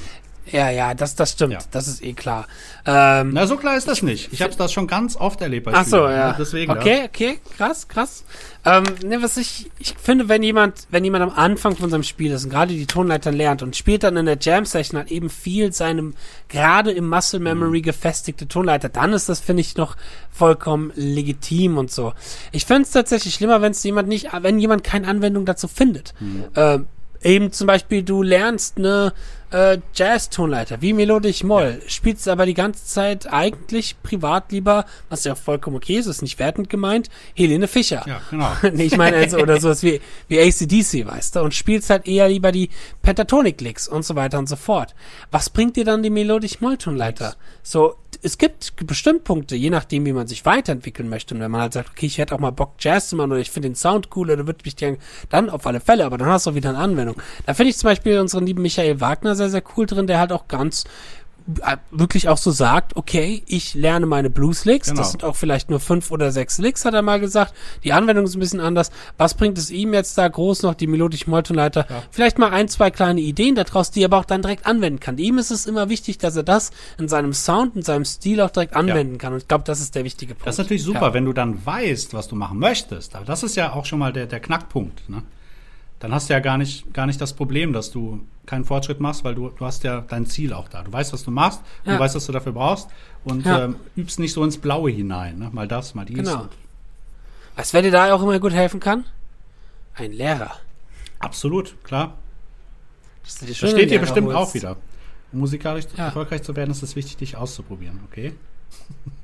Ja, 0.51 0.69
ja, 0.69 0.93
das, 0.93 1.15
das 1.15 1.31
stimmt. 1.31 1.53
Ja. 1.53 1.59
Das 1.71 1.87
ist 1.87 2.03
eh 2.03 2.13
klar. 2.13 2.47
Ähm, 2.85 3.31
Na, 3.33 3.47
so 3.47 3.55
klar 3.55 3.77
ist 3.77 3.87
das 3.87 4.01
nicht. 4.01 4.33
Ich 4.33 4.41
habe 4.41 4.53
das 4.55 4.73
schon 4.73 4.87
ganz 4.87 5.15
oft 5.15 5.41
erlebt 5.41 5.65
bei 5.65 5.73
Ach 5.73 5.85
so, 5.85 6.07
ja. 6.07 6.33
Deswegen, 6.33 6.71
okay, 6.71 6.99
ja. 6.99 7.05
okay, 7.05 7.39
krass, 7.57 7.87
krass. 7.87 8.25
Ähm, 8.65 8.83
ne, 9.05 9.21
was 9.21 9.37
ich, 9.37 9.71
ich 9.79 9.95
finde, 10.01 10.27
wenn 10.27 10.43
jemand, 10.43 10.87
wenn 10.89 11.03
jemand 11.03 11.23
am 11.23 11.29
Anfang 11.31 11.75
von 11.75 11.89
seinem 11.89 12.03
Spiel 12.03 12.31
ist 12.31 12.43
und 12.43 12.49
gerade 12.49 12.73
die 12.73 12.85
Tonleiter 12.85 13.31
lernt 13.31 13.63
und 13.63 13.75
spielt 13.75 14.03
dann 14.03 14.17
in 14.17 14.25
der 14.25 14.37
Jam-Session 14.39 14.99
halt 14.99 15.11
eben 15.11 15.29
viel 15.29 15.71
seinem 15.71 16.13
gerade 16.49 16.91
im 16.91 17.09
Muscle 17.09 17.39
Memory 17.39 17.79
mhm. 17.79 17.83
gefestigte 17.83 18.47
Tonleiter, 18.47 18.89
dann 18.89 19.13
ist 19.13 19.29
das, 19.29 19.39
finde 19.39 19.61
ich, 19.61 19.77
noch 19.77 19.95
vollkommen 20.31 20.91
legitim 20.95 21.77
und 21.77 21.89
so. 21.89 22.13
Ich 22.51 22.65
finde 22.65 22.83
es 22.83 22.91
tatsächlich 22.91 23.33
schlimmer, 23.33 23.61
wenn 23.61 23.71
es 23.71 23.83
jemand 23.83 24.07
nicht, 24.07 24.27
wenn 24.41 24.59
jemand 24.59 24.83
keine 24.83 25.07
Anwendung 25.07 25.45
dazu 25.45 25.67
findet. 25.67 26.13
Mhm. 26.19 26.45
Ähm, 26.55 26.87
eben 27.21 27.51
zum 27.51 27.67
Beispiel, 27.67 28.03
du 28.03 28.21
lernst 28.21 28.77
eine 28.77 29.13
äh, 29.53 29.77
Jazz-Tonleiter, 29.93 30.81
wie 30.81 30.93
melodisch 30.93 31.43
Moll, 31.43 31.79
ja. 31.81 31.89
spielst 31.89 32.27
aber 32.27 32.45
die 32.45 32.53
ganze 32.53 32.85
Zeit 32.85 33.31
eigentlich 33.31 34.01
privat 34.01 34.51
lieber, 34.51 34.85
was 35.09 35.23
ja 35.23 35.35
vollkommen 35.35 35.77
okay 35.77 35.97
ist, 35.97 36.07
ist 36.07 36.21
nicht 36.21 36.39
wertend 36.39 36.69
gemeint, 36.69 37.09
Helene 37.35 37.67
Fischer. 37.67 38.03
Ja, 38.07 38.21
genau. 38.29 38.51
nee, 38.73 38.85
ich 38.85 38.97
meine 38.97 39.17
also, 39.17 39.37
oder 39.37 39.59
sowas 39.61 39.83
wie, 39.83 40.01
wie 40.27 40.39
ACDC, 40.39 41.07
weißt 41.07 41.35
du, 41.35 41.41
und 41.41 41.53
spielst 41.53 41.89
halt 41.89 42.07
eher 42.07 42.27
lieber 42.27 42.51
die 42.51 42.69
Pentatonic-Licks 43.03 43.87
und 43.87 44.03
so 44.03 44.15
weiter 44.15 44.39
und 44.39 44.49
so 44.49 44.55
fort. 44.55 44.95
Was 45.31 45.49
bringt 45.49 45.75
dir 45.75 45.85
dann 45.85 46.03
die 46.03 46.09
melodisch 46.09 46.59
Moll-Tonleiter? 46.59 47.35
So, 47.61 47.95
es 48.21 48.37
gibt 48.37 48.73
bestimmt 48.87 49.25
Punkte, 49.25 49.55
je 49.55 49.69
nachdem, 49.69 50.05
wie 50.05 50.13
man 50.13 50.27
sich 50.27 50.45
weiterentwickeln 50.45 51.09
möchte. 51.09 51.35
Und 51.35 51.41
wenn 51.41 51.51
man 51.51 51.61
halt 51.61 51.73
sagt, 51.73 51.89
okay, 51.91 52.05
ich 52.05 52.17
hätte 52.17 52.33
auch 52.33 52.39
mal 52.39 52.51
Bock, 52.51 52.75
Jazz 52.79 53.09
zu 53.09 53.17
machen 53.17 53.31
oder 53.31 53.41
ich 53.41 53.51
finde 53.51 53.69
den 53.69 53.75
Sound 53.75 54.09
cool 54.15 54.31
oder 54.31 54.47
würde 54.47 54.61
mich 54.63 54.77
gerne, 54.77 54.97
dann 55.29 55.49
auf 55.49 55.67
alle 55.67 55.81
Fälle, 55.81 56.05
aber 56.05 56.17
dann 56.17 56.29
hast 56.29 56.45
du 56.45 56.51
auch 56.51 56.55
wieder 56.55 56.69
eine 56.69 56.77
Anwendung. 56.77 57.15
Da 57.45 57.53
finde 57.53 57.71
ich 57.71 57.77
zum 57.77 57.89
Beispiel 57.89 58.19
unseren 58.19 58.45
lieben 58.45 58.61
Michael 58.61 59.01
Wagner 59.01 59.35
sehr, 59.35 59.42
sehr 59.49 59.63
cool 59.77 59.85
drin, 59.85 60.07
der 60.07 60.19
halt 60.19 60.31
auch 60.31 60.47
ganz 60.47 60.85
äh, 61.61 61.77
wirklich 61.91 62.29
auch 62.29 62.37
so 62.37 62.51
sagt, 62.51 62.95
okay, 62.95 63.43
ich 63.47 63.73
lerne 63.73 64.05
meine 64.05 64.29
Blues-Licks, 64.29 64.89
genau. 64.89 65.01
das 65.01 65.11
sind 65.11 65.23
auch 65.23 65.35
vielleicht 65.35 65.69
nur 65.69 65.81
fünf 65.81 66.09
oder 66.09 66.31
sechs 66.31 66.57
Licks, 66.57 66.85
hat 66.85 66.93
er 66.93 67.01
mal 67.01 67.19
gesagt. 67.19 67.53
Die 67.83 67.91
Anwendung 67.91 68.25
ist 68.25 68.35
ein 68.35 68.39
bisschen 68.39 68.61
anders. 68.61 68.91
Was 69.17 69.33
bringt 69.33 69.57
es 69.57 69.69
ihm 69.69 69.93
jetzt 69.93 70.17
da 70.17 70.27
groß 70.27 70.63
noch, 70.63 70.73
die 70.73 70.87
melodischen 70.87 71.31
Molltonleiter? 71.31 71.85
Ja. 71.89 72.03
Vielleicht 72.11 72.39
mal 72.39 72.51
ein, 72.51 72.69
zwei 72.69 72.91
kleine 72.91 73.19
Ideen 73.19 73.55
daraus, 73.55 73.91
die 73.91 74.03
er 74.03 74.05
aber 74.05 74.19
auch 74.19 74.25
dann 74.25 74.41
direkt 74.41 74.65
anwenden 74.65 75.01
kann. 75.01 75.17
Ihm 75.17 75.37
ist 75.37 75.51
es 75.51 75.65
immer 75.65 75.89
wichtig, 75.89 76.17
dass 76.17 76.35
er 76.35 76.43
das 76.43 76.71
in 76.97 77.09
seinem 77.09 77.33
Sound, 77.33 77.75
in 77.75 77.81
seinem 77.81 78.05
Stil 78.05 78.39
auch 78.39 78.51
direkt 78.51 78.75
anwenden 78.75 79.15
ja. 79.15 79.19
kann. 79.19 79.33
Und 79.33 79.39
ich 79.39 79.47
glaube, 79.47 79.65
das 79.65 79.81
ist 79.81 79.95
der 79.95 80.05
wichtige 80.05 80.35
Punkt. 80.35 80.47
Das 80.47 80.55
ist 80.55 80.59
natürlich 80.59 80.83
super, 80.83 81.07
ja. 81.07 81.13
wenn 81.13 81.25
du 81.25 81.33
dann 81.33 81.65
weißt, 81.65 82.13
was 82.13 82.29
du 82.29 82.35
machen 82.35 82.57
möchtest. 82.57 83.15
Aber 83.15 83.25
das 83.25 83.43
ist 83.43 83.55
ja 83.55 83.73
auch 83.73 83.85
schon 83.85 83.99
mal 83.99 84.13
der, 84.13 84.27
der 84.27 84.39
Knackpunkt. 84.39 85.09
Ne? 85.09 85.23
Dann 86.03 86.13
hast 86.13 86.29
du 86.29 86.33
ja 86.33 86.41
gar 86.41 86.57
nicht, 86.57 86.93
gar 86.93 87.05
nicht 87.05 87.21
das 87.21 87.31
Problem, 87.31 87.71
dass 87.71 87.89
du 87.89 88.27
keinen 88.45 88.65
Fortschritt 88.65 88.99
machst, 88.99 89.23
weil 89.23 89.35
du, 89.35 89.47
du 89.47 89.65
hast 89.65 89.85
ja 89.85 90.01
dein 90.01 90.25
Ziel 90.25 90.51
auch 90.51 90.67
da. 90.67 90.83
Du 90.83 90.91
weißt, 90.91 91.13
was 91.13 91.23
du 91.23 91.31
machst, 91.31 91.61
ja. 91.85 91.93
du 91.93 91.99
weißt, 91.99 92.13
was 92.13 92.25
du 92.25 92.33
dafür 92.33 92.51
brauchst 92.51 92.89
und 93.23 93.45
ja. 93.45 93.63
ähm, 93.63 93.77
übst 93.95 94.19
nicht 94.19 94.33
so 94.33 94.43
ins 94.43 94.57
Blaue 94.57 94.91
hinein. 94.91 95.39
Ne? 95.39 95.49
Mal 95.53 95.65
das, 95.65 95.95
mal 95.95 96.03
dies. 96.03 96.17
Genau. 96.17 96.49
Du, 97.55 97.63
wer 97.71 97.81
dir 97.81 97.91
da 97.91 98.13
auch 98.13 98.21
immer 98.21 98.37
gut 98.41 98.51
helfen 98.51 98.81
kann? 98.81 99.05
Ein 99.93 100.11
Lehrer. 100.11 100.51
Absolut, 101.19 101.81
klar. 101.85 102.17
Das, 103.23 103.39
das 103.39 103.55
steht 103.55 103.89
dir 103.89 103.99
bestimmt 103.99 104.27
holst. 104.27 104.37
auch 104.37 104.53
wieder. 104.53 104.75
Um 105.31 105.39
musikalisch 105.39 105.85
ja. 105.95 106.07
erfolgreich 106.07 106.43
zu 106.43 106.53
werden, 106.57 106.71
ist 106.71 106.83
es 106.83 106.97
wichtig, 106.97 107.15
dich 107.15 107.37
auszuprobieren, 107.37 108.01
okay? 108.11 108.33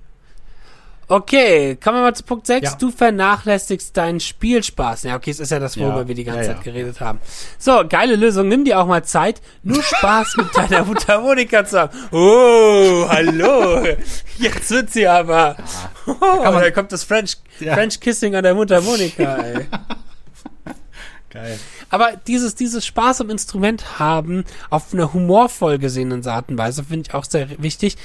Okay, 1.12 1.76
kommen 1.84 1.98
wir 1.98 2.02
mal 2.04 2.16
zu 2.16 2.24
Punkt 2.24 2.46
6. 2.46 2.64
Ja. 2.64 2.78
Du 2.78 2.92
vernachlässigst 2.92 3.98
deinen 3.98 4.20
Spielspaß. 4.20 5.04
Ja, 5.04 5.16
okay, 5.16 5.32
es 5.32 5.40
ist 5.40 5.50
ja 5.50 5.58
das, 5.58 5.76
worüber 5.80 6.02
ja. 6.02 6.08
wir 6.08 6.14
die 6.14 6.24
ganze 6.24 6.42
ja, 6.42 6.54
Zeit 6.54 6.64
geredet 6.64 7.02
haben. 7.02 7.20
So, 7.58 7.84
geile 7.90 8.16
Lösung. 8.16 8.48
Nimm 8.48 8.64
dir 8.64 8.80
auch 8.80 8.86
mal 8.86 9.04
Zeit, 9.04 9.42
nur 9.64 9.82
Spaß 9.82 10.38
mit 10.38 10.56
deiner 10.56 10.86
Mutter 10.86 11.20
Monika 11.20 11.66
zu 11.66 11.80
haben. 11.80 11.98
Oh, 12.12 13.10
hallo. 13.10 13.84
Jetzt 14.38 14.70
wird 14.70 14.92
sie 14.92 15.08
aber. 15.08 15.58
Oh, 16.06 16.14
da, 16.22 16.52
da 16.52 16.70
kommt 16.70 16.92
das 16.92 17.04
French, 17.04 17.38
French 17.58 18.00
Kissing 18.00 18.36
an 18.36 18.44
der 18.44 18.54
Mutter 18.54 18.80
Monika, 18.80 19.36
ey. 19.38 19.66
Geil. 21.32 21.60
Aber 21.90 22.14
dieses, 22.28 22.56
dieses 22.56 22.86
Spaß 22.86 23.22
am 23.22 23.30
Instrument 23.30 24.00
haben 24.00 24.46
auf 24.70 24.94
einer 24.94 25.14
humorvoll 25.14 25.80
gesehenen 25.80 26.26
Art 26.28 26.50
und 26.50 26.58
Weise 26.58 26.84
finde 26.84 27.08
ich 27.08 27.14
auch 27.16 27.24
sehr 27.24 27.62
wichtig. 27.62 27.98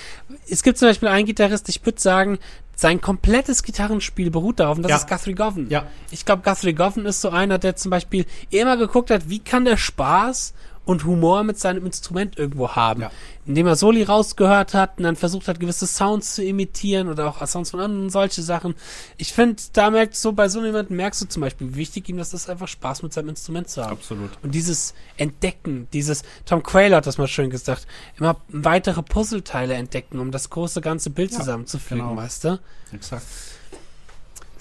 Es 0.49 0.63
gibt 0.63 0.79
zum 0.79 0.89
Beispiel 0.89 1.09
einen 1.09 1.27
Gitarrist, 1.27 1.69
ich 1.69 1.85
würde 1.85 2.01
sagen, 2.01 2.39
sein 2.75 3.01
komplettes 3.01 3.63
Gitarrenspiel 3.63 4.31
beruht 4.31 4.61
darauf, 4.61 4.77
und 4.77 4.83
das 4.83 4.91
ja. 4.91 4.97
ist 4.97 5.09
Guthrie 5.09 5.35
Govan. 5.35 5.69
Ja. 5.69 5.87
Ich 6.11 6.25
glaube, 6.25 6.43
Guthrie 6.43 6.75
Govan 6.75 7.07
ist 7.07 7.21
so 7.21 7.31
einer, 7.31 7.59
der 7.59 7.77
zum 7.77 7.91
Beispiel 7.91 8.27
immer 8.51 8.77
geguckt 8.77 9.11
hat, 9.11 9.29
wie 9.29 9.39
kann 9.39 9.65
der 9.65 9.77
Spaß 9.77 10.55
und 10.85 11.05
Humor 11.05 11.45
mit 11.45 11.59
seinem 11.59 11.87
Instrument 11.87 12.39
irgendwo 12.39 12.71
haben. 12.71 13.03
Ja. 13.03 13.11
Indem 13.47 13.67
er 13.67 13.77
Soli 13.77 14.03
rausgehört 14.03 14.75
hat 14.75 14.99
und 14.99 15.05
dann 15.05 15.17
versucht 15.17 15.49
hat, 15.49 15.61
gewisse 15.61 15.87
Sounds 15.87 16.35
zu 16.35 16.45
imitieren 16.45 17.09
oder 17.09 17.29
auch 17.29 17.47
Sounds 17.47 17.71
von 17.71 17.81
anderen, 17.81 18.11
solche 18.11 18.43
Sachen. 18.43 18.75
Ich 19.17 19.33
finde, 19.33 19.63
da 19.73 19.91
merkst 19.91 20.25
du, 20.25 20.33
bei 20.33 20.49
so 20.49 20.65
jemandem 20.65 20.97
merkst 20.97 21.23
du 21.23 21.27
zum 21.27 21.43
Beispiel, 21.43 21.73
wie 21.73 21.77
wichtig 21.77 22.09
ihm 22.09 22.17
das 22.17 22.35
ist, 22.35 22.49
einfach 22.49 22.69
Spaß 22.69 23.03
mit 23.03 23.13
seinem 23.13 23.31
Instrument 23.31 23.69
zu 23.69 23.83
haben. 23.83 23.93
Absolut. 23.93 24.31
Und 24.43 24.55
dieses 24.55 24.95
Entdecken, 25.17 25.89
dieses, 25.93 26.23
Tom 26.47 26.63
Quayle 26.63 26.97
hat 26.97 27.07
das 27.07 27.19
mal 27.19 27.29
schön 27.29 27.51
gesagt, 27.51 27.87
immer 28.19 28.37
weitere 28.49 29.03
Puzzleteile 29.03 29.75
entdecken, 29.75 30.19
um 30.19 30.31
das 30.31 30.51
große 30.51 30.81
ganze 30.81 31.11
Bild 31.11 31.33
ja, 31.33 31.39
zusammenzufügen, 31.39 32.09
genau. 32.09 32.17
weißt 32.17 32.45
du? 32.45 32.61
Exakt. 32.93 33.25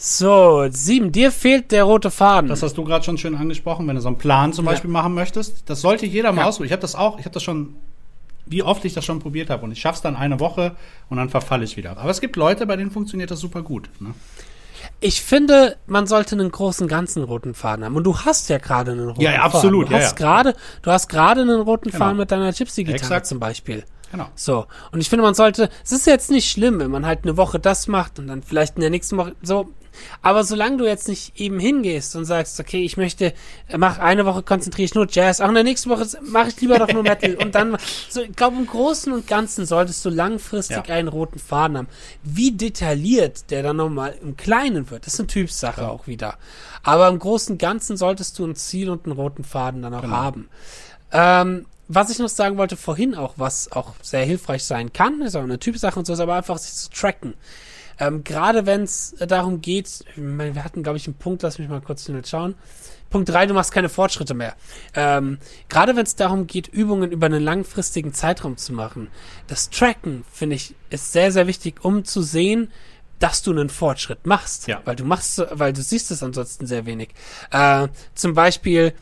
So, 0.06 0.68
sieben. 0.70 1.14
Dir 1.14 1.32
fehlt 1.32 1.72
der 1.72 1.86
rote 1.86 2.12
Faden. 2.12 2.49
Das 2.49 2.62
hast 2.62 2.78
du 2.78 2.84
gerade 2.84 3.06
schon 3.06 3.18
schön 3.18 3.36
angesprochen, 3.36 3.88
wenn 3.88 3.95
du 3.95 4.01
so 4.01 4.10
einen 4.10 4.18
Plan 4.18 4.51
zum 4.51 4.66
Beispiel 4.66 4.89
machen 4.89 5.14
möchtest. 5.14 5.70
Das 5.70 5.80
sollte 5.80 6.06
jeder 6.06 6.34
mal 6.34 6.41
ja. 6.41 6.47
ausprobieren. 6.49 6.68
Ich 6.68 6.72
habe 6.74 6.82
das 6.82 6.93
auch, 6.93 7.20
ich 7.20 7.24
habe 7.24 7.34
das 7.34 7.41
schon, 7.41 7.78
wie 8.45 8.64
oft 8.64 8.84
ich 8.84 8.93
das 8.93 9.06
schon 9.06 9.20
probiert 9.20 9.49
habe. 9.49 9.64
Und 9.64 9.72
ich 9.72 9.80
schaff's 9.80 10.01
dann 10.01 10.18
eine 10.18 10.41
Woche 10.41 10.76
und 11.10 11.16
dann 11.16 11.30
verfalle 11.30 11.64
ich 11.64 11.78
wieder. 11.78 11.97
Aber 11.97 12.10
es 12.10 12.20
gibt 12.20 12.36
Leute, 12.36 12.66
bei 12.66 12.76
denen 12.76 12.91
funktioniert 12.91 13.32
das 13.32 13.39
super 13.39 13.62
gut. 13.62 13.89
Ne? 14.01 14.14
Ich 14.99 15.22
finde, 15.22 15.78
man 15.88 16.06
sollte 16.06 16.36
einen 16.36 16.51
großen 16.51 16.89
ganzen 16.89 17.24
roten 17.24 17.54
Faden 17.54 17.86
haben. 17.86 17.95
Und 17.95 18.04
du 18.04 18.18
hast 18.18 18.49
ja 18.49 18.58
gerade 18.58 18.91
einen 18.91 19.08
roten 19.08 19.22
Faden. 19.22 19.26
Ja, 19.26 19.36
ja 19.36 19.43
absolut. 19.43 19.89
Du 19.89 19.95
hast 19.95 20.20
ja, 20.20 20.26
gerade, 20.26 20.54
du 20.82 20.91
hast 20.91 21.08
gerade 21.08 21.43
einen 21.43 21.62
roten 21.62 21.91
genau. 21.91 22.04
Faden 22.04 22.18
mit 22.18 22.30
deiner 22.30 22.51
Gypsy-Gitarre 22.51 23.24
zum 23.24 23.39
Beispiel. 23.39 23.86
Genau. 24.12 24.28
So. 24.36 24.66
Und 24.91 24.99
ich 24.99 25.10
finde, 25.10 25.24
man 25.24 25.34
sollte, 25.34 25.70
es 25.82 25.93
ist 25.93 26.08
jetzt 26.08 26.30
nicht 26.30 26.51
schlimm, 26.51 26.80
wenn 26.80 26.91
man 26.91 27.06
halt 27.06 27.20
eine 27.24 27.38
Woche 27.38 27.58
das 27.58 27.88
macht 27.88 28.20
und 28.20 28.28
dann 28.28 28.43
vielleicht 28.43 28.76
in 28.76 28.82
der 28.82 28.89
nächsten 28.89 29.16
Woche 29.16 29.34
so, 29.41 29.72
aber 30.21 30.43
solange 30.43 30.77
du 30.77 30.85
jetzt 30.85 31.07
nicht 31.07 31.39
eben 31.39 31.59
hingehst 31.59 32.15
und 32.15 32.25
sagst, 32.25 32.59
okay, 32.59 32.83
ich 32.83 32.97
möchte, 32.97 33.33
mach 33.75 33.99
eine 33.99 34.25
Woche 34.25 34.43
konzentriere 34.43 34.85
ich 34.85 34.95
nur 34.95 35.07
Jazz, 35.09 35.41
auch 35.41 35.49
in 35.49 35.55
der 35.55 35.63
nächsten 35.63 35.89
Woche 35.89 36.07
mache 36.21 36.49
ich 36.49 36.61
lieber 36.61 36.79
doch 36.79 36.91
nur 36.91 37.03
Metal 37.03 37.35
und 37.41 37.55
dann, 37.55 37.77
so, 38.09 38.21
ich 38.21 38.35
glaube, 38.35 38.57
im 38.57 38.67
Großen 38.67 39.11
und 39.13 39.27
Ganzen 39.27 39.65
solltest 39.65 40.03
du 40.05 40.09
langfristig 40.09 40.87
ja. 40.87 40.95
einen 40.95 41.07
roten 41.07 41.39
Faden 41.39 41.77
haben. 41.77 41.87
Wie 42.23 42.51
detailliert 42.51 43.49
der 43.51 43.63
dann 43.63 43.77
nochmal 43.77 44.15
im 44.21 44.37
Kleinen 44.37 44.89
wird, 44.89 45.05
das 45.05 45.15
ist 45.15 45.19
eine 45.19 45.27
Typsache 45.27 45.81
ja. 45.81 45.89
auch 45.89 46.07
wieder. 46.07 46.37
Aber 46.83 47.07
im 47.07 47.19
Großen 47.19 47.53
und 47.53 47.59
Ganzen 47.59 47.97
solltest 47.97 48.37
du 48.39 48.45
ein 48.45 48.55
Ziel 48.55 48.89
und 48.89 49.05
einen 49.05 49.15
roten 49.15 49.43
Faden 49.43 49.81
dann 49.81 49.93
auch 49.93 50.01
genau. 50.01 50.15
haben. 50.15 50.49
Ähm, 51.11 51.65
was 51.87 52.09
ich 52.09 52.19
noch 52.19 52.29
sagen 52.29 52.57
wollte 52.57 52.77
vorhin 52.77 53.15
auch, 53.15 53.33
was 53.37 53.71
auch 53.71 53.93
sehr 54.01 54.25
hilfreich 54.25 54.63
sein 54.63 54.93
kann, 54.93 55.21
ist 55.21 55.35
auch 55.35 55.43
eine 55.43 55.59
Typsache 55.59 55.99
und 55.99 56.05
so, 56.05 56.13
ist 56.13 56.19
aber 56.19 56.35
einfach 56.35 56.57
sich 56.57 56.73
zu 56.73 56.89
tracken. 56.89 57.33
Ähm, 57.99 58.23
Gerade 58.23 58.65
wenn 58.65 58.83
es 58.83 59.15
darum 59.27 59.61
geht, 59.61 60.05
meine, 60.15 60.55
wir 60.55 60.63
hatten, 60.63 60.83
glaube 60.83 60.97
ich, 60.97 61.07
einen 61.07 61.15
Punkt, 61.15 61.43
lass 61.43 61.59
mich 61.59 61.69
mal 61.69 61.81
kurz 61.81 62.05
schnell 62.05 62.25
schauen. 62.25 62.55
Punkt 63.09 63.29
drei, 63.29 63.45
du 63.45 63.53
machst 63.53 63.71
keine 63.71 63.89
Fortschritte 63.89 64.33
mehr. 64.33 64.55
Ähm, 64.95 65.37
Gerade 65.69 65.95
wenn 65.95 66.03
es 66.03 66.15
darum 66.15 66.47
geht, 66.47 66.67
Übungen 66.67 67.11
über 67.11 67.27
einen 67.27 67.43
langfristigen 67.43 68.13
Zeitraum 68.13 68.57
zu 68.57 68.73
machen. 68.73 69.09
Das 69.47 69.69
Tracken, 69.69 70.25
finde 70.31 70.55
ich, 70.55 70.73
ist 70.89 71.11
sehr, 71.11 71.31
sehr 71.31 71.45
wichtig, 71.45 71.83
um 71.85 72.05
zu 72.05 72.23
sehen, 72.23 72.71
dass 73.19 73.41
du 73.43 73.51
einen 73.51 73.69
Fortschritt 73.69 74.25
machst. 74.25 74.67
Ja. 74.67 74.81
Weil 74.85 74.95
du 74.95 75.05
machst, 75.05 75.41
weil 75.51 75.73
du 75.73 75.81
siehst 75.81 76.09
es 76.11 76.23
ansonsten 76.23 76.65
sehr 76.65 76.85
wenig. 76.85 77.09
Äh, 77.51 77.87
zum 78.15 78.33
Beispiel, 78.33 78.93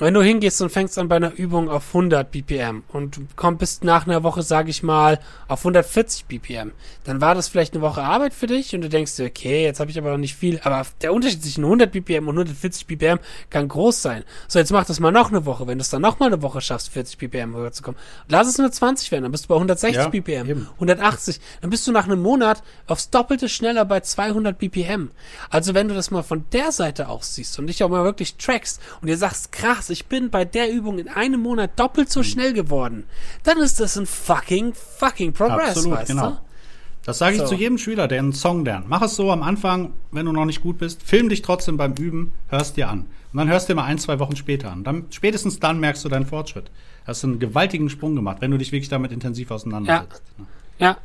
wenn 0.00 0.14
du 0.14 0.22
hingehst 0.22 0.60
und 0.62 0.70
fängst 0.70 0.98
an 0.98 1.08
bei 1.08 1.16
einer 1.16 1.34
Übung 1.34 1.68
auf 1.68 1.88
100 1.88 2.30
BPM 2.30 2.82
und 2.88 3.16
du 3.16 3.26
kommst 3.36 3.58
bis 3.58 3.82
nach 3.82 4.06
einer 4.06 4.22
Woche, 4.22 4.42
sage 4.42 4.70
ich 4.70 4.82
mal, 4.82 5.20
auf 5.46 5.60
140 5.60 6.24
BPM, 6.24 6.72
dann 7.04 7.20
war 7.20 7.34
das 7.34 7.48
vielleicht 7.48 7.74
eine 7.74 7.82
Woche 7.82 8.02
Arbeit 8.02 8.32
für 8.32 8.46
dich 8.46 8.74
und 8.74 8.80
du 8.80 8.88
denkst 8.88 9.16
dir, 9.16 9.26
okay, 9.26 9.64
jetzt 9.64 9.78
habe 9.78 9.90
ich 9.90 9.98
aber 9.98 10.10
noch 10.10 10.18
nicht 10.18 10.34
viel, 10.34 10.58
aber 10.64 10.86
der 11.02 11.12
Unterschied 11.12 11.42
zwischen 11.42 11.64
100 11.64 11.92
BPM 11.92 12.28
und 12.28 12.34
140 12.36 12.86
BPM 12.86 13.18
kann 13.50 13.68
groß 13.68 14.00
sein. 14.00 14.24
So, 14.48 14.58
jetzt 14.58 14.72
mach 14.72 14.86
das 14.86 15.00
mal 15.00 15.12
noch 15.12 15.28
eine 15.28 15.44
Woche. 15.44 15.66
Wenn 15.66 15.76
du 15.76 15.82
es 15.82 15.90
dann 15.90 16.02
noch 16.02 16.18
mal 16.18 16.26
eine 16.26 16.40
Woche 16.40 16.62
schaffst, 16.62 16.88
40 16.88 17.18
BPM 17.18 17.54
rüberzukommen, 17.54 18.00
lass 18.28 18.48
es 18.48 18.56
nur 18.56 18.72
20 18.72 19.12
werden, 19.12 19.24
dann 19.24 19.32
bist 19.32 19.44
du 19.44 19.48
bei 19.48 19.56
160 19.56 19.96
ja, 19.96 20.08
BPM, 20.08 20.48
eben. 20.48 20.68
180, 20.74 21.40
dann 21.60 21.68
bist 21.68 21.86
du 21.86 21.92
nach 21.92 22.04
einem 22.04 22.22
Monat 22.22 22.62
aufs 22.86 23.10
Doppelte 23.10 23.50
schneller 23.50 23.84
bei 23.84 24.00
200 24.00 24.58
BPM. 24.58 25.10
Also 25.50 25.74
wenn 25.74 25.88
du 25.88 25.94
das 25.94 26.10
mal 26.10 26.22
von 26.22 26.44
der 26.52 26.72
Seite 26.72 27.08
aus 27.08 27.34
siehst 27.34 27.58
und 27.58 27.66
dich 27.66 27.84
auch 27.84 27.90
mal 27.90 28.04
wirklich 28.04 28.36
trackst 28.36 28.80
und 29.02 29.08
dir 29.08 29.18
sagst, 29.18 29.52
krass, 29.52 29.89
ich 29.90 30.06
bin 30.06 30.30
bei 30.30 30.44
der 30.44 30.72
Übung 30.72 30.98
in 30.98 31.08
einem 31.08 31.40
Monat 31.40 31.78
doppelt 31.78 32.10
so 32.10 32.20
hm. 32.20 32.24
schnell 32.24 32.52
geworden, 32.52 33.04
dann 33.42 33.58
ist 33.58 33.80
das 33.80 33.96
ein 33.96 34.06
fucking, 34.06 34.74
fucking 34.74 35.32
Progress, 35.32 35.76
Absolut, 35.76 35.98
weißt 35.98 36.08
genau. 36.08 36.30
du? 36.30 36.38
Das 37.04 37.18
sage 37.18 37.36
ich 37.36 37.42
so. 37.42 37.48
zu 37.48 37.54
jedem 37.54 37.78
Schüler, 37.78 38.08
der 38.08 38.18
einen 38.18 38.32
Song 38.32 38.64
lernt. 38.64 38.88
Mach 38.88 39.02
es 39.02 39.16
so 39.16 39.32
am 39.32 39.42
Anfang, 39.42 39.94
wenn 40.12 40.26
du 40.26 40.32
noch 40.32 40.44
nicht 40.44 40.62
gut 40.62 40.78
bist, 40.78 41.02
film 41.02 41.28
dich 41.30 41.40
trotzdem 41.42 41.76
beim 41.76 41.94
Üben, 41.94 42.32
hörst 42.48 42.76
dir 42.76 42.88
an. 42.88 43.06
Und 43.32 43.38
dann 43.38 43.48
hörst 43.48 43.68
du 43.68 43.72
dir 43.72 43.76
mal 43.76 43.86
ein, 43.86 43.98
zwei 43.98 44.18
Wochen 44.18 44.36
später 44.36 44.70
an. 44.70 44.84
Dann, 44.84 45.06
spätestens 45.10 45.60
dann 45.60 45.80
merkst 45.80 46.04
du 46.04 46.08
deinen 46.08 46.26
Fortschritt. 46.26 46.70
Hast 47.06 47.24
einen 47.24 47.38
gewaltigen 47.38 47.88
Sprung 47.88 48.14
gemacht, 48.14 48.38
wenn 48.40 48.50
du 48.50 48.58
dich 48.58 48.70
wirklich 48.72 48.90
damit 48.90 49.12
intensiv 49.12 49.50
auseinandersetzt. 49.50 50.22
Ja. 50.78 50.86
ja. 50.88 50.96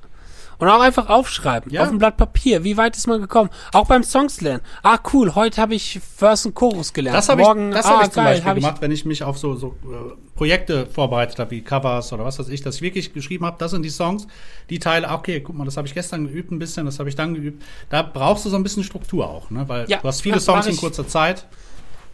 Und 0.58 0.70
auch 0.70 0.82
einfach 0.82 1.10
aufschreiben, 1.10 1.72
ja. 1.72 1.84
auf 1.84 1.90
ein 1.90 1.98
Blatt 1.98 2.18
Papier. 2.18 2.64
Wie 2.64 2.78
weit 2.78 2.96
ist 2.96 3.08
man 3.08 3.22
gekommen? 3.22 3.50
Auch 3.74 3.88
beim 3.88 4.04
Songs 4.04 4.42
lernen. 4.42 4.62
Ah, 4.84 4.98
cool, 5.14 5.36
heute 5.36 5.62
habe 5.62 5.76
ich 5.76 6.00
First 6.16 6.46
und 6.46 6.56
Chorus 6.56 6.94
gelernt. 6.94 7.18
Das 7.18 7.30
habe 7.30 7.42
ich, 7.42 7.48
das 7.74 7.86
ah, 7.86 7.98
hab 7.98 8.06
ich 8.06 8.12
zum 8.12 8.24
geil, 8.24 8.36
Beispiel 8.36 8.54
gemacht, 8.56 8.82
wenn 8.82 8.92
ich 8.92 9.06
mich 9.06 9.24
auf 9.24 9.38
so, 9.38 9.56
so 9.56 9.76
äh, 9.84 10.16
Projekte 10.36 10.86
vorbereitet 10.88 11.40
habe, 11.40 11.52
wie 11.52 11.62
Covers 11.62 12.14
oder 12.14 12.26
was 12.26 12.40
weiß 12.40 12.50
ich, 12.50 12.62
dass 12.62 12.76
ich 12.76 12.82
wirklich 12.82 13.14
geschrieben 13.14 13.46
habe, 13.46 13.58
das 13.60 13.72
sind 13.72 13.84
die 13.84 13.90
Songs, 13.90 14.28
die 14.70 14.80
Teile, 14.80 15.10
okay, 15.10 15.42
guck 15.42 15.56
mal, 15.56 15.66
das 15.66 15.78
habe 15.78 15.88
ich 15.88 15.94
gestern 15.94 16.28
geübt 16.28 16.52
ein 16.52 16.60
bisschen, 16.60 16.86
das 16.86 17.00
habe 17.00 17.10
ich 17.10 17.16
dann 17.16 17.34
geübt. 17.34 17.64
Da 17.90 18.02
brauchst 18.02 18.46
du 18.46 18.50
so 18.50 18.56
ein 18.56 18.64
bisschen 18.64 18.84
Struktur 18.84 19.30
auch, 19.30 19.50
ne? 19.50 19.68
Weil 19.68 19.90
ja, 19.90 20.00
du 20.00 20.08
hast 20.08 20.22
viele 20.22 20.40
Songs 20.40 20.68
in 20.68 20.78
kurzer 20.78 21.08
Zeit. 21.08 21.46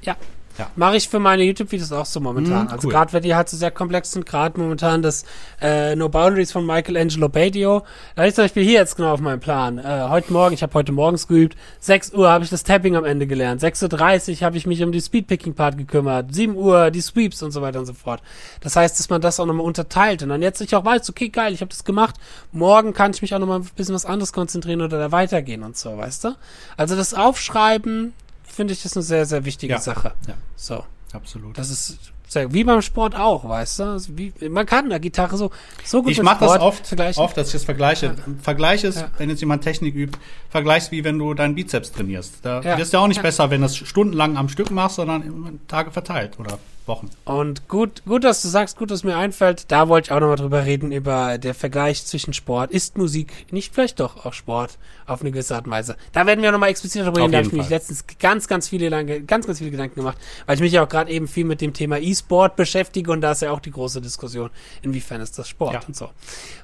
Ja, 0.02 0.16
Ja. 0.58 0.70
Mache 0.76 0.98
ich 0.98 1.10
für 1.10 1.20
meine 1.20 1.44
YouTube-Videos 1.44 1.92
auch 1.92 2.06
so 2.06 2.20
momentan. 2.20 2.68
Also 2.68 2.88
cool. 2.88 2.94
gerade 2.94 3.14
wenn 3.14 3.24
die 3.24 3.36
halt 3.36 3.50
so 3.50 3.58
sehr 3.58 3.72
komplex 3.72 4.12
sind, 4.12 4.26
gerade 4.26 4.60
momentan 4.60 5.02
das 5.02 5.26
äh, 5.62 5.96
No 5.96 6.10
Boundaries 6.10 6.52
von 6.52 6.66
Michelangelo 6.66 7.30
Badio. 7.30 7.84
Da 8.16 8.26
ist 8.26 8.36
zum 8.36 8.46
Beispiel 8.46 8.64
hier 8.64 8.80
jetzt 8.80 8.96
genau 8.96 9.14
auf 9.14 9.22
meinem 9.22 9.40
Plan. 9.40 9.78
Äh, 9.78 10.08
heute 10.10 10.32
Morgen, 10.34 10.54
ich 10.54 10.64
habe 10.64 10.74
heute 10.74 10.92
morgens 10.92 11.28
geübt, 11.28 11.58
6 11.80 12.14
Uhr 12.14 12.30
habe 12.30 12.44
ich 12.44 12.50
das 12.50 12.64
Tapping 12.64 12.96
am 12.96 13.06
Ende 13.06 13.28
gelernt, 13.28 13.62
6.30 13.62 14.40
Uhr 14.40 14.46
habe 14.46 14.58
ich 14.58 14.66
mich 14.66 14.84
um 14.84 14.92
die 14.92 15.02
Speedpicking-Part 15.02 15.78
gekümmert, 15.78 16.34
7 16.34 16.56
Uhr 16.56 16.92
die 16.92 17.02
Sweeps 17.02 17.42
und 17.44 17.52
so 17.52 17.62
weiter 17.62 17.80
und 17.80 17.86
so 17.86 17.94
fort. 17.94 18.22
Das 18.62 18.76
heißt, 18.76 19.00
dass 19.00 19.10
man 19.10 19.22
das 19.22 19.40
auch 19.40 19.46
nochmal 19.46 19.66
unterteilt 19.66 20.24
und 20.24 20.30
dann 20.30 20.42
jetzt 20.42 20.62
ich 20.62 20.76
auch 20.76 20.86
weiß, 20.86 21.10
okay, 21.10 21.30
geil, 21.30 21.54
ich 21.54 21.62
habe 21.62 21.70
das 21.70 21.84
gemacht, 21.84 22.16
morgen 22.52 22.94
kann 22.94 23.12
ich 23.12 23.22
mich 23.22 23.34
auch 23.34 23.40
nochmal 23.40 23.60
ein 23.60 23.70
bisschen 23.76 23.96
was 23.96 24.06
anderes 24.06 24.34
konzentrieren 24.34 24.82
oder 24.82 25.00
da 25.00 25.12
weitergehen 25.12 25.64
und 25.64 25.78
so, 25.78 25.98
weißt 25.98 26.26
du? 26.26 26.36
Also 26.78 26.96
das 26.96 27.14
Aufschreiben, 27.14 28.14
finde 28.44 28.74
ich, 28.74 28.84
ist 28.86 28.96
eine 28.98 29.04
sehr, 29.04 29.26
sehr 29.26 29.46
wichtige 29.46 29.74
Ja. 29.74 29.80
Sache. 29.80 30.14
Ja. 30.28 30.34
So. 30.56 30.84
Absolut. 31.14 31.58
Das 31.58 31.70
ist 31.70 32.00
sehr, 32.30 32.54
wie 32.54 32.64
beim 32.64 32.82
Sport 32.82 33.16
auch, 33.16 33.44
weißt 33.48 33.80
du? 33.80 33.84
Also 33.84 34.18
Wie, 34.18 34.32
man 34.48 34.66
kann 34.66 34.90
der 34.90 35.02
Gitarre 35.02 35.36
so, 35.36 35.52
so 35.84 36.02
gut 36.02 36.14
ich 36.14 36.22
mache 36.24 36.46
das 36.46 36.58
oft, 36.62 36.88
vergleichen. 36.88 37.22
oft, 37.22 37.36
dass 37.36 37.48
ich 37.48 37.54
das 37.54 37.66
vergleiche. 37.66 38.16
Vergleich 38.42 38.86
es, 38.86 38.96
Ja. 38.96 39.12
wenn 39.18 39.30
jetzt 39.30 39.42
jemand 39.42 39.62
Technik 39.66 39.94
übt, 39.94 40.18
vergleichst 40.50 40.92
wie 40.94 41.04
wenn 41.04 41.20
du 41.20 41.34
deinen 41.34 41.56
Bizeps 41.56 41.92
trainierst. 41.92 42.36
Da 42.44 42.62
Ja. 42.62 42.78
wirst 42.78 42.94
du 42.94 42.98
ja 42.98 43.04
auch 43.04 43.08
nicht 43.10 43.18
Ja. 43.18 43.24
besser, 43.24 43.50
wenn 43.50 43.60
du 43.60 43.68
das 43.68 43.76
stundenlang 43.76 44.38
am 44.38 44.48
Stück 44.48 44.72
machst, 44.72 44.96
sondern 44.96 45.60
Tage 45.68 45.92
verteilt 45.92 46.40
oder 46.40 46.58
Wochen. 46.88 47.10
Und 47.26 47.68
gut, 47.68 48.04
gut, 48.06 48.24
dass 48.24 48.42
du 48.42 48.48
sagst, 48.48 48.78
gut, 48.78 48.92
dass 48.92 49.04
mir 49.04 49.16
einfällt, 49.16 49.72
da 49.72 49.88
wollte 49.88 50.08
ich 50.08 50.12
auch 50.12 50.20
nochmal 50.20 50.38
drüber 50.38 50.66
reden, 50.66 50.92
über 50.92 51.38
der 51.38 51.54
Vergleich 51.54 52.06
zwischen 52.06 52.34
Sport. 52.34 52.72
Ist 52.72 52.98
Musik 52.98 53.32
nicht 53.52 53.74
vielleicht 53.74 54.00
doch 54.00 54.26
auch 54.26 54.34
Sport 54.34 54.78
auf 55.06 55.22
eine 55.22 55.32
gewisse 55.32 55.56
Art 55.56 55.66
und 55.66 55.72
Weise? 55.72 55.96
Da 56.12 56.26
werden 56.26 56.42
wir 56.42 56.52
nochmal 56.52 56.70
explizit 56.70 57.02
darüber 57.02 57.22
Auf 57.22 57.24
reden. 57.24 57.32
Da 57.32 57.38
habe 57.40 57.48
ich 57.48 57.54
mich 57.54 57.70
letztens 57.70 58.06
ganz, 58.20 58.48
ganz 58.48 58.68
viele, 58.70 58.90
lange, 58.90 59.22
ganz, 59.22 59.46
ganz 59.46 59.60
viele 59.60 59.72
Gedanken 59.72 59.96
gemacht, 59.96 60.18
weil 60.46 60.56
ich 60.56 60.62
mich 60.62 60.74
ja 60.74 60.84
auch 60.84 60.90
gerade 60.90 61.12
eben 61.12 61.28
viel 61.28 61.46
mit 61.46 61.62
dem 61.62 61.74
Thema 61.74 62.00
E-Sport 62.00 62.56
beschäftige 62.56 63.12
und 63.12 63.22
da 63.22 63.32
ist 63.32 63.42
ja 63.42 63.52
auch 63.52 63.60
die 63.60 63.72
große 63.72 64.02
Diskussion, 64.02 64.50
inwiefern 64.82 65.22
ist 65.22 65.38
das 65.38 65.48
Sport 65.48 65.74
Ja. 65.74 65.82
und 65.88 65.96
so. 65.96 66.10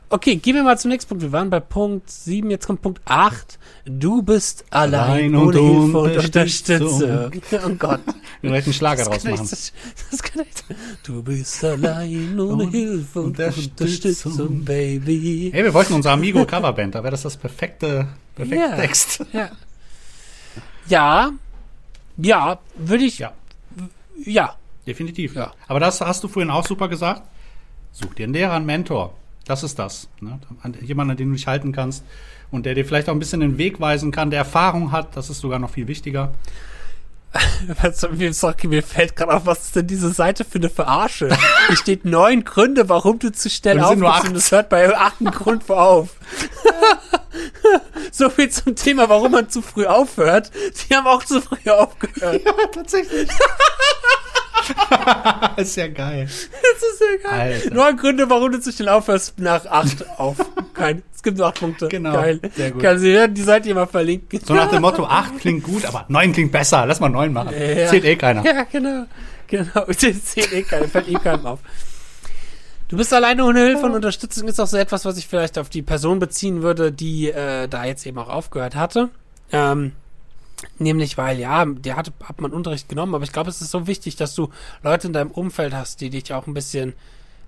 Okay, 0.10 0.38
gehen 0.38 0.56
wir 0.56 0.64
mal 0.64 0.78
zum 0.78 0.90
nächsten 0.92 1.10
Punkt. 1.10 1.22
Wir 1.22 1.34
waren 1.34 1.50
bei 1.50 1.60
Punkt 1.60 2.10
7, 2.10 2.50
jetzt 2.50 2.66
kommt 2.66 2.82
Punkt 2.82 3.02
8. 3.04 3.60
Du 3.86 4.22
bist 4.22 4.64
allein, 4.70 5.34
Allein 5.34 5.36
ohne 5.36 5.60
und 5.62 5.82
Hilfe 5.84 5.98
und 6.00 6.18
Unterstützung. 6.18 7.32
Oh 7.66 7.70
Gott. 7.78 8.00
Wir 8.42 8.52
wollten 8.52 8.66
einen 8.68 8.74
Schlager 8.74 9.04
Das 9.04 9.10
draus 9.10 9.24
kann 9.24 9.34
ich- 9.34 9.40
machen. 9.40 9.50
Das, 9.50 9.74
das 10.12 10.24
kann 10.24 10.42
ich. 10.44 10.76
Du 11.04 11.22
bist 11.24 11.62
allein 11.66 12.40
ohne 12.40 12.64
Und 12.64 12.72
Hilfe 12.72 13.20
und 13.20 13.26
Unterstützung. 13.28 14.32
Unterstützung, 14.32 14.64
Baby. 14.66 15.50
Hey, 15.54 15.64
wir 15.66 15.74
wollten 15.74 15.94
unsere 15.94 16.14
Amigo 16.14 16.46
Coverband, 16.46 16.96
da 16.96 17.00
wäre 17.04 17.12
das 17.12 17.24
das 17.24 17.36
perfekte, 17.36 18.08
perfekte 18.36 18.64
Ja. 18.64 18.76
Text. 18.78 19.26
Ja. 19.34 19.50
Ja. 20.88 21.32
Ja, 22.18 22.60
würde 22.78 23.04
ich. 23.04 23.20
Ja, 23.20 23.34
Ja. 24.24 24.56
definitiv. 24.88 25.36
Ja. 25.36 25.54
Aber 25.68 25.82
das 25.82 26.00
hast 26.00 26.24
du 26.24 26.30
vorhin 26.30 26.50
auch 26.50 26.66
super 26.66 26.88
gesagt. 26.88 27.24
Such 27.92 28.14
dir 28.14 28.24
einen 28.24 28.34
Lehrer, 28.34 28.54
einen 28.54 28.66
Mentor. 28.66 29.14
Das 29.48 29.64
ist 29.64 29.80
das. 29.80 30.08
Ne? 30.20 30.40
An- 30.62 30.76
Jemand, 30.82 31.12
an 31.12 31.18
den 31.18 31.30
du 31.30 31.36
dich 31.36 31.48
halten 31.48 31.72
kannst 31.72 32.04
und 32.52 32.66
der 32.66 32.76
dir 32.76 32.86
vielleicht 32.86 33.10
auch 33.10 33.14
ein 33.14 33.20
bisschen 33.20 33.40
den 33.40 33.58
Weg 33.58 33.80
weisen 33.80 34.12
kann, 34.12 34.30
der 34.30 34.40
Erfahrung 34.40 34.92
hat. 34.92 35.16
Das 35.16 35.30
ist 35.30 35.40
sogar 35.40 35.60
noch 35.60 35.70
viel 35.72 35.88
wichtiger. 35.88 36.34
Was, 37.82 38.08
mir, 38.12 38.34
sorry, 38.34 38.68
mir 38.68 38.82
fällt 38.82 39.16
gerade 39.16 39.34
auf, 39.34 39.46
was 39.46 39.66
ist 39.66 39.76
denn 39.76 39.86
diese 39.86 40.10
Seite 40.12 40.46
für 40.46 40.60
eine 40.60 40.70
Verarsche? 40.70 41.28
Hier 41.68 41.76
steht 41.76 42.06
neun 42.06 42.46
Gründe, 42.46 42.88
warum 42.88 43.20
du 43.20 43.32
zu 43.32 43.50
schnell 43.50 43.80
acht. 43.82 44.30
und 44.30 44.36
es 44.36 44.50
hört 44.52 44.70
bei 44.70 44.96
achten 44.98 45.26
Grund 45.26 45.70
auf. 45.70 46.16
so 48.12 48.30
viel 48.30 48.50
zum 48.50 48.76
Thema, 48.76 49.10
warum 49.10 49.34
man 49.34 49.50
zu 49.50 49.62
früh 49.62 49.86
aufhört. 49.86 50.52
Sie 50.74 50.96
haben 50.96 51.06
auch 51.06 51.24
zu 51.24 51.42
früh 51.42 51.70
aufgehört. 51.70 52.44
Ja, 52.46 52.54
tatsächlich. 52.72 53.30
ist 55.58 55.76
ja 55.76 55.88
geil. 55.88 56.26
Das 56.26 56.42
ist 56.42 57.02
ja 57.02 57.30
geil. 57.30 57.54
Alter. 57.54 57.74
Neun 57.74 57.98
Gründe, 57.98 58.30
warum 58.30 58.52
du 58.52 58.60
zu 58.60 58.72
schnell 58.72 58.90
aufhörst, 58.90 59.40
nach 59.40 59.66
acht 59.66 60.06
auf. 60.20 60.38
Kein. 60.74 61.04
Es 61.16 61.24
gibt 61.24 61.38
nur 61.38 61.48
acht 61.48 61.60
Punkte. 61.60 61.88
Genau. 61.88 62.14
Geil. 62.14 62.40
Sehr 62.56 62.72
gut. 62.72 62.82
Geil. 62.82 63.00
Sie 63.00 63.12
werden 63.14 63.34
die 63.34 63.42
Seite 63.42 63.74
mal 63.74 63.88
verlinken. 63.88 64.40
So 64.44 64.54
nach 64.54 64.70
dem 64.70 64.82
Motto, 64.82 65.06
8 65.08 65.40
klingt 65.40 65.64
gut, 65.64 65.86
aber 65.86 66.06
9 66.08 66.34
klingt 66.34 66.52
besser. 66.52 66.86
Lass 66.86 67.00
mal 67.00 67.10
9 67.10 67.34
machen. 67.34 67.54
Ja. 67.54 67.88
Zählt 67.88 68.06
eh 68.06 68.16
keiner. 68.16 68.46
Ja, 68.46 68.64
genau. 68.72 69.06
Genau. 69.48 69.86
Zählt 69.92 70.54
eh 70.54 70.64
keiner, 70.64 70.88
fällt 70.88 71.08
eh 71.08 71.14
keinem 71.14 71.46
auf. 71.46 71.60
Du 72.90 72.96
bist 72.96 73.14
alleine 73.14 73.44
ohne 73.44 73.60
Hilfe 73.66 73.86
und 73.86 73.96
Unterstützung 73.96 74.48
ist 74.48 74.62
auch 74.62 74.68
so 74.68 74.78
etwas, 74.78 75.04
was 75.04 75.18
ich 75.18 75.28
vielleicht 75.28 75.58
auf 75.58 75.70
die 75.70 75.82
Person 75.82 76.20
beziehen 76.20 76.62
würde, 76.62 76.92
die 76.92 77.30
äh, 77.30 77.68
da 77.68 77.84
jetzt 77.84 78.06
eben 78.06 78.18
auch 78.18 78.30
aufgehört 78.30 78.76
hatte. 78.76 79.10
Ähm, 79.52 79.92
nämlich, 80.80 81.18
weil 81.18 81.40
ja, 81.40 81.66
der 81.66 81.96
hat, 81.96 82.12
hat 82.24 82.42
man 82.42 82.52
Unterricht 82.54 82.90
genommen, 82.90 83.14
aber 83.16 83.24
ich 83.24 83.32
glaube, 83.32 83.50
es 83.50 83.62
ist 83.62 83.72
so 83.72 83.88
wichtig, 83.88 84.16
dass 84.16 84.36
du 84.36 84.50
Leute 84.84 85.08
in 85.08 85.14
deinem 85.14 85.32
Umfeld 85.32 85.74
hast, 85.74 86.02
die 86.02 86.10
dich 86.10 86.34
auch 86.34 86.48
ein 86.48 86.54
bisschen 86.54 86.94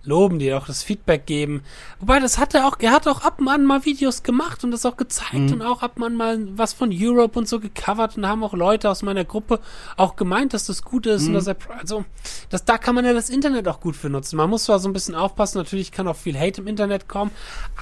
loben, 0.05 0.39
die 0.39 0.45
dir 0.45 0.57
auch 0.57 0.66
das 0.66 0.82
Feedback 0.82 1.26
geben. 1.26 1.62
Wobei, 1.99 2.20
das 2.22 2.38
hat 2.38 2.53
er 2.55 2.66
auch, 2.68 2.78
er 2.80 2.91
hat 2.91 3.05
auch 3.05 3.22
ab 3.22 3.41
und 3.41 3.49
an 3.49 3.66
mal 3.66 3.84
Videos 3.84 4.24
gemacht 4.24 4.64
und 4.64 4.72
das 4.72 4.86
auch 4.86 4.95
gezeigt 4.95 5.34
Mhm. 5.34 5.53
und 5.53 5.62
auch 5.62 5.84
ab 5.84 5.97
und 5.97 6.03
an 6.03 6.16
mal 6.16 6.39
was 6.57 6.72
von 6.72 6.89
Europe 6.93 7.38
und 7.38 7.49
so 7.49 7.60
gecovert 7.60 8.16
und 8.16 8.26
haben 8.26 8.41
auch 8.43 8.53
Leute 8.53 8.89
aus 8.89 9.01
meiner 9.01 9.26
Gruppe 9.26 9.60
auch 9.97 10.16
gemeint, 10.16 10.53
dass 10.53 10.66
das 10.68 10.84
gut 10.84 11.05
ist 11.05 11.24
und 11.24 11.32
Mhm. 11.32 11.34
dass 11.36 11.47
er, 11.47 11.57
also, 11.78 12.05
das, 12.49 12.64
da 12.64 12.78
kann 12.78 12.95
man 12.95 13.03
ja 13.03 13.12
das 13.12 13.30
Internet 13.30 13.68
auch 13.68 13.82
gut 13.82 13.95
für 13.97 14.10
nutzen. 14.10 14.38
Man 14.38 14.49
muss 14.49 14.64
zwar 14.64 14.80
so 14.80 14.88
ein 14.88 14.93
bisschen 14.93 15.16
aufpassen, 15.16 15.57
natürlich 15.57 15.91
kann 15.91 16.07
auch 16.07 16.16
viel 16.16 16.39
Hate 16.39 16.62
im 16.62 16.68
Internet 16.68 17.10
kommen, 17.10 17.32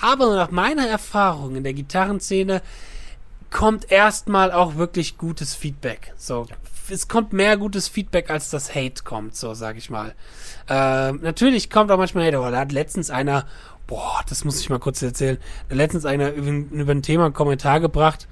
aber 0.01 0.35
nach 0.35 0.49
meiner 0.49 0.87
Erfahrung 0.87 1.55
in 1.55 1.63
der 1.63 1.73
Gitarrenszene 1.73 2.63
kommt 3.51 3.91
erstmal 3.91 4.51
auch 4.51 4.75
wirklich 4.75 5.17
gutes 5.17 5.55
Feedback. 5.55 6.13
So, 6.17 6.47
es 6.89 7.07
kommt 7.07 7.33
mehr 7.33 7.57
gutes 7.57 7.87
Feedback, 7.87 8.29
als 8.29 8.49
das 8.49 8.73
Hate 8.73 9.03
kommt, 9.03 9.35
so 9.35 9.53
sag 9.53 9.77
ich 9.77 9.89
mal. 9.89 10.13
Ähm, 10.69 11.19
natürlich 11.21 11.69
kommt 11.69 11.91
auch 11.91 11.97
manchmal 11.97 12.27
Hate, 12.27 12.37
aber 12.37 12.51
da 12.51 12.59
hat 12.59 12.71
letztens 12.71 13.09
einer, 13.09 13.45
boah, 13.87 14.21
das 14.29 14.43
muss 14.43 14.59
ich 14.59 14.69
mal 14.69 14.79
kurz 14.79 15.01
erzählen, 15.01 15.37
letztens 15.69 16.05
einer 16.05 16.31
über, 16.31 16.49
über 16.49 16.91
ein 16.91 17.03
Thema 17.03 17.25
einen 17.25 17.33
Kommentar 17.33 17.79
gebracht 17.79 18.27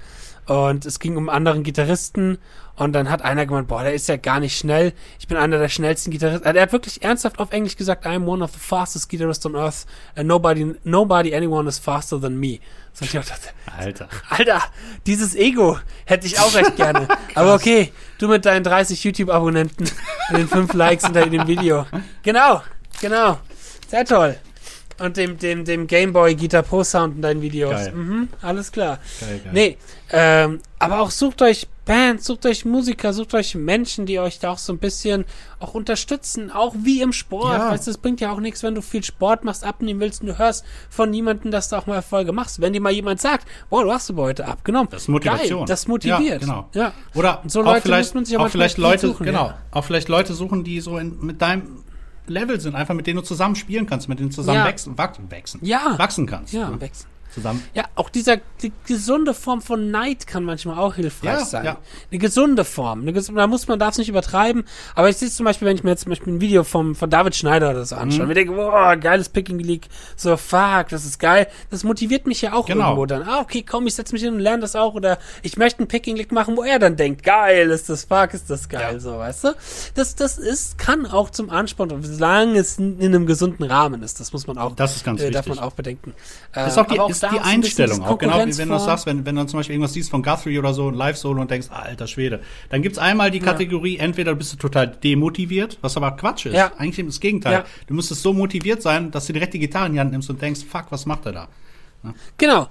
und 0.46 0.86
es 0.86 0.98
ging 1.00 1.16
um 1.16 1.28
anderen 1.28 1.62
Gitarristen 1.62 2.38
und 2.76 2.92
dann 2.92 3.10
hat 3.10 3.22
einer 3.22 3.46
gemeint, 3.46 3.68
boah, 3.68 3.82
der 3.82 3.94
ist 3.94 4.06
ja 4.08 4.16
gar 4.16 4.38
nicht 4.38 4.56
schnell. 4.56 4.92
Ich 5.18 5.26
bin 5.26 5.36
einer 5.36 5.58
der 5.58 5.68
schnellsten 5.68 6.10
Gitarristen. 6.10 6.46
Also 6.46 6.56
er 6.56 6.62
hat 6.62 6.72
wirklich 6.72 7.02
ernsthaft 7.02 7.38
auf 7.38 7.50
Englisch 7.52 7.76
gesagt, 7.76 8.06
I'm 8.06 8.26
one 8.26 8.44
of 8.44 8.52
the 8.52 8.58
fastest 8.58 9.08
guitarists 9.08 9.44
on 9.46 9.56
earth. 9.56 9.86
And 10.14 10.28
nobody, 10.28 10.74
nobody, 10.84 11.34
anyone 11.34 11.68
is 11.68 11.78
faster 11.78 12.20
than 12.20 12.38
me. 12.38 12.60
So, 12.92 13.04
ich 13.04 13.18
auch 13.18 13.24
dachte, 13.24 13.48
Alter. 13.76 14.08
Alter, 14.28 14.62
dieses 15.06 15.34
Ego 15.34 15.78
hätte 16.04 16.26
ich 16.26 16.38
auch 16.38 16.54
recht 16.54 16.76
gerne. 16.76 17.08
Aber 17.34 17.54
okay, 17.54 17.92
du 18.18 18.28
mit 18.28 18.44
deinen 18.44 18.62
30 18.62 19.02
YouTube-Abonnenten 19.04 19.90
und 20.30 20.38
den 20.38 20.48
5 20.48 20.72
Likes 20.74 21.04
unter 21.04 21.26
dem 21.26 21.46
Video. 21.46 21.86
Genau, 22.22 22.62
genau. 23.00 23.38
Sehr 23.88 24.04
toll. 24.04 24.38
Und 24.98 25.16
dem, 25.16 25.38
dem, 25.38 25.64
dem 25.64 25.86
Gameboy 25.86 26.34
Guitar 26.34 26.62
Pro 26.62 26.82
Sound 26.82 27.16
in 27.16 27.22
deinen 27.22 27.42
Videos. 27.42 27.92
Mhm, 27.92 28.28
alles 28.40 28.72
klar. 28.72 28.98
Geil, 29.20 29.40
geil. 29.44 29.52
Nee, 29.52 29.78
ähm, 30.10 30.60
aber 30.78 31.00
auch 31.00 31.10
sucht 31.10 31.42
euch 31.42 31.66
Bands, 31.86 32.24
sucht 32.26 32.44
euch 32.46 32.64
Musiker, 32.64 33.12
sucht 33.12 33.32
euch 33.34 33.54
Menschen, 33.54 34.06
die 34.06 34.18
euch 34.18 34.40
da 34.40 34.50
auch 34.50 34.58
so 34.58 34.72
ein 34.72 34.78
bisschen 34.78 35.24
auch 35.60 35.74
unterstützen, 35.74 36.50
auch 36.50 36.74
wie 36.76 37.00
im 37.00 37.12
Sport. 37.12 37.58
Ja. 37.58 37.70
Weißt 37.70 37.86
du, 37.86 37.92
es 37.92 37.98
bringt 37.98 38.20
ja 38.20 38.32
auch 38.32 38.40
nichts, 38.40 38.62
wenn 38.64 38.74
du 38.74 38.82
viel 38.82 39.04
Sport 39.04 39.44
machst, 39.44 39.64
abnehmen 39.64 40.00
willst 40.00 40.20
und 40.20 40.26
du 40.26 40.36
hörst 40.36 40.64
von 40.90 41.10
niemandem, 41.10 41.52
dass 41.52 41.68
du 41.68 41.76
auch 41.76 41.86
mal 41.86 41.94
Erfolge 41.94 42.32
machst. 42.32 42.60
Wenn 42.60 42.72
dir 42.72 42.80
mal 42.80 42.92
jemand 42.92 43.20
sagt, 43.20 43.46
boah, 43.70 43.84
du 43.84 43.92
hast 43.92 44.10
aber 44.10 44.24
heute 44.24 44.46
abgenommen. 44.46 44.88
Das 44.90 45.02
ist 45.02 45.08
Motivation. 45.08 45.60
Geil, 45.60 45.68
das 45.68 45.86
motiviert. 45.86 46.22
Ja, 46.22 46.38
genau. 46.38 46.68
Ja. 46.74 46.92
Oder 47.14 47.42
so 47.46 47.60
auch 47.60 47.66
Leute 47.66 47.82
vielleicht, 47.82 48.08
muss 48.08 48.14
man 48.14 48.24
sich 48.24 48.36
auch 48.36 48.46
auch 48.46 48.50
vielleicht 48.50 48.78
Leute, 48.78 49.06
suchen, 49.06 49.24
genau, 49.24 49.46
ja. 49.46 49.58
auch 49.70 49.84
vielleicht 49.84 50.08
Leute 50.08 50.34
suchen, 50.34 50.64
die 50.64 50.80
so 50.80 50.98
in, 50.98 51.24
mit 51.24 51.40
deinem 51.40 51.84
Level 52.28 52.60
sind, 52.60 52.74
einfach 52.74 52.94
mit 52.94 53.06
denen 53.06 53.16
du 53.18 53.22
zusammen 53.22 53.54
spielen 53.56 53.86
kannst, 53.86 54.08
mit 54.08 54.18
denen 54.18 54.30
du 54.30 54.34
zusammen 54.34 54.58
Ja. 54.58 54.64
wachsen, 54.66 54.96
wachsen, 54.98 55.30
wachsen, 55.30 55.60
Ja. 55.62 55.94
wachsen 55.98 56.26
kannst. 56.26 56.52
Ja, 56.52 56.70
ne? 56.70 56.78
Zusammen. 57.36 57.62
Ja, 57.74 57.84
auch 57.94 58.08
dieser 58.10 58.38
die 58.62 58.72
gesunde 58.86 59.32
Form 59.34 59.62
von 59.62 59.90
Neid 59.92 60.26
kann 60.26 60.42
manchmal 60.42 60.78
auch 60.78 60.94
hilfreich 60.96 61.30
Ja, 61.38 61.44
sein. 61.44 61.64
ja. 61.66 61.76
Eine 62.10 62.18
gesunde 62.18 62.64
Form. 62.64 63.02
Eine 63.02 63.12
ges 63.12 63.30
da 63.32 63.46
muss 63.46 63.68
man 63.68 63.78
darf 63.78 63.92
es 63.92 63.98
nicht 63.98 64.08
übertreiben. 64.08 64.64
Aber 64.96 65.08
ich 65.08 65.16
sehe 65.18 65.28
zum 65.30 65.44
Beispiel, 65.44 65.68
wenn 65.68 65.76
ich 65.76 65.84
mir 65.84 65.90
jetzt 65.90 66.02
zum 66.02 66.10
Beispiel 66.10 66.32
ein 66.32 66.40
Video 66.40 66.64
vom, 66.64 66.94
von 66.94 67.08
David 67.10 67.36
Schneider 67.36 67.70
oder 67.70 67.84
so 67.84 67.94
anschaue, 67.96 68.22
Mhm. 68.22 68.28
mir 68.28 68.34
denke, 68.34 68.52
boah, 68.54 68.96
geiles 68.96 69.28
Picking 69.28 69.58
League, 69.58 69.86
so 70.16 70.36
fuck, 70.36 70.88
das 70.88 71.04
ist 71.04 71.18
geil. 71.18 71.46
Das 71.70 71.84
motiviert 71.84 72.26
mich 72.26 72.40
ja 72.42 72.54
auch 72.54 72.66
Genau. 72.66 72.84
irgendwo 72.86 73.06
dann. 73.06 73.22
Ah, 73.22 73.40
okay, 73.40 73.62
komm, 73.62 73.86
ich 73.86 73.94
setze 73.94 74.14
mich 74.14 74.22
hin 74.22 74.32
und 74.34 74.40
lerne 74.40 74.62
das 74.62 74.74
auch. 74.74 74.94
Oder 74.94 75.18
ich 75.42 75.56
möchte 75.58 75.82
ein 75.82 75.88
Picking 75.88 76.16
League 76.16 76.32
machen, 76.32 76.56
wo 76.56 76.62
er 76.64 76.78
dann 76.78 76.96
denkt, 76.96 77.22
geil, 77.22 77.70
ist 77.70 77.88
das 77.90 78.04
fuck, 78.04 78.32
ist 78.32 78.48
das 78.48 78.68
geil, 78.68 78.94
Ja. 78.94 78.98
so, 79.00 79.18
weißt 79.18 79.44
du? 79.44 79.48
Das, 79.94 80.14
das 80.16 80.38
ist, 80.38 80.78
kann 80.78 81.04
auch 81.06 81.28
zum 81.30 81.50
Ansporn, 81.50 82.02
solange 82.02 82.58
es 82.58 82.78
in 82.78 82.98
einem 83.02 83.26
gesunden 83.26 83.64
Rahmen 83.64 84.02
ist. 84.02 84.20
Das 84.20 84.32
muss 84.32 84.46
man 84.46 84.56
auch, 84.56 84.74
Das 84.74 84.96
ist 84.96 85.04
ganz 85.04 85.20
äh, 85.20 85.30
darf 85.30 85.44
wichtig. 85.46 85.60
man 85.60 85.68
auch 85.68 85.74
bedenken. 85.74 86.14
Das 86.54 86.72
ist 86.72 86.78
auch 86.78 86.86
die, 86.86 86.98
aber 86.98 87.10
ist 87.10 87.22
da 87.30 87.34
die 87.34 87.40
Einstellung 87.40 88.02
auch. 88.02 88.18
Genau 88.18 88.44
wie 88.46 88.56
wenn 88.58 88.68
du 88.68 88.78
sagst, 88.78 89.06
wenn, 89.06 89.24
wenn 89.26 89.36
du 89.36 89.44
zum 89.46 89.58
Beispiel 89.60 89.74
irgendwas 89.74 89.92
siehst 89.92 90.10
von 90.10 90.22
Guthrie 90.22 90.58
oder 90.58 90.74
so, 90.74 90.88
ein 90.88 90.94
Live-Solo 90.94 91.40
und 91.40 91.50
denkst, 91.50 91.68
alter 91.70 92.06
Schwede. 92.06 92.40
Dann 92.70 92.82
gibt's 92.82 92.98
einmal 92.98 93.30
die 93.30 93.40
Kategorie, 93.40 93.98
entweder 93.98 94.34
bist 94.34 94.52
du 94.52 94.56
total 94.56 94.88
demotiviert, 94.88 95.78
was 95.80 95.96
aber 95.96 96.12
Quatsch 96.12 96.46
ist. 96.46 96.54
Ja. 96.54 96.72
Eigentlich 96.78 97.04
das 97.06 97.20
Gegenteil. 97.20 97.52
Ja. 97.52 97.64
Du 97.86 97.94
müsstest 97.94 98.22
so 98.22 98.32
motiviert 98.32 98.82
sein, 98.82 99.10
dass 99.10 99.26
du 99.26 99.32
direkt 99.32 99.54
die 99.54 99.58
Gitarre 99.58 99.86
in 99.86 99.92
die 99.94 100.00
Hand 100.00 100.12
nimmst 100.12 100.30
und 100.30 100.40
denkst, 100.40 100.60
fuck, 100.70 100.86
was 100.90 101.06
macht 101.06 101.26
er 101.26 101.32
da? 101.32 101.48
Genau. 102.38 102.68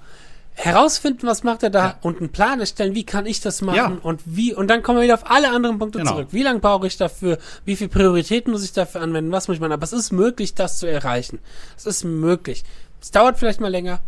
herausfinden, 0.57 1.27
was 1.27 1.43
macht 1.43 1.63
er 1.63 1.69
da 1.69 1.85
Ja. 1.85 1.97
und 2.01 2.19
einen 2.19 2.29
Plan 2.31 2.61
erstellen, 2.61 2.95
wie 2.95 3.03
kann 3.05 3.25
ich 3.25 3.41
das 3.41 3.61
machen 3.61 3.75
Ja. 3.75 3.91
und 4.03 4.21
wie 4.23 4.53
und 4.53 4.69
dann 4.69 4.83
kommen 4.83 4.99
wir 4.99 5.03
wieder 5.03 5.15
auf 5.15 5.29
alle 5.29 5.49
anderen 5.51 5.79
Punkte 5.79 5.97
Genau. 5.99 6.11
zurück. 6.11 6.27
Wie 6.31 6.43
lange 6.43 6.59
brauche 6.59 6.87
ich 6.87 6.95
dafür? 6.95 7.39
Wie 7.65 7.75
viel 7.75 7.89
Priorität 7.89 8.47
muss 8.47 8.63
ich 8.63 8.71
dafür 8.71 9.01
anwenden? 9.01 9.33
Was 9.33 9.49
muss 9.49 9.55
ich 9.55 9.59
machen? 9.61 9.73
Aber 9.73 9.83
es 9.83 9.91
ist 9.91 10.13
möglich, 10.13 10.53
das 10.55 10.77
zu 10.77 10.85
erreichen. 10.89 11.39
Es 11.75 11.85
ist 11.85 12.05
möglich. 12.05 12.63
Es 13.01 13.11
dauert 13.11 13.37
vielleicht 13.37 13.59
mal 13.59 13.67
länger. 13.69 13.99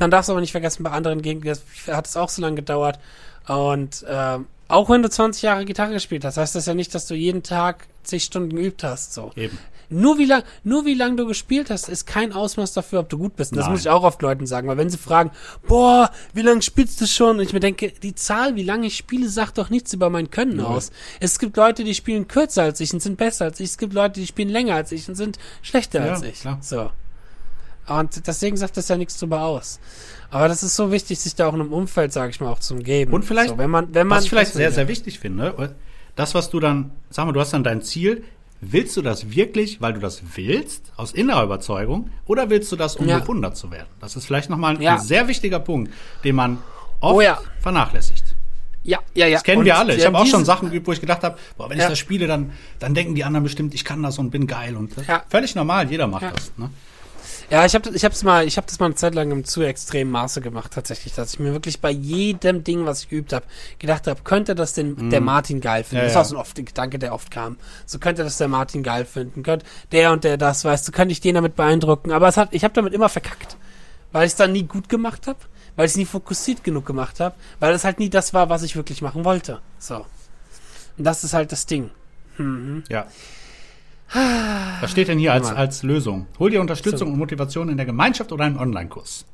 Dann 0.00 0.10
darfst 0.10 0.28
du 0.28 0.32
aber 0.32 0.40
nicht 0.40 0.50
vergessen, 0.52 0.82
bei 0.82 0.90
anderen 0.90 1.22
Gegnern 1.22 1.56
hat 1.86 2.06
es 2.06 2.16
auch 2.16 2.28
so 2.28 2.42
lange 2.42 2.56
gedauert. 2.56 2.98
Und 3.46 4.04
ähm, 4.08 4.46
auch 4.68 4.88
wenn 4.90 5.02
du 5.02 5.10
20 5.10 5.42
Jahre 5.42 5.64
Gitarre 5.64 5.92
gespielt 5.92 6.24
hast, 6.24 6.36
heißt 6.36 6.54
das 6.54 6.66
ja 6.66 6.74
nicht, 6.74 6.94
dass 6.94 7.06
du 7.06 7.14
jeden 7.14 7.42
Tag 7.42 7.86
zig 8.02 8.24
Stunden 8.24 8.56
geübt 8.56 8.82
hast. 8.82 9.12
So. 9.14 9.30
Eben. 9.36 9.58
Nur 9.92 10.18
wie 10.18 10.24
lang, 10.24 10.44
nur 10.62 10.86
wie 10.86 10.94
lang 10.94 11.16
du 11.16 11.26
gespielt 11.26 11.68
hast, 11.68 11.88
ist 11.88 12.06
kein 12.06 12.32
Ausmaß 12.32 12.72
dafür, 12.74 13.00
ob 13.00 13.08
du 13.08 13.18
gut 13.18 13.34
bist. 13.34 13.50
Und 13.50 13.56
Das 13.58 13.64
Nein. 13.66 13.72
muss 13.72 13.80
ich 13.80 13.88
auch 13.90 14.04
oft 14.04 14.22
Leuten 14.22 14.46
sagen, 14.46 14.68
weil 14.68 14.76
wenn 14.76 14.88
sie 14.88 14.98
fragen, 14.98 15.32
boah, 15.66 16.10
wie 16.32 16.42
lange 16.42 16.62
spielst 16.62 17.00
du 17.00 17.06
schon? 17.08 17.38
Und 17.38 17.42
ich 17.42 17.52
mir 17.52 17.58
denke, 17.58 17.90
die 18.00 18.14
Zahl, 18.14 18.54
wie 18.54 18.62
lange 18.62 18.86
ich 18.86 18.96
spiele, 18.96 19.28
sagt 19.28 19.58
doch 19.58 19.68
nichts 19.68 19.92
über 19.92 20.08
mein 20.08 20.30
Können 20.30 20.58
Null. 20.58 20.66
aus. 20.66 20.92
Es 21.18 21.40
gibt 21.40 21.56
Leute, 21.56 21.82
die 21.82 21.94
spielen 21.96 22.28
kürzer 22.28 22.62
als 22.62 22.78
ich 22.78 22.94
und 22.94 23.00
sind 23.02 23.16
besser 23.18 23.46
als 23.46 23.58
ich. 23.58 23.70
Es 23.70 23.78
gibt 23.78 23.92
Leute, 23.92 24.20
die 24.20 24.26
spielen 24.28 24.48
länger 24.48 24.76
als 24.76 24.92
ich 24.92 25.08
und 25.08 25.16
sind 25.16 25.38
schlechter 25.60 26.06
Ja, 26.06 26.12
als 26.12 26.22
ich. 26.22 26.40
klar. 26.40 26.58
So. 26.62 26.90
Und 27.90 28.26
deswegen 28.26 28.56
sagt 28.56 28.76
das 28.76 28.88
ja 28.88 28.96
nichts 28.96 29.18
drüber 29.18 29.42
aus. 29.42 29.80
Aber 30.30 30.46
das 30.46 30.62
ist 30.62 30.76
so 30.76 30.92
wichtig, 30.92 31.18
sich 31.18 31.34
da 31.34 31.48
auch 31.48 31.54
in 31.54 31.60
einem 31.60 31.72
Umfeld, 31.72 32.12
sage 32.12 32.30
ich 32.30 32.40
mal, 32.40 32.48
auch 32.50 32.60
zu 32.60 32.74
umgeben. 32.74 33.12
Und 33.12 33.24
vielleicht, 33.24 33.50
so, 33.50 33.58
wenn 33.58 33.68
man, 33.70 33.92
wenn 33.92 34.06
man, 34.06 34.18
was 34.18 34.24
ich 34.24 34.30
vielleicht 34.30 34.52
sehr, 34.52 34.70
sehr 34.70 34.86
wichtig 34.86 35.18
finde, 35.18 35.74
das, 36.14 36.34
was 36.34 36.50
du 36.50 36.60
dann, 36.60 36.92
sag 37.10 37.26
mal, 37.26 37.32
du 37.32 37.40
hast 37.40 37.52
dann 37.52 37.64
dein 37.64 37.82
Ziel, 37.82 38.22
willst 38.60 38.96
du 38.96 39.02
das 39.02 39.30
wirklich, 39.32 39.80
weil 39.80 39.92
du 39.94 40.00
das 40.00 40.22
willst, 40.36 40.92
aus 40.96 41.12
innerer 41.12 41.42
Überzeugung, 41.42 42.10
oder 42.26 42.48
willst 42.48 42.70
du 42.70 42.76
das, 42.76 42.94
um 42.96 43.08
Ja. 43.08 43.18
bewundert 43.18 43.56
zu 43.56 43.70
werden? 43.72 43.88
Das 44.00 44.14
ist 44.14 44.24
vielleicht 44.26 44.50
nochmal 44.50 44.76
ein, 44.76 44.82
Ja. 44.82 44.94
ein 44.94 45.00
sehr 45.00 45.26
wichtiger 45.26 45.58
Punkt, 45.58 45.92
den 46.22 46.36
man 46.36 46.58
oft 47.00 47.16
Oh 47.16 47.20
ja. 47.20 47.40
vernachlässigt. 47.60 48.36
ja, 48.84 48.98
ja, 49.14 49.26
ja. 49.26 49.34
Das 49.36 49.42
kennen 49.42 49.58
Und 49.60 49.64
wir 49.64 49.76
alle. 49.78 49.96
Ich 49.96 50.06
habe 50.06 50.16
auch 50.16 50.26
schon 50.26 50.44
Sachen 50.44 50.70
geübt, 50.70 50.86
wo 50.86 50.92
ich 50.92 51.00
gedacht 51.00 51.24
habe, 51.24 51.38
boah, 51.56 51.68
wenn 51.70 51.78
ich 51.78 51.84
das 51.86 51.98
spiele, 51.98 52.26
dann, 52.28 52.52
dann 52.78 52.94
denken 52.94 53.14
die 53.16 53.24
anderen 53.24 53.42
bestimmt, 53.44 53.74
ich 53.74 53.84
kann 53.84 54.02
das 54.02 54.18
und 54.18 54.30
bin 54.30 54.46
geil. 54.46 54.76
Und 54.76 54.92
völlig 55.28 55.54
normal, 55.56 55.90
jeder 55.90 56.06
macht 56.06 56.22
das. 56.32 56.52
Ne? 56.56 56.70
Ja, 57.50 57.66
ich 57.66 57.74
habe 57.74 57.90
ich 57.90 58.04
hab's 58.04 58.22
mal, 58.22 58.46
ich 58.46 58.56
habe 58.56 58.68
das 58.68 58.78
mal 58.78 58.86
eine 58.86 58.94
Zeit 58.94 59.14
lang 59.14 59.32
im 59.32 59.44
zu 59.44 59.62
extremen 59.62 60.12
Maße 60.12 60.40
gemacht 60.40 60.72
tatsächlich, 60.72 61.14
dass 61.14 61.34
ich 61.34 61.40
mir 61.40 61.52
wirklich 61.52 61.80
bei 61.80 61.90
jedem 61.90 62.62
Ding, 62.62 62.86
was 62.86 63.02
ich 63.02 63.08
geübt 63.08 63.32
habe, 63.32 63.44
gedacht 63.80 64.06
habe, 64.06 64.22
könnte 64.22 64.54
das 64.54 64.72
den 64.72 65.10
der 65.10 65.20
Martin 65.20 65.60
geil 65.60 65.82
finden. 65.82 66.04
Mhm. 66.04 66.08
Ja, 66.10 66.14
das 66.14 66.14
war 66.14 66.24
so 66.24 66.36
ein 66.36 66.40
oft 66.40 66.54
Gedanke, 66.54 67.00
der 67.00 67.12
oft 67.12 67.32
kam. 67.32 67.56
So 67.86 67.98
könnte 67.98 68.22
das 68.22 68.38
der 68.38 68.46
Martin 68.46 68.84
geil 68.84 69.04
finden. 69.04 69.42
Könnte 69.42 69.66
der 69.90 70.12
und 70.12 70.22
der 70.22 70.36
das, 70.36 70.64
weißt 70.64 70.86
du, 70.86 70.92
könnte 70.92 71.10
ich 71.10 71.20
den 71.20 71.34
damit 71.34 71.56
beeindrucken. 71.56 72.12
Aber 72.12 72.28
es 72.28 72.36
hat, 72.36 72.50
ich 72.52 72.62
habe 72.62 72.72
damit 72.74 72.94
immer 72.94 73.08
verkackt, 73.08 73.56
weil 74.12 74.26
ich 74.26 74.32
es 74.32 74.36
dann 74.36 74.52
nie 74.52 74.62
gut 74.62 74.88
gemacht 74.88 75.26
habe, 75.26 75.40
weil 75.74 75.86
ich 75.86 75.92
es 75.92 75.96
nie 75.96 76.06
fokussiert 76.06 76.62
genug 76.62 76.86
gemacht 76.86 77.18
habe, 77.18 77.34
weil 77.58 77.74
es 77.74 77.82
halt 77.82 77.98
nie 77.98 78.10
das 78.10 78.32
war, 78.32 78.48
was 78.48 78.62
ich 78.62 78.76
wirklich 78.76 79.02
machen 79.02 79.24
wollte. 79.24 79.60
So. 79.80 80.06
Und 80.96 81.04
das 81.04 81.24
ist 81.24 81.32
halt 81.34 81.50
das 81.50 81.66
Ding. 81.66 81.90
Ja. 82.88 83.06
Was 84.80 84.90
steht 84.90 85.08
denn 85.08 85.18
hier 85.18 85.32
als, 85.32 85.50
als 85.50 85.82
Lösung? 85.82 86.26
Hol 86.38 86.50
dir 86.50 86.60
Unterstützung 86.60 87.08
So. 87.08 87.12
und 87.12 87.18
Motivation 87.18 87.68
in 87.68 87.76
der 87.76 87.86
Gemeinschaft 87.86 88.32
oder 88.32 88.44
einem 88.44 88.58
Online-Kurs. 88.58 89.24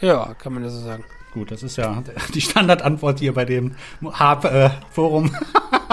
Ja, 0.00 0.34
kann 0.38 0.54
man 0.54 0.62
ja 0.64 0.70
so 0.70 0.80
sagen. 0.80 1.04
Gut, 1.32 1.50
das 1.50 1.62
ist 1.62 1.76
ja 1.76 2.02
die 2.34 2.40
Standardantwort 2.40 3.18
hier 3.18 3.34
bei 3.34 3.44
dem 3.44 3.72
Harp-Forum. 4.02 5.34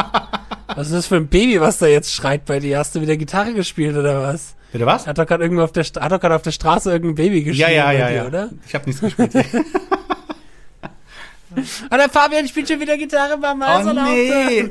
Was 0.75 0.87
ist 0.87 0.93
das 0.93 1.07
für 1.07 1.17
ein 1.17 1.27
Baby, 1.27 1.59
was 1.59 1.79
da 1.79 1.87
jetzt 1.87 2.13
schreit 2.13 2.45
bei 2.45 2.59
dir? 2.59 2.79
Hast 2.79 2.95
du 2.95 3.01
wieder 3.01 3.17
Gitarre 3.17 3.53
gespielt 3.53 3.97
oder 3.97 4.21
was? 4.23 4.55
Bitte 4.71 4.85
was? 4.85 5.05
Hat 5.05 5.17
doch 5.17 5.25
gerade 5.27 5.43
irgendwo 5.43 5.63
auf 5.63 5.73
der 5.73 5.83
hat 5.83 6.11
doch 6.13 6.19
gerade 6.21 6.33
auf 6.35 6.43
der 6.43 6.51
Straße 6.53 6.89
irgendein 6.89 7.15
Baby 7.15 7.39
Ja, 7.39 7.43
geschrien 7.43 7.75
ja, 7.75 7.85
bei 7.87 7.97
ja, 7.99 8.07
dir, 8.07 8.15
ja. 8.15 8.25
oder? 8.25 8.49
Ich 8.65 8.73
habe 8.73 8.85
nichts 8.85 9.01
gespielt. 9.01 9.33
Ah, 11.89 11.97
der 11.97 12.07
Fabian 12.07 12.47
spielt 12.47 12.69
schon 12.69 12.79
wieder 12.79 12.97
Gitarre 12.97 13.37
beim 13.37 13.57
oh 13.57 13.65
Meister. 13.65 13.93
nee. 13.93 14.69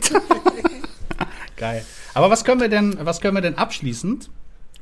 Geil. 1.60 1.84
Aber 2.14 2.30
was 2.30 2.44
können 2.44 2.60
wir 2.60 2.68
denn, 2.68 2.98
was 3.02 3.20
können 3.20 3.36
wir 3.36 3.42
denn 3.42 3.56
abschließend 3.58 4.30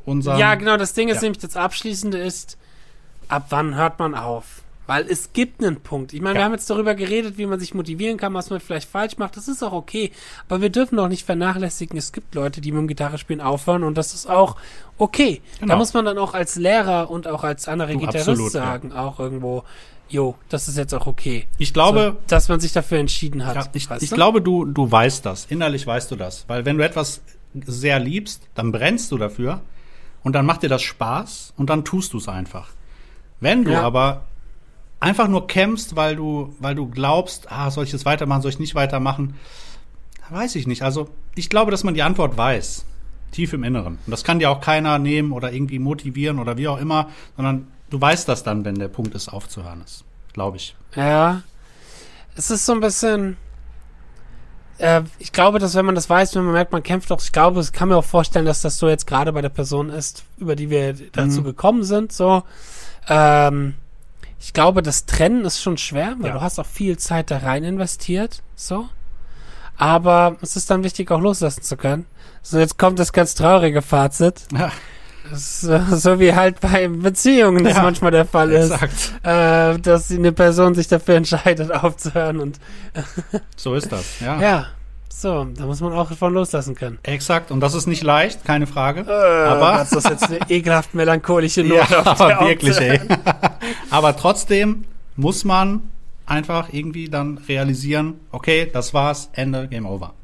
unserem 0.07 0.39
Ja, 0.39 0.55
genau, 0.55 0.77
das 0.79 0.95
Ding 0.95 1.09
ist 1.09 1.17
Ja. 1.17 1.23
nämlich, 1.23 1.39
das 1.43 1.57
Abschließende 1.57 2.17
ist, 2.19 2.57
ab 3.29 3.47
wann 3.51 3.75
hört 3.75 3.99
man 3.99 4.15
auf? 4.15 4.63
Weil 4.87 5.05
es 5.07 5.35
gibt 5.35 5.63
einen 5.63 5.83
Punkt. 5.83 6.15
Ich 6.15 6.23
meine, 6.23 6.37
wir 6.37 6.41
Ja. 6.41 6.45
haben 6.47 6.53
jetzt 6.53 6.71
darüber 6.71 6.95
geredet, 6.95 7.37
wie 7.37 7.45
man 7.45 7.61
sich 7.61 7.75
motivieren 7.75 8.17
kann, 8.17 8.33
was 8.33 8.49
man 8.49 8.59
vielleicht 8.59 8.89
falsch 8.89 9.19
macht. 9.19 9.37
Das 9.37 9.47
ist 9.47 9.63
auch 9.63 9.75
okay. 9.75 10.13
Aber 10.49 10.63
wir 10.63 10.71
dürfen 10.71 10.99
auch 10.99 11.09
nicht 11.09 11.27
vernachlässigen, 11.27 11.99
es 11.99 12.11
gibt 12.11 12.35
Leute, 12.35 12.63
die 12.63 12.73
mit 12.73 12.79
dem 12.81 12.89
Gitarrespielen 12.89 13.43
aufhören 13.43 13.83
und 13.83 13.99
das 13.99 14.15
ist 14.15 14.31
auch 14.31 14.57
okay. 14.97 15.43
Genau. 15.61 15.73
Da 15.75 15.77
muss 15.79 15.93
man 15.93 16.07
dann 16.07 16.17
auch 16.17 16.33
als 16.33 16.57
Lehrer 16.57 17.11
und 17.11 17.27
auch 17.29 17.45
als 17.45 17.69
anderer 17.69 17.93
Du, 17.93 17.99
Gitarrist 17.99 18.29
absolut, 18.31 18.55
ja. 18.55 18.61
sagen, 18.65 18.93
auch 18.93 19.21
irgendwo, 19.21 19.63
jo, 20.09 20.37
das 20.49 20.69
ist 20.69 20.77
jetzt 20.77 20.95
auch 20.95 21.07
okay. 21.07 21.47
Ich 21.59 21.73
glaube, 21.73 22.17
so, 22.17 22.23
dass 22.29 22.49
man 22.49 22.61
sich 22.61 22.73
dafür 22.73 22.99
entschieden 22.99 23.47
hat. 23.47 23.55
Ja, 23.57 23.65
ich, 23.73 23.89
ich 24.01 24.11
glaube, 24.11 24.41
du, 24.43 24.65
du 24.65 24.91
weißt 24.91 25.25
das. 25.27 25.47
Innerlich 25.47 25.87
weißt 25.87 26.11
du 26.11 26.17
das. 26.17 26.45
Weil 26.49 26.65
wenn 26.65 26.79
du 26.79 26.85
etwas 26.85 27.23
sehr 27.67 27.99
liebst, 27.99 28.43
dann 28.55 28.73
brennst 28.73 29.11
du 29.13 29.19
dafür 29.19 29.61
und 30.23 30.35
dann 30.35 30.47
macht 30.47 30.63
dir 30.63 30.69
das 30.69 30.83
Spaß 30.83 31.55
und 31.57 31.71
dann 31.71 31.85
tust 31.85 32.13
du 32.13 32.19
es 32.19 32.29
einfach. 32.29 32.69
Wenn 33.41 33.65
du 33.65 33.73
Ja. 33.73 33.83
aber 33.83 34.25
einfach 35.01 35.29
nur 35.29 35.47
kämpfst, 35.47 35.97
weil 35.97 36.17
du, 36.17 36.55
weil 36.59 36.75
du 36.75 36.89
glaubst, 36.89 37.51
ah, 37.53 37.71
soll 37.71 37.85
ich 37.85 37.93
jetzt 37.93 38.05
weitermachen, 38.05 38.43
soll 38.43 38.51
ich 38.51 38.59
nicht 38.59 38.75
weitermachen, 38.75 39.35
weiß 40.31 40.57
ich 40.57 40.67
nicht. 40.67 40.83
Also 40.83 41.09
ich 41.35 41.49
glaube, 41.49 41.71
dass 41.71 41.85
man 41.85 41.95
die 41.95 42.03
Antwort 42.03 42.37
weiß. 42.37 42.85
Tief 43.31 43.53
im 43.53 43.63
Inneren. 43.63 43.99
Und 44.07 44.11
das 44.11 44.25
kann 44.25 44.39
dir 44.39 44.51
auch 44.51 44.61
keiner 44.61 44.99
nehmen 44.99 45.33
oder 45.33 45.53
irgendwie 45.53 45.79
motivieren 45.79 46.39
oder 46.39 46.57
wie 46.57 46.67
auch 46.67 46.79
immer, 46.79 47.11
sondern 47.37 47.69
du 47.91 48.01
weißt 48.01 48.29
das 48.29 48.43
dann, 48.43 48.65
wenn 48.65 48.79
der 48.79 48.89
Punkt 48.89 49.15
ist, 49.15 49.29
aufzuhören 49.29 49.83
ist. 49.85 50.05
Glaube 50.33 50.57
ich. 50.59 50.75
Ja. 50.95 51.43
Es 52.37 52.51
ist 52.51 52.65
so 52.67 52.73
ein 52.73 52.81
bisschen. 52.81 53.37
Äh, 54.79 55.03
ich 55.19 55.33
glaube, 55.33 55.59
dass 55.59 55.75
wenn 55.75 55.85
man 55.87 55.95
das 55.97 56.09
weiß, 56.09 56.35
wenn 56.37 56.45
man 56.45 56.53
merkt, 56.53 56.71
man 56.73 56.83
kämpft 56.85 57.11
auch, 57.11 57.21
ich 57.21 57.33
glaube, 57.33 57.61
ich 57.61 57.73
kann 57.73 57.89
mir 57.89 57.97
auch 57.97 58.05
vorstellen, 58.05 58.47
dass 58.47 58.63
das 58.63 58.79
so 58.79 58.89
jetzt 58.89 59.07
gerade 59.07 59.33
bei 59.33 59.43
der 59.43 59.49
Person 59.49 59.91
ist, 59.91 60.25
über 60.37 60.55
die 60.55 60.71
wir 60.71 60.95
dazu 61.13 61.41
Mhm. 61.41 61.45
gekommen 61.45 61.83
sind. 61.83 62.13
So. 62.13 62.45
Ähm, 63.09 63.75
ich 64.39 64.53
glaube, 64.53 64.83
das 64.83 65.05
Trennen 65.07 65.45
ist 65.45 65.61
schon 65.61 65.79
schwer, 65.79 66.15
weil 66.21 66.29
Ja. 66.29 66.35
du 66.35 66.41
hast 66.41 66.61
auch 66.61 66.67
viel 66.67 66.97
Zeit 66.99 67.31
da 67.33 67.39
rein 67.39 67.65
investiert. 67.65 68.43
So. 68.55 68.89
Aber 69.77 70.37
es 70.43 70.55
ist 70.55 70.71
dann 70.71 70.85
wichtig, 70.85 71.11
auch 71.11 71.21
loslassen 71.21 71.63
zu 71.63 71.77
können. 71.77 72.07
So, 72.43 72.59
jetzt 72.59 72.79
kommt 72.79 72.99
das 73.01 73.13
ganz 73.13 73.35
traurige 73.35 73.83
Fazit. 73.83 74.43
Ja, 74.57 74.71
Äh, 75.33 75.37
so 75.37 76.21
wie 76.21 76.35
halt 76.35 76.61
bei 76.61 76.89
Beziehungen 76.89 77.65
das 77.65 77.77
Ja, 77.77 77.83
manchmal 77.83 78.11
der 78.11 78.25
Fall 78.25 78.51
ist 78.51 78.73
äh, 79.23 79.79
dass 79.79 80.11
eine 80.11 80.33
Person 80.33 80.75
sich 80.75 80.89
dafür 80.89 81.17
entscheidet, 81.17 81.73
aufzuhören 81.85 82.41
und 82.41 82.59
So 83.57 83.75
ist 83.75 83.93
das. 83.93 84.21
Ja. 84.21 84.41
ja, 84.41 84.67
so, 85.21 85.45
da 85.45 85.67
muss 85.67 85.81
man 85.81 85.93
auch 85.95 86.13
von 86.13 86.33
loslassen 86.33 86.75
können. 86.77 86.99
Exakt, 87.03 87.51
und 87.51 87.61
das 87.61 87.75
ist 87.75 87.87
nicht 87.87 88.05
leicht, 88.05 88.45
keine 88.45 88.69
Frage. 88.69 89.01
aber 89.01 89.69
aber 89.69 89.79
das 89.79 89.93
ist 89.93 90.09
jetzt 90.09 90.25
eine 90.25 90.39
ekelhaft 90.49 90.95
melancholische 90.95 91.63
ja, 91.63 91.83
Note. 91.83 92.01
auf 92.07 92.21
aber 92.21 92.47
wirklich, 92.47 92.79
ey. 92.81 93.01
Aber 93.91 94.17
trotzdem 94.17 94.85
muss 95.17 95.45
man 95.45 95.91
einfach 96.27 96.73
irgendwie 96.73 97.09
dann 97.09 97.39
realisieren, 97.49 98.21
okay, 98.31 98.71
das 98.73 98.95
war's, 98.95 99.31
Ende, 99.33 99.67
Game 99.67 99.87
Over. 99.87 100.15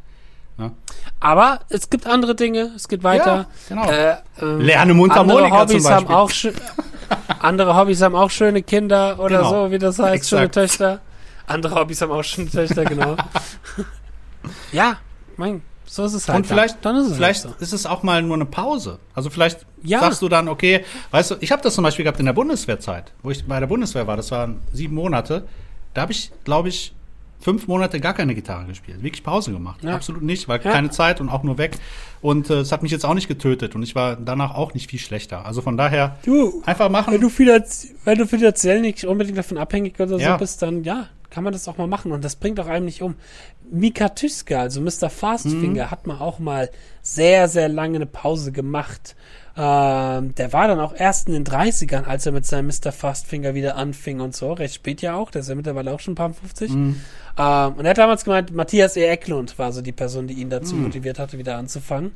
Aber 1.21 1.61
es 1.69 1.91
gibt 1.91 2.07
andere 2.07 2.35
Dinge, 2.35 2.71
es 2.77 2.87
geht 2.89 3.03
weiter. 3.03 3.37
Ja, 3.37 3.47
genau. 3.69 3.91
Äh, 3.91 4.17
ähm, 4.41 4.61
Lerne 4.61 4.83
andere 4.83 4.97
Mundharmonika 4.97 5.61
Hobbys 5.61 5.83
zum 5.83 5.93
haben 5.93 6.07
Beispiel. 6.07 6.55
auch 6.55 7.41
andere 7.41 7.77
Hobbys 7.77 8.03
haben 8.03 8.15
auch 8.15 8.31
schöne 8.31 8.63
Kinder 8.63 9.19
oder 9.19 9.39
Genau. 9.39 9.51
so, 9.67 9.71
wie 9.71 9.79
das 9.79 9.99
heißt, 9.99 10.29
schöne 10.29 10.43
Exakt. 10.45 10.55
Töchter. 10.71 11.01
Andere 11.47 11.75
Hobbys 11.75 12.01
haben 12.03 12.13
auch 12.13 12.23
schöne 12.23 12.51
Töchter, 12.51 12.85
genau. 12.85 13.17
ja, 14.73 14.99
mein, 15.37 15.63
so 15.87 16.05
ist 16.05 16.15
es 16.15 16.29
halt. 16.29 16.39
Und 16.39 16.47
vielleicht, 16.47 16.85
dann, 16.85 16.95
dann 16.97 17.05
ist 17.05 17.11
es 17.11 17.17
vielleicht 17.17 17.45
halt 17.45 17.55
so. 17.59 17.63
ist 17.63 17.73
es 17.73 17.87
auch 17.87 18.03
mal 18.03 18.23
nur 18.23 18.35
eine 18.37 18.47
Pause. 18.47 18.99
Also 19.15 19.31
vielleicht 19.31 19.67
Ja. 19.83 20.01
sagst 20.01 20.23
du 20.23 20.29
dann, 20.29 20.49
okay, 20.49 20.85
weißt 21.11 21.33
du, 21.33 21.35
ich 21.41 21.53
habe 21.53 21.63
das 21.63 21.75
zum 21.75 21.85
Beispiel 21.85 22.05
gehabt 22.05 22.21
in 22.21 22.27
der 22.27 22.33
Bundeswehrzeit, 22.33 23.13
wo 23.23 23.31
ich 23.31 23.47
bei 23.47 23.61
der 23.61 23.67
Bundeswehr 23.67 24.07
war, 24.07 24.17
das 24.17 24.31
waren 24.31 24.61
sieben 24.73 24.95
Monate. 24.95 25.45
Da 25.95 26.03
habe 26.03 26.13
ich, 26.13 26.31
glaube 26.45 26.69
ich, 26.69 26.95
fünf 27.45 27.67
Monate 27.69 28.01
gar 28.01 28.15
keine 28.15 28.35
Gitarre 28.35 28.65
gespielt. 28.65 29.03
Wirklich 29.03 29.23
Pause 29.23 29.53
gemacht. 29.53 29.85
Ja. 29.85 29.95
Absolut 29.95 30.23
nicht, 30.23 30.49
weil 30.49 30.61
Ja. 30.65 30.73
keine 30.73 30.89
Zeit 30.89 31.21
und 31.21 31.29
auch 31.29 31.43
nur 31.43 31.59
weg. 31.59 31.77
Und 32.23 32.49
äh, 32.49 32.61
es 32.61 32.73
hat 32.73 32.83
mich 32.83 32.91
jetzt 32.91 33.05
auch 33.05 33.13
nicht 33.13 33.29
getötet 33.29 33.75
und 33.75 33.83
ich 33.83 33.95
war 33.95 34.17
danach 34.17 34.55
auch 34.55 34.73
nicht 34.73 34.89
viel 34.91 34.99
schlechter. 34.99 35.45
Also 35.45 35.61
von 35.61 35.77
daher 35.77 36.17
Du, 36.25 36.63
einfach 36.65 36.89
machen. 36.89 37.13
Wenn 37.13 37.21
du, 37.21 37.29
finanz 37.29 37.89
wenn 38.07 38.17
du 38.17 38.27
finanziell 38.27 38.81
nicht 38.81 39.05
unbedingt 39.05 39.37
davon 39.37 39.59
abhängig 39.59 40.01
oder 40.01 40.17
Ja. 40.17 40.33
so 40.33 40.39
bist, 40.39 40.63
dann 40.63 40.85
ja, 40.85 41.09
kann 41.29 41.45
man 41.45 41.53
das 41.53 41.69
auch 41.69 41.77
mal 41.77 41.87
machen. 41.87 42.13
Und 42.13 42.25
das 42.25 42.37
bringt 42.37 42.59
auch 42.61 42.67
einem 42.67 42.87
nicht 42.87 43.03
um. 43.03 43.15
Mika 43.71 44.09
Tyska, 44.11 44.61
also 44.61 44.81
Mr. 44.81 45.11
Fastfinger, 45.11 45.91
hat 45.91 46.07
man 46.07 46.19
auch 46.19 46.39
mal 46.39 46.71
sehr, 47.03 47.49
sehr 47.49 47.69
lange 47.69 47.97
eine 47.97 48.07
Pause 48.07 48.53
gemacht. 48.53 49.17
Ähm, 49.57 50.35
der 50.35 50.53
war 50.53 50.67
dann 50.67 50.81
auch 50.81 50.95
erst 50.97 51.29
in 51.29 51.35
den 51.35 51.45
30ern, 51.45 52.05
als 52.05 52.27
er 52.27 52.33
mit 52.33 52.45
seinem 52.45 52.67
Mr. 52.67 52.91
Fastfinger 52.91 53.55
wieder 53.55 53.77
anfing 53.77 54.21
und 54.21 54.35
so. 54.35 54.53
Recht 54.53 54.75
spät 54.75 55.01
ja 55.01 55.15
auch, 55.15 55.31
der 55.31 55.43
ist 55.43 55.49
ja 55.49 55.55
mittlerweile 55.55 55.93
auch 55.93 56.01
schon 56.01 56.13
ein 56.13 56.17
paar 56.17 56.33
50. 56.33 56.71
Ähm, 56.71 56.95
und 57.37 57.85
er 57.85 57.91
hat 57.91 57.99
damals 57.99 58.25
gemeint, 58.25 58.53
Matthias 58.53 58.97
E. 58.97 59.05
Eklund 59.05 59.57
war 59.59 59.73
so 59.73 59.81
die 59.81 59.93
Person, 59.93 60.27
die 60.27 60.35
ihn 60.35 60.51
dazu 60.51 60.75
motiviert 60.75 61.19
hatte, 61.19 61.39
wieder 61.39 61.57
anzufangen. 61.57 62.15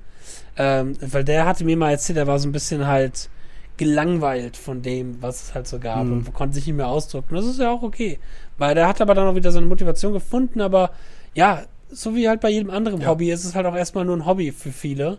Ähm, 0.57 0.95
weil 1.01 1.25
der 1.25 1.47
hatte 1.47 1.65
mir 1.65 1.77
mal 1.77 1.93
erzählt, 1.93 2.19
er 2.19 2.27
war 2.27 2.39
so 2.41 2.49
ein 2.49 2.53
bisschen 2.53 2.87
halt 2.87 3.31
gelangweilt 3.77 4.57
von 4.57 4.83
dem, 4.83 5.23
was 5.23 5.45
es 5.45 5.55
halt 5.55 5.69
so 5.69 5.79
gab 5.79 6.05
mhm. 6.05 6.13
und 6.13 6.35
konnte 6.35 6.57
sich 6.57 6.67
nicht 6.67 6.77
mehr 6.77 6.89
ausdrücken. 6.89 7.37
Das 7.37 7.47
ist 7.47 7.61
ja 7.61 7.71
auch 7.71 7.83
okay. 7.83 8.19
Weil 8.59 8.75
der 8.75 8.89
hat 8.89 9.01
aber 9.01 9.15
dann 9.15 9.29
auch 9.29 9.37
wieder 9.37 9.53
seine 9.53 9.67
Motivation 9.67 10.13
gefunden, 10.13 10.61
aber 10.61 10.91
ja, 11.35 11.63
so 11.91 12.15
wie 12.15 12.29
halt 12.29 12.41
bei 12.41 12.51
jedem 12.51 12.71
anderen 12.71 13.01
ja. 13.01 13.09
Hobby 13.09 13.31
ist 13.31 13.45
es 13.45 13.55
halt 13.55 13.67
auch 13.67 13.77
erstmal 13.77 14.05
nur 14.05 14.17
ein 14.17 14.27
Hobby 14.27 14.51
für 14.51 14.73
viele. 14.73 15.19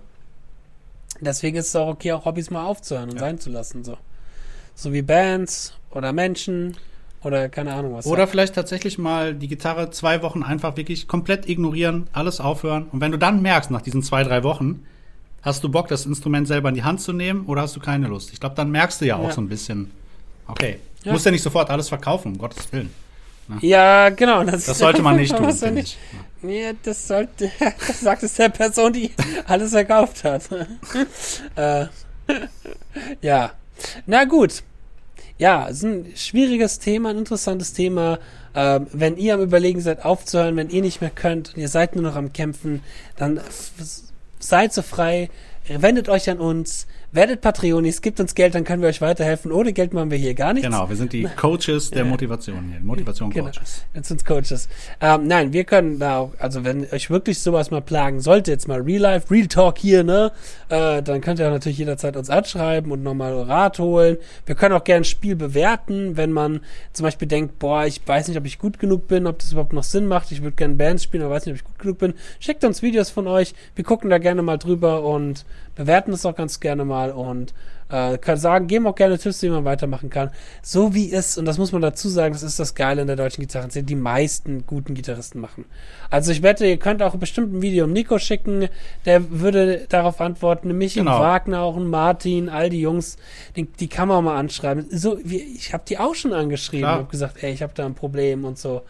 Deswegen 1.21 1.57
ist 1.57 1.69
es 1.69 1.75
auch 1.75 1.87
okay, 1.87 2.11
auch 2.13 2.25
Hobbys 2.25 2.49
mal 2.49 2.65
aufzuhören 2.65 3.09
und 3.09 3.15
ja. 3.15 3.21
sein 3.21 3.39
zu 3.39 3.49
lassen. 3.49 3.83
So. 3.83 3.97
so 4.75 4.93
wie 4.93 5.01
Bands 5.01 5.73
oder 5.91 6.13
Menschen 6.13 6.77
oder 7.23 7.49
keine 7.49 7.73
Ahnung 7.73 7.95
was. 7.95 8.05
Oder 8.05 8.27
vielleicht 8.27 8.55
tatsächlich 8.55 8.97
mal 8.97 9.33
die 9.33 9.47
Gitarre 9.47 9.89
zwei 9.89 10.21
Wochen 10.21 10.43
einfach 10.43 10.77
wirklich 10.77 11.07
komplett 11.07 11.49
ignorieren, 11.49 12.07
alles 12.13 12.39
aufhören. 12.39 12.87
Und 12.91 13.01
wenn 13.01 13.11
du 13.11 13.17
dann 13.17 13.41
merkst, 13.41 13.71
nach 13.71 13.81
diesen 13.81 14.03
zwei, 14.03 14.23
drei 14.23 14.43
Wochen, 14.43 14.85
hast 15.41 15.63
du 15.63 15.69
Bock, 15.69 15.87
das 15.87 16.05
Instrument 16.05 16.47
selber 16.47 16.69
in 16.69 16.75
die 16.75 16.83
Hand 16.83 17.01
zu 17.01 17.11
nehmen 17.11 17.45
oder 17.45 17.61
hast 17.63 17.75
du 17.75 17.79
keine 17.79 18.07
Lust? 18.07 18.31
Ich 18.31 18.39
glaube, 18.39 18.55
dann 18.55 18.71
merkst 18.71 19.01
du 19.01 19.05
ja 19.05 19.17
auch 19.17 19.27
ja. 19.27 19.31
so 19.31 19.41
ein 19.41 19.49
bisschen, 19.49 19.91
okay, 20.47 20.79
ja. 21.03 21.11
musst 21.11 21.25
ja 21.25 21.31
nicht 21.31 21.43
sofort 21.43 21.69
alles 21.69 21.89
verkaufen, 21.89 22.33
um 22.33 22.37
Gottes 22.37 22.71
Willen. 22.71 22.89
Ne? 23.49 23.57
Ja, 23.61 24.09
genau. 24.09 24.43
Das, 24.43 24.65
das 24.65 24.77
sollte 24.77 25.01
man 25.01 25.15
nicht 25.17 25.35
tun. 25.37 25.49
Ja 25.49 25.71
nicht, 25.71 25.97
nee, 26.41 26.73
das 26.83 27.07
sollte, 27.07 27.51
das 27.87 28.01
sagt 28.01 28.23
es 28.23 28.35
der 28.35 28.49
Person, 28.49 28.93
die 28.93 29.11
alles 29.45 29.71
verkauft 29.71 30.23
hat. 30.23 30.43
äh, 31.55 31.85
ja. 33.21 33.51
Na 34.05 34.25
gut. 34.25 34.63
Ja, 35.37 35.69
es 35.69 35.77
ist 35.77 35.83
ein 35.83 36.13
schwieriges 36.15 36.79
Thema, 36.79 37.11
ein 37.11 37.17
interessantes 37.17 37.71
Thema. 37.71 38.19
Ähm, 38.53 38.87
wenn 38.91 39.15
ihr 39.15 39.35
am 39.35 39.41
Überlegen 39.41 39.79
seid, 39.79 40.03
aufzuhören, 40.03 40.57
wenn 40.57 40.69
ihr 40.69 40.81
nicht 40.81 40.99
mehr 40.99 41.11
könnt 41.11 41.53
und 41.55 41.61
ihr 41.61 41.69
seid 41.69 41.95
nur 41.95 42.03
noch 42.03 42.15
am 42.15 42.33
Kämpfen, 42.33 42.83
dann 43.15 43.39
seid 44.39 44.73
so 44.73 44.81
frei, 44.81 45.29
wendet 45.67 46.09
euch 46.09 46.29
an 46.29 46.39
uns, 46.39 46.87
werdet 47.11 47.41
Patreonis, 47.41 48.01
gibt 48.01 48.19
uns 48.19 48.35
Geld, 48.35 48.55
dann 48.55 48.63
können 48.63 48.81
wir 48.81 48.89
euch 48.89 49.01
weiterhelfen. 49.01 49.51
Ohne 49.51 49.73
Geld 49.73 49.93
machen 49.93 50.11
wir 50.11 50.17
hier 50.17 50.33
gar 50.33 50.53
nichts. 50.53 50.67
Genau, 50.67 50.89
wir 50.89 50.95
sind 50.95 51.13
die 51.13 51.23
Coaches 51.23 51.89
der 51.91 52.05
Motivation 52.05 52.69
hier. 52.69 52.79
Motivation 52.81 53.29
genau. 53.29 53.45
Coaches. 53.45 53.85
Genau, 53.93 54.05
sind 54.05 54.25
Coaches. 54.25 54.69
Ähm, 55.01 55.27
nein, 55.27 55.53
wir 55.53 55.63
können 55.63 55.99
da 55.99 56.19
auch, 56.19 56.33
also 56.39 56.63
wenn 56.63 56.87
euch 56.91 57.09
wirklich 57.09 57.39
sowas 57.39 57.71
mal 57.71 57.81
plagen 57.81 58.19
sollte, 58.19 58.51
jetzt 58.51 58.67
mal 58.67 58.81
Real 58.81 59.01
Life, 59.01 59.31
Real 59.31 59.47
Talk 59.47 59.77
hier, 59.77 60.03
ne, 60.03 60.31
äh, 60.69 61.01
dann 61.01 61.21
könnt 61.21 61.39
ihr 61.39 61.47
auch 61.47 61.51
natürlich 61.51 61.77
jederzeit 61.77 62.15
uns 62.15 62.29
anschreiben 62.29 62.91
und 62.91 63.03
nochmal 63.03 63.41
Rat 63.41 63.79
holen. 63.79 64.17
Wir 64.45 64.55
können 64.55 64.75
auch 64.75 64.83
gerne 64.83 65.01
ein 65.01 65.05
Spiel 65.05 65.35
bewerten, 65.35 66.17
wenn 66.17 66.31
man 66.31 66.61
zum 66.93 67.05
Beispiel 67.05 67.27
denkt, 67.27 67.59
boah, 67.59 67.85
ich 67.85 68.01
weiß 68.05 68.27
nicht, 68.27 68.37
ob 68.37 68.45
ich 68.45 68.59
gut 68.59 68.79
genug 68.79 69.07
bin, 69.07 69.27
ob 69.27 69.39
das 69.39 69.51
überhaupt 69.51 69.73
noch 69.73 69.83
Sinn 69.83 70.07
macht. 70.07 70.31
Ich 70.31 70.41
würde 70.41 70.55
gerne 70.55 70.75
Bands 70.75 71.03
spielen, 71.03 71.23
aber 71.23 71.35
weiß 71.35 71.45
nicht, 71.45 71.53
ob 71.53 71.59
ich 71.59 71.65
gut 71.65 71.79
genug 71.79 71.97
bin. 71.97 72.13
Schickt 72.39 72.63
uns 72.63 72.81
Videos 72.81 73.09
von 73.09 73.27
euch. 73.27 73.53
Wir 73.75 73.83
gucken 73.83 74.09
da 74.09 74.17
gerne 74.17 74.41
mal 74.41 74.57
drüber 74.57 75.03
und 75.03 75.45
bewerten 75.79 76.11
es 76.11 76.25
auch 76.25 76.35
ganz 76.35 76.59
gerne 76.59 76.83
mal 76.83 77.11
und 77.11 77.53
äh, 77.87 78.17
kann 78.17 78.37
sagen, 78.37 78.67
geben 78.67 78.85
auch 78.85 78.95
gerne 78.95 79.17
Tipps, 79.17 79.41
wie 79.43 79.49
man 79.49 79.63
weitermachen 79.63 80.09
kann. 80.09 80.29
So 80.61 80.93
wie 80.93 81.09
es, 81.13 81.37
und 81.37 81.45
das 81.45 81.57
muss 81.57 81.71
man 81.71 81.81
dazu 81.81 82.09
sagen, 82.09 82.33
das 82.33 82.43
ist 82.43 82.59
das 82.59 82.75
Geile 82.75 82.99
in 82.99 83.07
der 83.07 83.15
deutschen 83.15 83.39
Gitarrenszene, 83.39 83.85
die 83.85 83.95
meisten 83.95 84.67
guten 84.67 84.93
Gitarristen 84.93 85.39
machen. 85.39 85.63
Also 86.09 86.33
ich 86.33 86.43
wette, 86.43 86.67
ihr 86.67 86.77
könnt 86.77 87.01
auch 87.01 87.15
bestimmt 87.15 87.53
ein 87.53 87.61
Video 87.61 87.85
um 87.85 87.93
Nico 87.93 88.19
schicken, 88.19 88.67
der 89.05 89.31
würde 89.31 89.85
darauf 89.87 90.19
antworten, 90.19 90.77
Michi 90.77 90.99
genau. 90.99 91.21
Wagner, 91.21 91.61
auch 91.61 91.77
ein 91.77 91.87
Martin, 91.87 92.49
all 92.49 92.69
die 92.69 92.81
Jungs, 92.81 93.15
die, 93.55 93.63
die 93.63 93.87
kann 93.87 94.09
man 94.09 94.25
mal 94.25 94.37
anschreiben. 94.37 94.87
So, 94.91 95.17
wie, 95.23 95.37
ich 95.37 95.73
habe 95.73 95.83
die 95.87 95.97
auch 95.97 96.13
schon 96.13 96.33
angeschrieben 96.33 96.83
Klar. 96.83 96.97
und 96.97 97.03
hab 97.03 97.11
gesagt, 97.11 97.41
ey, 97.41 97.53
ich 97.53 97.61
habe 97.61 97.71
da 97.73 97.85
ein 97.85 97.95
Problem 97.95 98.43
und 98.43 98.57
so. 98.57 98.81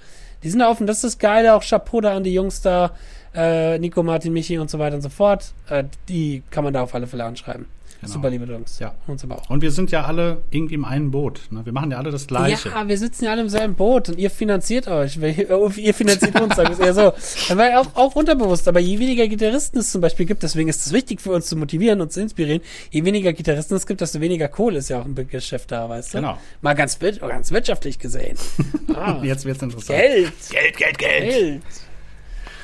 Die 0.42 0.50
sind 0.50 0.60
da 0.60 0.72
offen, 0.72 0.88
das 0.88 0.98
ist 0.98 1.04
das 1.04 1.18
Geile, 1.20 1.54
auch 1.54 1.64
Chapeau 1.64 2.02
da 2.02 2.16
an 2.16 2.24
die 2.24 2.34
Jungs 2.34 2.62
da, 2.62 2.94
äh, 3.40 3.80
Nico, 3.80 4.04
Martin, 4.04 4.34
Michi 4.34 4.58
und 4.58 4.70
so 4.70 4.80
weiter 4.80 4.96
und 4.96 5.02
so 5.02 5.10
fort. 5.10 5.54
Äh, 5.70 5.86
die 6.08 6.44
kann 6.52 6.64
man 6.64 6.74
da 6.74 6.82
auf 6.82 6.94
alle 6.94 7.08
Fälle 7.08 7.24
anschreiben. 7.24 7.66
Genau. 8.02 8.14
Super 8.14 8.30
liebe 8.30 8.46
Jungs. 8.46 8.80
Ja. 8.80 8.96
Uns 9.08 9.26
aber 9.26 9.40
auch. 9.40 9.50
Und 9.50 9.62
wir 9.62 9.72
sind 9.72 9.92
ja 9.92 10.06
alle 10.06 10.42
irgendwie 10.52 10.76
im 10.76 10.86
einen 10.86 11.12
Boot. 11.12 11.42
Ne? 11.52 11.66
Wir 11.66 11.74
machen 11.74 11.92
ja 11.92 11.98
alle 11.98 12.12
das 12.12 12.28
Gleiche. 12.28 12.70
Ja, 12.70 12.88
wir 12.88 12.98
sitzen 12.98 13.26
ja 13.26 13.32
alle 13.32 13.42
im 13.42 13.50
selben 13.50 13.76
Boot 13.76 14.08
und 14.08 14.18
ihr 14.18 14.30
finanziert 14.30 14.88
euch. 14.88 15.18
Ihr 15.78 15.94
finanziert 15.94 16.40
uns, 16.40 16.56
sagen 16.56 16.78
wir 16.78 16.86
eher 16.86 16.94
so. 16.94 17.14
Aber 17.50 17.80
auch, 17.82 17.96
auch 17.96 18.16
unterbewusst. 18.16 18.70
Aber 18.70 18.80
je 18.80 19.00
weniger 19.00 19.28
Gitarristen 19.28 19.80
es 19.80 19.92
zum 19.92 20.00
Beispiel 20.00 20.26
gibt, 20.26 20.44
deswegen 20.44 20.70
ist 20.70 20.86
es 20.86 20.94
wichtig 20.94 21.20
für 21.20 21.32
uns 21.32 21.48
zu 21.48 21.58
motivieren 21.58 22.00
und 22.00 22.14
zu 22.14 22.22
inspirieren, 22.22 22.62
je 22.90 23.04
weniger 23.04 23.34
Gitarristen 23.34 23.76
es 23.76 23.86
gibt, 23.86 24.00
desto 24.00 24.22
weniger 24.22 24.48
Kohle 24.48 24.78
ist 24.78 24.90
ja 24.90 25.02
auch 25.02 25.06
ein 25.06 25.16
Geschäft 25.28 25.72
da, 25.72 25.90
weißt 25.90 26.14
du? 26.14 26.18
Genau. 26.20 26.38
Mal 26.62 26.76
ganz, 26.76 26.98
ganz 27.00 27.52
wirtschaftlich 27.52 28.00
gesehen. 28.00 28.38
Ah. 28.96 29.22
Jetzt 29.24 29.46
wird's 29.46 29.62
interessant. 29.62 30.00
Geld. 30.00 30.34
Geld, 30.50 30.78
Geld, 30.78 30.98
Geld. 30.98 31.30
Geld. 31.30 31.62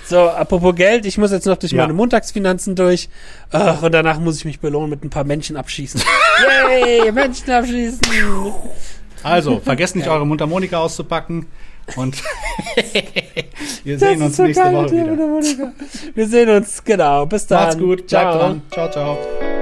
So, 0.07 0.29
apropos 0.29 0.75
Geld, 0.75 1.05
ich 1.05 1.17
muss 1.17 1.31
jetzt 1.31 1.45
noch 1.45 1.57
durch 1.57 1.71
ja. 1.71 1.81
meine 1.81 1.93
Montagsfinanzen 1.93 2.75
durch. 2.75 3.09
Ach, 3.51 3.81
und 3.81 3.91
danach 3.91 4.19
muss 4.19 4.37
ich 4.37 4.45
mich 4.45 4.59
belohnen 4.59 4.89
mit 4.89 5.03
ein 5.03 5.09
paar 5.09 5.23
Menschen 5.23 5.57
abschießen. 5.57 6.01
Yay, 6.69 7.11
Menschen 7.11 7.49
abschießen. 7.49 8.01
Also, 9.23 9.59
vergesst 9.59 9.95
nicht, 9.95 10.07
eure 10.09 10.25
Mundharmonika 10.25 10.77
auszupacken. 10.77 11.47
Und 11.95 12.21
wir 13.83 13.99
sehen 13.99 14.21
uns 14.21 14.37
so 14.37 14.43
nächste 14.43 14.63
geil, 14.63 14.73
Woche 14.73 14.91
wieder. 14.91 15.73
Wir 16.15 16.27
sehen 16.27 16.49
uns, 16.49 16.83
genau. 16.83 17.25
Bis 17.25 17.45
dann. 17.47 17.63
Macht's 17.63 17.77
gut. 17.77 18.09
Ciao. 18.09 18.23
Bleibt 18.23 18.41
dran. 18.41 18.61
Ciao, 18.71 18.91
ciao. 18.91 19.54